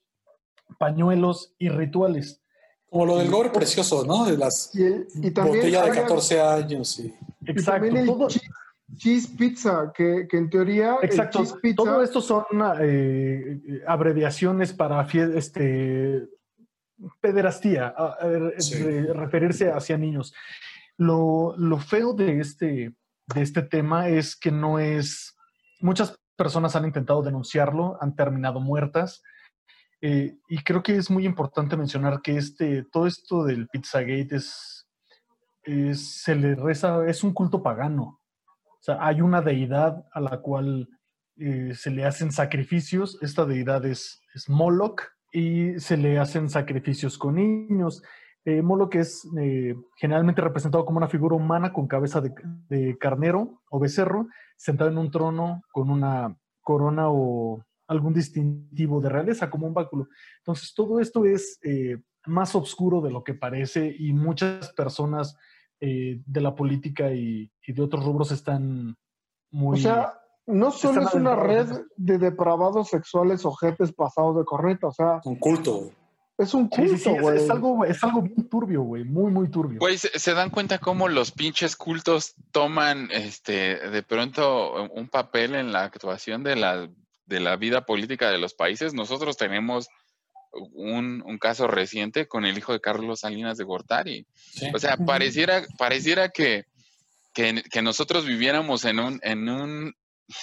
pañuelos 0.79 1.53
y 1.59 1.69
rituales. 1.69 2.41
Como 2.89 3.05
lo 3.05 3.17
del 3.17 3.29
gore 3.29 3.49
precioso, 3.51 4.03
¿no? 4.05 4.25
De 4.25 4.37
las 4.37 4.73
Y, 4.73 4.83
el- 4.83 5.07
y 5.15 5.31
también 5.31 5.57
botella 5.57 5.83
de 5.83 5.89
había- 5.89 6.01
14 6.03 6.41
años. 6.41 6.99
Y... 6.99 7.13
Y 7.41 7.51
Exacto. 7.51 7.71
también 7.71 7.97
el 7.97 8.05
todo- 8.07 8.27
cheese, 8.95 9.27
pizza, 9.37 9.91
que, 9.93 10.27
que 10.29 10.37
en 10.37 10.49
teoría 10.49 10.97
Exacto. 11.01 11.39
el 11.41 11.59
pizza 11.61 11.75
Todo 11.75 12.01
esto 12.01 12.21
son 12.21 12.45
eh, 12.79 13.81
abreviaciones 13.85 14.73
para 14.73 15.01
este, 15.01 16.27
pederastía, 17.21 17.87
a- 17.95 18.13
a- 18.19 18.27
re- 18.27 18.61
Sí. 18.61 18.81
re- 18.81 19.13
referirse 19.13 19.71
hacia 19.71 19.97
niños. 19.97 20.33
Lo, 20.97 21.53
lo 21.57 21.77
feo 21.79 22.13
de 22.13 22.39
este, 22.39 22.93
de 23.35 23.41
este 23.41 23.61
tema 23.61 24.07
es 24.09 24.35
que 24.35 24.51
no 24.51 24.79
es... 24.79 25.35
Muchas 25.81 26.17
personas 26.35 26.75
han 26.75 26.85
intentado 26.85 27.21
denunciarlo, 27.21 27.97
han 28.01 28.15
terminado 28.15 28.59
muertas. 28.59 29.21
eh, 29.99 30.37
y 30.47 30.59
creo 30.63 30.83
que 30.83 30.95
es 30.95 31.09
muy 31.09 31.25
importante 31.25 31.75
mencionar 31.75 32.21
que 32.21 32.37
este, 32.37 32.83
todo 32.91 33.07
esto 33.07 33.43
del 33.43 33.67
Pizzagate 33.67 34.35
es, 34.35 34.87
es- 35.63 36.21
se 36.21 36.35
le 36.35 36.53
reza, 36.55 37.05
es 37.07 37.23
un 37.23 37.33
culto 37.33 37.61
pagano. 37.63 38.16
Sea, 38.87 39.05
hay 39.05 39.19
una 39.19 39.41
deidad 39.41 40.05
a 40.13 40.21
la 40.21 40.37
cual 40.39 40.87
eh, 41.35 41.73
se 41.75 41.91
le 41.91 42.05
hacen 42.05 42.31
sacrificios. 42.31 43.19
Esta 43.21 43.45
deidad 43.45 43.85
es, 43.85 44.23
Moloch 44.47 45.01
y 45.33 45.77
se 45.77 45.97
le 45.97 46.17
hacen 46.17 46.49
sacrificios 46.49 47.17
con 47.17 47.35
niños. 47.35 48.01
Eh, 48.45 48.61
Moloch 48.61 48.95
es 48.95 49.27
eh, 49.37 49.75
generalmente 49.97 50.41
representado 50.41 50.85
como 50.85 50.99
una 50.99 51.09
figura 51.09 51.35
humana 51.35 51.73
con 51.73 51.85
cabeza 51.85 52.21
de, 52.21 52.97
carnero 52.97 53.61
o 53.69 53.77
becerro, 53.77 54.27
sentado 54.55 54.89
en 54.89 54.99
un 54.99 55.11
trono 55.11 55.63
con 55.73 55.89
una 55.89 56.37
corona 56.61 57.09
o 57.09 57.61
algún 57.87 58.13
distintivo 58.13 59.01
de 59.01 59.09
realeza, 59.09 59.49
como 59.49 59.67
un 59.67 59.73
báculo. 59.73 60.07
Entonces, 60.37 60.73
todo 60.73 61.01
esto 61.01 61.25
es 61.25 61.59
más 62.25 62.55
oscuro 62.55 63.01
de 63.01 63.11
lo 63.11 63.21
que 63.25 63.33
parece 63.33 63.93
y 63.99 64.13
muchas 64.13 64.71
personas 64.71 65.35
eh, 65.79 66.21
de 66.25 66.41
la 66.41 66.55
política 66.55 67.11
y, 67.11 67.51
y 67.65 67.73
de 67.73 67.81
otros 67.81 68.03
rubros 68.03 68.31
están 68.31 68.95
muy... 69.51 69.77
O 69.79 69.81
sea, 69.81 70.13
no 70.45 70.71
solo 70.71 71.01
es 71.01 71.13
una 71.13 71.35
red 71.35 71.67
de 71.97 72.17
depravados 72.17 72.89
sexuales 72.89 73.45
o 73.45 73.51
jefes 73.53 73.91
pasados 73.91 74.37
de 74.37 74.45
corneta, 74.45 74.87
o 74.87 74.93
sea, 74.93 75.19
Un 75.25 75.35
culto. 75.35 75.73
güey. 75.79 75.91
es 76.37 76.53
un 76.53 76.69
Sí, 76.71 76.81
sí, 76.83 76.87
culto, 76.87 76.97
sí, 76.97 77.09
es, 77.15 77.21
güey. 77.21 77.37
es 77.37 77.49
algo, 77.49 77.85
es 77.85 78.03
algo 78.03 78.21
bien 78.21 78.47
turbio, 78.49 78.81
güey, 78.83 79.03
muy, 79.03 79.31
muy 79.31 79.49
turbio. 79.49 79.79
Güey, 79.79 79.97
¿se, 79.97 80.17
se 80.17 80.33
dan 80.33 80.49
cuenta 80.49 80.79
cómo 80.79 81.09
los 81.09 81.31
pinches 81.31 81.75
cultos 81.75 82.35
toman 82.51 83.09
este 83.11 83.89
de 83.89 84.03
pronto 84.03 84.85
un 84.93 85.09
papel 85.09 85.53
en 85.55 85.73
la 85.73 85.83
actuación 85.83 86.43
de 86.43 86.55
la, 86.55 86.89
de 87.25 87.39
la 87.41 87.55
vida 87.57 87.85
política 87.85 88.29
de 88.31 88.37
los 88.37 88.53
países? 88.53 88.93
Nosotros 88.93 89.35
tenemos 89.35 89.89
un, 90.51 91.21
un 91.25 91.37
caso 91.37 91.67
reciente 91.67 92.27
con 92.27 92.45
el 92.45 92.57
hijo 92.57 92.73
de 92.73 92.81
Carlos 92.81 93.21
Salinas 93.21 93.57
de 93.57 93.63
Gortari. 93.63 94.25
Sí. 94.35 94.67
O 94.73 94.79
sea, 94.79 94.97
pareciera, 94.97 95.63
pareciera 95.77 96.29
que, 96.29 96.65
que, 97.33 97.63
que 97.71 97.81
nosotros 97.81 98.25
viviéramos 98.25 98.85
en 98.85 98.99
un, 98.99 99.19
en 99.23 99.49
un, 99.49 99.93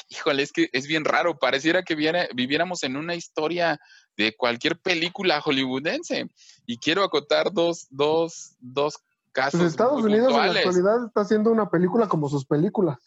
híjole, 0.09 0.43
es 0.43 0.53
que 0.53 0.69
es 0.73 0.87
bien 0.87 1.05
raro, 1.05 1.39
pareciera 1.39 1.83
que 1.83 1.95
viera- 1.95 2.29
viviéramos 2.35 2.83
en 2.85 2.97
una 2.97 3.15
historia 3.15 3.79
de 4.17 4.35
cualquier 4.37 4.79
película 4.79 5.41
hollywoodense. 5.41 6.27
Y 6.67 6.79
quiero 6.79 7.03
acotar 7.03 7.53
dos, 7.53 7.87
dos, 7.91 8.55
dos 8.61 8.99
casos. 9.33 9.61
Pues 9.61 9.73
Estados 9.73 10.01
muy 10.01 10.13
Unidos 10.13 10.31
en 10.33 10.55
la 10.55 10.61
actualidad 10.61 11.07
está 11.07 11.23
haciendo 11.23 11.51
una 11.51 11.69
película 11.69 12.07
como 12.09 12.29
sus 12.29 12.47
películas. 12.47 12.99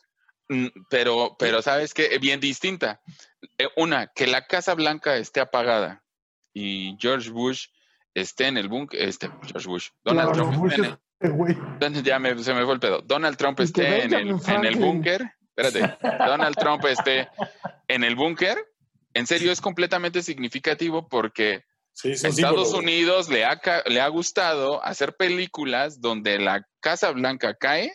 Mm, 0.49 0.67
Pero, 0.89 1.35
pero 1.39 1.61
sabes 1.61 1.93
que 1.93 2.17
bien 2.19 2.39
distinta. 2.39 3.01
Eh, 3.57 3.67
Una, 3.75 4.07
que 4.07 4.27
la 4.27 4.45
Casa 4.47 4.73
Blanca 4.75 5.17
esté 5.17 5.39
apagada 5.39 6.03
y 6.59 6.97
George 6.99 7.29
Bush 7.29 7.67
esté 8.13 8.47
en 8.47 8.57
el 8.57 8.67
búnker, 8.67 8.99
este 9.01 9.29
George 9.43 9.67
Bush, 9.67 9.87
Donald 10.03 10.31
Claro, 10.33 10.49
Trump 10.49 10.57
Bush 10.61 10.71
esté 10.73 10.81
en 10.87 10.91
el- 10.91 10.97
es- 11.19 11.31
güey. 11.31 11.57
Don- 11.79 12.03
Ya 12.03 12.19
me- 12.19 12.43
se 12.43 12.53
me 12.53 12.63
fue 12.65 12.73
el 12.73 12.79
pedo. 12.79 13.01
Donald 13.01 13.37
Trump 13.37 13.59
esté 13.59 14.03
en 14.03 14.13
el, 14.13 14.29
en 14.47 14.65
el 14.65 14.75
búnker. 14.77 15.31
Espérate. 15.55 15.97
Donald 16.25 16.55
Trump 16.55 16.85
esté 16.85 17.27
en 17.87 18.03
el 18.03 18.15
búnker. 18.15 18.57
En 19.13 19.25
serio, 19.25 19.51
es 19.51 19.59
completamente 19.61 20.21
significativo 20.21 21.07
porque 21.07 21.63
Sí, 21.93 22.11
Estados. 22.11 22.73
Unidos 22.75 23.27
le 23.29 23.43
ha, 23.43 23.57
ca- 23.57 23.81
le 23.87 23.99
ha 24.01 24.07
gustado 24.07 24.83
hacer 24.83 25.15
películas 25.15 25.99
donde 25.99 26.37
la 26.37 26.63
Casa 26.79 27.09
Blanca 27.11 27.55
cae 27.55 27.91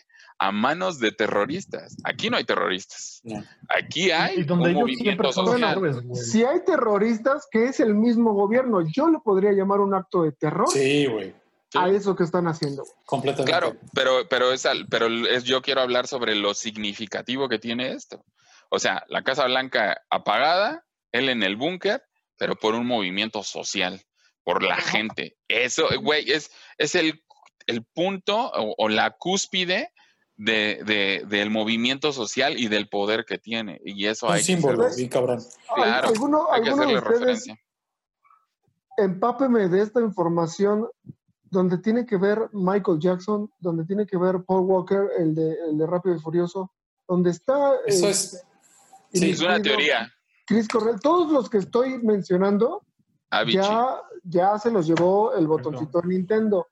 a 0.47 0.51
manos 0.51 0.99
de 0.99 1.11
terroristas. 1.13 1.95
Aquí 2.03 2.29
no 2.29 2.35
hay 2.35 2.43
terroristas. 2.43 3.21
No. 3.23 3.43
Aquí 3.69 4.11
hay 4.11 4.39
Y 4.39 4.43
donde 4.43 4.65
un 4.65 4.69
ellos 4.71 4.81
movimiento 4.81 5.31
social. 5.31 5.79
Si 6.13 6.43
hay 6.43 6.59
terroristas, 6.65 7.47
que 7.49 7.65
es 7.67 7.79
el 7.79 7.95
mismo 7.95 8.33
gobierno, 8.33 8.81
yo 8.85 9.07
le 9.09 9.19
podría 9.19 9.53
llamar 9.53 9.79
un 9.79 9.93
acto 9.93 10.23
de 10.23 10.33
terror 10.33 10.67
Sí, 10.69 11.05
güey. 11.05 11.33
Sí. 11.69 11.79
a 11.79 11.87
eso 11.87 12.15
que 12.15 12.23
están 12.23 12.47
haciendo. 12.47 12.83
Completamente. 13.05 13.49
Claro, 13.51 13.75
pero, 13.93 14.27
pero, 14.29 14.51
es 14.51 14.65
al- 14.65 14.85
pero 14.87 15.07
es, 15.07 15.45
yo 15.45 15.61
quiero 15.61 15.79
hablar 15.81 16.07
sobre 16.07 16.35
lo 16.35 16.53
significativo 16.53 17.47
que 17.47 17.57
tiene 17.57 17.93
esto. 17.93 18.25
O 18.69 18.79
sea, 18.79 19.03
la 19.07 19.23
Casa 19.23 19.45
Blanca 19.45 20.01
apagada, 20.09 20.83
él 21.13 21.29
en 21.29 21.41
el 21.41 21.55
búnker, 21.55 22.03
pero 22.37 22.55
por 22.57 22.75
un 22.75 22.85
movimiento 22.85 23.43
social, 23.43 24.01
por 24.43 24.61
la 24.61 24.75
gente. 24.75 25.37
Eso, 25.47 25.87
güey, 26.01 26.29
es, 26.29 26.51
es 26.77 26.95
el, 26.95 27.23
el 27.65 27.85
punto 27.85 28.51
o, 28.51 28.75
o 28.77 28.89
la 28.89 29.11
cúspide 29.11 29.89
de, 30.35 30.81
de- 30.85 31.25
del 31.27 31.49
movimiento 31.49 32.11
social 32.11 32.57
y 32.59 32.67
del 32.67 32.89
poder 32.89 33.25
que 33.25 33.37
tiene. 33.37 33.79
Y 33.85 34.05
eso 34.07 34.27
Un 34.27 34.33
hay 34.33 34.43
que 34.43 34.55
bien 34.55 35.09
cabrón. 35.09 35.41
Claro, 35.75 36.07
¿Alguno, 36.09 36.51
hay 36.51 36.61
que 36.63 36.69
de 36.69 36.75
ustedes 36.75 37.03
referencia. 37.03 37.59
empápeme 38.97 39.67
de 39.69 39.81
esta 39.81 40.01
información 40.01 40.87
donde 41.43 41.77
tiene 41.77 42.05
que 42.05 42.17
ver 42.17 42.49
Michael 42.51 42.99
Jackson, 42.99 43.51
donde 43.59 43.85
tiene 43.85 44.05
que 44.07 44.17
ver 44.17 44.43
Paul 44.43 44.61
Walker, 44.65 45.09
el 45.19 45.35
de, 45.35 45.51
el 45.69 45.77
de 45.77 45.85
Rápido 45.85 46.15
y 46.15 46.19
Furioso, 46.19 46.71
donde 47.07 47.29
está 47.29 47.75
Eso 47.85 48.07
eh, 48.07 48.11
es. 48.11 48.43
Sí, 49.13 49.29
es 49.29 49.39
una 49.41 49.61
teoría. 49.61 50.11
Chris 50.47 50.67
Cornell. 50.67 50.99
Todos 50.99 51.31
los 51.31 51.49
que 51.49 51.59
estoy 51.59 51.99
mencionando 52.01 52.81
Avicii. 53.29 53.61
ya, 53.61 54.01
ya 54.23 54.57
se 54.57 54.71
los 54.71 54.87
llevó 54.87 55.33
el 55.35 55.45
botoncito 55.45 56.01
de 56.01 56.07
Nintendo. 56.07 56.67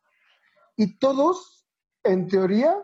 Y 0.75 0.97
todos, 0.97 1.67
en 2.03 2.27
teoría, 2.27 2.75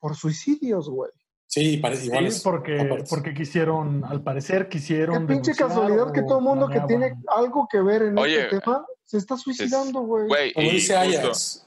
por 0.00 0.16
suicidios, 0.16 0.88
güey. 0.88 1.10
Sí, 1.46 1.78
parece 1.78 2.02
Sí, 2.02 2.08
igual. 2.08 2.26
es- 2.26 2.40
porque, 2.42 3.04
porque 3.08 3.34
quisieron, 3.34 4.04
al 4.04 4.22
parecer, 4.22 4.64
Qué 4.68 4.78
quisieron. 4.78 5.26
pinche 5.26 5.52
denunciar 5.52 5.68
casualidad 5.68 6.12
que 6.12 6.22
todo 6.22 6.38
el 6.38 6.44
mundo 6.44 6.68
que 6.68 6.80
tiene 6.86 7.14
algo 7.28 7.66
que 7.70 7.80
ver 7.80 8.02
en 8.02 8.18
Oye, 8.18 8.44
este 8.44 8.60
tema 8.60 8.86
se 9.04 9.18
está 9.18 9.36
suicidando, 9.36 10.00
güey. 10.02 10.28
Güey, 10.28 10.52
Como 10.52 10.70
dice 10.70 10.96
justo- 10.96 11.18
Ajax, 11.20 11.66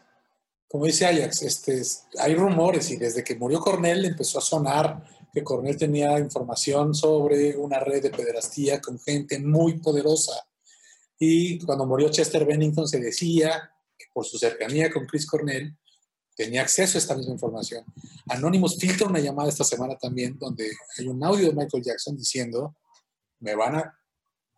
como 0.70 0.86
dice 0.86 1.06
Ajax, 1.06 1.42
este, 1.44 1.74
es- 1.82 2.06
hay 2.18 2.34
rumores 2.36 2.90
y 2.92 2.96
desde 2.96 3.24
que 3.24 3.36
murió 3.36 3.60
Cornell 3.60 4.06
empezó 4.06 4.40
a 4.40 4.42
sonar 4.42 5.04
que 5.34 5.44
Cornell 5.44 5.76
tenía 5.78 6.18
información 6.20 6.94
sobre 6.96 7.58
una 7.58 7.80
red 7.80 8.02
de 8.04 8.10
pederastía 8.12 8.80
con 8.80 8.98
gente 9.00 9.38
muy 9.40 9.80
poderosa. 9.80 10.48
Y 11.20 11.60
cuando 11.66 11.86
murió 11.86 12.10
Chester 12.10 12.46
Bennington 12.46 12.88
se 12.88 13.00
decía 13.00 13.70
que 13.98 14.06
por 14.14 14.26
su 14.26 14.38
cercanía 14.38 14.92
con 14.92 15.06
Chris 15.06 15.26
Cornell 15.28 15.76
tenía 16.36 16.62
acceso 16.62 16.98
a 16.98 17.00
esta 17.00 17.16
misma 17.16 17.34
información. 17.34 17.84
Anonymous 18.30 18.78
filtra 18.80 19.08
una 19.08 19.20
llamada 19.20 19.50
esta 19.50 19.64
semana 19.64 19.96
también 19.98 20.38
donde 20.40 20.70
hay 20.98 21.08
un 21.08 21.24
audio 21.24 21.48
de 21.50 21.56
Michael 21.56 21.84
Jackson 21.84 22.16
diciendo, 22.18 22.76
me 23.40 23.56
van 23.56 23.76
a 23.76 24.00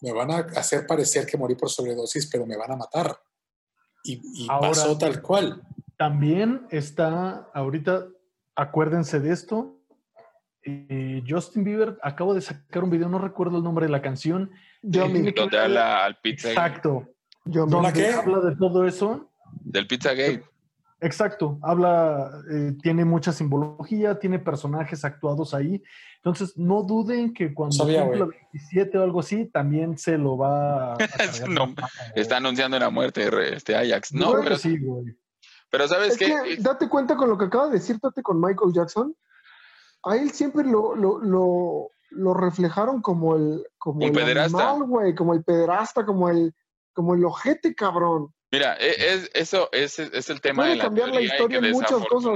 me 0.01 0.11
van 0.11 0.29
a 0.29 0.37
hacer 0.39 0.85
parecer 0.85 1.25
que 1.25 1.37
morí 1.37 1.55
por 1.55 1.69
sobredosis, 1.69 2.27
pero 2.29 2.45
me 2.45 2.57
van 2.57 2.71
a 2.71 2.75
matar. 2.75 3.17
Y, 4.03 4.21
y 4.43 4.47
Ahora- 4.49 4.69
pasó 4.69 4.97
tal 4.97 5.21
cual. 5.21 5.63
También 5.97 6.67
está, 6.69 7.49
ahorita, 7.53 8.05
acuérdense 8.55 9.19
de 9.21 9.31
esto. 9.31 9.79
eh, 10.63 11.23
Justin 11.27 11.63
Bieber 11.63 11.97
acabo 12.03 12.33
de 12.33 12.41
sacar 12.41 12.83
un 12.83 12.89
video, 12.89 13.07
no 13.07 13.19
recuerdo 13.19 13.57
el 13.57 13.63
nombre 13.63 13.85
de 13.85 13.91
la 13.91 14.01
canción. 14.01 14.51
Yo 14.81 15.07
Donde 15.07 15.57
habla 15.59 16.03
al 16.05 16.19
pizza 16.19 16.49
Exacto. 16.49 17.07
Yo 17.45 17.65
Donde 17.65 17.93
qué? 17.93 18.07
habla 18.09 18.39
de 18.41 18.55
todo 18.57 18.85
eso. 18.85 19.31
del 19.61 19.87
Pizzagate. 19.87 20.43
Exacto, 21.05 21.59
habla, 21.61 22.31
eh, 22.51 22.73
tiene 22.81 23.05
mucha 23.05 23.31
simbología, 23.31 24.17
tiene 24.17 24.39
personajes 24.39 25.05
actuados 25.05 25.53
ahí. 25.53 25.83
Entonces, 26.17 26.57
no 26.57 26.81
duden 26.81 27.31
que 27.31 27.53
cuando 27.53 27.75
Sabía, 27.75 28.01
cumpla 28.01 28.25
güey. 28.25 28.37
27 28.53 28.97
o 28.97 29.03
algo 29.03 29.19
así, 29.19 29.45
también 29.45 29.97
se 29.99 30.17
lo 30.17 30.35
va 30.35 30.93
a. 30.93 30.97
Güey. 31.45 31.75
Está 32.15 32.37
anunciando 32.37 32.79
la 32.79 32.89
muerte 32.89 33.29
de 33.29 33.53
este 33.53 33.75
Ajax. 33.75 34.13
No, 34.13 34.31
creo 34.31 34.43
pero, 34.43 34.55
que 34.55 34.61
sí, 34.61 34.79
güey. 34.79 35.15
pero 35.69 35.87
¿sabes 35.87 36.13
Es 36.13 36.17
qué? 36.17 36.25
que 36.55 36.61
date 36.63 36.89
cuenta 36.89 37.15
con 37.15 37.29
lo 37.29 37.37
que 37.37 37.45
acaba 37.45 37.67
de 37.67 37.73
decir 37.73 37.99
con 38.23 38.41
Michael 38.41 38.73
Jackson. 38.73 39.15
A 40.03 40.15
él 40.17 40.31
siempre 40.31 40.63
lo, 40.63 40.95
lo, 40.95 41.19
lo, 41.19 41.89
lo 42.09 42.33
reflejaron 42.33 43.01
como 43.01 43.35
el, 43.35 43.63
como 43.77 43.97
Un 43.99 44.03
el 44.05 44.11
pederasta. 44.11 44.71
animal, 44.71 44.87
güey, 44.89 45.13
como 45.13 45.33
el 45.35 45.43
pederasta, 45.43 46.03
como 46.03 46.29
el, 46.29 46.53
como 46.93 47.13
el 47.13 47.23
ojete, 47.25 47.75
cabrón. 47.75 48.33
Mira, 48.51 48.77
e- 48.79 49.13
es, 49.13 49.29
eso 49.33 49.69
es, 49.71 49.99
es 49.99 50.29
el 50.29 50.39
tema 50.41 50.63
Puede 50.63 50.71
de 50.71 50.75
la 50.77 50.83
cambiar 50.85 51.09
la 51.09 51.21
historia 51.21 51.59
que 51.59 51.67
en 51.67 51.71
muchas 51.73 52.05
cosas, 52.07 52.33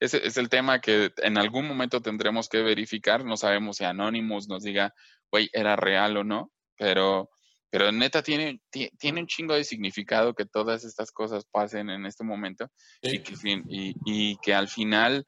ese 0.00 0.26
es 0.26 0.36
el 0.38 0.48
tema 0.48 0.80
que 0.80 1.12
en 1.18 1.36
algún 1.36 1.68
momento 1.68 2.00
tendremos 2.00 2.48
que 2.48 2.62
verificar. 2.62 3.22
No 3.24 3.36
sabemos 3.36 3.76
si 3.76 3.84
Anonymous 3.84 4.48
nos 4.48 4.62
diga, 4.62 4.94
güey, 5.30 5.50
era 5.52 5.76
real 5.76 6.16
o 6.16 6.24
no, 6.24 6.50
pero, 6.78 7.28
pero 7.68 7.92
neta 7.92 8.22
tiene, 8.22 8.62
ti- 8.70 8.90
tiene 8.98 9.20
un 9.20 9.26
chingo 9.26 9.54
de 9.54 9.62
significado 9.64 10.34
que 10.34 10.46
todas 10.46 10.84
estas 10.84 11.12
cosas 11.12 11.44
pasen 11.44 11.90
en 11.90 12.06
este 12.06 12.24
momento 12.24 12.68
y, 13.02 13.18
que, 13.22 13.36
fin- 13.36 13.64
y, 13.68 13.94
y 14.06 14.38
que 14.38 14.54
al 14.54 14.68
final, 14.68 15.26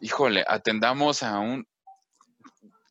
híjole, 0.00 0.44
atendamos 0.46 1.24
a 1.24 1.40
un... 1.40 1.66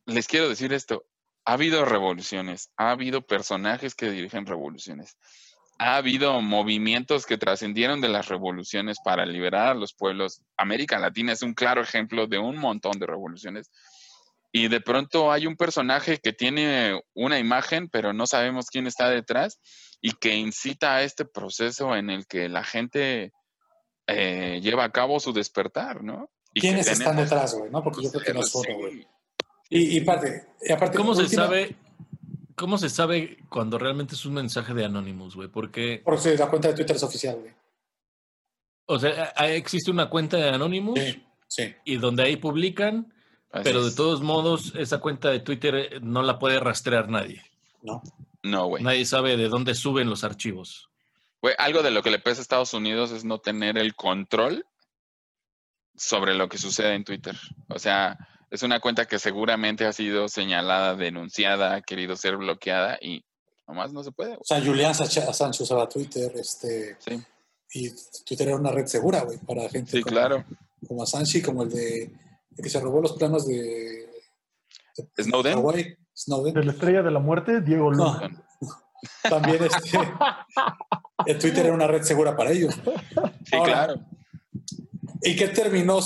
Les 0.06 0.28
quiero 0.28 0.50
decir 0.50 0.74
esto, 0.74 1.06
ha 1.46 1.54
habido 1.54 1.86
revoluciones, 1.86 2.72
ha 2.76 2.92
habido 2.92 3.26
personajes 3.26 3.96
que 3.96 4.10
dirigen 4.12 4.46
revoluciones, 4.46 5.18
ha 5.80 5.96
habido 5.96 6.42
movimientos 6.42 7.26
que 7.26 7.38
trascendieron 7.38 8.02
de 8.02 8.10
las 8.10 8.28
revoluciones 8.28 8.98
para 9.04 9.26
liberar 9.26 9.70
a 9.70 9.74
los 9.74 9.94
pueblos. 9.94 10.42
América 10.58 11.00
Latina 11.00 11.32
es 11.34 11.42
un 11.42 11.54
claro 11.54 11.82
ejemplo 11.82 12.28
de 12.28 12.38
un 12.38 12.58
montón 12.58 13.00
de 13.00 13.08
revoluciones. 13.08 13.72
Y 14.52 14.68
de 14.68 14.82
pronto 14.82 15.32
hay 15.32 15.48
un 15.48 15.56
personaje 15.56 16.18
que 16.18 16.34
tiene 16.34 17.02
una 17.14 17.40
imagen, 17.40 17.88
pero 17.88 18.14
no 18.14 18.28
sabemos 18.28 18.68
quién 18.68 18.88
está 18.88 19.10
detrás 19.10 19.60
y 20.02 20.12
que 20.14 20.36
incita 20.36 20.96
a 20.96 21.04
este 21.04 21.24
proceso 21.24 21.96
en 21.96 22.10
el 22.10 22.26
que 22.28 22.50
la 22.50 22.64
gente 22.64 23.32
eh, 24.08 24.60
lleva 24.62 24.84
a 24.86 24.92
cabo 24.92 25.20
su 25.20 25.34
despertar, 25.34 26.04
¿no? 26.04 26.30
Y 26.54 26.62
¿Quiénes 26.62 26.88
están 26.88 27.16
detrás, 27.16 27.54
güey? 27.54 27.70
¿no? 27.72 27.84
Porque 27.84 28.04
yo 28.04 28.10
creo 28.12 28.24
que 28.24 28.34
no 28.34 28.40
es 28.42 28.52
Sí. 28.52 28.58
uno, 28.68 28.78
güey. 28.80 29.08
Y, 29.70 29.98
y 29.98 30.02
aparte, 30.02 30.48
y 30.64 30.72
aparte 30.72 30.98
¿Cómo 30.98 31.14
se 31.14 31.22
última- 31.22 31.44
sabe? 31.46 31.76
¿Cómo 32.60 32.78
se 32.78 32.90
sabe 32.90 33.38
cuando 33.48 33.78
realmente 33.80 34.16
es 34.16 34.26
un 34.26 34.34
mensaje 34.34 34.74
de 34.74 34.84
Anonymous, 34.84 35.36
güey? 35.36 35.48
Porque, 35.48 36.02
Porque 36.04 36.36
la 36.38 36.50
cuenta 36.50 36.68
de 36.68 36.74
Twitter 36.74 36.96
es 36.98 37.04
oficial, 37.04 37.38
güey. 37.40 37.54
o 38.86 39.00
sea, 39.00 39.28
existe 39.56 39.90
una 39.90 40.10
cuenta 40.10 40.36
de 40.36 40.50
Anonymous 40.50 41.00
Sí. 41.48 41.74
y 41.86 41.96
donde 41.96 42.24
ahí 42.24 42.36
publican, 42.36 43.14
Así 43.52 43.64
pero 43.64 43.84
de 43.86 43.96
todos 43.96 44.22
modos 44.22 44.74
esa 44.76 45.00
cuenta 45.00 45.30
de 45.30 45.40
Twitter 45.40 45.76
eh, 45.76 46.00
no 46.02 46.22
la 46.22 46.38
puede 46.38 46.60
rastrear 46.60 47.08
nadie. 47.10 47.42
No. 47.82 48.04
No, 48.44 48.66
güey. 48.68 48.84
Nadie 48.84 49.06
sabe 49.06 49.38
de 49.38 49.48
dónde 49.48 49.74
suben 49.74 50.10
los 50.10 50.24
archivos. 50.26 50.90
Güey, 51.42 51.56
algo 51.58 51.82
de 51.82 51.92
lo 51.92 52.04
que 52.04 52.12
le 52.12 52.20
pesa 52.20 52.42
a 52.42 52.44
Estados 52.44 52.74
Unidos 52.74 53.12
es 53.12 53.24
no 53.24 53.40
tener 53.40 53.78
el 53.78 53.96
control 53.96 54.66
sobre 55.96 56.36
lo 56.36 56.50
que 56.50 56.58
sucede 56.58 56.94
en 56.94 57.04
Twitter. 57.06 57.38
O 57.70 57.80
sea, 57.80 58.18
es 58.50 58.64
una 58.64 58.80
cuenta 58.80 59.06
que 59.06 59.20
seguramente 59.20 59.86
ha 59.86 59.94
sido 59.94 60.28
señalada, 60.28 60.96
denunciada, 60.96 61.76
ha 61.76 61.82
querido 61.82 62.16
ser 62.16 62.38
bloqueada 62.38 62.98
y 63.02 63.24
nomás 63.68 63.94
no 63.94 64.04
se 64.04 64.12
puede. 64.12 64.36
O 64.36 64.44
sea, 64.44 64.60
Julián 64.64 64.92
Assange 64.92 65.64
usaba 65.64 65.88
Twitter, 65.88 66.32
este, 66.36 66.98
Sí. 67.00 67.22
y 67.74 67.92
Twitter 68.26 68.48
era 68.48 68.58
una 68.58 68.72
red 68.72 68.88
segura, 68.88 69.22
güey, 69.22 69.38
para 69.40 69.70
gente 69.70 69.92
Sí, 69.92 70.02
como, 70.02 70.12
claro. 70.16 70.46
como 70.88 71.04
Assange 71.04 71.42
como 71.44 71.64
el 71.64 71.70
de, 71.70 72.04
el 72.04 72.64
que 72.64 72.70
se 72.70 72.80
robó 72.80 73.02
los 73.02 73.14
planos 73.14 73.48
de, 73.48 74.10
de 75.16 75.24
Snowden. 75.24 75.54
Hawái, 75.54 75.96
Snowden. 76.18 76.54
De 76.56 76.64
la 76.64 76.72
estrella 76.72 77.04
de 77.04 77.12
la 77.12 77.20
muerte, 77.20 77.62
Diego 77.62 77.92
No. 77.94 78.14
Luna. 78.16 78.46
También 79.30 79.64
este, 79.64 79.98
el 81.26 81.38
Twitter 81.40 81.66
era 81.68 81.74
una 81.76 81.88
red 81.88 82.02
segura 82.04 82.36
para 82.36 82.52
ellos. 82.52 82.74
Sí, 82.76 83.56
Ahora, 83.56 83.72
claro. 83.74 84.02
¿Y 85.22 85.36
qué 85.38 85.48
terminó 85.50 86.00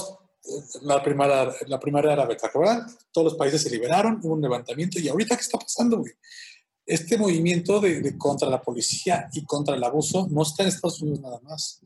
la 0.82 1.02
primera, 1.02 1.54
la 1.68 1.80
primera 1.80 2.14
árabe? 2.14 2.36
¿Te 2.36 2.48
acuerdas? 2.48 2.98
Todos 3.12 3.26
los 3.32 3.36
países 3.36 3.62
se 3.62 3.70
liberaron, 3.70 4.20
hubo 4.24 4.34
un 4.34 4.42
levantamiento 4.42 5.00
y 5.00 5.08
ahorita 5.08 5.36
¿qué 5.36 5.42
está 5.42 5.58
pasando, 5.58 6.00
güey? 6.00 6.14
Este 6.86 7.18
movimiento 7.18 7.80
de, 7.80 8.02
de 8.02 8.18
contra 8.18 8.50
la 8.50 8.62
policía 8.62 9.30
y 9.34 9.46
contra 9.46 9.76
el 9.76 9.84
abuso 9.84 10.28
no 10.30 10.44
está 10.44 10.64
en 10.64 10.70
Estados 10.70 11.02
Unidos 11.02 11.22
nada 11.22 11.40
más. 11.42 11.80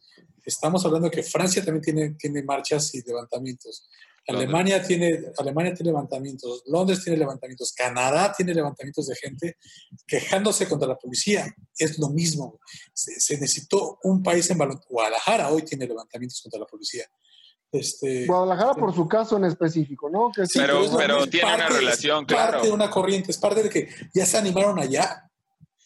Estamos 0.43 0.83
hablando 0.85 1.09
de 1.09 1.15
que 1.15 1.23
Francia 1.23 1.63
también 1.63 1.83
tiene, 1.83 2.09
tiene 2.11 2.41
marchas 2.41 2.95
y 2.95 3.01
levantamientos. 3.01 3.87
Alemania 4.27 4.83
tiene, 4.83 5.31
Alemania 5.37 5.73
tiene 5.73 5.91
levantamientos, 5.91 6.63
Londres 6.65 7.01
tiene 7.01 7.17
levantamientos, 7.17 7.71
Canadá 7.71 8.33
tiene 8.35 8.53
levantamientos 8.53 9.07
de 9.07 9.15
gente 9.15 9.57
quejándose 10.05 10.67
contra 10.67 10.87
la 10.87 10.97
policía. 10.97 11.53
Es 11.77 11.97
lo 11.97 12.09
mismo. 12.09 12.59
Se, 12.93 13.19
se 13.19 13.35
necesitó 13.35 13.99
un 14.03 14.21
país 14.21 14.49
en. 14.49 14.57
Guadalajara 14.89 15.49
hoy 15.49 15.61
tiene 15.61 15.87
levantamientos 15.87 16.41
contra 16.41 16.59
la 16.59 16.65
policía. 16.65 17.05
Este, 17.71 18.25
Guadalajara 18.25 18.73
por 18.75 18.93
su 18.95 19.07
caso 19.07 19.35
en 19.37 19.45
específico, 19.45 20.09
¿no? 20.09 20.31
Que 20.33 20.45
sí, 20.45 20.57
Pero- 20.59 20.81
tiene 21.27 21.45
una 21.53 21.57
parte- 21.65 21.77
relación, 21.79 22.25
es 22.27 22.33
parte 22.35 22.67
de 22.67 22.71
una 22.73 22.89
corriente, 22.89 23.31
es 23.31 23.37
parte 23.37 23.63
de 23.63 23.69
que 23.69 23.89
ya 24.13 24.25
se 24.25 24.37
animaron 24.37 24.79
allá. 24.79 25.23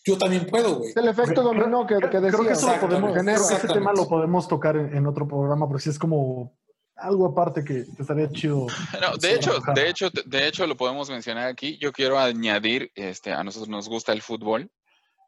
Yo 0.04 0.18
también 0.18 0.48
puedo, 0.48 0.78
güey. 0.80 0.94
el 0.96 1.08
efecto 1.10 1.44
dominó 1.44 1.86
que, 1.86 1.96
que 1.96 2.08
Creo 2.10 2.44
que 2.44 2.54
eso 2.54 2.68
lo 2.74 2.80
podemos, 2.80 3.16
genera. 3.16 3.38
creo 3.38 3.48
que 3.50 3.54
ese 3.56 3.68
tema 3.68 3.94
lo 3.94 4.08
podemos 4.08 4.48
tocar 4.48 4.76
en, 4.76 4.96
en 4.96 5.06
otro 5.06 5.28
programa, 5.28 5.68
porque 5.68 5.84
sí 5.84 5.90
es 5.92 6.00
como 6.00 6.58
algo 6.96 7.28
aparte 7.28 7.64
que 7.64 7.86
estaría 8.00 8.30
chido. 8.32 8.66
No, 9.02 9.18
de 9.18 9.34
hecho, 9.36 9.50
Guadalajara. 9.52 9.82
de 9.82 9.90
hecho, 9.90 10.10
de 10.26 10.48
hecho 10.48 10.66
lo 10.68 10.76
podemos 10.78 11.10
mencionar 11.10 11.48
aquí. 11.48 11.78
Yo 11.80 11.92
quiero 11.92 12.18
añadir, 12.20 12.92
este, 12.96 13.32
a 13.32 13.44
nosotros 13.44 13.70
nos 13.70 13.90
gusta 13.90 14.12
el 14.12 14.22
fútbol, 14.24 14.72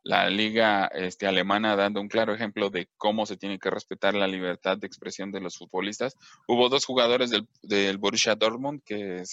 la 0.04 0.30
liga 0.30 0.88
este, 0.88 1.28
alemana 1.28 1.76
dando 1.76 2.02
un 2.02 2.10
claro 2.10 2.34
ejemplo 2.34 2.70
de 2.70 2.90
cómo 2.98 3.26
se 3.26 3.38
tiene 3.38 3.58
que 3.58 3.70
respetar 3.70 4.14
la 4.14 4.28
libertad 4.28 4.78
de 4.78 4.88
expresión 4.88 5.32
de 5.32 5.40
los 5.40 5.58
futbolistas. 5.58 6.16
Hubo 6.48 6.70
dos 6.70 6.86
jugadores 6.86 7.30
del, 7.30 7.48
del 7.62 7.98
Borussia 7.98 8.36
Dortmund 8.36 8.82
que 8.86 9.24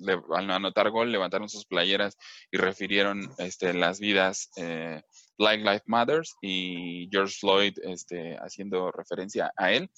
le- 0.00 0.20
al 0.34 0.50
anotar 0.50 0.90
gol 0.90 1.12
levantaron 1.12 1.48
sus 1.48 1.66
playeras 1.66 2.16
y 2.50 2.56
refirieron 2.56 3.30
este, 3.38 3.74
las 3.74 4.00
vidas 4.00 4.50
eh, 4.56 5.02
Black 5.38 5.58
Lives 5.60 5.82
Matters 5.86 6.34
y 6.40 7.08
George 7.12 7.36
Floyd 7.38 7.74
este, 7.82 8.36
haciendo 8.38 8.90
referencia 8.90 9.52
a 9.56 9.72
él 9.72 9.90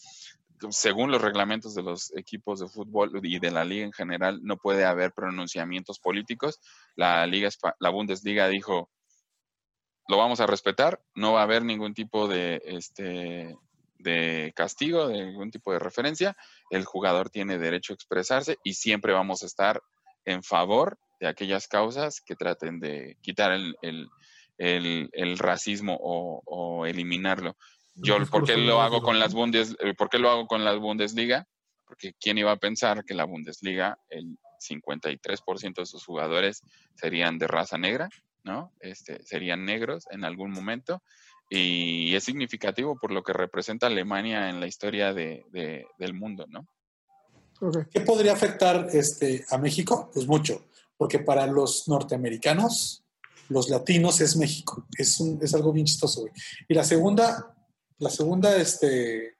según 0.71 1.11
los 1.11 1.23
reglamentos 1.23 1.75
de 1.75 1.83
los 1.83 2.12
equipos 2.16 2.61
de 2.61 2.69
fútbol 2.69 3.12
y 3.23 3.39
de 3.39 3.51
la 3.51 3.64
liga 3.64 3.85
en 3.85 3.93
general, 3.93 4.41
no 4.43 4.57
puede 4.57 4.85
haber 4.85 5.12
pronunciamientos 5.12 6.01
políticos. 6.01 6.59
La 6.97 7.25
liga, 7.27 7.49
la 7.79 7.91
Bundesliga 7.91 8.49
dijo, 8.49 8.91
lo 10.09 10.16
vamos 10.16 10.40
a 10.40 10.46
respetar, 10.46 11.00
no 11.14 11.34
va 11.34 11.40
a 11.40 11.44
haber 11.44 11.64
ningún 11.64 11.94
tipo 11.94 12.26
de, 12.28 12.61
este, 12.64 13.54
de 13.98 14.52
castigo, 14.56 15.09
de 15.09 15.26
ningún 15.26 15.50
tipo 15.50 15.72
de 15.72 15.78
referencia. 15.78 16.36
El 16.70 16.84
jugador 16.84 17.30
tiene 17.30 17.59
derecho 17.59 17.92
a 17.92 17.94
expresarse 17.94 18.56
y 18.64 18.74
siempre 18.74 19.12
vamos 19.12 19.42
a 19.42 19.46
estar 19.46 19.82
en 20.24 20.42
favor 20.42 20.98
de 21.20 21.28
aquellas 21.28 21.68
causas 21.68 22.20
que 22.20 22.36
traten 22.36 22.80
de 22.80 23.16
quitar 23.22 23.52
el, 23.52 23.76
el- 23.82 24.09
el- 24.56 25.09
el 25.12 25.38
racismo 25.38 25.96
o, 26.00 26.42
o 26.44 26.86
eliminarlo. 26.86 27.56
Yo, 27.94 28.16
El 28.16 28.26
¿por 28.28 28.44
qué 28.44 28.56
lo 28.56 28.80
hago 28.80 29.02
con 29.02 29.18
las 29.18 29.34
Bundes, 29.34 29.76
eh, 29.80 29.94
¿por 29.94 30.09
qué 30.09 30.18
lo 30.18 30.30
hago 30.30 30.46
con 30.46 30.64
la 30.64 30.74
Bundesliga? 30.74 31.46
Porque 31.84 32.12
quién 32.20 32.38
iba 32.38 32.52
a 32.52 32.56
pensar 32.56 33.04
que 33.04 33.14
la 33.14 33.24
Bundesliga, 33.24 33.98
el 34.09 34.38
53% 34.61 35.74
de 35.82 35.86
sus 35.86 36.04
jugadores 36.04 36.62
serían 36.94 37.38
de 37.38 37.46
raza 37.48 37.78
negra, 37.78 38.09
¿no? 38.49 38.72
Este, 38.80 39.22
serían 39.24 39.64
negros 39.64 40.05
en 40.11 40.24
algún 40.24 40.51
momento. 40.51 41.03
Y 41.51 42.14
es 42.14 42.24
significativo 42.24 42.99
por 42.99 43.11
lo 43.12 43.22
que 43.22 43.32
representa 43.32 43.86
Alemania 43.86 44.51
en 44.51 44.59
la 44.61 44.66
historia 44.66 45.14
de- 45.14 45.44
de- 45.53 45.86
del 45.99 46.12
mundo, 46.14 46.46
¿no? 46.49 46.66
¿Qué 47.90 48.01
podría 48.01 48.32
afectar 48.32 48.88
este, 48.92 49.44
a 49.51 49.59
México? 49.59 50.11
Pues 50.12 50.26
mucho, 50.26 50.66
porque 50.96 51.18
para 51.18 51.46
los 51.46 51.88
norteamericanos, 51.88 53.05
los 53.49 53.68
latinos 53.68 54.20
es 54.20 54.36
México. 54.36 54.86
Es, 54.96 55.18
un- 55.20 55.38
es 55.42 55.55
algo 55.55 55.72
bien 55.72 55.86
chistoso, 55.86 56.20
güey. 56.20 56.32
Y 56.68 56.74
la 56.74 56.84
segunda, 56.84 57.55
la 57.99 58.11
segunda 58.11 58.57
este, 58.57 59.36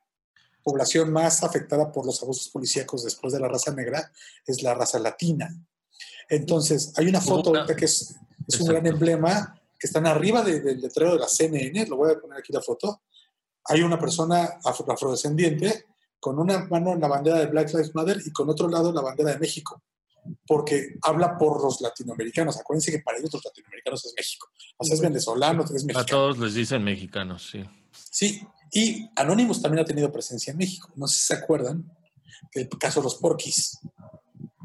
población 0.63 1.13
más 1.13 1.43
afectada 1.45 1.93
por 1.93 2.05
los 2.07 2.23
abusos 2.23 2.49
policíacos 2.49 3.05
después 3.05 3.33
de 3.33 3.41
la 3.41 3.49
raza 3.49 3.73
negra 3.73 4.11
es 4.47 4.63
la 4.63 4.75
raza 4.75 4.99
latina. 4.99 5.49
Entonces, 6.31 6.93
hay 6.97 7.07
una 7.07 7.21
foto 7.21 7.51
una- 7.51 7.61
ahorita 7.61 7.77
que 7.77 7.85
es, 7.85 8.17
Es 8.49 8.61
un 8.61 8.67
gran 8.69 8.87
emblema 8.87 9.61
que 9.79 9.87
están 9.87 10.07
arriba 10.07 10.43
de- 10.43 10.61
del 10.61 10.81
letrero 10.81 11.13
de 11.13 11.19
la 11.21 11.29
CNN. 11.29 11.87
Lo 11.87 11.97
voy 11.97 12.13
a 12.13 12.19
poner 12.19 12.39
aquí 12.39 12.53
la 12.53 12.61
foto. 12.63 13.03
Hay 13.67 13.83
una 13.83 13.99
persona 13.99 14.59
afro- 14.65 14.91
afrodescendiente 14.93 15.87
con 16.19 16.39
una 16.39 16.65
mano 16.67 16.93
en 16.93 17.01
la 17.01 17.07
bandera 17.09 17.39
de 17.39 17.47
Black 17.47 17.69
Lives 17.73 17.95
Matter 17.95 18.21
y 18.25 18.33
con 18.33 18.49
otro 18.49 18.69
lado 18.69 18.93
la 18.93 19.03
bandera 19.03 19.31
de 19.33 19.39
México. 19.39 19.83
Porque 20.47 20.97
habla 21.03 21.39
por 21.39 21.63
los 21.63 21.81
latinoamericanos. 21.81 22.59
Acuérdense 22.59 22.91
que 22.91 22.99
para 22.99 23.19
ellos 23.19 23.33
los 23.33 23.45
latinoamericanos 23.45 24.05
es 24.07 24.15
México. 24.17 24.49
O 24.79 24.85
sea, 24.85 24.95
es 24.95 25.01
venezolano, 25.01 25.63
es 25.65 25.71
A 25.71 25.87
mexicano. 25.87 26.05
todos 26.07 26.39
les 26.39 26.55
dicen 26.55 26.83
mexicanos, 26.83 27.49
sí. 27.51 27.65
Sí, 27.93 28.47
y 28.73 29.09
Anonymous 29.17 29.63
también 29.63 29.83
ha 29.83 29.87
tenido 29.87 30.11
presencia 30.11 30.51
en 30.51 30.57
México. 30.59 30.91
No 30.97 31.07
sé 31.07 31.19
si 31.19 31.25
se 31.27 31.35
acuerdan 31.35 31.91
del 32.55 32.69
caso 32.69 33.01
de 33.01 33.05
los 33.05 33.15
porquis. 33.17 33.79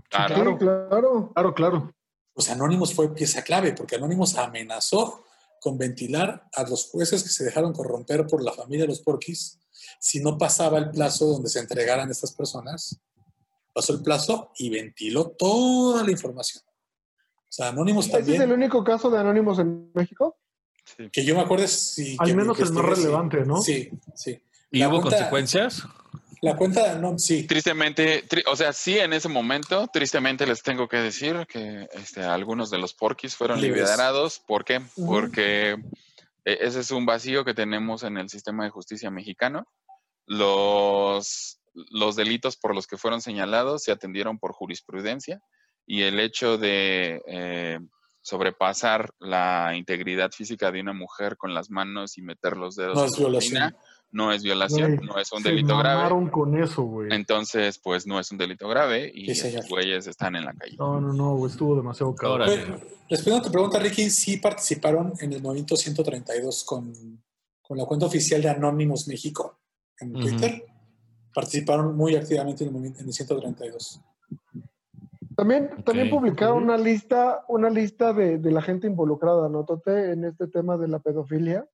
Claro. 0.09 0.35
Sí, 0.35 0.57
claro. 0.57 1.31
Claro, 1.33 1.53
claro. 1.53 1.93
Pues 2.33 2.49
Anonymous 2.49 2.93
fue 2.93 3.13
pieza 3.13 3.43
clave 3.43 3.73
porque 3.73 3.95
Anonymous 3.95 4.35
amenazó 4.37 5.23
con 5.61 5.77
ventilar 5.77 6.49
a 6.53 6.63
los 6.63 6.85
jueces 6.89 7.23
que 7.23 7.29
se 7.29 7.43
dejaron 7.45 7.73
corromper 7.73 8.25
por 8.27 8.43
la 8.43 8.51
familia 8.51 8.83
de 8.83 8.89
los 8.89 9.01
porquis 9.01 9.59
si 9.99 10.19
no 10.19 10.37
pasaba 10.37 10.77
el 10.79 10.89
plazo 10.89 11.25
donde 11.27 11.49
se 11.49 11.59
entregaran 11.59 12.09
estas 12.09 12.33
personas. 12.33 12.99
Pasó 13.73 13.93
el 13.93 14.01
plazo 14.01 14.51
y 14.57 14.69
ventiló 14.69 15.29
toda 15.31 16.03
la 16.03 16.11
información. 16.11 16.63
O 16.67 17.55
sea, 17.55 17.69
Anonymous 17.69 18.07
¿Ese 18.07 18.17
es 18.17 18.23
también, 18.25 18.41
el 18.41 18.51
único 18.51 18.83
caso 18.83 19.09
de 19.09 19.19
Anónimos 19.19 19.59
en 19.59 19.91
México? 19.93 20.37
que 21.13 21.23
yo 21.23 21.33
me 21.33 21.41
acuerdo, 21.41 21.65
sí. 21.67 22.17
Al 22.19 22.35
menos 22.35 22.59
el 22.59 22.73
más 22.73 22.83
relevante, 22.83 23.45
¿no? 23.45 23.61
Sí, 23.61 23.89
sí. 24.15 24.37
¿Y 24.69 24.79
La 24.79 24.89
hubo 24.89 24.99
cuenta- 25.01 25.17
consecuencias? 25.17 25.83
La 26.43 26.57
cuenta, 26.57 26.99
sí. 27.17 27.47
Tristemente, 27.47 28.27
tri- 28.27 28.43
o 28.51 28.55
sea, 28.57 28.73
sí, 28.73 28.99
en 28.99 29.13
ese 29.13 29.29
momento, 29.29 29.87
tristemente 29.87 30.45
les 30.45 30.61
tengo 30.61 30.89
que 30.89 30.97
decir 30.97 31.47
que 31.47 31.87
este, 31.93 32.21
algunos 32.21 32.69
de 32.69 32.79
los 32.79 32.93
porquis 32.93 33.33
fueron 33.33 33.61
Libres. 33.61 33.83
liberados. 33.83 34.41
¿Por 34.45 34.65
qué? 34.65 34.81
Porque 35.05 35.71
eh, 36.43 36.57
ese 36.59 36.81
es 36.81 36.91
un 36.91 37.05
vacío 37.05 37.45
que 37.45 37.53
tenemos 37.53 38.03
en 38.03 38.17
el 38.17 38.27
sistema 38.29 38.65
de 38.65 38.71
justicia 38.71 39.09
mexicano. 39.09 39.65
Los, 40.25 41.61
los 41.73 42.17
delitos 42.17 42.57
por 42.57 42.75
los 42.75 42.87
que 42.87 42.97
fueron 42.97 43.21
señalados 43.21 43.83
se 43.83 43.93
atendieron 43.93 44.37
por 44.37 44.51
jurisprudencia 44.51 45.39
y 45.85 46.01
el 46.01 46.19
hecho 46.19 46.57
de 46.57 47.21
eh, 47.25 47.79
sobrepasar 48.21 49.13
la 49.19 49.73
integridad 49.75 50.31
física 50.31 50.71
de 50.71 50.81
una 50.81 50.93
mujer 50.93 51.37
con 51.37 51.53
las 51.53 51.69
manos 51.69 52.17
y 52.17 52.21
meter 52.21 52.57
los 52.57 52.75
dedos 52.75 52.95
No 52.95 53.27
en 53.27 53.33
vagina 53.33 53.75
no 54.13 54.31
es 54.31 54.43
violación, 54.43 55.01
no 55.03 55.17
es 55.19 55.31
un 55.33 55.41
se 55.43 55.49
delito 55.49 55.77
grave. 55.77 55.95
mamaron 55.97 56.29
con 56.29 56.57
eso, 56.61 56.83
güey. 56.83 57.09
Entonces, 57.11 57.77
pues 57.79 58.07
no 58.07 58.19
es 58.19 58.31
un 58.31 58.37
delito 58.37 58.67
grave 58.69 59.11
y 59.13 59.33
Sí, 59.35 59.47
esos 59.47 59.67
güeyes 59.67 60.07
están 60.07 60.35
en 60.35 60.45
la 60.45 60.53
calle. 60.53 60.75
No, 60.77 61.01
no, 61.01 61.11
no, 61.11 61.35
güey, 61.35 61.51
estuvo 61.51 61.75
demasiado 61.75 62.15
cabrón. 62.15 62.47
Respondiendo 63.09 63.39
a 63.39 63.41
tu 63.47 63.51
pregunta, 63.51 63.79
Ricky, 63.79 64.09
sí 64.09 64.37
participaron 64.37 65.13
en 65.19 65.33
el 65.33 65.41
movimiento 65.41 65.75
132 65.75 66.63
con, 66.63 66.93
con 67.61 67.77
la 67.77 67.85
cuenta 67.85 68.05
oficial 68.05 68.41
de 68.41 68.49
Anonymous 68.49 69.07
México 69.07 69.59
en. 69.99 70.13
Twitter. 70.13 70.65
Participaron 71.35 71.97
muy 71.97 72.15
activamente 72.15 72.63
en 72.63 72.67
el, 72.69 72.73
movimiento, 72.73 72.99
en 73.01 73.07
el 73.07 73.13
132. 73.13 73.99
También, 75.35 75.83
también 75.83 76.07
Ok. 76.07 76.19
publicaron 76.19 76.63
una 76.63 76.77
lista, 76.77 77.43
una 77.47 77.69
lista 77.71 78.13
de, 78.13 78.37
de 78.37 78.51
la 78.51 78.61
gente 78.61 78.85
involucrada, 78.85 79.49
¿no, 79.49 79.65
Tote? 79.65 80.11
En 80.11 80.25
este 80.25 80.47
tema 80.47 80.77
de 80.77 80.87
la 80.87 80.99
pedofilia. 80.99 81.67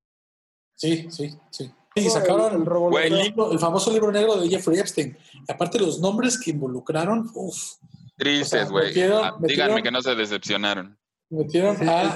Sí, 0.76 1.08
sí, 1.12 1.38
sí. 1.52 1.70
Y 2.02 2.06
El- 2.06 2.12
sacaron 2.12 2.54
el 2.54 3.04
el, 3.06 3.20
libro- 3.24 3.52
el 3.52 3.60
famoso 3.60 3.92
libro 3.92 4.12
negro 4.12 4.36
de 4.40 4.50
Jeffrey 4.50 4.80
Epstein. 4.80 5.18
Y 5.48 5.52
aparte 5.52 5.80
los 5.80 6.00
nombres 6.00 6.40
que 6.40 6.52
involucraron, 6.52 7.30
uff, 7.34 7.74
Tristes, 8.18 8.64
O 8.64 8.66
sea, 8.66 8.66
güey. 8.66 9.02
Ah, 9.12 9.36
Díganme 9.40 9.82
que 9.82 9.92
no 9.92 10.02
se 10.02 10.14
decepcionaron. 10.16 10.98
metieron 11.30 11.78
a 11.88 12.14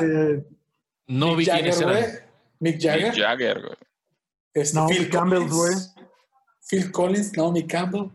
No 1.08 1.36
vi 1.36 1.46
Mick 1.46 1.54
quiénes 1.54 1.80
Jagger, 1.80 1.98
eran. 1.98 2.02
güey. 2.12 2.20
Mick 2.60 2.82
Jagger. 2.82 3.04
Mick 3.14 3.16
Jagger, 3.24 3.62
güey. 3.62 3.76
este, 4.54 4.76
Naomi 4.76 4.96
Phil 4.96 5.10
Campbell, 5.10 5.48
Collins, 5.48 5.54
güey. 5.96 6.06
Phil 6.70 6.92
Collins, 6.92 7.38
Naomi 7.38 7.68
Campbell. 7.68 8.10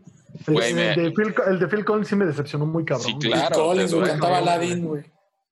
el, 0.47 0.75
de 0.75 1.11
Phil, 1.15 1.35
el 1.47 1.59
de 1.59 1.67
Phil 1.67 1.85
Collins 1.85 2.07
sí 2.07 2.15
me 2.15 2.25
decepcionó 2.25 2.65
muy 2.65 2.85
cabrón. 2.85 3.07
Sí, 3.07 3.15
claro. 3.19 3.47
Phil 3.55 3.63
Collins, 3.63 3.89
te 3.91 3.95
güey, 3.95 4.07
duele, 4.07 4.11
cantaba. 4.19 4.37
Aladdin, 4.37 4.85
güey. 4.85 5.03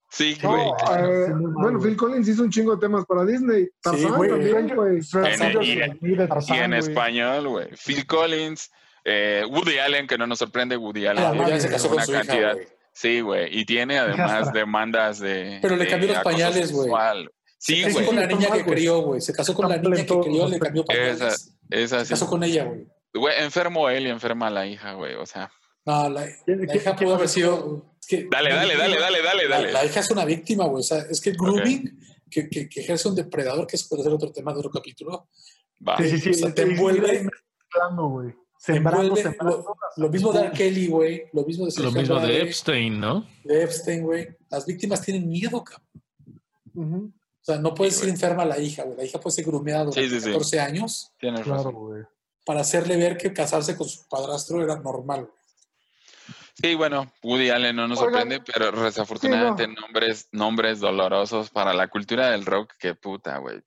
Sí, 0.10 0.38
No, 0.42 0.50
güey. 0.52 0.66
eh, 1.00 1.28
bueno. 1.54 1.80
Phil 1.82 1.98
Collins 1.98 2.28
hizo 2.30 2.44
un 2.44 2.50
chingo 2.50 2.76
de 2.76 2.82
temas 2.82 3.06
para 3.06 3.26
Disney. 3.26 3.68
Tarzán 3.82 4.14
güey. 4.16 4.30
también, 4.30 4.76
güey. 4.76 5.00
Y- 5.00 6.16
Tarzán, 6.28 6.58
en 6.58 6.68
güey. 6.70 6.80
español, 6.80 7.48
güey. 7.50 7.68
Phil 7.76 8.06
Collins, 8.08 8.72
eh, 9.04 9.44
Woody 9.50 9.78
Allen, 9.80 10.08
que 10.08 10.18
no 10.18 10.26
nos 10.26 10.40
sorprende, 10.40 10.78
Woody 10.78 11.08
Allen. 11.08 11.24
Ah, 11.24 11.32
tiene 11.32 11.40
Woody 11.40 11.52
Allen 11.52 11.62
se 11.62 11.70
casó 11.70 11.88
con 11.90 11.98
una 11.98 12.06
su 12.06 12.12
hija, 12.14 12.24
cantidad. 12.26 12.54
güey. 12.54 12.68
Sí, 12.94 13.20
güey. 13.22 13.60
Y 13.60 13.66
tiene 13.66 14.00
además 14.00 14.52
demandas 14.54 15.20
de. 15.20 15.60
Pero 15.62 15.76
le 15.76 15.88
cambió 15.88 16.08
los 16.14 16.24
pañales, 16.24 16.72
güey. 16.72 16.90
Sí, 17.60 17.84
se 17.84 17.94
casó 17.94 18.06
con 18.06 18.16
la 18.16 18.28
niña 18.28 18.50
que 18.52 18.64
crió, 18.64 19.02
güey. 19.02 19.22
Se 19.22 19.34
casó 19.34 19.54
con 19.54 19.68
la 19.70 19.78
niña 19.78 20.06
que 20.06 20.20
crió, 20.20 20.48
le 20.48 20.60
cambió 20.60 20.86
pañales. 20.86 21.22
Esa, 21.22 21.36
esa 21.70 22.06
Se 22.06 22.10
casó 22.14 22.28
con 22.28 22.44
ella, 22.44 22.64
güey. 22.66 22.88
Güey, 23.14 23.44
enfermo 23.44 23.90
él 23.90 24.08
y 24.08 24.10
enferma 24.10 24.50
la 24.50 24.66
hija, 24.68 24.94
güey. 24.94 25.16
O 25.16 25.26
sea. 25.26 25.52
No, 25.88 26.10
la, 26.10 26.28
¿Quién- 26.46 26.66
la 26.68 26.76
hija 26.76 26.96
pudo 26.96 27.14
haber 27.16 27.26
es? 27.26 27.32
sido. 27.32 27.86
es 28.00 28.08
que- 28.08 28.28
Dale, 28.30 28.54
dale, 28.54 28.76
dale, 28.78 29.00
dale, 29.00 29.22
dale, 29.24 29.48
La, 29.50 29.56
dale. 29.58 29.72
la 29.72 29.86
hija 29.86 30.00
es 30.02 30.12
una 30.12 30.26
víctima, 30.26 30.66
güey. 30.68 30.82
O 30.82 30.84
sea, 30.84 31.00
es 31.10 31.20
que 31.22 31.30
el 31.32 31.38
grooming 31.38 32.00
que, 32.30 32.50
que, 32.50 32.68
que 32.70 32.82
ejerce 32.82 33.08
un 33.08 33.16
depredador, 33.16 33.66
que 33.66 33.78
eso 33.78 33.88
puede 33.90 34.04
ser 34.04 34.12
otro 34.12 34.32
tema 34.32 34.52
de 34.54 34.60
otro 34.60 34.70
capítulo, 34.72 35.30
Va. 35.88 35.98
Sí, 35.98 36.10
sí, 36.10 36.20
sí. 36.20 36.30
O 36.32 36.34
sea, 36.34 36.54
te 36.54 36.64
envuelve- 36.64 37.20
sí, 37.20 37.26
mezclando, 37.26 38.08
güey. 38.10 38.32
te 38.32 38.38
Sembrando, 38.74 39.02
envuelve 39.04 39.22
sembrando. 39.24 39.58
lo, 39.96 40.04
lo 40.04 40.10
mismo 40.10 40.34
de 40.34 40.40
R. 40.42 40.52
Kelly, 40.52 40.88
güey. 40.88 41.24
Lo 41.34 41.44
mismo 41.46 41.66
de 41.68 41.84
Lo 41.84 41.92
mismo 41.92 42.20
de 42.20 42.42
Epstein, 42.42 43.00
¿no? 43.00 43.28
de 43.44 43.64
Epstein, 43.64 44.02
güey. 44.04 44.28
Las 44.50 44.66
víctimas 44.66 45.02
tienen 45.02 45.28
miedo, 45.30 45.64
cabrón. 45.64 47.14
O 47.40 47.44
sea, 47.48 47.60
no 47.60 47.74
puede 47.74 47.92
Sí, 47.92 47.98
ser 47.98 48.06
güey. 48.08 48.14
enferma 48.16 48.44
la 48.46 48.60
hija, 48.60 48.84
güey. 48.84 48.98
La 48.98 49.06
hija 49.06 49.20
puede 49.20 49.36
ser 49.36 49.46
grumeada 49.46 49.86
durante 49.86 50.02
Sí, 50.02 50.10
sí, 50.10 50.20
sí. 50.22 50.26
14 50.32 50.60
años 50.60 51.14
Tienes 51.20 51.42
Claro, 51.42 51.58
razón. 51.58 51.74
güey. 51.76 52.04
para 52.46 52.62
hacerle 52.62 52.98
ver 52.98 53.18
que 53.18 53.34
casarse 53.34 53.76
con 53.76 53.88
su 53.88 54.08
padrastro 54.08 54.62
era 54.64 54.76
normal, 54.80 55.26
güey. 55.26 55.37
Sí, 56.60 56.74
bueno, 56.74 57.06
Woody 57.24 57.52
Allen 57.52 57.76
no 57.76 57.88
nos 57.88 58.00
Oigan, 58.00 58.22
sorprende, 58.22 58.44
pero 58.52 58.72
desafortunadamente 58.84 59.68
nombres, 59.68 60.28
nombres 60.32 60.80
dolorosos 60.80 61.52
para 61.52 61.72
la 61.74 61.88
cultura 61.88 62.32
del 62.32 62.46
rock, 62.48 62.74
que 62.80 62.96
puta, 62.96 63.38
güey. 63.38 63.62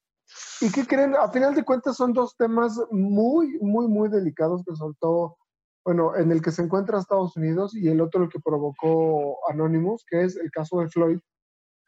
¿Y 0.60 0.72
qué 0.72 0.84
creen? 0.86 1.14
A 1.14 1.28
final 1.30 1.54
de 1.54 1.62
cuentas 1.64 1.96
son 1.96 2.12
dos 2.12 2.36
temas 2.36 2.76
muy, 2.90 3.58
muy, 3.60 3.86
muy 3.86 4.08
delicados 4.08 4.64
que 4.64 4.74
soltó, 4.74 5.36
bueno, 5.84 6.16
en 6.16 6.32
el 6.32 6.42
que 6.42 6.50
se 6.50 6.62
encuentra 6.62 6.98
Estados 6.98 7.36
Unidos 7.36 7.76
y 7.76 7.88
el 7.88 8.00
otro 8.00 8.24
el 8.24 8.28
que 8.28 8.40
provocó 8.40 9.38
Anonymous, 9.48 10.04
que 10.08 10.22
es 10.24 10.36
el 10.36 10.50
caso 10.50 10.80
de 10.80 10.88
Floyd 10.88 11.18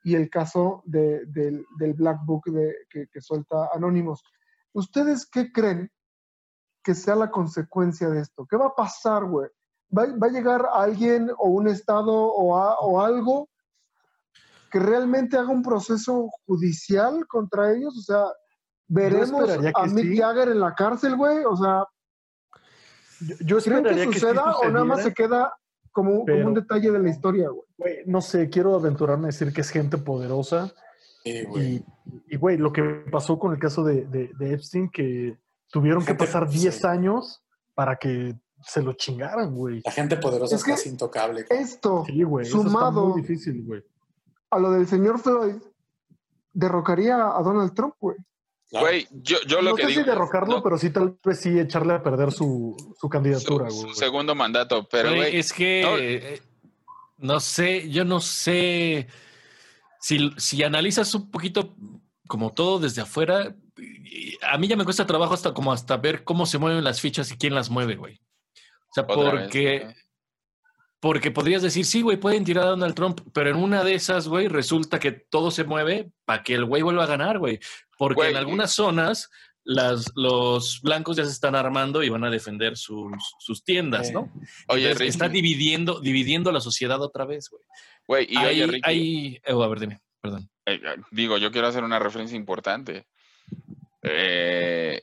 y 0.04 0.14
el 0.14 0.30
caso 0.30 0.82
de- 0.84 1.24
del, 1.26 1.64
del 1.78 1.94
Black 1.94 2.18
Book 2.24 2.44
de, 2.46 2.74
que, 2.88 3.06
que 3.12 3.20
suelta 3.20 3.70
Anonymous. 3.74 4.22
¿Ustedes 4.72 5.26
qué 5.26 5.50
creen 5.52 5.90
que 6.84 6.94
sea 6.94 7.16
la 7.16 7.30
consecuencia 7.30 8.08
de 8.08 8.20
esto? 8.20 8.46
¿Qué 8.48 8.56
va 8.56 8.66
a 8.66 8.74
pasar, 8.74 9.24
güey? 9.24 9.48
¿Va, 9.96 10.06
va 10.06 10.26
a 10.26 10.30
llegar 10.30 10.66
alguien 10.72 11.30
o 11.38 11.48
un 11.50 11.68
estado 11.68 12.12
o, 12.12 12.56
a- 12.56 12.78
o 12.80 13.00
algo 13.00 13.48
que 14.70 14.78
realmente 14.78 15.36
haga 15.36 15.50
un 15.50 15.62
proceso 15.62 16.30
judicial 16.46 17.26
contra 17.26 17.72
ellos? 17.72 17.96
O 17.98 18.02
sea, 18.02 18.24
¿veremos 18.88 19.48
a 19.74 19.86
Mick 19.86 20.12
sí. 20.12 20.16
Jagger 20.16 20.48
en 20.48 20.60
la 20.60 20.74
cárcel, 20.74 21.16
güey? 21.16 21.44
O 21.44 21.56
sea, 21.56 21.84
Yo, 23.20 23.36
yo 23.40 23.58
¿creen 23.58 23.84
que 23.84 23.90
esperaría 23.90 24.06
que, 24.06 24.12
sí 24.14 24.20
suceda 24.20 24.56
o 24.58 24.68
nada 24.70 24.84
más 24.84 25.02
se 25.02 25.12
queda 25.12 25.52
como, 25.92 26.24
como 26.24 26.46
un 26.48 26.54
detalle 26.54 26.90
de 26.90 26.98
la 26.98 27.10
historia, 27.10 27.48
güey? 27.50 27.66
Güey, 27.76 27.96
no 28.06 28.20
sé, 28.22 28.48
quiero 28.48 28.74
aventurarme 28.74 29.24
a 29.24 29.26
decir 29.26 29.52
que 29.52 29.60
es 29.60 29.70
gente 29.70 29.98
poderosa. 29.98 30.72
Sí, 31.22 31.44
güey. 31.44 31.64
Y, 31.66 32.34
y, 32.34 32.36
güey, 32.36 32.56
lo 32.56 32.72
que 32.72 32.82
pasó 33.12 33.38
con 33.38 33.52
el 33.52 33.58
caso 33.58 33.84
de, 33.84 34.06
de- 34.06 34.30
de 34.38 34.54
Epstein, 34.54 34.88
que 34.90 35.38
tuvieron 35.70 36.04
que 36.04 36.14
pasar 36.14 36.48
sí. 36.50 36.60
10 36.60 36.84
años 36.86 37.44
para 37.74 37.96
que 37.96 38.34
se 38.64 38.82
lo 38.82 38.92
chingaran, 38.94 39.54
güey. 39.54 39.80
La 39.84 39.90
gente 39.92 40.16
poderosa 40.16 40.56
Es 40.56 40.64
casi 40.64 40.88
intocable. 40.88 41.44
Esto, 41.50 42.04
Sí, 42.06 42.22
güey. 42.22 42.46
sumado 42.46 43.06
muy 43.08 43.20
difícil, 43.22 43.62
güey. 43.64 43.82
a 44.50 44.58
lo 44.58 44.70
del 44.72 44.86
señor 44.86 45.18
Floyd, 45.18 45.54
derrocaría 46.52 47.16
a 47.36 47.42
Donald 47.42 47.74
Trump, 47.74 47.94
güey. 48.00 48.16
Claro. 48.68 48.86
Güey, 48.86 49.06
yo, 49.10 49.36
yo 49.46 49.60
lo 49.60 49.70
no 49.70 49.76
que 49.76 49.82
sé 49.82 49.88
digo. 49.88 50.00
si 50.02 50.06
derrocarlo, 50.08 50.56
no, 50.56 50.62
pero 50.62 50.78
sí 50.78 50.90
tal 50.90 51.18
vez 51.22 51.40
sí 51.40 51.58
echarle 51.58 51.92
a 51.94 52.02
perder 52.02 52.32
su, 52.32 52.74
su 52.98 53.08
candidatura, 53.08 53.68
su, 53.70 53.82
güey. 53.82 53.94
su 53.94 54.00
segundo 54.00 54.34
mandato, 54.34 54.86
pero 54.90 55.10
Güey, 55.10 55.20
güey, 55.20 55.36
es 55.38 55.52
que 55.52 55.82
no- 55.82 55.98
eh, 55.98 56.42
no 57.18 57.40
sé, 57.40 57.90
yo 57.90 58.04
no 58.06 58.20
sé 58.20 59.08
si, 60.00 60.30
si 60.38 60.62
analizas 60.62 61.14
un 61.14 61.30
poquito 61.30 61.74
como 62.26 62.50
todo 62.50 62.78
desde 62.78 63.02
afuera, 63.02 63.54
a 64.50 64.56
mí 64.58 64.68
ya 64.68 64.76
me 64.76 64.84
cuesta 64.84 65.06
trabajo 65.06 65.34
hasta 65.34 65.52
como 65.52 65.70
hasta 65.72 65.98
ver 65.98 66.24
cómo 66.24 66.46
se 66.46 66.56
mueven 66.58 66.82
las 66.82 67.00
fichas 67.00 67.30
y 67.30 67.36
quién 67.36 67.54
las 67.54 67.68
mueve, 67.68 67.96
güey. 67.96 68.20
O 68.92 68.94
sea, 68.94 69.04
Otra 69.08 69.30
porque 69.42 69.94
porque 71.00 71.32
podrías 71.32 71.62
decir, 71.62 71.84
sí, 71.84 72.00
güey, 72.02 72.16
pueden 72.16 72.44
tirar 72.44 72.64
a 72.64 72.70
Donald 72.70 72.94
Trump, 72.94 73.20
pero 73.32 73.50
en 73.50 73.56
una 73.56 73.82
de 73.82 73.94
esas, 73.94 74.28
güey, 74.28 74.46
resulta 74.46 75.00
que 75.00 75.10
todo 75.10 75.50
se 75.50 75.64
mueve 75.64 76.12
para 76.24 76.44
que 76.44 76.54
el 76.54 76.64
güey 76.64 76.82
vuelva 76.82 77.02
a 77.04 77.08
ganar, 77.08 77.40
güey. 77.40 77.58
Porque 77.98 78.14
Güey. 78.20 78.30
en 78.30 78.36
algunas 78.36 78.72
zonas 78.72 79.28
las, 79.64 80.12
los 80.14 80.80
blancos 80.80 81.16
ya 81.16 81.24
se 81.24 81.32
están 81.32 81.56
armando 81.56 82.04
y 82.04 82.08
van 82.08 82.22
a 82.22 82.30
defender 82.30 82.76
sus, 82.76 83.10
sus 83.40 83.64
tiendas. 83.64 84.12
¿no? 84.12 84.32
Oye, 84.68 84.84
Entonces, 84.92 85.08
está 85.08 85.28
dividiendo, 85.28 86.00
dividiendo 86.00 86.52
la 86.52 86.60
sociedad 86.60 87.00
otra 87.02 87.24
vez, 87.24 87.48
güey. 87.50 87.62
güey, 88.06 88.26
y 88.30 88.36
Hay, 88.36 88.62
oye, 88.62 88.66
Ricky, 88.72 88.80
hay- 88.88 89.40
eh, 89.44 89.52
a 89.52 89.66
ver, 89.66 89.80
dime, 89.80 90.00
perdón. 90.20 90.48
eh, 90.66 90.80
digo, 91.10 91.36
yo 91.38 91.50
quiero 91.50 91.66
hacer 91.66 91.82
una 91.82 91.98
referencia 91.98 92.36
importante. 92.36 93.08
Eh, 94.02 95.00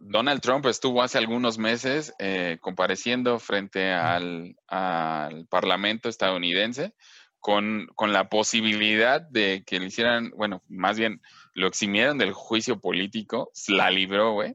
Donald 0.00 0.40
Trump 0.40 0.66
estuvo 0.66 1.02
hace 1.02 1.18
algunos 1.18 1.58
meses 1.58 2.12
eh, 2.18 2.58
compareciendo 2.60 3.38
frente 3.38 3.92
al, 3.92 4.56
al 4.66 5.46
Parlamento 5.46 6.08
estadounidense 6.08 6.92
con, 7.40 7.88
con 7.94 8.12
la 8.12 8.28
posibilidad 8.28 9.20
de 9.20 9.64
que 9.66 9.80
le 9.80 9.86
hicieran, 9.86 10.30
bueno, 10.36 10.62
más 10.68 10.98
bien 10.98 11.20
lo 11.54 11.66
eximieron 11.66 12.18
del 12.18 12.32
juicio 12.32 12.78
político, 12.78 13.50
la 13.68 13.90
libró, 13.90 14.32
güey. 14.32 14.54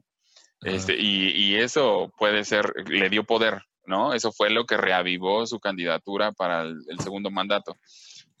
Este, 0.62 0.96
y, 0.96 1.30
y 1.30 1.56
eso 1.56 2.12
puede 2.18 2.44
ser, 2.44 2.72
le 2.88 3.08
dio 3.08 3.24
poder, 3.24 3.62
¿no? 3.84 4.12
Eso 4.14 4.32
fue 4.32 4.50
lo 4.50 4.64
que 4.64 4.76
reavivó 4.76 5.46
su 5.46 5.60
candidatura 5.60 6.32
para 6.32 6.62
el, 6.62 6.78
el 6.88 6.98
segundo 7.00 7.30
mandato. 7.30 7.76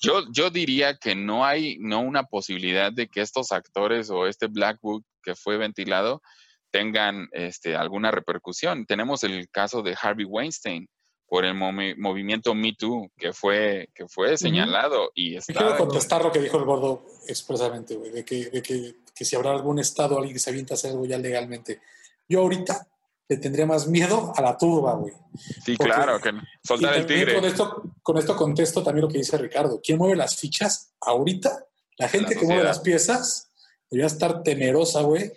Yo, 0.00 0.24
yo 0.32 0.50
diría 0.50 0.96
que 0.96 1.14
no 1.14 1.44
hay 1.44 1.76
no 1.78 2.00
una 2.00 2.24
posibilidad 2.24 2.92
de 2.92 3.08
que 3.08 3.20
estos 3.20 3.52
actores 3.52 4.10
o 4.10 4.26
este 4.26 4.46
Black 4.46 4.78
Book 4.80 5.04
que 5.28 5.34
fue 5.34 5.58
ventilado 5.58 6.22
tengan 6.70 7.28
este, 7.32 7.76
alguna 7.76 8.10
repercusión. 8.10 8.86
Tenemos 8.86 9.24
el 9.24 9.48
caso 9.50 9.82
de 9.82 9.96
Harvey 10.00 10.24
Weinstein 10.24 10.88
por 11.26 11.44
el 11.44 11.54
movi- 11.54 11.96
movimiento 11.98 12.54
Me 12.54 12.72
Too, 12.74 13.10
que 13.18 13.32
fue, 13.34 13.88
que 13.94 14.06
fue 14.08 14.38
señalado 14.38 15.10
y 15.14 15.36
está... 15.36 15.52
quiero 15.52 15.76
contestar 15.76 16.22
lo 16.24 16.32
que 16.32 16.40
dijo 16.40 16.56
el 16.56 16.64
gordo 16.64 17.04
expresamente, 17.26 17.96
güey, 17.96 18.10
de, 18.10 18.24
que, 18.24 18.48
de 18.48 18.62
que, 18.62 18.94
que 19.14 19.24
si 19.26 19.36
habrá 19.36 19.50
algún 19.50 19.78
estado, 19.78 20.16
alguien 20.16 20.34
que 20.34 20.40
se 20.40 20.48
avienta 20.50 20.72
a 20.74 20.76
hacer 20.76 20.92
algo 20.92 21.04
ya 21.04 21.18
legalmente. 21.18 21.80
Yo 22.28 22.40
ahorita 22.40 22.86
le 23.28 23.36
tendría 23.36 23.66
más 23.66 23.86
miedo 23.86 24.32
a 24.34 24.40
la 24.40 24.56
turba, 24.56 24.94
güey. 24.94 25.12
Sí, 25.64 25.76
Porque- 25.76 25.92
claro, 25.92 26.18
que 26.20 26.30
soltar 26.62 26.94
el 26.96 27.04
tigre. 27.06 27.34
Con 27.34 27.44
esto, 27.44 27.82
con 28.02 28.16
esto 28.16 28.34
contesto 28.36 28.82
también 28.82 29.04
lo 29.06 29.12
que 29.12 29.18
dice 29.18 29.36
Ricardo. 29.36 29.80
¿Quién 29.82 29.98
mueve 29.98 30.16
las 30.16 30.36
fichas 30.36 30.92
ahorita? 31.00 31.66
La 31.98 32.08
gente 32.08 32.36
que 32.36 32.46
mueve 32.46 32.62
las 32.64 32.78
piezas 32.78 33.47
debería 33.90 34.06
estar 34.06 34.42
temerosa, 34.42 35.02
güey, 35.02 35.32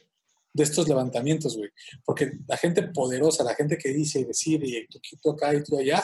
de 0.54 0.64
estos 0.64 0.88
levantamientos, 0.88 1.58
güey. 1.58 1.70
Porque 2.04 2.32
la 2.48 2.58
gente 2.58 2.84
poderosa, 2.84 3.44
la 3.44 3.56
gente 3.56 3.78
que 3.78 3.90
dice 3.90 4.20
y 4.20 4.26
decide 4.26 4.66
y 4.68 4.88
tú, 4.88 5.00
tú 5.22 5.32
acá 5.32 5.54
y 5.54 5.64
tú 5.64 5.78
allá, 5.78 6.04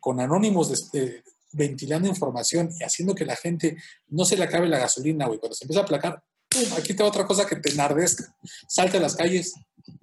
con 0.00 0.20
anónimos 0.20 0.70
este, 0.70 1.24
ventilando 1.52 2.08
información 2.08 2.70
y 2.78 2.84
haciendo 2.84 3.14
que 3.14 3.24
la 3.24 3.36
gente 3.36 3.76
no 4.08 4.24
se 4.24 4.36
le 4.36 4.44
acabe 4.44 4.68
la 4.68 4.78
gasolina, 4.78 5.26
güey. 5.26 5.38
Cuando 5.38 5.54
se 5.54 5.64
empieza 5.64 5.80
a 5.80 5.84
aplacar, 5.84 6.22
¡pum! 6.48 6.64
aquí 6.76 6.94
te 6.94 7.02
va 7.02 7.08
otra 7.08 7.26
cosa 7.26 7.46
que 7.46 7.56
te 7.56 7.70
enardezca. 7.70 8.36
Salte 8.68 8.98
a 8.98 9.00
las 9.00 9.16
calles, 9.16 9.54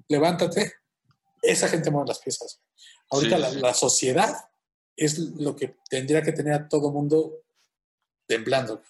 levántate. 0.07 0.73
Esa 1.41 1.67
gente 1.67 1.91
mueve 1.91 2.07
las 2.07 2.19
piezas. 2.19 2.59
Ahorita 3.09 3.35
Sí, 3.35 3.41
la, 3.41 3.51
sí. 3.51 3.59
la 3.59 3.73
sociedad 3.73 4.35
es 4.97 5.19
lo 5.19 5.55
que 5.55 5.75
tendría 5.89 6.21
que 6.23 6.31
tener 6.31 6.53
a 6.53 6.67
todo 6.67 6.91
mundo 6.91 7.43
temblando. 8.27 8.81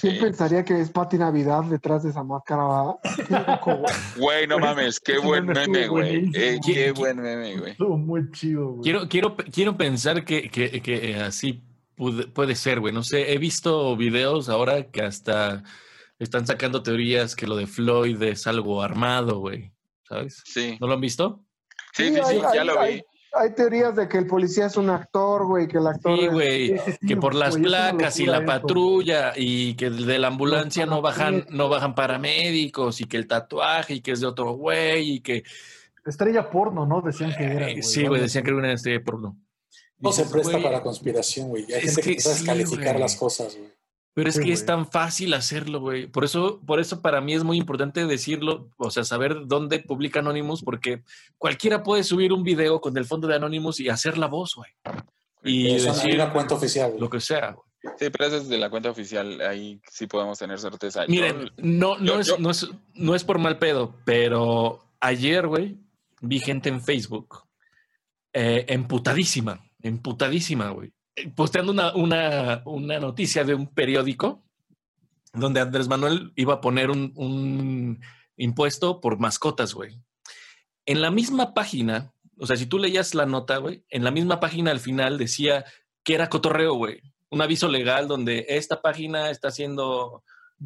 ¿Quién 0.00 0.18
pensaría 0.18 0.64
que 0.64 0.80
es 0.80 0.90
Pati 0.90 1.18
Navidad 1.18 1.64
detrás 1.64 2.02
de 2.02 2.10
esa 2.10 2.24
máscara? 2.24 2.64
güey. 4.16 4.46
No 4.46 4.58
mames, 4.58 4.98
qué 5.00 5.18
buen 5.18 5.46
meme 5.46 5.86
güey. 5.88 6.30
Eh, 6.34 6.58
qué 6.64 6.92
buen 6.92 7.20
meme, 7.20 7.58
güey. 7.58 7.72
Estuvo 7.72 7.96
muy 7.98 8.30
chido, 8.32 8.68
güey. 8.72 8.82
Quiero, 8.82 9.08
quiero, 9.08 9.36
quiero 9.36 9.76
pensar 9.76 10.24
que, 10.24 10.50
que- 10.50 10.80
que, 10.82 11.10
eh, 11.12 11.20
así 11.22 11.62
pude- 11.96 12.26
puede 12.26 12.54
ser, 12.54 12.80
güey. 12.80 12.92
No 12.94 13.02
sé, 13.02 13.32
he 13.32 13.38
visto 13.38 13.96
videos 13.96 14.48
ahora 14.48 14.90
que 14.90 15.02
hasta 15.02 15.62
están 16.18 16.46
sacando 16.46 16.82
teorías 16.82 17.36
que 17.36 17.46
lo 17.46 17.56
de 17.56 17.66
Floyd 17.66 18.20
es 18.22 18.46
algo 18.46 18.82
armado, 18.82 19.38
güey. 19.40 19.72
¿Sabes? 20.08 20.42
Sí. 20.44 20.76
¿No 20.80 20.86
lo 20.86 20.94
han 20.94 21.00
visto? 21.00 21.44
Sí, 21.94 22.08
sí, 22.08 22.16
hay- 22.16 22.36
sí, 22.36 22.42
ya 22.54 22.60
hay- 22.62 22.66
lo 22.66 22.72
vi. 22.80 22.86
Hay 22.86 23.02
teorías 23.56 23.96
de 23.96 24.08
que 24.08 24.18
el 24.18 24.26
policía 24.26 24.66
es 24.66 24.76
un 24.76 24.90
actor, 24.90 25.46
güey, 25.46 25.66
que 25.66 25.78
el 25.78 25.86
actor... 25.86 26.18
Sí, 26.18 26.26
güey, 26.28 26.68
Sí, 26.68 26.78
sí, 26.84 26.92
sí, 27.00 27.06
que 27.06 27.16
por 27.16 27.34
las 27.34 27.56
placas 27.56 28.20
y 28.20 28.26
la 28.26 28.38
eso. 28.38 28.46
patrulla 28.46 29.32
y 29.36 29.74
que 29.74 29.90
de 29.90 30.18
la 30.18 30.28
ambulancia 30.28 30.86
no 30.86 31.00
bajan, 31.00 31.24
paramédicos. 31.24 31.54
no 31.56 31.68
bajan 31.68 31.94
paramédicos 31.94 33.00
y 33.00 33.04
que 33.06 33.16
el 33.16 33.26
tatuaje 33.26 33.94
y 33.94 34.00
que 34.00 34.12
es 34.12 34.20
de 34.20 34.26
otro 34.26 34.52
güey 34.52 35.12
y 35.12 35.20
que 35.20 35.44
Estrella 36.04 36.50
porno, 36.50 36.84
¿no? 36.84 37.00
Decían 37.00 37.32
que 37.36 37.44
era. 37.44 37.70
Eh, 37.70 37.82
sí, 37.82 38.06
güey, 38.06 38.20
decían 38.20 38.42
que 38.42 38.50
era 38.50 38.58
una 38.58 38.72
estrella 38.72 39.02
porno. 39.04 39.36
No 39.98 40.10
se 40.10 40.24
presta 40.24 40.52
güey, 40.52 40.62
para 40.62 40.82
conspiración, 40.82 41.48
güey. 41.48 41.64
Hay 41.72 41.82
gente 41.82 41.94
que, 41.96 42.02
que 42.02 42.08
empieza 42.10 42.30
a 42.30 42.34
descalificar 42.34 42.98
las 42.98 43.14
cosas, 43.14 43.56
güey. 43.56 43.70
Pero 44.14 44.28
es 44.28 44.34
Sí, 44.36 44.42
que 44.44 44.52
es 44.52 44.66
tan 44.66 44.86
fácil 44.90 45.32
hacerlo, 45.32 45.80
güey. 45.80 46.06
Por 46.06 46.24
eso, 46.24 46.60
por 46.66 46.80
eso 46.80 47.00
para 47.00 47.20
mí 47.22 47.32
es 47.32 47.44
muy 47.44 47.56
importante 47.56 48.04
decirlo, 48.06 48.68
o 48.76 48.90
sea, 48.90 49.04
saber 49.04 49.46
dónde 49.46 49.78
publica 49.78 50.18
Anonymous, 50.20 50.62
porque 50.62 51.02
cualquiera 51.38 51.82
puede 51.82 52.04
subir 52.04 52.32
un 52.32 52.42
video 52.42 52.80
con 52.80 52.96
el 52.98 53.06
fondo 53.06 53.26
de 53.26 53.36
Anonymous 53.36 53.80
y 53.80 53.88
hacer 53.88 54.18
la 54.18 54.26
voz, 54.26 54.54
güey. 54.54 54.70
Y 55.44 55.74
decir 55.78 56.14
una 56.14 56.30
cuenta 56.32 56.54
oficial, 56.54 56.90
güey. 56.90 57.00
lo 57.00 57.08
que 57.10 57.20
sea. 57.20 57.52
güey. 57.52 57.94
Sí, 57.98 58.10
pero 58.10 58.26
eso 58.26 58.36
es 58.36 58.48
de 58.48 58.58
la 58.58 58.70
cuenta 58.70 58.90
oficial. 58.90 59.40
Ahí 59.40 59.80
sí 59.90 60.06
podemos 60.06 60.38
tener 60.38 60.58
certeza. 60.58 61.04
Yo- 61.06 61.10
Miren, 61.10 61.50
no, 61.56 61.96
no, 61.98 62.04
yo- 62.04 62.20
es, 62.20 62.26
yo- 62.28 62.38
no, 62.38 62.50
es, 62.50 62.68
no 62.94 63.14
es 63.14 63.24
por 63.24 63.38
mal 63.38 63.58
pedo, 63.58 63.94
pero 64.04 64.84
ayer, 65.00 65.46
güey, 65.48 65.78
vi 66.20 66.38
gente 66.38 66.68
en 66.68 66.80
Facebook 66.82 67.44
eh, 68.34 68.66
emputadísima, 68.68 69.64
emputadísima, 69.82 70.70
güey. 70.70 70.92
Eh, 71.16 71.28
Posteando 71.30 71.72
una, 71.72 71.94
una, 71.94 72.62
una 72.64 72.98
noticia 72.98 73.44
de 73.44 73.54
un 73.54 73.66
periódico 73.66 74.42
donde 75.32 75.60
Andrés 75.60 75.88
Manuel 75.88 76.32
iba 76.36 76.54
a 76.54 76.60
poner 76.60 76.90
un, 76.90 77.12
un 77.16 78.00
impuesto 78.36 79.00
por 79.00 79.18
mascotas, 79.18 79.74
güey. 79.74 79.98
En 80.84 81.00
la 81.00 81.10
misma 81.10 81.54
página, 81.54 82.12
o 82.38 82.46
sea, 82.46 82.56
si 82.56 82.66
tú 82.66 82.78
leías 82.78 83.14
la 83.14 83.26
nota, 83.26 83.56
güey, 83.58 83.84
en 83.88 84.04
la 84.04 84.10
misma 84.10 84.40
página 84.40 84.70
al 84.70 84.80
final 84.80 85.16
decía 85.16 85.64
que 86.04 86.14
era 86.14 86.28
cotorreo, 86.28 86.74
güey. 86.74 87.00
Un 87.30 87.40
aviso 87.40 87.68
legal 87.68 88.08
donde 88.08 88.44
esta 88.48 88.82
página 88.82 89.30
está 89.30 89.48
haciendo 89.48 90.22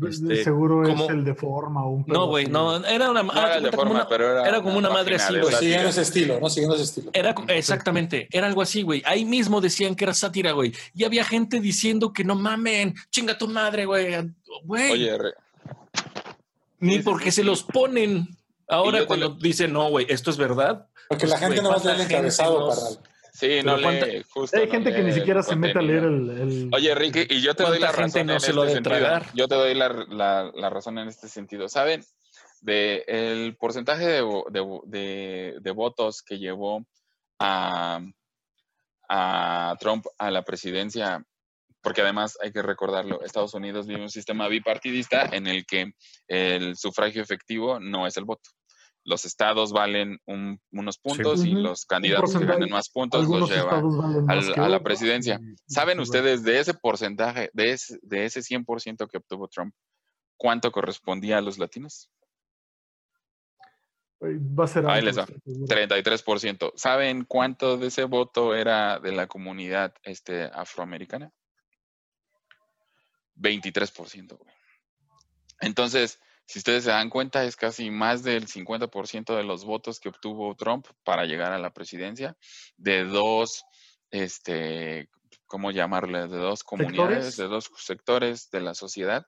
este, 0.09 0.45
seguro 0.45 0.83
como- 0.83 1.05
es 1.05 1.11
el 1.11 1.25
de 1.25 1.35
forma 1.35 1.85
o 1.85 1.91
un 1.91 2.05
no, 2.07 2.27
güey, 2.27 2.47
no, 2.47 2.85
era 2.85 3.11
una, 3.11 3.23
No 3.23 3.33
era 3.33 3.57
el 3.57 3.63
de 3.65 3.71
como 3.71 3.83
forma, 3.83 3.95
una- 4.01 4.09
pero 4.09 4.31
era, 4.31 4.49
era 4.49 4.63
como 4.63 4.77
una 4.79 4.91
madre 4.91 5.17
así, 5.17 5.39
güey. 5.39 5.55
Siguiendo 5.55 5.89
ese 5.89 6.03
estilo, 6.03 6.39
¿no? 6.41 6.49
Siguiendo 6.51 6.75
ese 6.75 6.85
estilo. 6.85 7.11
Era 7.13 7.35
exactamente, 7.49 8.29
era 8.31 8.47
algo 8.47 8.63
así, 8.63 8.83
güey. 8.83 9.03
Ahí 9.07 9.25
mismo 9.25 9.61
decían 9.61 9.95
que 9.95 10.05
era 10.05 10.15
sátira, 10.15 10.53
güey. 10.53 10.73
Y 10.95 11.05
había 11.05 11.25
gente 11.25 11.61
diciendo 11.61 12.13
que 12.13 12.25
no 12.25 12.35
mamen, 12.35 12.95
chinga 13.11 13.39
tu 13.39 13.49
madre, 13.49 13.87
güey. 13.87 14.15
Güey, 14.65 14.91
Oye, 14.93 15.19
re- 15.19 15.35
ni 16.81 16.99
porque 17.01 17.33
se 17.33 17.43
los 17.45 17.63
ponen. 17.63 18.29
Ahora 18.69 19.07
cuando 19.07 19.29
lo- 19.31 19.35
dicen, 19.37 19.73
no, 19.73 19.89
güey, 19.91 20.07
esto 20.09 20.31
es 20.31 20.37
verdad. 20.37 20.87
Porque 21.09 21.27
la 21.27 21.37
Pues, 21.39 21.49
gente 21.49 21.63
no 21.63 21.69
va 21.71 21.77
a 21.77 21.81
¿cuánta 21.81 22.03
encabezado, 22.03 22.67
nos- 22.67 22.75
carnal. 22.79 22.99
Sí, 23.37 23.47
Pero 23.63 23.77
no 23.77 23.83
cuánta- 23.83 24.07
lee. 24.07 24.23
Justo, 24.29 24.57
Hay 24.57 24.67
no 24.67 24.73
gente 24.73 24.95
que 24.95 25.03
ni 25.03 25.13
siquiera 25.13 25.43
se 25.43 25.55
mete 25.57 25.79
a 25.79 25.83
leer 25.83 26.05
el. 26.05 26.31
el- 26.31 26.71
Oye, 26.73 26.95
Ricky, 26.95 27.27
y 27.31 27.41
yo 27.43 27.55
te 27.55 27.63
doy 27.63 27.79
la 27.79 27.93
¿Cuánta 27.93 28.03
gente 28.03 28.19
razón 28.19 28.27
no 28.27 28.33
en 28.35 28.41
se 28.41 28.51
este 28.51 28.73
sentido. 28.75 29.21
Yo 29.35 29.49
te 29.49 29.55
doy 29.55 29.75
la, 29.75 29.89
la- 30.09 30.51
la 30.55 30.71
razón 30.71 30.99
en 30.99 31.09
este 31.09 31.29
sentido. 31.29 31.69
¿Saben? 31.69 32.03
De 32.63 33.05
el 33.07 33.57
porcentaje 33.57 34.07
de, 34.07 34.23
vo- 34.23 34.51
de 34.51 34.61
vo- 34.63 34.83
de- 34.87 35.57
de 35.61 35.71
votos 35.71 36.23
que 36.23 36.39
llevó 36.39 36.85
a, 37.39 38.01
a 39.09 39.77
Trump 39.79 40.07
a 40.19 40.31
la 40.31 40.43
presidencia, 40.43 41.25
porque 41.83 42.01
además 42.03 42.37
hay 42.43 42.51
que 42.53 42.63
recordarlo, 42.63 43.23
Estados 43.23 43.55
Unidos 43.55 43.87
vive 43.87 44.01
un 44.03 44.11
sistema 44.11 44.49
bipartidista 44.49 45.29
en 45.33 45.47
el 45.47 45.65
que 45.67 45.93
el 46.27 46.77
sufragio 46.77 47.23
efectivo 47.23 47.79
no 47.79 48.07
es 48.07 48.17
el 48.17 48.25
voto. 48.25 48.51
Los 49.09 49.25
estados 49.25 49.73
valen 49.73 50.19
un- 50.27 50.61
unos 50.73 50.99
puntos 50.99 51.45
y 51.45 51.53
los 51.53 51.87
candidatos 51.87 52.37
que 52.37 52.45
ganen 52.45 52.69
más 52.71 52.89
puntos 52.91 53.29
los 53.29 53.49
llevan 53.49 53.85
al- 54.29 54.55
a 54.59 54.69
la 54.69 54.83
presidencia. 54.83 55.41
¿Saben 55.69 55.99
pues, 55.99 56.09
ustedes 56.09 56.43
de 56.43 56.59
ese 56.59 56.75
porcentaje, 56.75 57.49
de 57.53 57.71
ese, 57.71 57.99
de 58.03 58.25
ese 58.25 58.43
100% 58.43 59.07
que 59.09 59.19
obtuvo 59.19 59.47
Trump, 59.47 59.73
cuánto 60.37 60.73
correspondía 60.73 61.39
a 61.39 61.41
los 61.41 61.57
latinos? 61.57 62.11
Va 64.21 64.65
a 64.65 64.67
ser 64.67 64.85
Ahí 64.89 65.03
les 65.03 65.17
va. 65.17 65.23
estoy 65.23 65.41
seguro. 65.45 65.67
33%. 65.69 66.73
¿Saben 66.75 67.25
cuánto 67.27 67.77
de 67.77 67.87
ese 67.87 68.05
voto 68.05 68.57
era 68.57 68.99
de 68.99 69.13
la 69.13 69.29
comunidad 69.29 69.95
este, 70.03 70.45
afroamericana? 70.53 71.31
23%. 73.37 74.37
güey. 74.37 74.55
Entonces, 75.61 76.19
si 76.47 76.59
ustedes 76.61 76.85
se 76.85 76.91
dan 76.91 77.11
cuenta, 77.11 77.45
es 77.45 77.57
casi 77.57 77.91
más 77.91 78.23
del 78.23 78.47
50% 78.47 79.37
de 79.37 79.43
los 79.45 79.65
votos 79.65 79.99
que 80.01 80.09
obtuvo 80.09 80.55
Trump 80.55 80.87
para 81.05 81.25
llegar 81.27 81.53
a 81.53 81.59
la 81.59 81.71
presidencia 81.71 82.37
de 82.77 83.05
dos, 83.05 83.65
este, 84.11 85.09
¿cómo 85.47 85.71
llamarle? 85.71 86.29
De 86.29 86.39
dos 86.39 86.63
comunidades, 86.65 87.35
¿Sectores? 87.35 87.37
de 87.37 87.45
dos 87.49 87.71
sectores 87.85 88.51
de 88.51 88.61
la 88.61 88.75
sociedad 88.75 89.27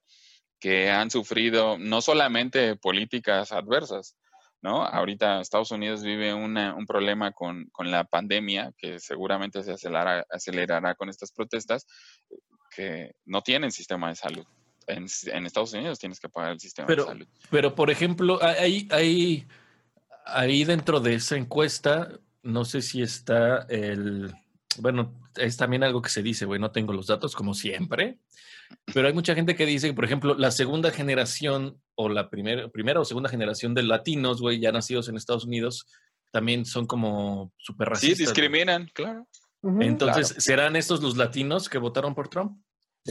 que 0.61 0.91
han 0.91 1.11
sufrido 1.11 1.79
no 1.79 2.01
solamente 2.01 2.75
políticas 2.77 3.53
adversas, 3.53 4.17
¿no? 4.61 4.85
Ahorita 4.85 5.41
Estados 5.41 5.71
Unidos 5.71 6.03
vive 6.03 6.35
una- 6.35 6.75
un 6.75 6.85
problema 6.87 7.31
con, 7.33 7.67
con 7.71 7.91
la 7.93 8.03
pandemia 8.05 8.73
que 8.77 8.99
seguramente 8.99 9.63
se 9.63 9.73
acelerará, 9.73 10.27
acelerará 10.31 10.95
con 10.97 11.09
estas 11.09 11.31
protestas, 11.31 11.87
que 12.75 13.13
no 13.25 13.43
tienen 13.43 13.71
sistema 13.71 14.09
de 14.09 14.17
salud. 14.17 14.45
En, 14.89 15.07
en 15.33 15.47
Estados 15.47 15.73
Unidos 15.75 15.99
tienes 15.99 16.19
que 16.19 16.29
pagar 16.29 16.53
el 16.53 16.61
sistema 16.61 16.87
Pero, 16.89 17.05
de 17.05 17.09
salud. 17.11 17.27
pero 17.51 17.75
por 17.75 17.91
ejemplo, 17.91 18.39
ahí, 18.43 18.89
ahí, 18.91 19.47
ahí 20.27 20.65
dentro 20.65 21.01
de 21.01 21.15
esa 21.15 21.37
encuesta, 21.37 22.19
no 22.43 22.65
sé 22.65 22.83
si 22.83 23.03
está 23.03 23.67
el, 23.69 24.33
bueno, 24.79 25.15
es 25.37 25.57
también 25.57 25.85
algo 25.85 26.01
que 26.03 26.09
se 26.11 26.23
dice, 26.23 26.47
güey, 26.47 26.59
no 26.61 26.71
tengo 26.71 26.93
los 26.93 27.07
datos 27.07 27.35
como 27.37 27.55
siempre, 27.55 28.19
pero 28.95 29.09
hay 29.09 29.15
mucha 29.15 29.35
gente 29.35 29.55
que 29.55 29.67
dice 29.67 29.89
que, 29.89 29.95
por 29.95 30.05
ejemplo, 30.05 30.35
la 30.35 30.51
segunda 30.51 30.91
generación 30.91 31.81
o 31.95 32.09
la 32.09 32.29
primera, 32.31 32.69
primera 32.69 33.01
o 33.01 33.05
segunda 33.05 33.29
generación 33.31 33.75
de 33.75 33.83
latinos, 33.83 34.41
güey, 34.41 34.59
ya 34.61 34.73
nacidos 34.73 35.09
en 35.09 35.17
Estados 35.17 35.45
Unidos, 35.45 35.87
también 36.33 36.65
son 36.67 36.87
como 36.87 37.53
súper 37.57 37.89
Sí, 37.89 37.91
racistas. 37.91 38.19
güey. 38.19 38.27
discriminan, 38.27 38.91
claro. 38.93 39.27
Entonces, 39.81 40.29
Claro. 40.29 40.41
¿serán 40.41 40.77
estos 40.77 41.03
los 41.03 41.17
latinos 41.17 41.69
que 41.69 41.79
votaron 41.79 42.15
por 42.15 42.29
Trump? 42.29 42.61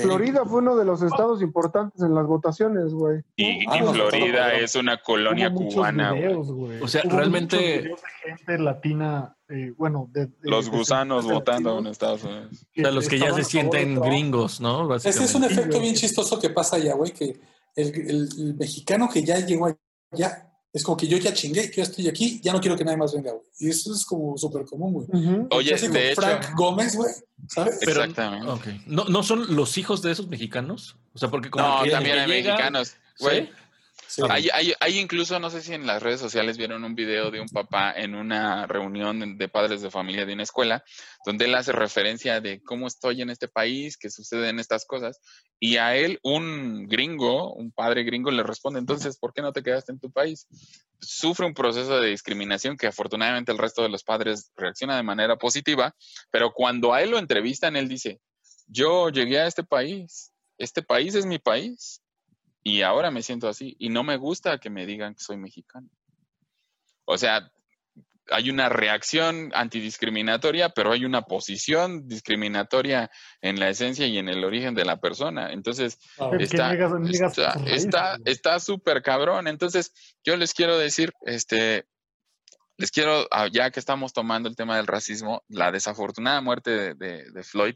Florida 0.04 0.46
fue 0.46 0.60
uno 0.60 0.76
de 0.76 0.86
los 0.86 1.02
estados 1.02 1.42
importantes 1.42 2.02
en 2.02 2.14
las 2.14 2.26
votaciones, 2.28 2.94
güey. 2.94 3.22
Y, 3.36 3.66
Ah, 3.68 3.78
y 3.78 3.84
Florida 3.94 4.54
es 4.54 4.76
una 4.76 4.98
colonia 5.02 5.50
Hubo 5.50 5.68
cubana. 5.70 6.10
güey. 6.12 6.22
videos, 6.24 6.52
güey. 6.52 6.82
O 6.82 6.88
sea, 6.88 7.02
Hubo 7.06 7.18
realmente- 7.18 7.58
muchos 7.58 7.84
videos 7.84 8.02
de 8.02 8.30
gente 8.32 8.60
latina, 8.64 9.38
eh, 9.50 9.74
bueno, 9.78 10.10
de, 10.12 10.26
de- 10.28 10.34
Los 10.42 10.72
de 10.72 10.78
gusanos 10.78 11.28
de 11.28 11.34
votando 11.34 11.80
en 11.80 11.88
Estados 11.88 12.24
Unidos. 12.24 12.48
O 12.78 12.82
sea, 12.82 12.92
los 12.92 13.08
que 13.08 13.20
ya 13.20 13.34
se 13.34 13.44
sienten 13.44 14.00
gringos, 14.00 14.60
¿no? 14.62 14.94
Ese 14.96 15.10
es 15.10 15.36
un 15.36 15.44
efecto 15.44 15.80
bien 15.80 15.96
chistoso 15.96 16.40
que 16.40 16.50
pasa 16.50 16.76
allá, 16.78 16.94
güey, 16.96 17.12
que 17.12 17.40
el, 17.76 17.88
el- 17.96 18.30
el 18.40 18.56
mexicano 18.56 19.08
que 19.12 19.24
ya 19.24 19.38
llegó 19.46 19.68
allá 20.12 20.44
es 20.78 20.84
como 20.84 20.96
que 20.98 21.08
yo 21.08 21.18
ya 21.18 21.34
chingué, 21.34 21.70
que 21.70 21.78
yo 21.78 21.84
estoy 21.84 22.08
aquí, 22.08 22.40
ya 22.42 22.54
no 22.54 22.62
quiero 22.62 22.78
que 22.78 22.86
nadie 22.86 22.98
más 22.98 23.14
venga, 23.14 23.32
güey. 23.32 23.44
Y 23.60 23.70
eso 23.70 23.94
es 23.94 24.06
como 24.06 24.38
súper 24.38 24.66
común, 24.66 24.94
güey. 24.94 25.08
Ujú. 25.12 25.48
Oye, 25.52 25.74
Así 25.74 25.88
de 25.88 25.92
como 25.92 26.00
hecho, 26.00 26.22
Frank 26.22 26.56
Gómez, 26.56 26.96
güey, 26.96 27.12
¿sabes? 27.50 27.78
Pero- 27.82 28.02
exactamente. 28.04 28.48
Ok. 28.50 28.68
¿No, 28.86 29.06
¿No 29.06 29.24
son 29.24 29.56
los 29.56 29.78
hijos 29.78 30.02
de 30.02 30.12
esos 30.12 30.28
mexicanos? 30.28 30.96
O 31.14 31.18
sea, 31.18 31.30
porque 31.30 31.50
como 31.50 31.68
No, 31.68 31.84
que- 31.84 31.92
también 31.92 32.20
hay 32.20 32.28
llegan- 32.30 32.56
mexicanos. 32.58 32.96
Güey, 33.20 33.46
Sí. 33.48 33.50
Hay, 34.30 34.50
hay, 34.54 34.74
hay 34.80 35.00
incluso, 35.00 35.40
no 35.40 35.50
sé 35.50 35.62
si 35.62 35.74
en 35.74 35.86
las 35.86 36.02
redes 36.02 36.20
sociales 36.20 36.58
vieron 36.58 36.84
un 36.84 36.96
video 36.96 37.30
de 37.32 37.42
un 37.42 37.48
papá 37.48 37.92
en 37.92 38.16
una 38.16 38.66
reunión 38.66 39.38
de 39.38 39.50
padres 39.50 39.82
de 39.82 39.92
familia 39.92 40.26
de 40.26 40.34
una 40.34 40.44
escuela, 40.44 40.84
donde 41.26 41.46
él 41.46 41.56
hace 41.56 41.72
referencia 41.72 42.42
de 42.42 42.62
cómo 42.64 42.88
estoy 42.88 43.22
en 43.22 43.30
este 43.30 43.48
país, 43.48 43.98
que 43.98 44.10
suceden 44.10 44.60
estas 44.60 44.86
cosas, 44.86 45.20
y 45.60 45.78
a 45.78 45.96
él 45.96 46.20
un 46.24 46.88
gringo, 46.88 47.54
un 47.54 47.72
padre 47.72 48.04
gringo 48.04 48.32
le 48.32 48.44
responde, 48.44 48.80
entonces, 48.80 49.18
¿por 49.18 49.34
qué 49.34 49.42
no 49.42 49.54
te 49.54 49.64
quedaste 49.64 49.92
en 49.92 50.00
tu 50.00 50.12
país? 50.12 50.48
Sufre 51.00 51.46
un 51.46 51.54
proceso 51.54 52.00
de 52.00 52.10
discriminación 52.10 52.78
que 52.78 52.88
afortunadamente 52.88 53.52
el 53.52 53.58
resto 53.58 53.84
de 53.84 53.90
los 53.90 54.04
padres 54.04 54.52
reacciona 54.56 54.96
de 54.96 55.04
manera 55.04 55.38
positiva, 55.38 55.96
pero 56.32 56.52
cuando 56.54 56.94
a 56.94 57.02
él 57.02 57.12
lo 57.12 57.20
entrevistan, 57.20 57.76
él 57.76 57.88
dice, 57.88 58.20
yo 58.68 59.10
llegué 59.10 59.40
a 59.40 59.48
este 59.48 59.64
país, 59.64 60.34
este 60.58 60.82
país 60.82 61.16
es 61.16 61.26
mi 61.26 61.40
país, 61.40 62.02
y 62.64 62.82
ahora 62.82 63.12
me 63.12 63.22
siento 63.24 63.48
así 63.48 63.76
y 63.80 63.90
no 63.90 64.04
me 64.04 64.18
gusta 64.18 64.58
que 64.60 64.70
me 64.70 64.86
digan 64.86 65.14
que 65.16 65.22
soy 65.24 65.38
mexicano. 65.38 65.88
O 67.06 67.18
sea, 67.18 67.52
hay 68.30 68.50
una 68.50 68.68
reacción 68.68 69.52
antidiscriminatoria, 69.56 70.70
pero 70.70 70.92
hay 70.92 71.06
una 71.06 71.22
posición 71.22 72.10
discriminatoria 72.10 73.10
en 73.42 73.58
la 73.60 73.70
esencia 73.70 74.06
y 74.06 74.18
en 74.18 74.28
el 74.28 74.44
origen 74.44 74.76
de 74.76 74.84
la 74.84 75.00
persona. 75.00 75.54
Entonces, 75.54 75.98
está 76.46 77.54
está- 77.68 78.18
está- 78.26 78.60
súper 78.60 79.02
cabrón. 79.02 79.48
Entonces, 79.48 79.94
yo 80.26 80.36
les 80.36 80.54
quiero 80.54 80.78
decir, 80.78 81.14
este, 81.26 81.86
les 82.76 82.92
quiero, 82.92 83.28
ah, 83.32 83.48
ya 83.50 83.72
que 83.72 83.80
estamos 83.80 84.12
tomando 84.12 84.50
el 84.50 84.58
tema 84.58 84.76
del 84.76 84.88
racismo, 84.88 85.44
la 85.48 85.72
desafortunada 85.72 86.42
muerte 86.42 86.72
de, 86.72 86.94
de- 86.96 87.32
de 87.32 87.44
Floyd, 87.44 87.76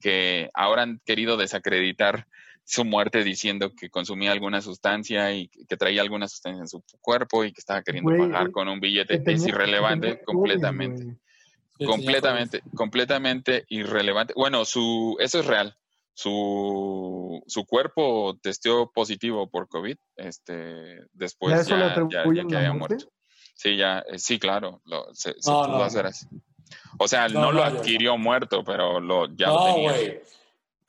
que 0.00 0.50
ahora 0.52 0.82
han 0.82 1.00
querido 1.06 1.36
desacreditar 1.36 2.26
su 2.64 2.84
muerte 2.84 3.24
diciendo 3.24 3.72
que 3.74 3.90
consumía 3.90 4.32
alguna 4.32 4.60
sustancia 4.62 5.32
y 5.34 5.48
que 5.48 5.76
traía 5.76 6.00
alguna 6.02 6.28
sustancia 6.28 6.60
en 6.62 6.68
su 6.68 6.82
cuerpo 7.00 7.44
y 7.44 7.52
que 7.52 7.60
estaba 7.60 7.82
queriendo 7.82 8.10
pagar 8.16 8.48
eh, 8.48 8.52
con 8.52 8.68
un 8.68 8.80
billete. 8.80 9.18
tenía- 9.18 9.36
es 9.36 9.46
irrelevante 9.48 10.08
tenía 10.08 10.24
completamente. 10.24 11.16
Sí, 11.78 11.86
completamente, 11.86 12.62
completamente 12.74 13.64
irrelevante. 13.68 14.34
Bueno, 14.36 14.64
su, 14.64 15.16
eso 15.20 15.40
es 15.40 15.46
real. 15.46 15.76
Su, 16.14 17.42
su 17.46 17.64
cuerpo 17.64 18.38
testeó 18.42 18.90
positivo 18.92 19.48
por 19.50 19.66
COVID, 19.68 19.96
este, 20.16 21.00
después 21.12 21.52
¿Y 21.54 21.58
a 21.58 21.60
eso 21.62 21.76
le 21.76 21.88
ya, 22.10 22.32
ya- 22.34 22.48
que 22.48 22.56
había 22.56 22.72
muerto. 22.72 23.10
Sí, 23.54 23.76
ya, 23.76 24.00
eh, 24.00 24.18
sí, 24.18 24.38
claro, 24.38 24.80
lo- 24.84 25.12
se, 25.14 25.34
se 25.40 25.50
No, 25.50 25.62
pudo 25.64 25.78
no, 25.78 25.84
hacer 25.84 26.02
no. 26.04 26.08
así. 26.10 26.26
O 26.98 27.08
sea, 27.08 27.28
no, 27.28 27.40
No, 27.40 27.52
lo 27.52 27.64
adquirió 27.64 28.16
muerto, 28.16 28.62
pero 28.64 29.00
lo, 29.00 29.26
ya 29.34 29.48
lo 29.48 29.64
tenía. 29.64 29.92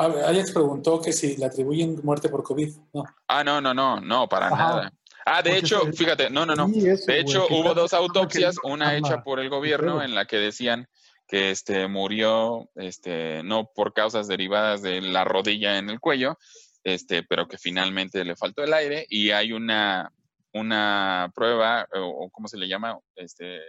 Alex 0.06 0.52
preguntó 0.52 1.02
que 1.02 1.14
si 1.14 1.38
le 1.38 1.46
atribuyen 1.46 2.00
muerte 2.04 2.30
por 2.30 2.44
COVID. 2.44 2.74
No. 2.94 3.04
Ah, 3.28 3.44
no, 3.44 3.60
no, 3.62 3.74
no, 3.74 4.00
no, 4.00 4.28
para 4.30 4.48
Ajá. 4.48 4.56
nada. 4.58 4.94
Ah, 5.26 5.42
de 5.42 5.52
Porque 5.52 5.66
hecho, 5.66 5.82
se- 5.86 5.94
fíjate, 5.94 6.30
no, 6.30 6.46
no, 6.46 6.56
no. 6.56 6.68
Eso, 6.76 7.06
De 7.06 7.20
hecho, 7.20 7.48
hubo 7.50 7.74
dos 7.74 7.94
autopsias, 7.94 8.56
una 8.64 8.96
hecha 8.98 9.24
por 9.24 9.40
el 9.40 9.50
gobierno 9.50 10.02
en 10.04 10.16
la 10.16 10.26
que 10.26 10.38
decían 10.38 10.88
que 11.28 11.52
este 11.52 11.88
murió 11.88 12.70
este 12.76 13.42
no 13.44 13.70
por 13.74 13.94
causas 13.94 14.28
derivadas 14.28 14.82
de 14.82 15.00
la 15.02 15.24
rodilla 15.24 15.78
en 15.78 15.90
el 15.90 16.00
cuello, 16.02 16.38
este, 16.84 17.24
pero 17.24 17.48
que 17.48 17.58
finalmente 17.58 18.26
le 18.26 18.36
faltó 18.36 18.64
el 18.64 18.74
aire 18.74 19.06
y 19.10 19.32
hay 19.32 19.54
una 19.54 20.12
una 20.52 21.32
prueba 21.34 21.88
o, 21.96 22.30
cómo 22.30 22.48
se 22.48 22.58
le 22.58 22.68
llama, 22.68 23.00
este 23.16 23.62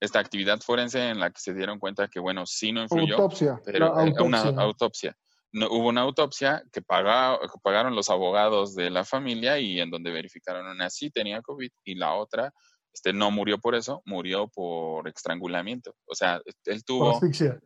esta 0.00 0.20
actividad 0.20 0.60
forense 0.60 1.08
en 1.08 1.18
la 1.18 1.30
que 1.30 1.40
se 1.40 1.54
dieron 1.54 1.78
cuenta 1.80 2.06
que 2.06 2.20
bueno, 2.20 2.46
sí 2.46 2.70
no 2.70 2.82
influyó, 2.82 3.16
Autopsia. 3.16 3.60
pero 3.64 3.96
la 3.96 4.04
eh, 4.06 4.14
una 4.22 4.42
autopsia. 4.42 5.16
No, 5.52 5.68
hubo 5.70 5.88
una 5.88 6.02
autopsia 6.02 6.62
que, 6.72 6.82
paga- 6.82 7.38
que 7.40 7.58
pagaron 7.62 7.94
los 7.94 8.10
abogados 8.10 8.74
de 8.74 8.90
la 8.90 9.04
familia 9.04 9.58
y 9.58 9.80
en 9.80 9.90
donde 9.90 10.10
verificaron 10.10 10.66
una 10.66 10.90
sí 10.90 11.10
tenía 11.10 11.40
COVID 11.42 11.70
y 11.84 11.94
la 11.94 12.14
otra 12.14 12.52
este, 12.92 13.12
no 13.12 13.30
murió 13.30 13.58
por 13.58 13.74
eso, 13.74 14.02
murió 14.04 14.48
por 14.48 15.08
estrangulamiento. 15.08 15.94
O 16.06 16.14
sea, 16.14 16.40
él 16.64 16.84
Por 16.84 16.84
tuvo 16.84 17.20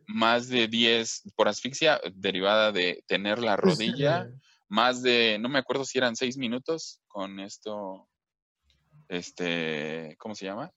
más 0.07 0.49
de 0.49 0.68
10 0.68 1.22
por 1.37 1.49
asfixia 1.49 2.01
derivada 2.14 2.70
de 2.72 3.03
tener 3.07 3.39
la 3.41 3.57
Pues, 3.57 3.78
rodilla, 3.78 4.22
eh, 4.22 4.39
más 4.68 5.03
de, 5.03 5.39
no 5.41 5.49
me 5.49 5.59
acuerdo 5.59 5.85
si 5.85 5.99
eran 5.99 6.16
6 6.16 6.37
minutos 6.39 7.01
con 7.09 7.41
esto, 7.41 8.09
este, 9.09 10.16
¿cómo 10.18 10.35
se 10.35 10.47
llama? 10.47 10.70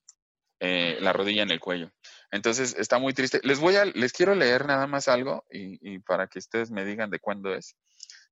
Eh, 0.60 0.96
la 1.00 1.12
rodilla 1.12 1.42
en 1.42 1.50
el 1.50 1.60
cuello. 1.60 1.92
Entonces 2.30 2.74
está 2.78 2.98
muy 2.98 3.12
triste. 3.12 3.40
Les 3.42 3.60
voy 3.60 3.76
a, 3.76 3.84
les 3.84 4.12
quiero 4.12 4.34
leer 4.34 4.66
nada 4.66 4.86
más 4.86 5.06
algo 5.06 5.44
y, 5.50 5.78
y 5.82 5.98
para 5.98 6.28
que 6.28 6.38
ustedes 6.38 6.70
me 6.70 6.84
digan 6.84 7.10
de 7.10 7.18
cuándo 7.18 7.54
es. 7.54 7.76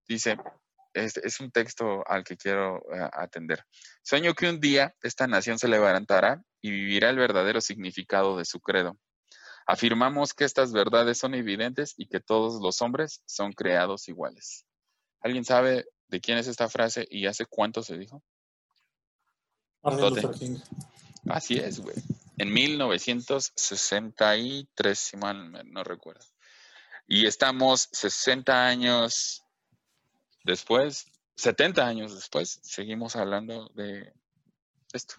Dice, 0.08 0.38
este 0.94 1.26
es 1.26 1.40
un 1.40 1.50
texto 1.50 2.02
al 2.06 2.24
que 2.24 2.36
quiero 2.36 2.78
eh, 2.94 3.08
atender. 3.12 3.64
Sueño 4.02 4.32
que 4.34 4.48
un 4.48 4.60
día 4.60 4.94
esta 5.02 5.26
nación 5.26 5.58
se 5.58 5.68
levantará 5.68 6.42
y 6.62 6.70
vivirá 6.70 7.10
el 7.10 7.16
verdadero 7.16 7.60
significado 7.60 8.38
de 8.38 8.44
su 8.44 8.60
credo. 8.60 8.96
Afirmamos 9.66 10.34
que 10.34 10.44
estas 10.44 10.72
verdades 10.72 11.18
son 11.18 11.34
evidentes 11.34 11.94
y 11.96 12.06
que 12.06 12.20
todos 12.20 12.62
los 12.62 12.80
hombres 12.80 13.22
son 13.26 13.52
creados 13.52 14.08
iguales. 14.08 14.66
¿Alguien 15.20 15.44
sabe 15.44 15.86
de 16.08 16.20
quién 16.20 16.38
es 16.38 16.46
esta 16.46 16.68
frase 16.68 17.06
y 17.10 17.26
hace 17.26 17.44
cuánto 17.46 17.82
se 17.82 17.98
dijo? 17.98 18.22
Martin 19.82 20.00
Tote. 20.00 20.22
Luther 20.22 20.38
King. 20.38 20.58
Así 21.28 21.54
es, 21.54 21.80
güey. 21.80 21.96
En 22.36 22.52
1963, 22.52 24.98
si 24.98 25.16
mal 25.16 25.52
no 25.72 25.84
recuerdo. 25.84 26.26
Y 27.06 27.26
estamos 27.26 27.88
60 27.92 28.66
años 28.66 29.44
después, 30.44 31.06
70 31.36 31.86
años 31.86 32.14
después, 32.14 32.60
seguimos 32.62 33.16
hablando 33.16 33.70
de 33.74 34.12
esto. 34.92 35.14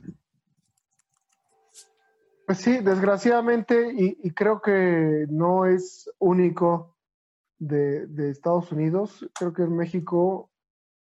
Pues 2.46 2.60
sí, 2.60 2.78
desgraciadamente, 2.78 3.92
y, 3.98 4.18
y 4.24 4.32
creo 4.32 4.62
que 4.62 5.26
no 5.30 5.66
es 5.66 6.10
único 6.20 6.96
de, 7.58 8.08
de 8.08 8.30
Estados 8.30 8.72
Unidos. 8.72 9.26
Creo 9.34 9.54
que 9.54 9.64
en 9.64 9.76
México 9.76 10.52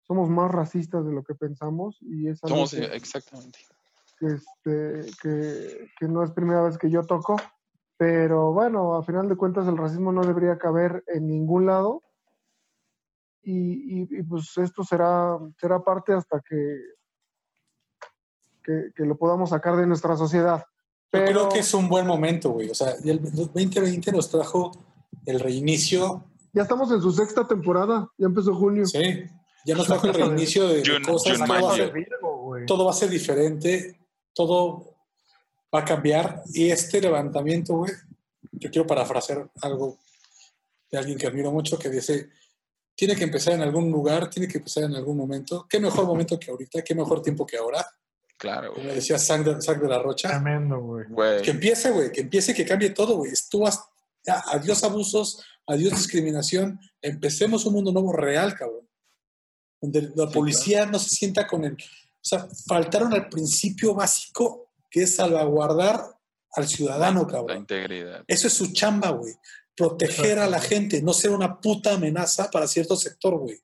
somos 0.03 0.29
más 0.29 0.51
racistas 0.51 1.05
de 1.05 1.13
lo 1.13 1.25
que 1.25 1.35
pensamos 1.35 1.99
y 2.03 2.29
es 2.29 2.43
algo 2.45 2.57
Somos, 2.57 2.71
que, 2.73 2.97
exactamente. 2.97 3.59
Que, 4.19 4.27
este, 4.27 5.11
que, 5.23 5.89
que 5.99 6.09
no 6.09 6.23
es 6.23 6.31
primera 6.33 6.63
vez 6.63 6.79
que 6.79 6.91
yo 6.91 7.03
toco. 7.05 7.37
Pero 7.97 8.53
bueno, 8.53 8.97
a 8.97 9.03
final 9.05 9.29
de 9.29 9.37
cuentas 9.37 9.67
el 9.69 9.77
racismo 9.77 10.13
no 10.13 10.23
debería 10.25 10.59
caber 10.59 11.05
en 11.07 11.27
ningún 11.29 11.67
lado. 11.67 12.03
Y, 13.43 14.01
y- 14.03 14.09
y, 14.11 14.23
pues 14.23 14.57
esto 14.59 14.83
será, 14.85 15.39
será 15.61 15.81
parte 15.83 16.13
hasta 16.15 16.41
que, 16.41 16.77
que, 18.63 18.91
que 18.97 19.05
lo 19.05 19.17
podamos 19.17 19.51
sacar 19.51 19.77
de 19.77 19.87
nuestra 19.87 20.17
sociedad. 20.17 20.65
Yo 21.13 21.25
creo 21.27 21.49
que 21.49 21.61
es 21.61 21.73
un 21.75 21.89
buen 21.89 22.07
momento, 22.07 22.51
güey. 22.51 22.71
O 22.71 22.75
sea, 22.75 22.95
el 23.05 23.23
2020 23.23 24.11
nos 24.13 24.31
trajo 24.31 24.73
el 25.27 25.39
reinicio. 25.39 26.25
ya 26.53 26.63
estamos 26.63 26.91
en 26.91 27.01
su 27.01 27.13
sexta 27.13 27.47
temporada, 27.47 28.09
ya 28.19 28.27
empezó 28.27 28.55
junio. 28.55 28.85
Sí, 28.87 29.25
ya 29.65 29.77
nos 29.77 29.87
trajo 29.87 30.09
el 30.09 30.15
reinicio 30.15 30.67
de, 30.67 30.83
de 30.83 31.03
cosas. 31.03 31.39
Jun 31.39 31.47
Todo 31.47 31.55
va, 31.55 31.59
a 31.59 31.71
Mayo. 31.71 31.85
ser, 31.85 31.93
Virgo, 31.93 32.37
güey. 32.43 32.67
todo 32.67 32.85
va 32.87 32.91
a 32.91 32.95
ser 32.95 33.11
diferente. 33.11 34.01
Todo 34.35 34.97
va 35.75 35.81
a 35.81 35.85
cambiar. 35.85 36.43
Y 36.53 36.71
este 36.71 37.01
levantamiento, 37.01 37.75
güey, 37.77 37.93
yo 38.53 38.71
quiero 38.71 38.87
parafrasear 38.87 39.51
algo 39.63 39.99
de 40.91 40.99
alguien 40.99 41.19
que 41.19 41.27
admiro 41.27 41.51
mucho 41.51 41.79
que 41.79 41.89
dice, 41.89 42.29
tiene 42.95 43.17
que 43.17 43.25
empezar 43.25 43.55
en 43.55 43.63
algún 43.63 43.91
lugar, 43.91 44.31
tiene 44.31 44.47
que 44.49 44.59
empezar 44.59 44.85
en 44.85 44.95
algún 44.95 45.17
momento. 45.17 45.67
¿Qué 45.69 45.81
mejor 45.81 46.07
momento 46.07 46.39
que 46.39 46.51
ahorita? 46.51 46.83
¿Qué 46.83 46.95
mejor 46.95 47.23
tiempo 47.23 47.47
que 47.47 47.57
ahora? 47.57 47.85
Claro, 48.37 48.73
Como 48.73 48.85
güey. 48.85 48.97
decía 48.97 49.19
Zack 49.19 49.43
de, 49.45 49.55
de 49.55 49.89
la 49.89 49.99
Rocha. 49.99 50.29
Tremendo, 50.29 50.81
güey. 50.81 51.43
Que 51.43 51.51
empiece, 51.53 51.91
güey, 51.91 52.13
que 52.13 52.21
empiece 52.23 52.53
y 52.53 52.55
que 52.55 52.65
cambie 52.65 52.91
todo, 52.91 53.17
güey. 53.17 53.33
Tú 53.51 53.61
vas, 53.61 53.81
Ya, 54.27 54.43
adiós 54.53 54.85
abusos, 54.85 55.43
adiós 55.67 55.93
discriminación. 55.97 56.79
Empecemos 57.03 57.65
un 57.67 57.75
mundo 57.75 57.93
nuevo 57.93 58.13
real, 58.13 58.55
cabrón. 58.55 58.89
Donde 59.81 60.13
la 60.15 60.29
policía 60.31 60.87
no 60.87 60.99
se 60.99 61.11
sienta 61.11 61.47
con 61.47 61.65
el. 61.65 61.77
O 62.25 62.27
sea, 62.27 62.49
faltaron 62.67 63.13
al 63.13 63.29
principio 63.29 63.95
básico 63.95 64.71
que 64.91 65.03
es 65.03 65.17
salvaguardar 65.17 66.01
al 66.53 66.67
ciudadano, 66.69 67.23
La 67.25 67.33
cabrón. 67.33 67.59
integridad. 67.59 68.25
Eso 68.27 68.47
es 68.47 68.53
su 68.55 68.73
chamba, 68.73 69.11
güey. 69.11 69.35
Proteger 69.77 70.39
a 70.39 70.49
la 70.49 70.61
gente, 70.61 71.03
no 71.03 71.13
ser 71.13 71.33
una 71.33 71.61
puta 71.61 71.95
amenaza 71.95 72.49
para 72.51 72.67
cierto 72.69 72.97
sector, 72.97 73.37
güey. 73.39 73.61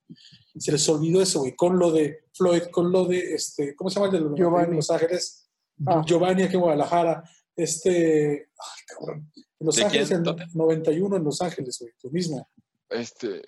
Se 0.59 0.73
les 0.73 0.87
olvidó 0.89 1.23
eso, 1.23 1.39
güey, 1.41 1.55
con 1.57 1.79
lo 1.79 1.91
de 1.93 2.25
Floyd, 2.35 2.65
con 2.73 2.91
lo 2.93 3.05
de, 3.07 3.35
este, 3.35 3.75
¿cómo 3.77 3.89
se 3.89 3.95
llama 4.01 4.07
el 4.07 4.13
de 4.13 4.21
los 4.29 4.35
Giovanni. 4.39 4.71
en 4.71 4.77
Los 4.77 4.91
Ángeles? 4.91 5.49
Ah. 5.87 6.03
Giovanni 6.05 6.43
aquí 6.43 6.55
en 6.57 6.61
Guadalajara. 6.61 7.23
Este, 7.57 8.49
ay, 8.59 8.85
cabrón. 8.89 9.33
En 9.37 9.67
Los 9.67 9.77
¿De 9.77 9.85
Ángeles, 9.85 10.09
quién? 10.09 10.19
en 10.19 10.25
¿Dónde? 10.25 10.47
91 10.53 11.17
en 11.17 11.25
Los 11.25 11.41
Ángeles, 11.41 11.79
güey, 11.81 11.93
lo 12.03 12.11
mismo. 12.11 12.51
Este, 12.89 13.41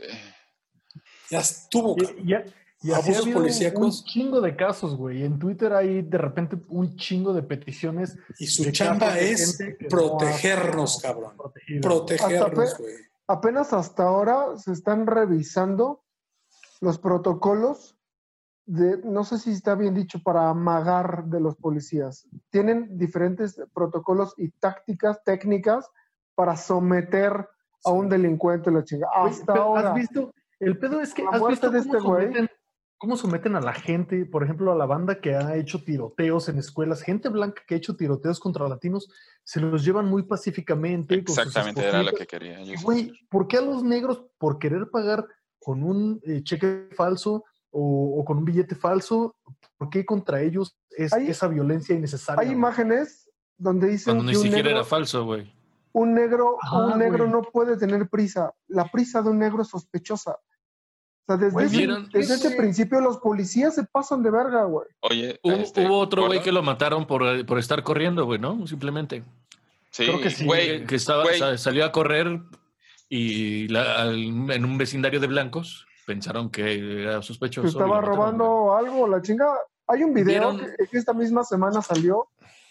Ya 1.30 1.40
estuvo, 1.40 1.96
cabrón. 1.96 2.16
Y, 2.28 2.32
y- 2.32 2.61
y 2.83 2.91
así 2.91 2.93
ha 2.93 2.97
Abusos 2.97 3.22
habido 3.22 3.39
policíacos. 3.41 4.01
un 4.01 4.05
chingo 4.07 4.41
de 4.41 4.57
casos, 4.57 4.97
güey. 4.97 5.24
En 5.24 5.39
Twitter 5.39 5.72
hay 5.72 6.03
de 6.03 6.18
repente 6.18 6.57
un 6.68 6.97
chingo 6.97 7.33
de 7.33 7.43
peticiones. 7.43 8.18
Y 8.39 8.47
su 8.47 8.70
chamba 8.72 9.18
es 9.18 9.59
no 9.61 9.89
protegernos, 9.89 11.05
ha- 11.05 11.09
cabrón. 11.09 11.37
protegido. 11.37 11.80
Protegernos, 11.80 12.78
güey. 12.78 12.95
Apenas 13.28 13.72
hasta 13.72 14.03
ahora 14.05 14.57
se 14.59 14.72
están 14.72 15.07
revisando 15.07 16.03
los 16.80 16.99
protocolos 16.99 17.97
de, 18.66 18.99
no 19.05 19.24
sé 19.24 19.39
si 19.39 19.51
está 19.53 19.74
bien 19.74 19.95
dicho, 19.95 20.20
para 20.22 20.49
amagar 20.51 21.24
de 21.26 21.41
los 21.41 21.57
policías. 21.57 22.26
Tienen 22.51 22.97
diferentes 22.99 23.61
protocolos 23.72 24.35
y 24.37 24.51
tácticas, 24.51 25.22
técnicas 25.24 25.89
para 26.35 26.57
someter 26.57 27.49
a 27.85 27.91
un 27.91 28.09
delincuente 28.09 28.70
la 28.70 28.85
chinga. 28.85 29.09
Hasta 29.14 29.53
pero 29.53 29.62
ahora. 29.64 29.91
¿Has 29.91 29.95
visto? 29.97 30.33
El 30.61 30.78
pedo 30.78 31.01
es 31.01 31.12
que 31.12 31.24
La 31.24 31.30
has 31.30 31.47
visto 31.49 31.70
de 31.70 31.78
cómo, 31.80 31.95
este 31.95 32.09
güey. 32.09 32.24
someten, 32.26 32.51
cómo 33.03 33.16
someten 33.16 33.57
a 33.57 33.61
la 33.61 33.72
gente, 33.72 34.24
por 34.26 34.44
ejemplo, 34.44 34.70
a 34.70 34.76
la 34.76 34.86
banda 34.86 35.20
que 35.20 35.34
ha 35.34 35.57
hecho 35.57 35.82
tiroteos 35.82 36.48
en 36.48 36.59
escuelas, 36.59 37.03
gente 37.03 37.28
blanca 37.30 37.61
que 37.66 37.74
ha 37.74 37.76
hecho 37.76 37.96
tiroteos 37.96 38.38
contra 38.38 38.68
latinos, 38.68 39.11
se 39.42 39.59
los 39.59 39.84
llevan 39.84 40.07
muy 40.07 40.22
pacíficamente. 40.22 41.16
exactamente 41.16 41.84
era 41.84 42.05
lo 42.05 42.12
que 42.12 42.28
quería. 42.28 42.61
Güey, 42.80 43.11
¿por 43.28 43.48
qué 43.48 43.57
a 43.57 43.61
los 43.61 43.82
negros, 43.82 44.22
por 44.38 44.61
querer 44.61 44.88
pagar 44.88 45.26
con 45.59 45.82
un 45.82 46.20
eh, 46.22 46.44
cheque 46.44 46.90
falso 46.96 47.44
o, 47.72 48.20
o 48.20 48.24
con 48.24 48.38
un 48.38 48.44
billete 48.44 48.76
falso, 48.76 49.34
por 49.76 49.90
qué 49.90 50.07
contra 50.07 50.40
ellos 50.40 50.76
es 50.96 51.12
Hay- 51.12 51.26
esa 51.26 51.48
violencia 51.48 51.96
innecesaria? 51.96 52.40
Hay 52.48 52.55
imágenes 52.55 53.28
donde 53.59 53.88
dicen 53.88 54.14
Cuando 54.14 54.24
ni 54.26 54.30
que 54.30 54.36
un 54.38 54.42
siquiera 54.44 54.68
negro, 54.68 54.78
era 54.78 54.84
falso, 54.84 55.24
güey. 55.24 55.53
un 55.92 56.14
negro, 56.14 56.57
un 56.72 56.98
negro 57.00 57.26
no 57.26 57.42
puede 57.42 57.76
tener 57.76 58.09
prisa. 58.09 58.53
La 58.68 58.84
prisa 58.92 59.22
de 59.22 59.30
un 59.30 59.40
negro 59.40 59.62
es 59.62 59.68
sospechosa. 59.70 60.36
O 61.24 61.26
sea, 61.26 61.36
desde, 61.36 62.18
ese, 62.18 62.50
principio 62.56 63.00
los 63.00 63.18
policías 63.18 63.74
se 63.76 63.84
pasan 63.84 64.22
de 64.22 64.30
verga, 64.30 64.64
güey. 64.64 64.88
Oye, 65.00 65.38
Hubo, 65.42 65.52
este, 65.54 65.86
hubo 65.86 65.98
otro 65.98 66.26
güey 66.26 66.42
que 66.42 66.50
lo 66.50 66.62
mataron 66.62 67.06
por, 67.06 67.46
por 67.46 67.58
estar 67.58 67.82
corriendo, 67.84 68.24
güey, 68.24 68.40
¿no? 68.40 68.66
Simplemente. 68.66 69.22
Sí, 69.90 70.04
creo 70.06 70.20
que 70.20 70.30
sí, 70.30 70.44
güey, 70.44 70.84
Que, 70.84 70.96
estaba, 70.96 71.22
güey. 71.22 71.58
salió 71.58 71.84
a 71.84 71.92
correr 71.92 72.40
y 73.08 73.68
la- 73.68 74.02
al- 74.02 74.50
en 74.50 74.64
un 74.64 74.78
vecindario 74.78 75.20
de 75.20 75.26
blancos 75.28 75.86
pensaron 76.06 76.50
que 76.50 77.02
era 77.02 77.22
sospechoso. 77.22 77.62
que 77.62 77.68
estaba 77.68 77.86
mataron, 78.00 78.16
robando 78.16 78.74
algo, 78.76 79.06
la 79.06 79.22
chinga. 79.22 79.46
Hay 79.86 80.02
un 80.02 80.14
video 80.14 80.56
que, 80.56 80.86
que 80.90 80.98
esta 80.98 81.12
misma 81.12 81.44
semana 81.44 81.82
salió, 81.82 82.28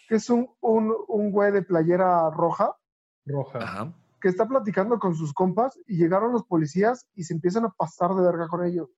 que 0.09 0.15
es 0.15 0.29
un, 0.29 0.49
un, 0.59 0.93
un 1.07 1.31
güey 1.31 1.51
de 1.51 1.61
playera 1.61 2.29
roja 2.31 2.75
Roja. 3.25 3.59
Ajá. 3.59 3.93
Que 4.22 4.30
está 4.30 4.47
platicando 4.47 4.99
con 4.99 5.15
sus 5.15 5.34
compas 5.34 5.78
y 5.88 5.97
llegaron 5.97 6.32
los 6.32 6.43
policías 6.45 7.07
y 7.15 7.24
se 7.24 7.34
empiezan 7.34 7.65
a 7.65 7.69
pasar 7.72 8.13
de 8.15 8.22
verga 8.22 8.47
con 8.47 8.63
ellos. 8.63 8.89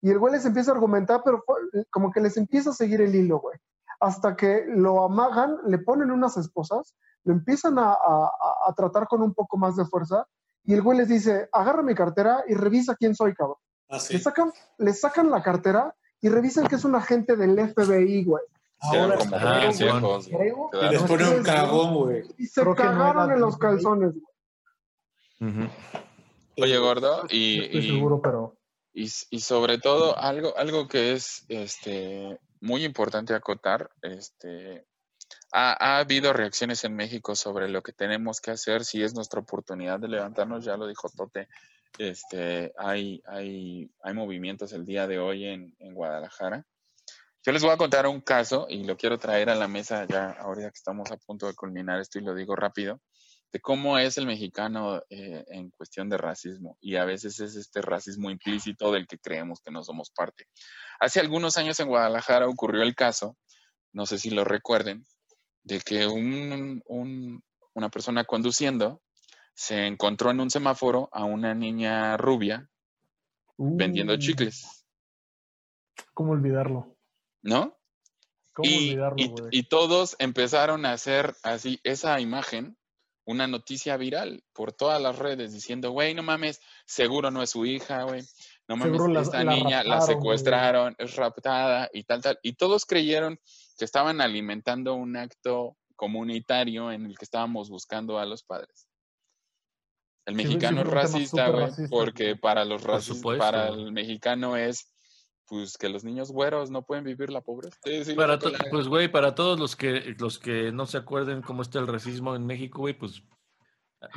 Y 0.00 0.10
el 0.10 0.18
güey 0.18 0.32
les 0.32 0.44
empieza 0.44 0.70
a 0.70 0.74
argumentar, 0.74 1.22
pero 1.24 1.42
fue- 1.46 1.84
como 1.90 2.10
que 2.10 2.20
les 2.20 2.36
empieza 2.36 2.70
a 2.70 2.74
seguir 2.74 3.00
el 3.00 3.14
hilo, 3.14 3.38
güey. 3.40 3.56
Hasta 4.00 4.36
que 4.36 4.64
lo 4.68 5.04
amagan, 5.04 5.56
le 5.66 5.78
ponen 5.78 6.10
unas 6.10 6.36
esposas, 6.36 6.94
lo 7.24 7.32
empiezan 7.32 7.78
a, 7.78 7.92
a- 7.92 8.30
a- 8.66 8.72
tratar 8.74 9.06
con 9.06 9.22
un 9.22 9.32
poco 9.34 9.56
más 9.56 9.76
de 9.76 9.84
fuerza 9.86 10.26
y 10.64 10.74
el 10.74 10.82
güey 10.82 10.98
les 10.98 11.08
dice, 11.08 11.48
agarra 11.52 11.82
mi 11.82 11.94
cartera 11.94 12.42
y 12.48 12.54
revisa 12.54 12.96
quién 12.96 13.14
soy, 13.14 13.34
cabrón. 13.34 13.56
Así. 13.88 14.14
Le 14.14 14.20
sacan, 14.20 14.52
le 14.78 14.92
sacan 14.94 15.30
la 15.30 15.42
cartera 15.42 15.94
y 16.20 16.28
revisan 16.28 16.66
que 16.66 16.76
es 16.76 16.84
un 16.84 16.94
agente 16.96 17.36
del 17.36 17.58
FBI, 17.58 18.24
güey. 18.24 18.42
Ahora, 18.80 19.16
como 19.18 19.36
Ah, 19.36 19.60
Y 19.62 19.66
les 19.66 19.78
Quedaron- 19.78 20.00
pone 21.08 21.28
un 21.28 21.36
sí, 21.36 21.42
cagón, 21.44 21.94
güey. 21.94 22.22
y 22.36 22.46
se 22.46 22.60
Creo 22.60 22.74
que 22.74 22.82
no 22.84 22.90
cagaron 22.90 23.32
en 23.32 23.40
los 23.40 23.56
calzones, 23.56 24.12
güey. 24.12 24.24
Oye, 26.56 26.78
gordo, 26.78 27.22
No 27.22 27.28
y, 27.30 27.60
estoy 27.64 27.82
y- 27.82 27.86
seguro, 27.88 28.20
pero. 28.22 28.56
y, 28.92 29.04
y 29.30 29.40
sobre 29.40 29.78
todo 29.78 30.16
algo, 30.18 30.56
algo 30.56 30.88
que 30.88 31.12
es 31.12 31.44
este, 31.48 32.38
muy 32.60 32.84
importante 32.84 33.34
acotar, 33.34 33.90
este, 34.02 34.86
ha, 35.52 35.72
ha 35.72 35.98
habido 35.98 36.32
reacciones 36.32 36.84
en 36.84 36.94
México 36.94 37.34
sobre 37.34 37.68
lo 37.68 37.82
que 37.82 37.92
tenemos 37.92 38.40
que 38.40 38.52
hacer 38.52 38.84
si 38.84 39.02
es 39.02 39.14
nuestra 39.14 39.40
oportunidad 39.40 39.98
de 40.00 40.08
levantarnos, 40.08 40.64
ya 40.64 40.76
lo 40.76 40.86
dijo 40.86 41.08
Tote, 41.10 41.48
este, 41.98 42.72
hay, 42.76 43.22
hay, 43.26 43.90
hay 44.02 44.14
movimientos 44.14 44.72
el 44.72 44.84
día 44.84 45.06
de 45.06 45.18
hoy 45.18 45.44
en, 45.46 45.74
en 45.78 45.94
Guadalajara. 45.94 46.64
Yo 47.46 47.52
les 47.52 47.62
voy 47.62 47.72
a 47.72 47.76
contar 47.76 48.06
un 48.06 48.20
caso 48.22 48.66
y 48.70 48.84
lo 48.84 48.96
quiero 48.96 49.18
traer 49.18 49.50
a 49.50 49.54
la 49.54 49.68
mesa 49.68 50.06
ya 50.06 50.30
ahorita 50.30 50.70
que 50.70 50.78
estamos 50.78 51.10
a 51.12 51.18
punto 51.18 51.46
de 51.46 51.54
culminar 51.54 52.00
esto 52.00 52.18
y 52.18 52.22
lo 52.22 52.34
digo 52.34 52.56
rápido, 52.56 53.00
de 53.54 53.60
cómo 53.60 53.96
es 54.00 54.18
el 54.18 54.26
mexicano 54.26 55.00
eh, 55.10 55.44
en 55.46 55.70
cuestión 55.70 56.08
de 56.08 56.16
racismo 56.18 56.76
y 56.80 56.96
a 56.96 57.04
veces 57.04 57.38
es 57.38 57.54
este 57.54 57.80
racismo 57.82 58.28
implícito 58.28 58.90
del 58.90 59.06
que 59.06 59.16
creemos 59.16 59.60
que 59.60 59.70
no 59.70 59.84
somos 59.84 60.10
parte. 60.10 60.48
Hace 60.98 61.20
algunos 61.20 61.56
años 61.56 61.78
en 61.78 61.86
Guadalajara 61.86 62.48
ocurrió 62.48 62.82
el 62.82 62.96
caso, 62.96 63.36
no 63.92 64.06
sé 64.06 64.18
si 64.18 64.30
lo 64.30 64.42
recuerden, 64.42 65.06
de 65.62 65.78
que 65.80 66.04
un- 66.08 66.82
un- 66.86 67.44
una 67.74 67.90
persona 67.90 68.24
conduciendo 68.24 69.00
se 69.54 69.86
encontró 69.86 70.32
en 70.32 70.40
un 70.40 70.50
semáforo 70.50 71.08
a 71.12 71.22
una 71.22 71.54
niña 71.54 72.16
rubia 72.16 72.68
vendiendo 73.56 74.14
Uh, 74.14 74.18
chicles, 74.18 74.84
¿Cómo 76.12 76.32
olvidarlo? 76.32 76.96
¿no? 77.42 77.78
¿Cómo 78.52 78.68
y, 78.68 78.88
olvidarlo, 78.98 79.48
y 79.52 79.62
todos 79.68 80.16
empezaron 80.18 80.86
a 80.86 80.92
hacer 80.92 81.36
así 81.44 81.78
esa 81.84 82.18
imagen, 82.20 82.76
una 83.26 83.46
noticia 83.46 83.96
viral 83.96 84.44
por 84.52 84.72
todas 84.72 85.00
las 85.00 85.18
redes 85.18 85.52
diciendo, 85.52 85.90
güey, 85.90 86.14
no 86.14 86.22
mames, 86.22 86.60
seguro 86.86 87.30
no 87.30 87.42
es 87.42 87.50
su 87.50 87.64
hija, 87.66 88.04
güey. 88.04 88.22
No 88.68 88.76
mames, 88.76 89.00
Seguro 89.00 89.20
esta 89.20 89.44
la 89.44 89.52
niña 89.54 89.82
la 89.82 89.96
raptaron, 89.96 90.06
güey". 90.06 90.16
secuestraron, 90.16 90.94
es 90.98 91.16
raptada 91.16 91.88
y 91.92 92.04
tal, 92.04 92.22
tal. 92.22 92.38
Y 92.42 92.54
todos 92.54 92.86
creyeron 92.86 93.38
que 93.78 93.84
estaban 93.84 94.20
alimentando 94.20 94.94
un 94.94 95.16
acto 95.16 95.76
comunitario 95.96 96.92
en 96.92 97.06
el 97.06 97.16
que 97.18 97.24
estábamos 97.24 97.70
buscando 97.70 98.18
a 98.18 98.26
los 98.26 98.42
padres. 98.42 98.88
El 100.26 100.36
sí, 100.36 100.44
mexicano 100.44 100.82
es 100.82 100.88
racista, 100.88 101.48
güey, 101.50 101.70
porque 101.90 102.36
para 102.36 102.64
los 102.64 102.82
Por 102.82 102.92
racistas, 102.92 103.36
para 103.36 103.68
el 103.68 103.92
mexicano 103.92 104.56
es 104.56 104.93
pues 105.48 105.76
que 105.76 105.88
los 105.88 106.04
niños 106.04 106.30
güeros 106.32 106.70
no 106.70 106.82
pueden 106.82 107.04
vivir 107.04 107.30
la 107.30 107.40
pobreza. 107.42 107.76
Sí, 107.84 108.04
sí, 108.04 108.14
Para 108.14 108.34
lo 108.34 108.38
to- 108.38 108.52
que 108.52 108.58
la- 108.64 108.70
pues, 108.70 108.88
güey, 108.88 109.08
para 109.10 109.34
todos 109.34 109.58
los 109.60 109.76
que 109.76 110.14
los 110.18 110.38
que 110.38 110.72
no 110.72 110.86
se 110.86 110.98
acuerden 110.98 111.42
cómo 111.42 111.62
está 111.62 111.78
el 111.78 111.86
racismo 111.86 112.34
en 112.34 112.46
México, 112.46 112.80
güey, 112.80 112.94
pues 112.94 113.22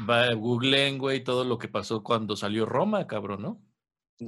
va, 0.10 0.34
googleen, 0.34 0.98
güey, 0.98 1.24
todo 1.24 1.44
lo 1.44 1.58
que 1.58 1.68
pasó 1.68 2.04
cuando 2.04 2.36
salió 2.36 2.66
Roma, 2.66 3.08
cabrón, 3.08 3.42
¿no? 3.42 3.62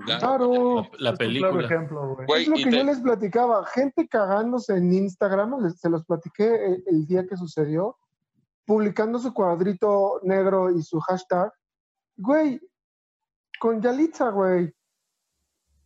Claro. 0.06 0.54
La, 0.54 0.82
la 0.82 0.82
Es 0.82 0.86
un 0.86 0.98
claro 0.98 1.18
película. 1.18 1.66
ejemplo, 1.66 2.16
güey. 2.16 2.28
Güey, 2.28 2.42
es 2.44 2.48
lo 2.50 2.56
que 2.58 2.64
te- 2.66 2.78
yo 2.78 2.84
les 2.84 3.00
platicaba. 3.00 3.66
Gente 3.66 4.08
cagándose 4.08 4.76
en 4.78 4.94
Instagram, 4.94 5.64
les- 5.64 5.80
se 5.80 5.90
los 5.90 6.06
platiqué 6.06 6.46
el, 6.66 6.84
el 6.86 7.08
día 7.08 7.26
que 7.26 7.36
sucedió, 7.36 7.98
publicando 8.66 9.18
su 9.18 9.34
cuadrito 9.34 10.20
negro 10.24 10.70
y 10.70 10.84
su 10.84 11.00
hashtag. 11.00 11.52
Güey, 12.18 12.62
con 13.60 13.82
Yalitza, 13.82 14.30
güey. 14.30 14.72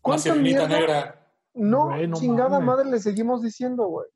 ¿Cuánta 0.04 0.36
mierda? 0.36 0.68
negra. 0.68 1.20
No, 1.56 1.90
chingada 2.14 2.60
mames. 2.60 2.66
madre 2.68 2.90
le 2.92 3.00
seguimos 3.00 3.42
diciendo, 3.42 3.86
güey. 3.88 4.08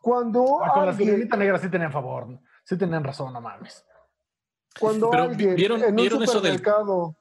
Cuando 0.00 0.62
Ah, 0.62 0.72
con 0.74 0.86
la 0.86 0.92
sirenita 0.94 1.36
negra 1.36 1.58
sí 1.58 1.68
tenían 1.68 1.92
favor. 1.92 2.38
Sí 2.64 2.76
tenían 2.76 3.04
razón, 3.04 3.32
no 3.32 3.40
mames. 3.40 3.84
cuando 4.80 5.08
Pero, 5.10 5.22
alguien 5.22 5.54
¿vieron- 5.54 5.80
en 5.84 5.90
un 5.90 5.96
vieron 5.96 6.22
eso 6.24 6.40
del- 6.40 6.58
supermercado 6.58 7.16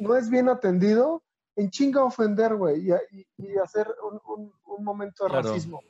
no 0.00 0.16
es 0.16 0.28
bien 0.30 0.48
atendido, 0.48 1.22
en 1.54 1.70
chinga 1.70 2.02
ofender, 2.02 2.56
güey, 2.56 2.88
y, 2.88 2.92
y- 3.16 3.26
y 3.36 3.56
hacer 3.58 3.86
un, 4.02 4.20
un- 4.26 4.52
un 4.64 4.84
momento 4.84 5.22
de 5.24 5.30
Claro. 5.30 5.48
racismo. 5.48 5.80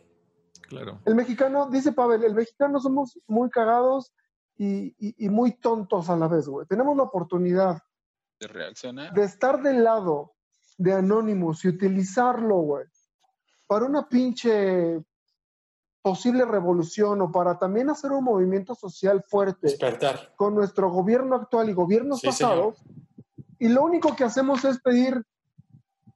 Claro. 0.68 1.00
El 1.06 1.14
mexicano, 1.14 1.70
dice 1.70 1.92
Pavel, 1.92 2.24
el 2.24 2.34
mexicano 2.34 2.78
somos 2.78 3.18
muy 3.26 3.48
cagados 3.48 4.12
y, 4.58 4.94
y- 4.98 5.14
y 5.24 5.28
muy 5.30 5.52
tontos 5.52 6.10
a 6.10 6.16
la 6.16 6.28
vez, 6.28 6.46
güey. 6.46 6.66
Tenemos 6.66 6.94
la 6.96 7.04
oportunidad 7.04 7.80
de 8.38 8.46
reaccionar. 8.48 9.14
de 9.14 9.24
estar 9.24 9.62
del 9.62 9.82
lado 9.84 10.34
de 10.78 10.94
Anonymous 10.94 11.64
y 11.64 11.68
utilizarlo, 11.68 12.56
güey, 12.60 12.86
para 13.66 13.84
una 13.84 14.08
pinche 14.08 14.98
posible 16.00 16.44
revolución 16.46 17.20
o 17.20 17.30
para 17.30 17.58
también 17.58 17.90
hacer 17.90 18.12
un 18.12 18.24
movimiento 18.24 18.74
social 18.74 19.22
fuerte 19.28 19.58
Despertar. 19.66 20.32
con 20.36 20.54
nuestro 20.54 20.88
gobierno 20.90 21.34
actual 21.36 21.68
y 21.68 21.74
gobiernos 21.74 22.20
Sí, 22.20 22.28
pasados, 22.28 22.80
y 23.58 23.68
lo 23.68 23.82
único 23.82 24.14
que 24.16 24.24
hacemos 24.24 24.64
es 24.64 24.80
pedir 24.80 25.22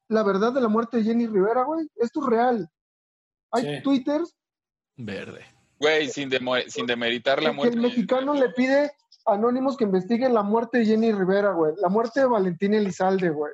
la 0.08 0.22
verdad 0.22 0.52
de 0.52 0.60
la 0.60 0.68
muerte 0.68 0.98
de 0.98 1.02
Jenny 1.04 1.26
Rivera, 1.26 1.64
güey. 1.64 1.88
Esto 1.96 2.20
es 2.20 2.26
real. 2.26 2.70
Hay 3.50 3.76
Sí. 3.78 3.82
twitters 3.82 4.34
Verde. 4.96 5.44
Güey, 5.80 6.08
sin, 6.08 6.28
demeritar 6.86 7.42
la 7.42 7.50
que 7.50 7.56
muerte. 7.56 7.74
el 7.74 7.82
mexicano 7.82 8.34
le 8.34 8.50
pide 8.50 8.92
a 9.26 9.32
Anónimos 9.34 9.76
que 9.76 9.84
investiguen 9.84 10.32
la 10.34 10.42
muerte 10.42 10.78
de 10.78 10.86
Jenny 10.86 11.12
Rivera, 11.12 11.52
güey. 11.52 11.74
La 11.78 11.88
muerte 11.88 12.20
de 12.20 12.26
Valentín 12.26 12.74
Elizalde, 12.74 13.30
güey. 13.30 13.52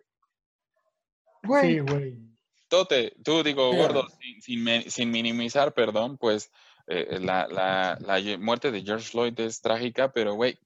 Güey, 1.43 1.75
Sí, 1.75 1.79
güey. 1.81 2.19
Tote, 2.69 3.15
tú 3.25 3.43
digo, 3.43 3.71
gordo, 3.75 4.07
sin, 4.41 4.91
sin 4.91 5.11
minimizar, 5.11 5.73
perdón, 5.73 6.19
pues 6.19 6.51
eh, 6.87 7.19
la, 7.21 7.47
la- 7.49 7.97
la 8.01 8.19
ye- 8.21 8.37
muerte 8.39 8.71
de 8.71 8.83
George 8.83 9.09
Floyd 9.09 9.39
es 9.41 9.61
trágica, 9.61 10.13
pero 10.13 10.35
güey, 10.35 10.59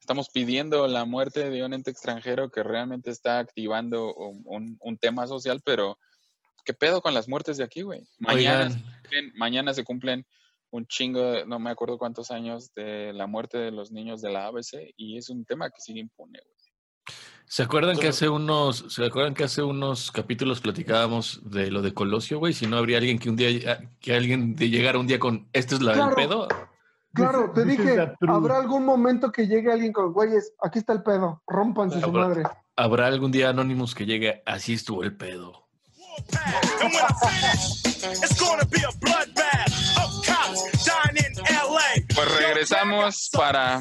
estamos 0.00 0.28
pidiendo 0.30 0.86
la 0.88 1.04
muerte 1.06 1.48
de 1.50 1.64
un 1.64 1.72
ente 1.74 1.90
extranjero 1.90 2.50
que 2.50 2.62
realmente 2.62 3.10
está 3.10 3.38
activando 3.38 4.14
un, 4.14 4.42
un- 4.44 4.76
un 4.80 4.98
tema 4.98 5.26
social, 5.26 5.62
pero 5.64 5.98
¿qué 6.64 6.74
pedo 6.74 7.00
con 7.00 7.14
las 7.14 7.28
muertes 7.28 7.56
de 7.56 7.64
aquí, 7.64 7.80
güey? 7.82 8.02
Mañana, 8.18 8.70
se 8.70 8.78
cumplen- 8.78 9.32
mañana 9.36 9.74
se 9.74 9.84
cumplen 9.84 10.26
un 10.70 10.86
chingo, 10.86 11.22
de- 11.32 11.46
no 11.46 11.58
me 11.58 11.70
acuerdo 11.70 11.96
cuántos 11.96 12.30
años 12.30 12.74
de 12.74 13.12
la 13.14 13.26
muerte 13.26 13.56
de 13.56 13.70
los 13.70 13.90
niños 13.90 14.20
de 14.20 14.30
la 14.30 14.46
ABC 14.48 14.92
y 14.98 15.16
es 15.16 15.30
un 15.30 15.46
tema 15.46 15.70
que 15.70 15.80
sigue 15.80 16.00
impune, 16.00 16.40
güey. 16.44 16.57
¿Se 17.46 17.62
acuerdan 17.62 17.96
que 17.98 18.08
hace 18.08 18.28
unos, 18.28 18.84
se 18.90 19.06
acuerdan 19.06 19.32
que 19.32 19.44
hace 19.44 19.62
unos 19.62 20.12
capítulos 20.12 20.60
platicábamos 20.60 21.40
de 21.44 21.70
lo 21.70 21.80
de 21.80 21.94
Colosio, 21.94 22.38
güey? 22.38 22.52
Si 22.52 22.66
no 22.66 22.76
habría 22.76 22.98
alguien 22.98 23.18
que 23.18 23.30
un 23.30 23.36
día, 23.36 23.80
que 24.00 24.14
alguien 24.14 24.54
de 24.54 24.68
llegara 24.68 24.98
un 24.98 25.06
día 25.06 25.18
con, 25.18 25.48
este 25.54 25.76
es 25.76 25.80
la 25.80 25.94
Claro. 25.94 26.06
del 26.08 26.14
pedo. 26.14 26.48
claro, 27.14 27.50
te 27.54 27.64
dije, 27.64 27.96
habrá 28.28 28.58
algún 28.58 28.84
momento 28.84 29.32
que 29.32 29.46
llegue 29.46 29.72
alguien 29.72 29.94
con, 29.94 30.12
güeyes, 30.12 30.52
aquí 30.62 30.78
está 30.78 30.92
el 30.92 31.02
pedo, 31.02 31.42
rompanse 31.46 32.00
su 32.02 32.12
madre. 32.12 32.42
Habrá 32.76 33.06
algún 33.06 33.32
día 33.32 33.48
Anonymous 33.48 33.94
que 33.94 34.04
llegue, 34.04 34.42
así 34.44 34.74
estuvo 34.74 35.02
el 35.02 35.16
pedo. 35.16 35.68
Pues 42.14 42.38
regresamos 42.38 43.30
para, 43.32 43.80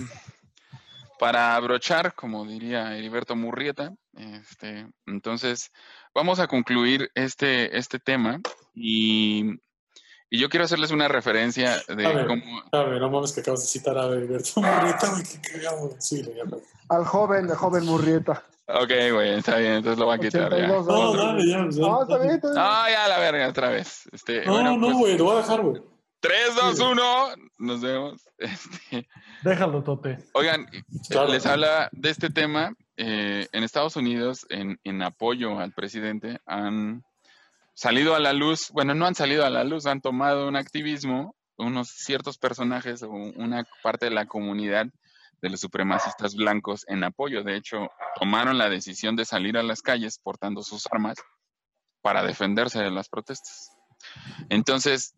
para 1.19 1.55
abrochar, 1.55 2.13
como 2.13 2.45
diría 2.45 2.95
Heriberto 2.95 3.35
Murrieta. 3.35 3.93
Este, 4.15 4.87
entonces, 5.05 5.71
vamos 6.13 6.39
a 6.39 6.47
concluir 6.47 7.11
este, 7.15 7.77
este 7.77 7.99
tema 7.99 8.39
y, 8.73 9.59
y 10.29 10.39
yo 10.39 10.49
quiero 10.49 10.65
hacerles 10.65 10.91
una 10.91 11.07
referencia 11.07 11.81
de 11.87 12.05
A 12.05 12.11
ver, 12.11 12.27
cómo... 12.27 12.63
a 12.71 12.83
ver, 12.83 13.01
no 13.01 13.09
mames 13.09 13.31
que 13.31 13.41
acabas 13.41 13.61
de 13.61 13.67
citar 13.67 13.97
a 13.97 14.03
Alberto 14.03 14.51
Murrieta, 14.61 15.09
güey, 15.11 15.23
qué 15.23 15.51
cagado. 15.51 15.95
Sí, 15.99 16.23
le 16.23 16.35
llamo. 16.35 16.61
Al 16.89 17.05
joven, 17.05 17.49
al 17.49 17.57
joven 17.57 17.85
Murrieta. 17.85 18.43
Ok, 18.69 18.91
güey, 19.13 19.35
está 19.35 19.57
bien, 19.57 19.73
entonces 19.75 19.97
lo 19.97 20.05
voy 20.05 20.15
a 20.15 20.19
quitar 20.19 20.51
ya. 20.51 20.71
82 20.77 20.87
No, 20.87 21.13
dale, 21.15 21.49
ya. 21.49 21.57
ya. 21.69 21.81
No, 21.81 22.01
está 22.03 22.17
bien, 22.17 22.31
está 22.35 22.47
bien. 22.49 22.61
Ah, 22.61 22.87
ya 22.91 23.07
la 23.07 23.19
verga, 23.19 23.47
otra 23.47 23.69
vez. 23.69 24.09
Este, 24.11 24.45
No, 24.45 24.53
bueno, 24.53 24.77
no, 24.77 24.87
pues, 24.87 24.97
güey, 24.97 25.17
lo 25.17 25.23
voy 25.25 25.35
a 25.35 25.37
dejar, 25.37 25.61
güey. 25.61 25.81
3, 26.19 26.55
2, 26.55 26.79
1, 26.79 27.27
nos 27.59 27.81
vemos. 27.81 28.21
Este, 28.37 29.07
Déjalo, 29.43 29.83
Tote. 29.83 30.17
Oigan, 30.33 30.67
Claro. 31.09 31.31
les 31.31 31.45
habla 31.45 31.89
de 31.91 32.09
este 32.09 32.29
tema. 32.29 32.73
eh, 32.99 33.47
en 33.51 33.63
Estados 33.63 33.95
Unidos, 33.95 34.47
en, 34.49 34.79
en 34.83 35.03
apoyo 35.03 35.59
al 35.59 35.71
presidente, 35.71 36.39
han 36.47 37.03
salido 37.75 38.15
a 38.15 38.19
la 38.19 38.33
luz, 38.33 38.71
bueno, 38.71 38.95
no 38.95 39.05
han 39.05 39.13
salido 39.13 39.45
a 39.45 39.51
la 39.51 39.63
luz, 39.63 39.85
han 39.85 40.01
tomado 40.01 40.47
un 40.47 40.55
activismo, 40.55 41.35
unos 41.57 41.89
ciertos 41.89 42.39
personajes 42.39 43.03
o 43.03 43.11
una 43.11 43.65
parte 43.83 44.05
de 44.05 44.11
la 44.15 44.25
comunidad 44.25 44.87
de 45.43 45.49
los 45.51 45.59
supremacistas 45.59 46.33
blancos 46.35 46.85
en 46.87 47.03
apoyo. 47.03 47.43
De 47.43 47.55
hecho, 47.55 47.87
tomaron 48.19 48.57
la 48.57 48.67
decisión 48.69 49.15
de 49.15 49.25
salir 49.25 49.57
a 49.59 49.63
las 49.63 49.83
calles 49.83 50.17
portando 50.17 50.63
sus 50.63 50.87
armas 50.91 51.17
para 52.01 52.23
defenderse 52.23 52.79
de 52.81 52.89
las 52.89 53.09
protestas. 53.09 53.69
Entonces, 54.49 55.13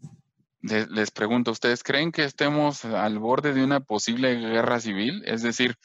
le- 0.62 0.88
les 0.88 1.12
pregunto, 1.12 1.52
¿ustedes 1.52 1.84
creen 1.84 2.12
que 2.12 2.24
estemos 2.24 2.86
al 2.86 3.20
borde 3.20 3.54
de 3.54 3.64
una 3.64 3.80
posible 3.80 4.36
guerra 4.36 4.80
civil? 4.80 5.24
Es 5.26 5.42
decir, 5.42 5.76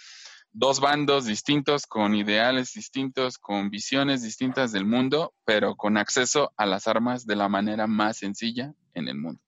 dos 0.52 0.80
bandos 0.80 1.26
distintos, 1.26 1.86
con 1.86 2.14
ideales 2.14 2.72
distintos, 2.74 3.38
con 3.38 3.70
visiones 3.70 4.22
distintas 4.22 4.72
del 4.72 4.84
mundo, 4.86 5.34
pero 5.44 5.74
con 5.76 5.96
acceso 5.96 6.52
a 6.56 6.66
las 6.66 6.86
armas 6.86 7.26
de 7.26 7.36
la 7.36 7.48
manera 7.48 7.86
más 7.86 8.18
sencilla 8.18 8.72
en 8.94 9.08
el 9.08 9.16
mundo. 9.16 9.40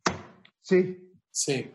Sí, 0.62 1.02
Sí, 1.30 1.70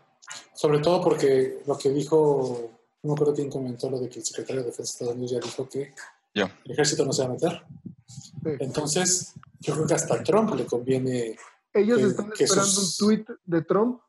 sobre 0.56 0.80
todo 0.80 1.00
porque 1.00 1.62
lo 1.68 1.78
que 1.78 1.90
dijo, 1.90 2.68
no 3.04 3.12
acuerdo 3.12 3.32
quién 3.32 3.48
comentó 3.48 3.88
lo 3.88 4.00
de 4.00 4.08
que 4.08 4.18
el 4.18 4.24
secretario 4.24 4.62
de 4.62 4.70
Defensa 4.70 4.90
de 4.90 4.92
Estados 4.94 5.14
Unidos 5.14 5.30
ya 5.30 5.38
dijo 5.38 5.68
que 5.68 5.94
Yo. 6.34 6.48
el 6.64 6.72
ejército 6.72 7.04
no 7.04 7.12
se 7.12 7.22
va 7.22 7.28
a 7.28 7.32
meter. 7.32 7.62
sí. 8.08 8.50
Entonces, 8.58 9.34
yo 9.60 9.74
creo 9.74 9.86
que 9.86 9.94
hasta 9.94 10.14
a 10.16 10.22
Trump 10.24 10.52
le 10.56 10.66
conviene 10.66 11.36
Ellos 11.74 11.98
que- 11.98 12.04
están 12.06 12.30
que 12.30 12.44
esperando 12.44 12.80
un 12.80 12.86
tweet 12.98 13.24
de 13.44 13.62
Trump 13.62 14.00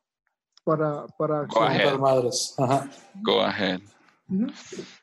para... 0.64 1.06
para 1.18 1.44
Go 1.46 1.62
ahead. 1.62 1.98
madres. 1.98 2.54
Ajá. 2.58 2.90
Go 3.22 3.40
ahead. 3.42 3.80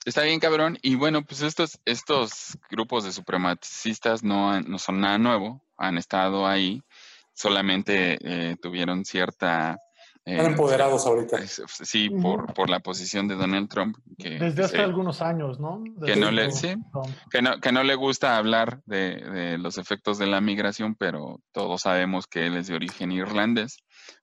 Está 0.05 0.24
bien, 0.24 0.39
cabrón. 0.39 0.78
Y 0.82 0.95
bueno, 0.95 1.24
pues 1.24 1.41
estos, 1.41 1.80
estos 1.86 2.57
grupos 2.70 3.03
de 3.03 3.12
supremacistas 3.12 4.24
no, 4.24 4.51
han- 4.51 4.66
no 4.70 4.80
son 4.80 4.99
nada 4.99 5.18
nuevo, 5.18 5.64
han 5.78 5.97
estado 5.97 6.47
ahí, 6.47 6.82
solamente 7.34 8.18
eh, 8.22 8.55
tuvieron 8.62 9.05
cierta... 9.05 9.78
eh, 10.32 10.36
Están 10.38 10.51
empoderados 10.53 11.05
ahorita. 11.05 11.38
es- 11.38 11.61
Sí, 11.84 12.09
por, 12.09 12.53
por 12.53 12.69
la 12.69 12.79
posición 12.79 13.27
de 13.27 13.36
Donald 13.36 13.69
Trump. 13.69 13.97
Que, 14.17 14.39
Desde 14.39 14.63
hace 14.63 14.77
algunos 14.79 15.21
años, 15.21 15.59
¿no? 15.59 15.84
que 16.05 16.15
no 16.15 16.32
le- 16.32 16.51
sí. 16.51 16.75
Que 17.29 17.41
no, 17.41 17.59
que 17.59 17.71
no 17.71 17.84
le 17.84 17.95
gusta 17.95 18.38
hablar 18.38 18.82
de, 18.86 19.15
de 19.15 19.57
los 19.57 19.77
efectos 19.77 20.17
de 20.17 20.27
la 20.27 20.41
migración, 20.41 20.95
pero 20.95 21.41
todos 21.51 21.82
sabemos 21.82 22.27
que 22.27 22.45
él 22.47 22.57
es 22.57 22.67
de 22.67 22.75
origen 22.75 23.11
irlandés 23.11 23.77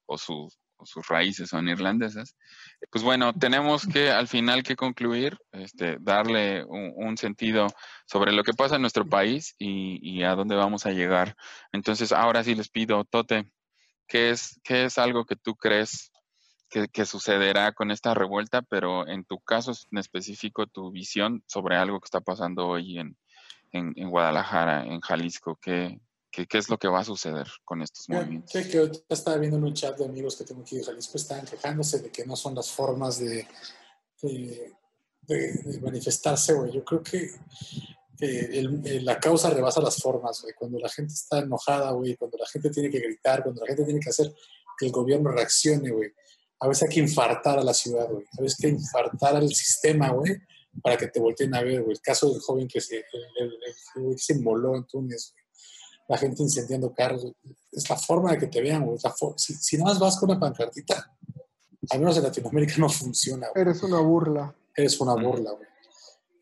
o, 0.07 0.17
su- 0.19 0.49
o 0.81 0.87
sus 0.87 1.07
raíces 1.09 1.49
son 1.51 1.69
irlandesas. 1.69 2.37
Pues 2.93 3.03
bueno, 3.03 3.33
tenemos 3.33 3.85
que 3.87 4.11
al 4.11 4.29
final 4.29 4.63
que 4.63 4.77
concluir, 4.77 5.37
este, 5.51 5.97
darle 6.01 6.65
un, 6.65 6.93
un 6.95 7.17
sentido 7.17 7.67
sobre 8.07 8.31
lo 8.33 8.45
que 8.45 8.53
pasa 8.53 8.77
en 8.77 8.83
nuestro 8.83 9.05
país 9.05 9.57
y, 9.59 9.99
y 10.03 10.23
a 10.23 10.37
dónde 10.37 10.55
vamos 10.55 10.87
a 10.87 10.91
llegar. 10.93 11.35
Entonces, 11.73 12.13
ahora 12.13 12.45
sí 12.45 12.55
les 12.55 12.69
pido, 12.69 13.05
Tote, 13.05 13.51
¿qué 14.09 14.31
es, 14.31 14.59
qué 14.65 14.85
es 14.87 14.99
algo 14.99 15.25
que 15.25 15.37
tú 15.37 15.55
crees 15.55 16.11
que, 16.71 16.89
que 16.89 17.05
sucederá 17.07 17.73
con 17.73 17.91
esta 17.91 18.13
revuelta, 18.15 18.63
pero 18.63 19.07
en 19.07 19.25
tu 19.25 19.39
caso 19.41 19.73
en 19.91 19.99
específico, 19.99 20.67
tu 20.67 20.91
visión 20.91 21.43
sobre 21.47 21.77
algo 21.77 22.01
que 22.01 22.07
está 22.07 22.21
pasando 22.21 22.67
hoy 22.67 22.99
en, 22.99 23.17
en, 23.73 23.93
en 23.97 24.11
Guadalajara, 24.11 24.85
en 24.85 25.01
Jalisco, 25.01 25.59
¿qué, 25.63 26.01
qué, 26.31 26.47
qué 26.47 26.59
es 26.59 26.69
lo 26.69 26.77
que 26.79 26.89
va 26.89 27.01
a 27.01 27.05
suceder 27.05 27.47
con 27.65 27.81
estos 27.83 28.09
movimientos? 28.09 28.53
Fíjate 28.53 28.71
que 28.71 28.79
ahorita 28.79 29.15
estaba 29.15 29.37
viendo 29.39 29.57
en 29.59 29.65
un 29.65 29.75
chat 29.75 29.97
de 29.97 30.05
amigos 30.05 30.37
que 30.37 30.45
tengo 30.45 30.63
aquí 30.63 30.77
de 30.77 30.85
Jalisco, 30.85 31.17
estaban 31.17 31.47
quejándose 31.47 32.01
de 32.01 32.11
que 32.11 32.27
no 32.27 32.37
son 32.37 32.55
las 32.55 32.71
formas 32.71 33.19
de, 33.19 33.47
de, 34.23 34.75
de- 35.23 35.53
de 35.53 35.81
manifestarse, 35.81 36.53
güey. 36.55 36.73
Yo 36.73 36.85
creo 36.85 37.03
que 37.03 37.31
eh, 38.21 38.49
el- 38.53 38.81
el- 38.85 39.05
la 39.05 39.19
causa 39.21 39.51
rebasa 39.51 39.81
las 39.81 39.97
formas, 39.97 40.43
güey. 40.43 40.55
Cuando 40.55 40.79
la 40.79 40.89
gente 40.89 41.13
está 41.15 41.39
enojada, 41.39 41.91
güey, 41.93 42.17
cuando 42.17 42.39
la 42.39 42.47
gente 42.47 42.71
tiene 42.71 42.91
que 42.91 42.99
gritar, 43.01 43.43
cuando 43.43 43.61
la 43.63 43.67
gente 43.69 43.85
tiene 43.85 44.01
que 44.01 44.11
hacer 44.11 44.33
que 44.79 44.87
el 44.87 44.93
gobierno 44.93 45.31
reaccione, 45.31 45.91
güey. 45.91 46.11
A 46.61 46.67
veces 46.69 46.85
hay 46.89 46.95
que 46.95 47.01
infartar 47.01 47.59
a 47.59 47.63
la 47.65 47.73
ciudad, 47.75 48.09
güey. 48.11 48.25
A 48.39 48.43
veces 48.43 48.59
hay 48.65 48.71
que 48.71 48.77
infartar 48.77 49.37
al 49.37 49.49
sistema, 49.49 50.11
güey, 50.11 50.37
para 50.83 50.97
que 50.97 51.07
te 51.09 51.21
volteen 51.21 51.55
a 51.55 51.63
ver, 51.63 51.83
güey. 51.83 51.93
El 51.95 52.01
caso 52.01 52.31
del 52.31 52.41
joven 52.41 52.67
que 52.69 52.81
se, 52.81 52.97
el, 52.97 53.05
el- 53.41 53.53
el 53.97 54.03
güey 54.03 54.17
que 54.17 54.23
se 54.23 54.33
inmoló 54.35 54.77
en 54.77 54.85
Túnez, 54.87 55.33
güey. 55.33 55.45
La 56.09 56.17
gente 56.19 56.43
incendiando 56.43 56.93
carros, 56.95 57.23
güey. 57.23 57.35
Es 57.71 57.89
la 57.89 57.97
forma 57.97 58.33
de 58.33 58.39
que 58.39 58.47
te 58.47 58.61
vean, 58.63 58.85
güey. 58.87 58.99
Si, 59.37 59.55
si 59.55 59.77
nada 59.77 59.91
más 59.91 59.99
vas 60.01 60.19
con 60.19 60.31
una 60.31 60.41
pancartita, 60.41 61.15
al 61.91 61.99
menos 62.01 62.17
en 62.17 62.23
Latinoamérica 62.25 62.75
no 62.79 62.89
funciona, 62.89 63.49
güey. 63.55 63.63
Eres 63.63 63.83
una 63.83 64.01
burla. 64.01 64.55
Eres 64.75 64.99
una 65.01 65.15
burla, 65.15 65.51
güey. 65.53 65.69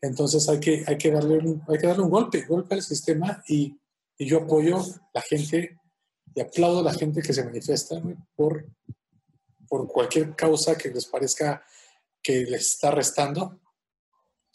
Entonces 0.01 0.47
hay 0.49 0.59
que, 0.59 0.83
hay 0.85 0.97
que, 0.97 1.11
darle, 1.11 1.39
un, 1.39 1.63
hay 1.67 1.77
que 1.77 1.87
darle 1.87 2.03
un 2.03 2.09
golpe, 2.09 2.43
golpe 2.43 2.75
al 2.75 2.83
sistema 2.83 3.43
y, 3.47 3.75
y 4.17 4.25
yo 4.25 4.39
apoyo 4.39 4.83
la 5.13 5.21
gente 5.21 5.77
y 6.35 6.41
aplaudo 6.41 6.79
a 6.79 6.83
la 6.83 6.93
gente 6.93 7.21
que 7.21 7.33
se 7.33 7.43
manifiesta 7.43 8.01
por, 8.35 8.67
por 9.67 9.87
cualquier 9.87 10.35
causa 10.35 10.77
que 10.77 10.89
les 10.89 11.05
parezca 11.05 11.63
que 12.21 12.43
les 12.45 12.71
está 12.71 12.91
restando 12.91 13.59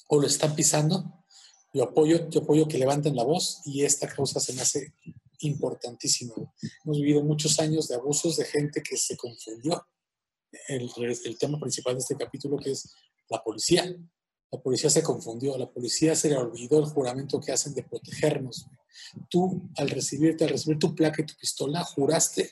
o 0.09 0.21
lo 0.21 0.27
están 0.27 0.55
pisando. 0.55 1.25
Yo 1.73 1.85
apoyo, 1.85 2.29
yo 2.29 2.43
apoyo 2.43 2.69
que 2.69 2.79
levanten 2.79 3.17
la 3.17 3.25
voz 3.25 3.63
y 3.65 3.83
esta 3.83 4.07
causa 4.07 4.41
se 4.41 4.53
me 4.53 4.61
hace 4.61 4.95
importantísima. 5.39 6.35
Hemos 6.85 6.99
vivido 6.99 7.23
muchos 7.23 7.59
años 7.59 7.89
de 7.89 7.95
abusos 7.95 8.37
de 8.37 8.45
gente 8.45 8.83
que 8.83 8.97
se 8.97 9.17
confundió. 9.17 9.87
El, 10.69 10.91
el 11.25 11.39
tema 11.39 11.59
principal 11.59 11.95
de 11.95 12.01
este 12.01 12.17
capítulo 12.17 12.59
que 12.59 12.73
es 12.73 12.95
la 13.31 13.43
policía. 13.43 13.85
La 14.53 14.61
policía 14.61 14.91
se 14.91 15.03
confundió, 15.03 15.57
la 15.57 15.71
policía 15.71 16.15
se 16.15 16.29
le 16.29 16.37
olvidó 16.37 16.79
el 16.79 16.85
juramento 16.85 17.41
que 17.41 17.53
hacen 17.53 17.75
de 17.75 17.83
protegernos. 17.83 18.67
güey. 18.67 18.79
Tú, 19.29 19.63
al 19.77 19.91
recibirte, 19.91 20.45
al 20.45 20.51
recibir 20.51 20.79
tu 20.79 20.95
placa 20.95 21.23
y 21.23 21.27
tu 21.27 21.35
pistola, 21.35 21.83
juraste 21.83 22.51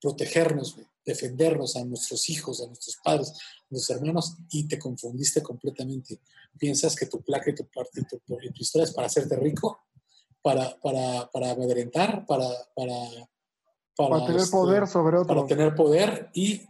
protegernos, 0.00 0.74
güey, 0.74 0.86
defendernos 1.04 1.76
a 1.76 1.84
nuestros 1.84 2.28
hijos, 2.28 2.60
a 2.60 2.66
nuestros 2.66 2.96
padres, 2.96 3.30
a 3.30 3.66
nuestros 3.70 3.96
hermanos, 3.96 4.36
y 4.50 4.66
te 4.66 4.78
confundiste 4.78 5.42
completamente. 5.42 6.20
Piensas 6.58 6.96
que 6.96 7.06
tu 7.06 7.22
placa 7.22 7.50
y 7.50 7.54
tu, 7.54 7.66
parte, 7.66 8.02
tu, 8.04 8.18
tu 8.18 8.38
historia 8.58 8.84
es 8.84 8.92
para 8.92 9.06
hacerte 9.06 9.36
rico, 9.36 9.78
para, 10.42 10.76
para, 10.80 11.30
para 11.30 11.52
amedrentar, 11.52 12.26
para, 12.26 12.48
para, 12.74 12.94
Para 13.96 14.26
tener 14.26 14.40
este, 14.40 14.50
poder 14.50 14.88
sobre 14.88 15.18
otros. 15.18 15.36
Para 15.36 15.46
tener 15.46 15.74
poder 15.74 16.30
y, 16.34 16.66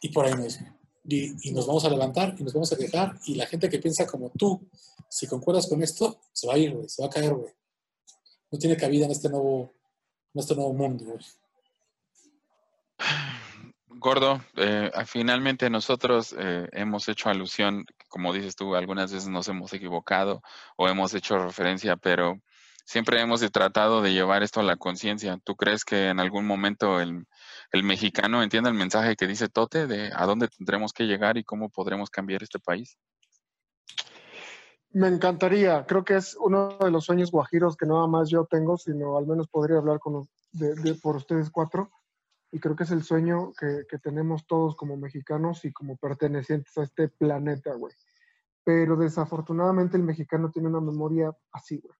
y 0.00 0.08
por 0.08 0.24
ahí 0.24 0.34
no 0.34 0.44
es. 0.44 0.58
Y, 1.06 1.52
nos 1.52 1.66
vamos 1.66 1.84
a 1.84 1.90
levantar 1.90 2.34
y 2.38 2.42
nos 2.42 2.54
vamos 2.54 2.72
a 2.72 2.78
quejar 2.78 3.18
y 3.26 3.34
la 3.34 3.46
gente 3.46 3.68
que 3.68 3.78
piensa 3.78 4.06
como 4.06 4.30
tú, 4.30 4.66
si 5.08 5.26
concuerdas 5.26 5.66
con 5.68 5.82
esto, 5.82 6.18
se 6.32 6.46
va 6.46 6.54
a 6.54 6.58
ir, 6.58 6.72
güey, 6.72 6.88
se 6.88 7.02
va 7.02 7.08
a 7.08 7.10
caer, 7.10 7.34
güey. 7.34 7.52
No 8.50 8.58
tiene 8.58 8.76
cabida 8.76 9.04
en 9.04 9.10
este 9.10 9.28
nuevo, 9.28 9.72
en 10.32 10.40
este 10.40 10.54
nuevo 10.54 10.72
mundo. 10.72 11.18
Gordo, 13.88 14.42
eh, 14.56 14.90
finalmente 15.06 15.68
nosotros 15.70 16.34
eh, 16.38 16.68
hemos 16.72 17.08
hecho 17.08 17.28
alusión, 17.28 17.84
como 18.08 18.32
dices 18.32 18.56
tú, 18.56 18.74
algunas 18.74 19.12
veces 19.12 19.28
nos 19.28 19.48
hemos 19.48 19.72
equivocado 19.72 20.42
o 20.76 20.88
hemos 20.88 21.14
hecho 21.14 21.38
referencia, 21.38 21.96
pero 21.96 22.40
siempre 22.84 23.20
hemos 23.20 23.40
tratado 23.50 24.02
de 24.02 24.12
llevar 24.12 24.42
esto 24.42 24.60
a 24.60 24.64
la 24.64 24.76
conciencia. 24.76 25.38
¿Tú 25.42 25.56
crees 25.56 25.84
que 25.84 26.08
en 26.08 26.20
algún 26.20 26.46
momento 26.46 27.00
el, 27.00 27.26
el 27.74 27.82
mexicano 27.82 28.40
entienda 28.40 28.70
el 28.70 28.76
mensaje 28.76 29.16
que 29.16 29.26
dice 29.26 29.48
Tote 29.48 29.88
de 29.88 30.12
a 30.14 30.26
dónde 30.26 30.46
tendremos 30.46 30.92
que 30.92 31.04
llegar 31.04 31.36
y 31.36 31.42
cómo 31.42 31.70
podremos 31.70 32.08
cambiar 32.08 32.44
este 32.44 32.60
país? 32.60 32.96
Me 34.92 35.08
encantaría. 35.08 35.84
Creo 35.84 36.04
que 36.04 36.14
es 36.14 36.36
uno 36.36 36.78
de 36.78 36.92
los 36.92 37.04
sueños 37.04 37.32
guajiros 37.32 37.76
que 37.76 37.84
nada 37.84 38.06
más 38.06 38.30
yo 38.30 38.44
tengo, 38.44 38.76
sino 38.76 39.18
al 39.18 39.26
menos 39.26 39.48
podría 39.48 39.78
hablar 39.78 39.98
con 39.98 40.28
de- 40.52 40.94
por 41.02 41.16
ustedes 41.16 41.50
cuatro. 41.50 41.90
Y 42.52 42.60
creo 42.60 42.76
que 42.76 42.84
es 42.84 42.92
el 42.92 43.02
sueño 43.02 43.52
que, 43.58 43.82
que 43.90 43.98
tenemos 43.98 44.46
todos 44.46 44.76
como 44.76 44.96
mexicanos 44.96 45.64
y 45.64 45.72
como 45.72 45.96
pertenecientes 45.96 46.78
a 46.78 46.84
este 46.84 47.08
planeta, 47.08 47.74
güey. 47.74 47.92
Pero 48.62 48.94
desafortunadamente 48.94 49.96
el 49.96 50.04
mexicano 50.04 50.52
tiene 50.52 50.68
una 50.68 50.80
memoria 50.80 51.36
así, 51.50 51.80
güey. 51.80 51.98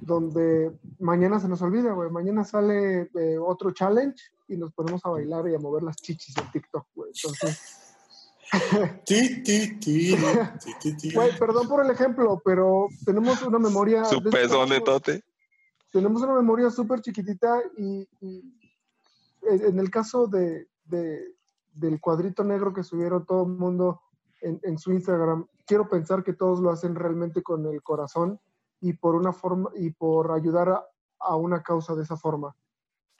Donde 0.00 0.72
mañana 0.98 1.38
se 1.40 1.48
nos 1.48 1.62
olvida, 1.62 1.92
güey. 1.92 2.10
Mañana 2.10 2.44
sale 2.44 3.10
eh, 3.14 3.38
otro 3.38 3.72
challenge 3.72 4.22
y 4.48 4.56
nos 4.56 4.72
ponemos 4.72 5.04
a 5.04 5.10
bailar 5.10 5.48
y 5.48 5.54
a 5.54 5.58
mover 5.58 5.82
las 5.82 5.96
chichis 5.96 6.36
en 6.38 6.50
TikTok, 6.50 6.86
güey. 6.94 7.12
Entonces, 7.14 7.80
Ti, 9.04 9.42
ti, 9.42 9.78
ti, 9.80 10.14
ti, 10.62 10.70
ti, 10.80 10.96
ti. 10.96 11.14
Güey, 11.14 11.36
perdón 11.38 11.66
por 11.66 11.84
el 11.84 11.90
ejemplo, 11.90 12.40
pero 12.44 12.86
tenemos 13.04 13.42
una 13.42 13.58
memoria. 13.58 14.04
Su 14.04 14.22
pezón 14.22 14.68
de 14.68 14.80
Tote. 14.80 15.22
Tenemos 15.90 16.22
una 16.22 16.34
memoria 16.34 16.70
súper 16.70 17.00
chiquitita 17.00 17.60
y, 17.76 18.08
y 18.20 18.42
en 19.42 19.64
en 19.66 19.78
el 19.80 19.90
caso 19.90 20.26
de, 20.26 20.68
de- 20.84 21.34
del 21.72 22.00
cuadrito 22.00 22.44
negro 22.44 22.72
que 22.72 22.84
subieron 22.84 23.26
todo 23.26 23.42
el 23.44 23.48
mundo 23.50 24.00
en, 24.40 24.60
en 24.62 24.78
su 24.78 24.92
Instagram, 24.92 25.46
quiero 25.66 25.88
pensar 25.88 26.22
que 26.22 26.32
todos 26.34 26.60
lo 26.60 26.70
hacen 26.70 26.94
realmente 26.94 27.42
con 27.42 27.66
el 27.66 27.82
corazón 27.82 28.38
y 28.84 28.92
por 28.92 29.14
una 29.14 29.32
forma 29.32 29.70
y 29.74 29.90
por 29.90 30.30
ayudar 30.30 30.68
a, 30.68 30.84
a 31.20 31.36
una 31.36 31.62
causa 31.62 31.94
de 31.94 32.02
esa 32.02 32.18
forma. 32.18 32.54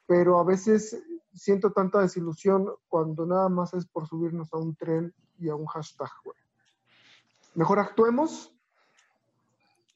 Pero 0.06 0.38
a 0.38 0.44
veces 0.44 1.02
siento 1.32 1.72
tanta 1.72 2.00
desilusión 2.00 2.68
cuando 2.86 3.24
nada 3.24 3.48
más 3.48 3.72
es 3.72 3.86
por 3.86 4.06
subirnos 4.06 4.52
a 4.52 4.58
un 4.58 4.76
tren 4.76 5.14
y 5.38 5.48
a 5.48 5.54
un 5.54 5.64
hashtag, 5.64 6.10
güey. 6.22 6.36
Mejor 7.54 7.78
actuemos, 7.78 8.54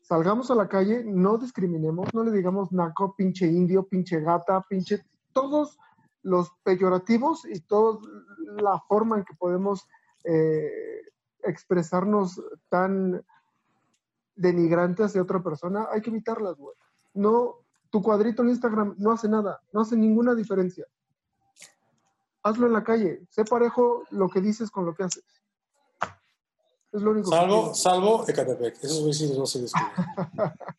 salgamos 0.00 0.50
a 0.50 0.54
la 0.54 0.68
calle, 0.68 1.04
no 1.04 1.36
discriminemos, 1.36 2.14
no 2.14 2.24
le 2.24 2.32
digamos 2.32 2.72
naco, 2.72 3.14
pinche 3.14 3.46
indio, 3.46 3.84
pinche 3.84 4.20
gata, 4.20 4.64
pinche... 4.68 5.04
Todos 5.34 5.78
los 6.22 6.50
peyorativos 6.64 7.44
y 7.44 7.60
toda 7.60 7.98
la 8.56 8.80
forma 8.88 9.18
en 9.18 9.24
que 9.24 9.34
podemos 9.34 9.86
eh, 10.24 11.02
expresarnos 11.42 12.42
tan 12.70 13.22
denigrante 14.38 15.04
hacia 15.04 15.22
otra 15.22 15.42
persona, 15.42 15.88
hay 15.92 16.00
que 16.00 16.10
evitarlas, 16.10 16.56
güey. 16.56 16.74
No, 17.14 17.56
tu 17.90 18.02
cuadrito 18.02 18.42
en 18.42 18.50
Instagram 18.50 18.94
no 18.98 19.12
hace 19.12 19.28
nada, 19.28 19.60
no 19.72 19.80
hace 19.82 19.96
ninguna 19.96 20.34
diferencia. 20.34 20.86
Hazlo 22.42 22.66
en 22.66 22.72
la 22.72 22.84
calle, 22.84 23.26
sé 23.30 23.44
parejo 23.44 24.04
lo 24.10 24.28
que 24.28 24.40
dices 24.40 24.70
con 24.70 24.86
lo 24.86 24.94
que 24.94 25.04
haces. 25.04 25.24
Es 26.92 27.02
lo 27.02 27.10
único 27.10 27.30
que 27.30 27.36
Salvo, 27.36 27.62
pido. 27.64 27.74
salvo 27.74 28.24
Ecatepec. 28.26 28.76
Esos 28.82 29.20
los 29.20 29.38
vas 29.38 29.56
a 29.56 29.58
descubrir. 29.58 29.92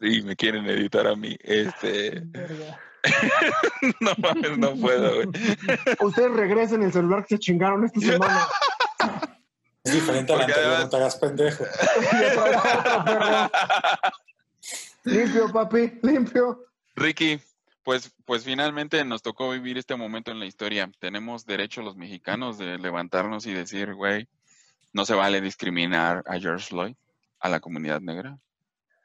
Sí, 0.00 0.22
me 0.22 0.34
quieren 0.34 0.64
editar 0.64 1.06
a 1.06 1.14
mí. 1.14 1.36
Este. 1.40 2.22
no 4.00 4.12
mames, 4.16 4.56
no 4.56 4.74
puedo, 4.76 5.14
güey. 5.16 5.28
Ustedes 6.00 6.32
regresen 6.32 6.82
el 6.82 6.90
celular 6.90 7.26
que 7.26 7.34
se 7.34 7.38
chingaron 7.38 7.84
esta 7.84 8.00
semana. 8.00 8.46
Es 9.84 9.92
diferente 9.94 10.32
a 10.32 10.36
la 10.36 10.44
anterior, 10.44 10.66
además- 10.66 10.84
no 10.84 10.90
te 10.90 10.96
hagas 10.96 11.16
pendejo. 11.16 11.64
limpio, 15.04 15.52
papi, 15.52 15.92
limpio. 16.02 16.66
Ricky, 16.96 17.40
pues, 17.82 18.12
pues 18.24 18.44
finalmente 18.44 19.04
nos 19.04 19.22
tocó 19.22 19.50
vivir 19.50 19.78
este 19.78 19.96
momento 19.96 20.30
en 20.30 20.38
la 20.38 20.46
historia. 20.46 20.90
Tenemos 20.98 21.46
derecho 21.46 21.82
los 21.82 21.96
mexicanos 21.96 22.58
de 22.58 22.78
levantarnos 22.78 23.46
y 23.46 23.52
decir, 23.52 23.94
güey, 23.94 24.28
no 24.92 25.04
se 25.04 25.14
vale 25.14 25.40
discriminar 25.40 26.22
a 26.26 26.38
George 26.38 26.66
Floyd, 26.66 26.94
a 27.38 27.48
la 27.48 27.60
comunidad 27.60 28.00
negra. 28.00 28.38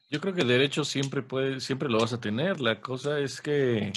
Yo 0.10 0.19
creo 0.19 0.34
que 0.34 0.41
el 0.41 0.47
derecho 0.49 0.84
siempre 0.84 1.22
puede, 1.22 1.61
siempre 1.61 1.89
lo 1.89 1.99
vas 1.99 2.14
a 2.14 2.19
tener. 2.19 2.60
La 2.60 2.81
cosa 2.81 3.19
es 3.19 3.41
que, 3.41 3.93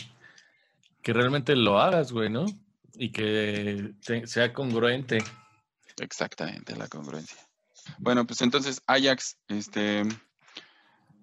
que 1.03 1.13
realmente 1.13 1.57
lo 1.57 1.81
hagas, 1.81 2.13
güey, 2.13 2.31
¿no? 2.31 2.47
Y 2.95 3.11
que 3.11 3.93
te- 4.05 4.27
sea 4.27 4.53
congruente. 4.53 5.19
Exactamente, 6.01 6.77
la 6.77 6.89
congruencia. 6.89 7.39
Bueno, 7.99 8.27
pues 8.27 8.43
entonces, 8.43 8.83
Ajax, 8.87 9.39
este, 9.49 10.03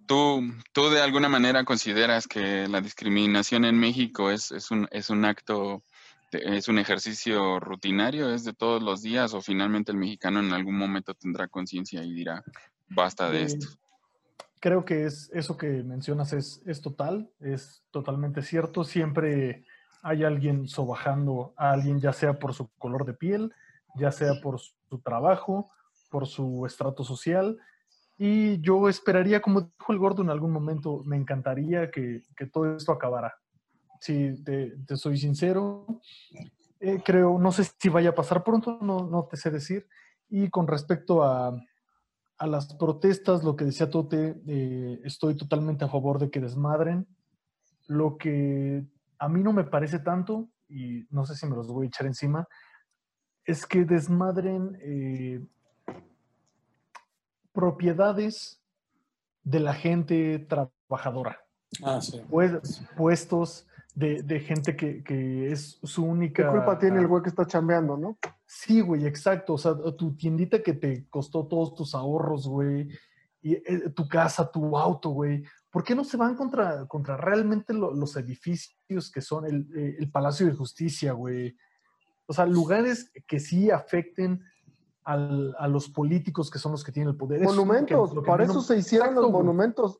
¿tú, 0.07 0.41
tú 0.71 0.89
de 0.89 1.01
alguna 1.01 1.29
manera 1.29 1.63
consideras 1.63 2.27
que 2.27 2.67
la 2.67 2.81
discriminación 2.81 3.65
en 3.65 3.77
México 3.77 4.31
es, 4.31 4.51
es, 4.51 4.71
un, 4.71 4.87
es 4.91 5.09
un 5.09 5.25
acto, 5.25 5.83
es 6.31 6.67
un 6.67 6.79
ejercicio 6.79 7.59
rutinario, 7.59 8.33
es 8.33 8.43
de 8.43 8.53
todos 8.53 8.81
los 8.81 9.01
días 9.01 9.33
o 9.33 9.41
finalmente 9.41 9.91
el 9.91 9.97
mexicano 9.97 10.39
en 10.39 10.53
algún 10.53 10.77
momento 10.77 11.13
tendrá 11.13 11.47
conciencia 11.47 12.03
y 12.03 12.13
dirá, 12.13 12.43
basta 12.87 13.29
de 13.29 13.41
Eh, 13.41 13.45
esto? 13.45 13.67
Creo 14.59 14.83
que 14.83 15.05
es 15.05 15.29
eso 15.33 15.57
que 15.57 15.67
mencionas 15.83 16.33
es, 16.33 16.61
es 16.65 16.81
total, 16.81 17.29
es 17.39 17.83
totalmente 17.91 18.41
cierto. 18.41 18.83
Siempre 18.83 19.65
hay 20.01 20.23
alguien 20.23 20.67
sobajando 20.67 21.53
a 21.57 21.71
alguien, 21.71 21.99
ya 21.99 22.13
sea 22.13 22.39
por 22.39 22.53
su 22.55 22.69
color 22.79 23.05
de 23.05 23.13
piel, 23.13 23.53
ya 23.97 24.11
sea 24.11 24.33
por 24.41 24.59
su 24.59 24.99
trabajo, 25.03 25.71
por 26.09 26.27
su 26.27 26.65
estrato 26.65 27.03
social. 27.03 27.57
Y 28.17 28.61
yo 28.61 28.87
esperaría, 28.87 29.41
como 29.41 29.61
dijo 29.61 29.91
el 29.91 29.99
gordo 29.99 30.21
en 30.21 30.29
algún 30.29 30.51
momento, 30.51 31.03
me 31.05 31.17
encantaría 31.17 31.91
que, 31.91 32.23
que 32.35 32.45
todo 32.45 32.75
esto 32.75 32.91
acabara. 32.91 33.33
Si 33.99 34.43
te, 34.43 34.77
te 34.85 34.95
soy 34.95 35.17
sincero, 35.17 35.85
eh, 36.79 37.01
creo, 37.03 37.39
no 37.39 37.51
sé 37.51 37.63
si 37.79 37.89
vaya 37.89 38.09
a 38.11 38.15
pasar 38.15 38.43
pronto, 38.43 38.77
no, 38.81 39.07
no 39.07 39.25
te 39.25 39.37
sé 39.37 39.49
decir. 39.51 39.87
Y 40.29 40.49
con 40.49 40.67
respecto 40.67 41.23
a, 41.23 41.59
a 42.37 42.47
las 42.47 42.73
protestas, 42.75 43.43
lo 43.43 43.55
que 43.55 43.65
decía 43.65 43.89
Tote, 43.89 44.41
eh, 44.47 44.99
estoy 45.03 45.35
totalmente 45.35 45.85
a 45.85 45.89
favor 45.89 46.19
de 46.19 46.29
que 46.29 46.39
desmadren. 46.39 47.07
Lo 47.87 48.17
que 48.17 48.85
a 49.19 49.29
mí 49.29 49.43
no 49.43 49.53
me 49.53 49.63
parece 49.63 49.99
tanto, 49.99 50.49
y 50.67 51.05
no 51.09 51.25
sé 51.25 51.35
si 51.35 51.45
me 51.47 51.55
los 51.55 51.67
voy 51.67 51.85
a 51.85 51.87
echar 51.87 52.07
encima, 52.07 52.47
es 53.45 53.65
que 53.65 53.85
desmadren 53.85 54.77
eh, 54.81 55.45
propiedades 57.53 58.61
de 59.43 59.59
la 59.59 59.73
gente 59.73 60.39
trabajadora. 60.39 61.39
Ah, 61.83 62.01
sí. 62.01 62.21
Pues- 62.29 62.81
puestos 62.97 63.67
de, 63.93 64.23
de 64.23 64.39
gente 64.39 64.75
que, 64.75 65.03
que 65.03 65.51
es 65.51 65.79
su 65.83 66.03
¿Qué 66.03 66.09
única... 66.09 66.51
culpa 66.51 66.77
tiene 66.77 66.99
el 66.99 67.07
güey 67.07 67.23
que 67.23 67.29
está 67.29 67.45
chambeando, 67.45 67.95
no? 67.97 68.17
Sí, 68.45 68.81
güey, 68.81 69.05
exacto. 69.05 69.53
O 69.53 69.57
sea, 69.57 69.73
tu 69.97 70.15
tiendita 70.15 70.61
que 70.61 70.73
te 70.73 71.07
costó 71.09 71.45
todos 71.47 71.73
tus 71.75 71.95
ahorros, 71.95 72.47
güey, 72.47 72.89
y 73.41 73.53
eh, 73.53 73.89
tu 73.95 74.07
casa, 74.07 74.49
tu 74.51 74.77
auto, 74.77 75.09
güey. 75.11 75.43
¿Por 75.69 75.83
qué 75.83 75.93
no 75.95 76.03
se 76.03 76.17
van 76.17 76.35
contra, 76.35 76.85
contra 76.87 77.15
realmente 77.17 77.73
lo- 77.73 77.93
los 77.93 78.15
edificios 78.17 79.11
que 79.11 79.21
son 79.21 79.45
el, 79.45 79.67
eh, 79.75 79.95
el 79.99 80.09
Palacio 80.11 80.45
de 80.45 80.53
Justicia, 80.53 81.13
güey? 81.13 81.55
O 82.27 82.33
sea, 82.33 82.45
lugares 82.45 83.11
que 83.27 83.39
sí 83.39 83.69
afecten 83.71 84.43
al- 85.03 85.55
a 85.59 85.67
los 85.67 85.87
políticos 85.89 86.49
que 86.49 86.57
son 86.59 86.71
los 86.71 86.83
que 86.83 86.91
tienen 86.91 87.11
el 87.11 87.17
poder. 87.17 87.41
Eso 87.43 87.51
Monumentos, 87.53 88.13
que 88.13 88.21
para 88.21 88.43
eso 88.43 88.61
se 88.61 88.77
hicieron 88.77 89.09
los 89.09 89.17
Exacto, 89.17 89.31
güey. 89.31 89.43
monumentos. 89.45 89.99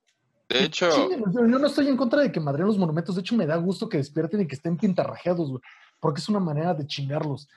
De 0.50 0.64
hecho, 0.64 0.90
Chinguen, 0.92 1.24
yo, 1.32 1.40
yo 1.48 1.60
no 1.60 1.68
estoy 1.68 1.88
en 1.88 1.98
contra 1.98 2.22
de 2.22 2.32
que 2.32 2.40
madren 2.40 2.66
los 2.68 2.78
monumentos. 2.78 3.16
De 3.16 3.22
hecho, 3.22 3.36
me 3.36 3.46
da 3.48 3.56
gusto 3.58 3.90
que 3.90 3.98
despierten 3.98 4.42
y 4.42 4.48
que 4.48 4.56
estén 4.56 4.78
pintarrajeados, 4.78 5.50
güey, 5.50 5.62
porque 6.00 6.20
es 6.22 6.30
una 6.30 6.40
manera 6.40 6.74
de 6.74 6.86
chingarlos. 6.88 7.48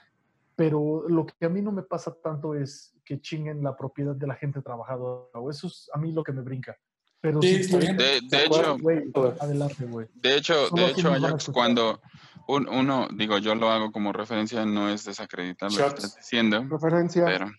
Pero 0.56 1.04
lo 1.08 1.24
que 1.26 1.46
a 1.46 1.48
mí 1.48 1.62
no 1.62 1.70
me 1.70 1.82
pasa 1.82 2.14
tanto 2.22 2.54
es 2.54 2.94
que 3.04 3.20
chinguen 3.20 3.62
la 3.62 3.76
propiedad 3.76 4.14
de 4.16 4.26
la 4.26 4.34
gente 4.34 4.60
trabajadora. 4.60 5.28
o 5.38 5.50
Eso 5.50 5.66
es 5.68 5.88
a 5.94 5.98
mí 5.98 6.12
lo 6.12 6.22
que 6.24 6.32
me 6.32 6.42
brinca. 6.42 6.76
Pero 7.20 7.40
Sí, 7.42 7.62
sí 7.64 7.76
bien. 7.76 7.96
De, 7.96 8.20
de 8.22 8.44
hecho, 8.44 8.76
Güey, 8.78 9.10
adelante, 9.40 9.84
güey. 9.86 10.06
de 10.14 10.36
hecho, 10.36 10.66
Solo 10.68 10.82
de 10.86 10.90
hecho, 10.92 11.12
Ajax, 11.12 11.50
cuando 11.52 12.00
un- 12.48 12.68
uno, 12.68 13.06
digo, 13.12 13.38
yo 13.38 13.54
lo 13.54 13.70
hago 13.70 13.92
como 13.92 14.12
referencia, 14.12 14.64
no 14.66 14.88
es 14.88 15.04
desacreditar 15.04 15.70
lo 15.70 15.76
que 15.78 15.86
estás 15.86 16.16
diciendo, 16.16 16.64
Referencia. 16.68 17.24
pero, 17.26 17.50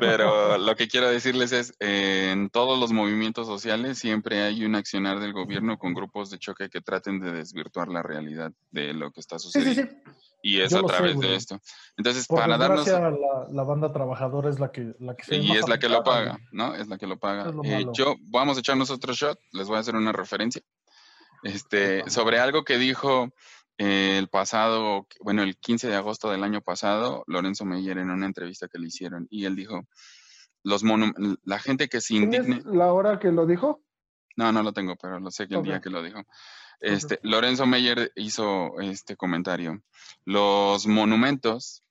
pero 0.00 0.56
lo 0.58 0.76
que 0.76 0.86
quiero 0.88 1.08
decirles 1.10 1.52
es, 1.52 1.74
eh, 1.80 2.30
en 2.32 2.48
todos 2.48 2.78
los 2.78 2.92
movimientos 2.92 3.46
sociales 3.46 3.98
siempre 3.98 4.42
hay 4.42 4.64
un 4.64 4.74
accionar 4.76 5.18
del 5.20 5.32
gobierno 5.32 5.78
con 5.78 5.94
grupos 5.94 6.30
de 6.30 6.38
choque 6.38 6.68
que 6.70 6.80
traten 6.80 7.20
de 7.20 7.32
desvirtuar 7.32 7.88
la 7.88 8.02
realidad 8.02 8.52
de 8.70 8.94
lo 8.94 9.10
que 9.10 9.20
está 9.20 9.38
Sí, 9.38 9.50
sí, 9.50 9.58
sucediendo. 9.60 9.92
sí. 10.04 10.10
Y 10.40 10.60
es 10.60 10.70
Yo 10.70 10.78
a 10.78 10.80
sé, 10.82 10.86
través 10.86 11.18
de 11.18 11.34
esto. 11.34 11.60
Entonces, 11.96 12.28
Por 12.28 12.38
para 12.38 12.56
darnos... 12.56 12.86
la, 12.86 13.10
la 13.50 13.62
banda 13.64 13.92
trabajadora 13.92 14.48
es 14.48 14.60
la 14.60 14.70
que, 14.70 14.94
la 15.00 15.16
que 15.16 15.24
se 15.24 15.36
Y 15.36 15.50
es 15.56 15.68
la 15.68 15.80
que 15.80 15.88
lo 15.88 16.04
paga. 16.04 16.38
¿no? 16.52 16.76
Es 16.76 16.86
la 16.86 16.96
que 16.96 17.08
lo 17.08 17.18
paga. 17.18 17.50
Lo 17.50 17.64
Eh, 17.64 17.84
yo, 17.92 18.14
vamos 18.30 18.56
a 18.56 18.60
echarnos 18.60 18.90
otro 18.90 19.12
shot, 19.14 19.40
les 19.52 19.66
voy 19.66 19.76
a 19.78 19.80
hacer 19.80 19.96
una 19.96 20.12
referencia. 20.12 20.62
Este, 21.42 22.08
sobre 22.10 22.38
algo 22.38 22.64
que 22.64 22.78
dijo 22.78 23.30
el 23.78 24.28
pasado, 24.28 25.06
bueno, 25.20 25.42
el 25.42 25.56
15 25.56 25.88
de 25.88 25.94
agosto 25.94 26.30
del 26.30 26.44
año 26.44 26.60
pasado, 26.60 27.24
Lorenzo 27.26 27.64
Meyer 27.64 27.98
en 27.98 28.10
una 28.10 28.26
entrevista 28.26 28.68
que 28.68 28.78
le 28.78 28.88
hicieron, 28.88 29.26
y 29.30 29.44
él 29.44 29.56
dijo, 29.56 29.86
los 30.64 30.82
la 31.44 31.58
gente 31.58 31.88
que 31.88 32.00
se 32.00 32.14
indigne, 32.14 32.44
¿Tienes 32.44 32.64
la 32.66 32.92
hora 32.92 33.18
que 33.18 33.30
lo 33.30 33.46
dijo? 33.46 33.82
no, 34.36 34.52
no 34.52 34.62
lo 34.62 34.72
tengo, 34.72 34.96
pero 34.96 35.18
lo 35.18 35.30
sé 35.30 35.48
que 35.48 35.56
el 35.56 35.62
día 35.64 35.80
que 35.80 35.90
lo 35.90 36.02
dijo. 36.02 36.22
Este, 36.80 37.18
Lorenzo 37.22 37.66
Meyer 37.66 38.12
hizo 38.14 38.78
este 38.80 39.16
comentario. 39.16 39.82
Los 40.24 40.86
monumentos, 40.86 41.82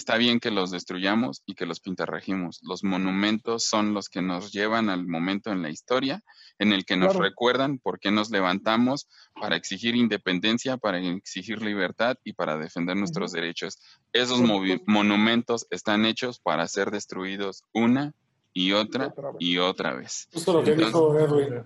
está 0.00 0.16
bien 0.16 0.40
que 0.40 0.50
los 0.50 0.70
destruyamos 0.70 1.42
y 1.44 1.54
que 1.54 1.66
los 1.66 1.78
pintarrajimos. 1.80 2.60
Los 2.62 2.82
monumentos 2.82 3.64
son 3.66 3.92
los 3.92 4.08
que 4.08 4.22
nos 4.22 4.50
llevan 4.50 4.88
al 4.88 5.06
momento 5.06 5.50
en 5.52 5.60
la 5.62 5.68
historia 5.68 6.22
en 6.58 6.72
el 6.72 6.84
que 6.86 6.96
nos 6.96 7.10
Claro. 7.12 7.24
recuerdan 7.24 7.78
por 7.78 8.00
qué 8.00 8.10
nos 8.10 8.30
levantamos 8.30 9.08
para 9.38 9.56
exigir 9.56 9.94
independencia, 9.96 10.78
para 10.78 10.98
exigir 10.98 11.60
libertad 11.62 12.16
y 12.24 12.32
para 12.32 12.56
defender 12.56 12.96
nuestros 12.96 13.32
derechos. 13.32 13.78
Esos 14.12 14.40
monumentos 14.86 15.66
están 15.70 16.04
hechos 16.06 16.40
para 16.40 16.66
ser 16.66 16.90
destruidos 16.90 17.64
una 17.72 18.12
y 18.52 18.72
otra 18.72 19.14
y 19.38 19.58
otra 19.58 19.94
vez. 19.94 20.28
Justo 20.32 20.52
lo 20.54 20.64
que 20.64 20.72
Entonces- 20.72 20.94
dijo 20.94 21.18
Edwin. 21.18 21.64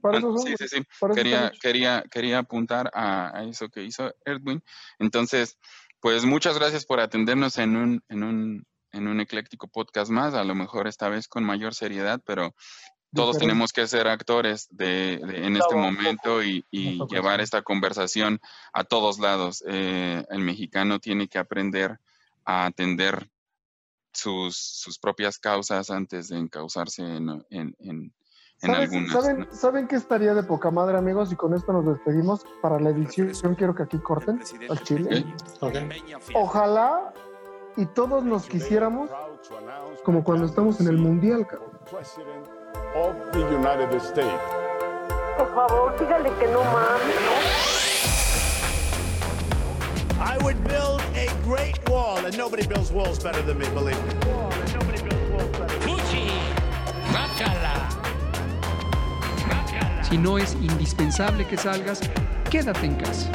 Para 0.00 0.20
sí, 0.20 0.54
sí, 0.58 0.68
sí. 0.68 0.82
Para 0.98 1.14
Quería, 1.14 1.52
quería, 1.60 2.02
quería 2.10 2.38
apuntar 2.38 2.90
a, 2.94 3.36
a 3.38 3.44
eso 3.44 3.68
que 3.68 3.82
hizo 3.84 4.14
Edwin. 4.24 4.62
Entonces, 4.98 5.58
pues 6.00 6.24
muchas 6.24 6.58
gracias 6.58 6.84
por 6.84 7.00
atendernos 7.00 7.58
en 7.58 7.76
un, 7.76 8.04
en 8.08 8.22
un, 8.22 8.66
en 8.92 9.08
un 9.08 9.20
ecléctico 9.20 9.68
podcast 9.68 10.10
más, 10.10 10.34
a 10.34 10.44
lo 10.44 10.54
mejor 10.54 10.86
esta 10.86 11.08
vez 11.08 11.28
con 11.28 11.44
mayor 11.44 11.74
seriedad, 11.74 12.20
pero 12.24 12.54
todos 13.14 13.36
Diferente. 13.36 13.52
tenemos 13.52 13.72
que 13.72 13.86
ser 13.86 14.06
actores 14.06 14.68
de, 14.70 15.18
de- 15.18 15.46
en 15.46 15.56
este 15.56 15.74
momento 15.74 16.42
y, 16.42 16.64
llevar 17.10 17.40
esta 17.40 17.62
conversación 17.62 18.38
a 18.72 18.84
todos 18.84 19.18
lados. 19.18 19.64
Eh, 19.66 20.24
el 20.28 20.40
mexicano 20.40 20.98
tiene 20.98 21.26
que 21.26 21.38
aprender 21.38 21.98
a 22.44 22.66
atender 22.66 23.30
sus, 24.12 24.56
sus 24.56 24.98
propias 24.98 25.38
causas 25.38 25.90
antes 25.90 26.28
de 26.28 26.38
encauzarse 26.38 27.02
en, 27.02 27.44
en, 27.50 27.76
en, 27.78 28.12
en 28.62 28.70
¿Sabes- 28.74 28.90
algunas. 28.92 29.12
¿saben, 29.12 29.38
¿no? 29.40 29.46
¿Saben 29.52 29.86
qué 29.88 29.96
estaría 29.96 30.34
de 30.34 30.42
poca 30.42 30.70
madre, 30.70 30.98
amigos? 30.98 31.30
Y 31.32 31.36
con 31.36 31.54
esto 31.54 31.72
nos 31.72 31.86
despedimos. 31.86 32.44
Para 32.60 32.78
la 32.80 32.90
edición, 32.90 33.54
quiero 33.54 33.74
que 33.74 33.84
aquí 33.84 33.98
corten 33.98 34.40
al 34.68 34.82
chile. 34.82 35.24
Ok. 35.60 35.74
Ojalá 36.34 37.12
y 37.76 37.86
todos 37.86 38.24
nos 38.24 38.46
quisiéramos 38.46 39.08
como 40.04 40.24
cuando 40.24 40.46
estamos 40.46 40.80
en 40.80 40.88
el 40.88 40.98
mundial, 40.98 41.46
cabrón. 41.46 41.70
Por 45.38 45.54
favor, 45.54 45.94
dígale 46.00 46.30
que 46.40 46.46
no 46.48 46.64
mames. 46.64 47.14
I 50.20 50.36
would 50.42 50.56
build 50.64 51.00
a 51.14 51.28
great 51.48 51.78
wall, 51.88 52.18
and 52.26 52.36
nobody 52.36 52.66
builds 52.66 52.90
walls 52.90 53.22
better 53.22 53.40
than 53.46 53.56
me, 53.58 53.68
believe 53.70 53.96
me. 54.04 54.14
Fuchi. 55.80 56.28
Guácala. 57.12 57.88
Guácala. 57.88 57.97
Si 60.08 60.16
no 60.16 60.38
es 60.38 60.54
indispensable 60.54 61.46
que 61.46 61.58
salgas, 61.58 62.00
quédate 62.50 62.86
en 62.86 62.94
casa. 62.94 63.30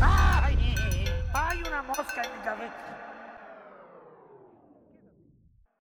¡Ay! 0.00 0.74
¡Hay 1.32 1.62
una 1.62 1.82
mosca 1.82 2.22
en 2.24 2.36
mi 2.36 2.44
cabeza! 2.44 2.85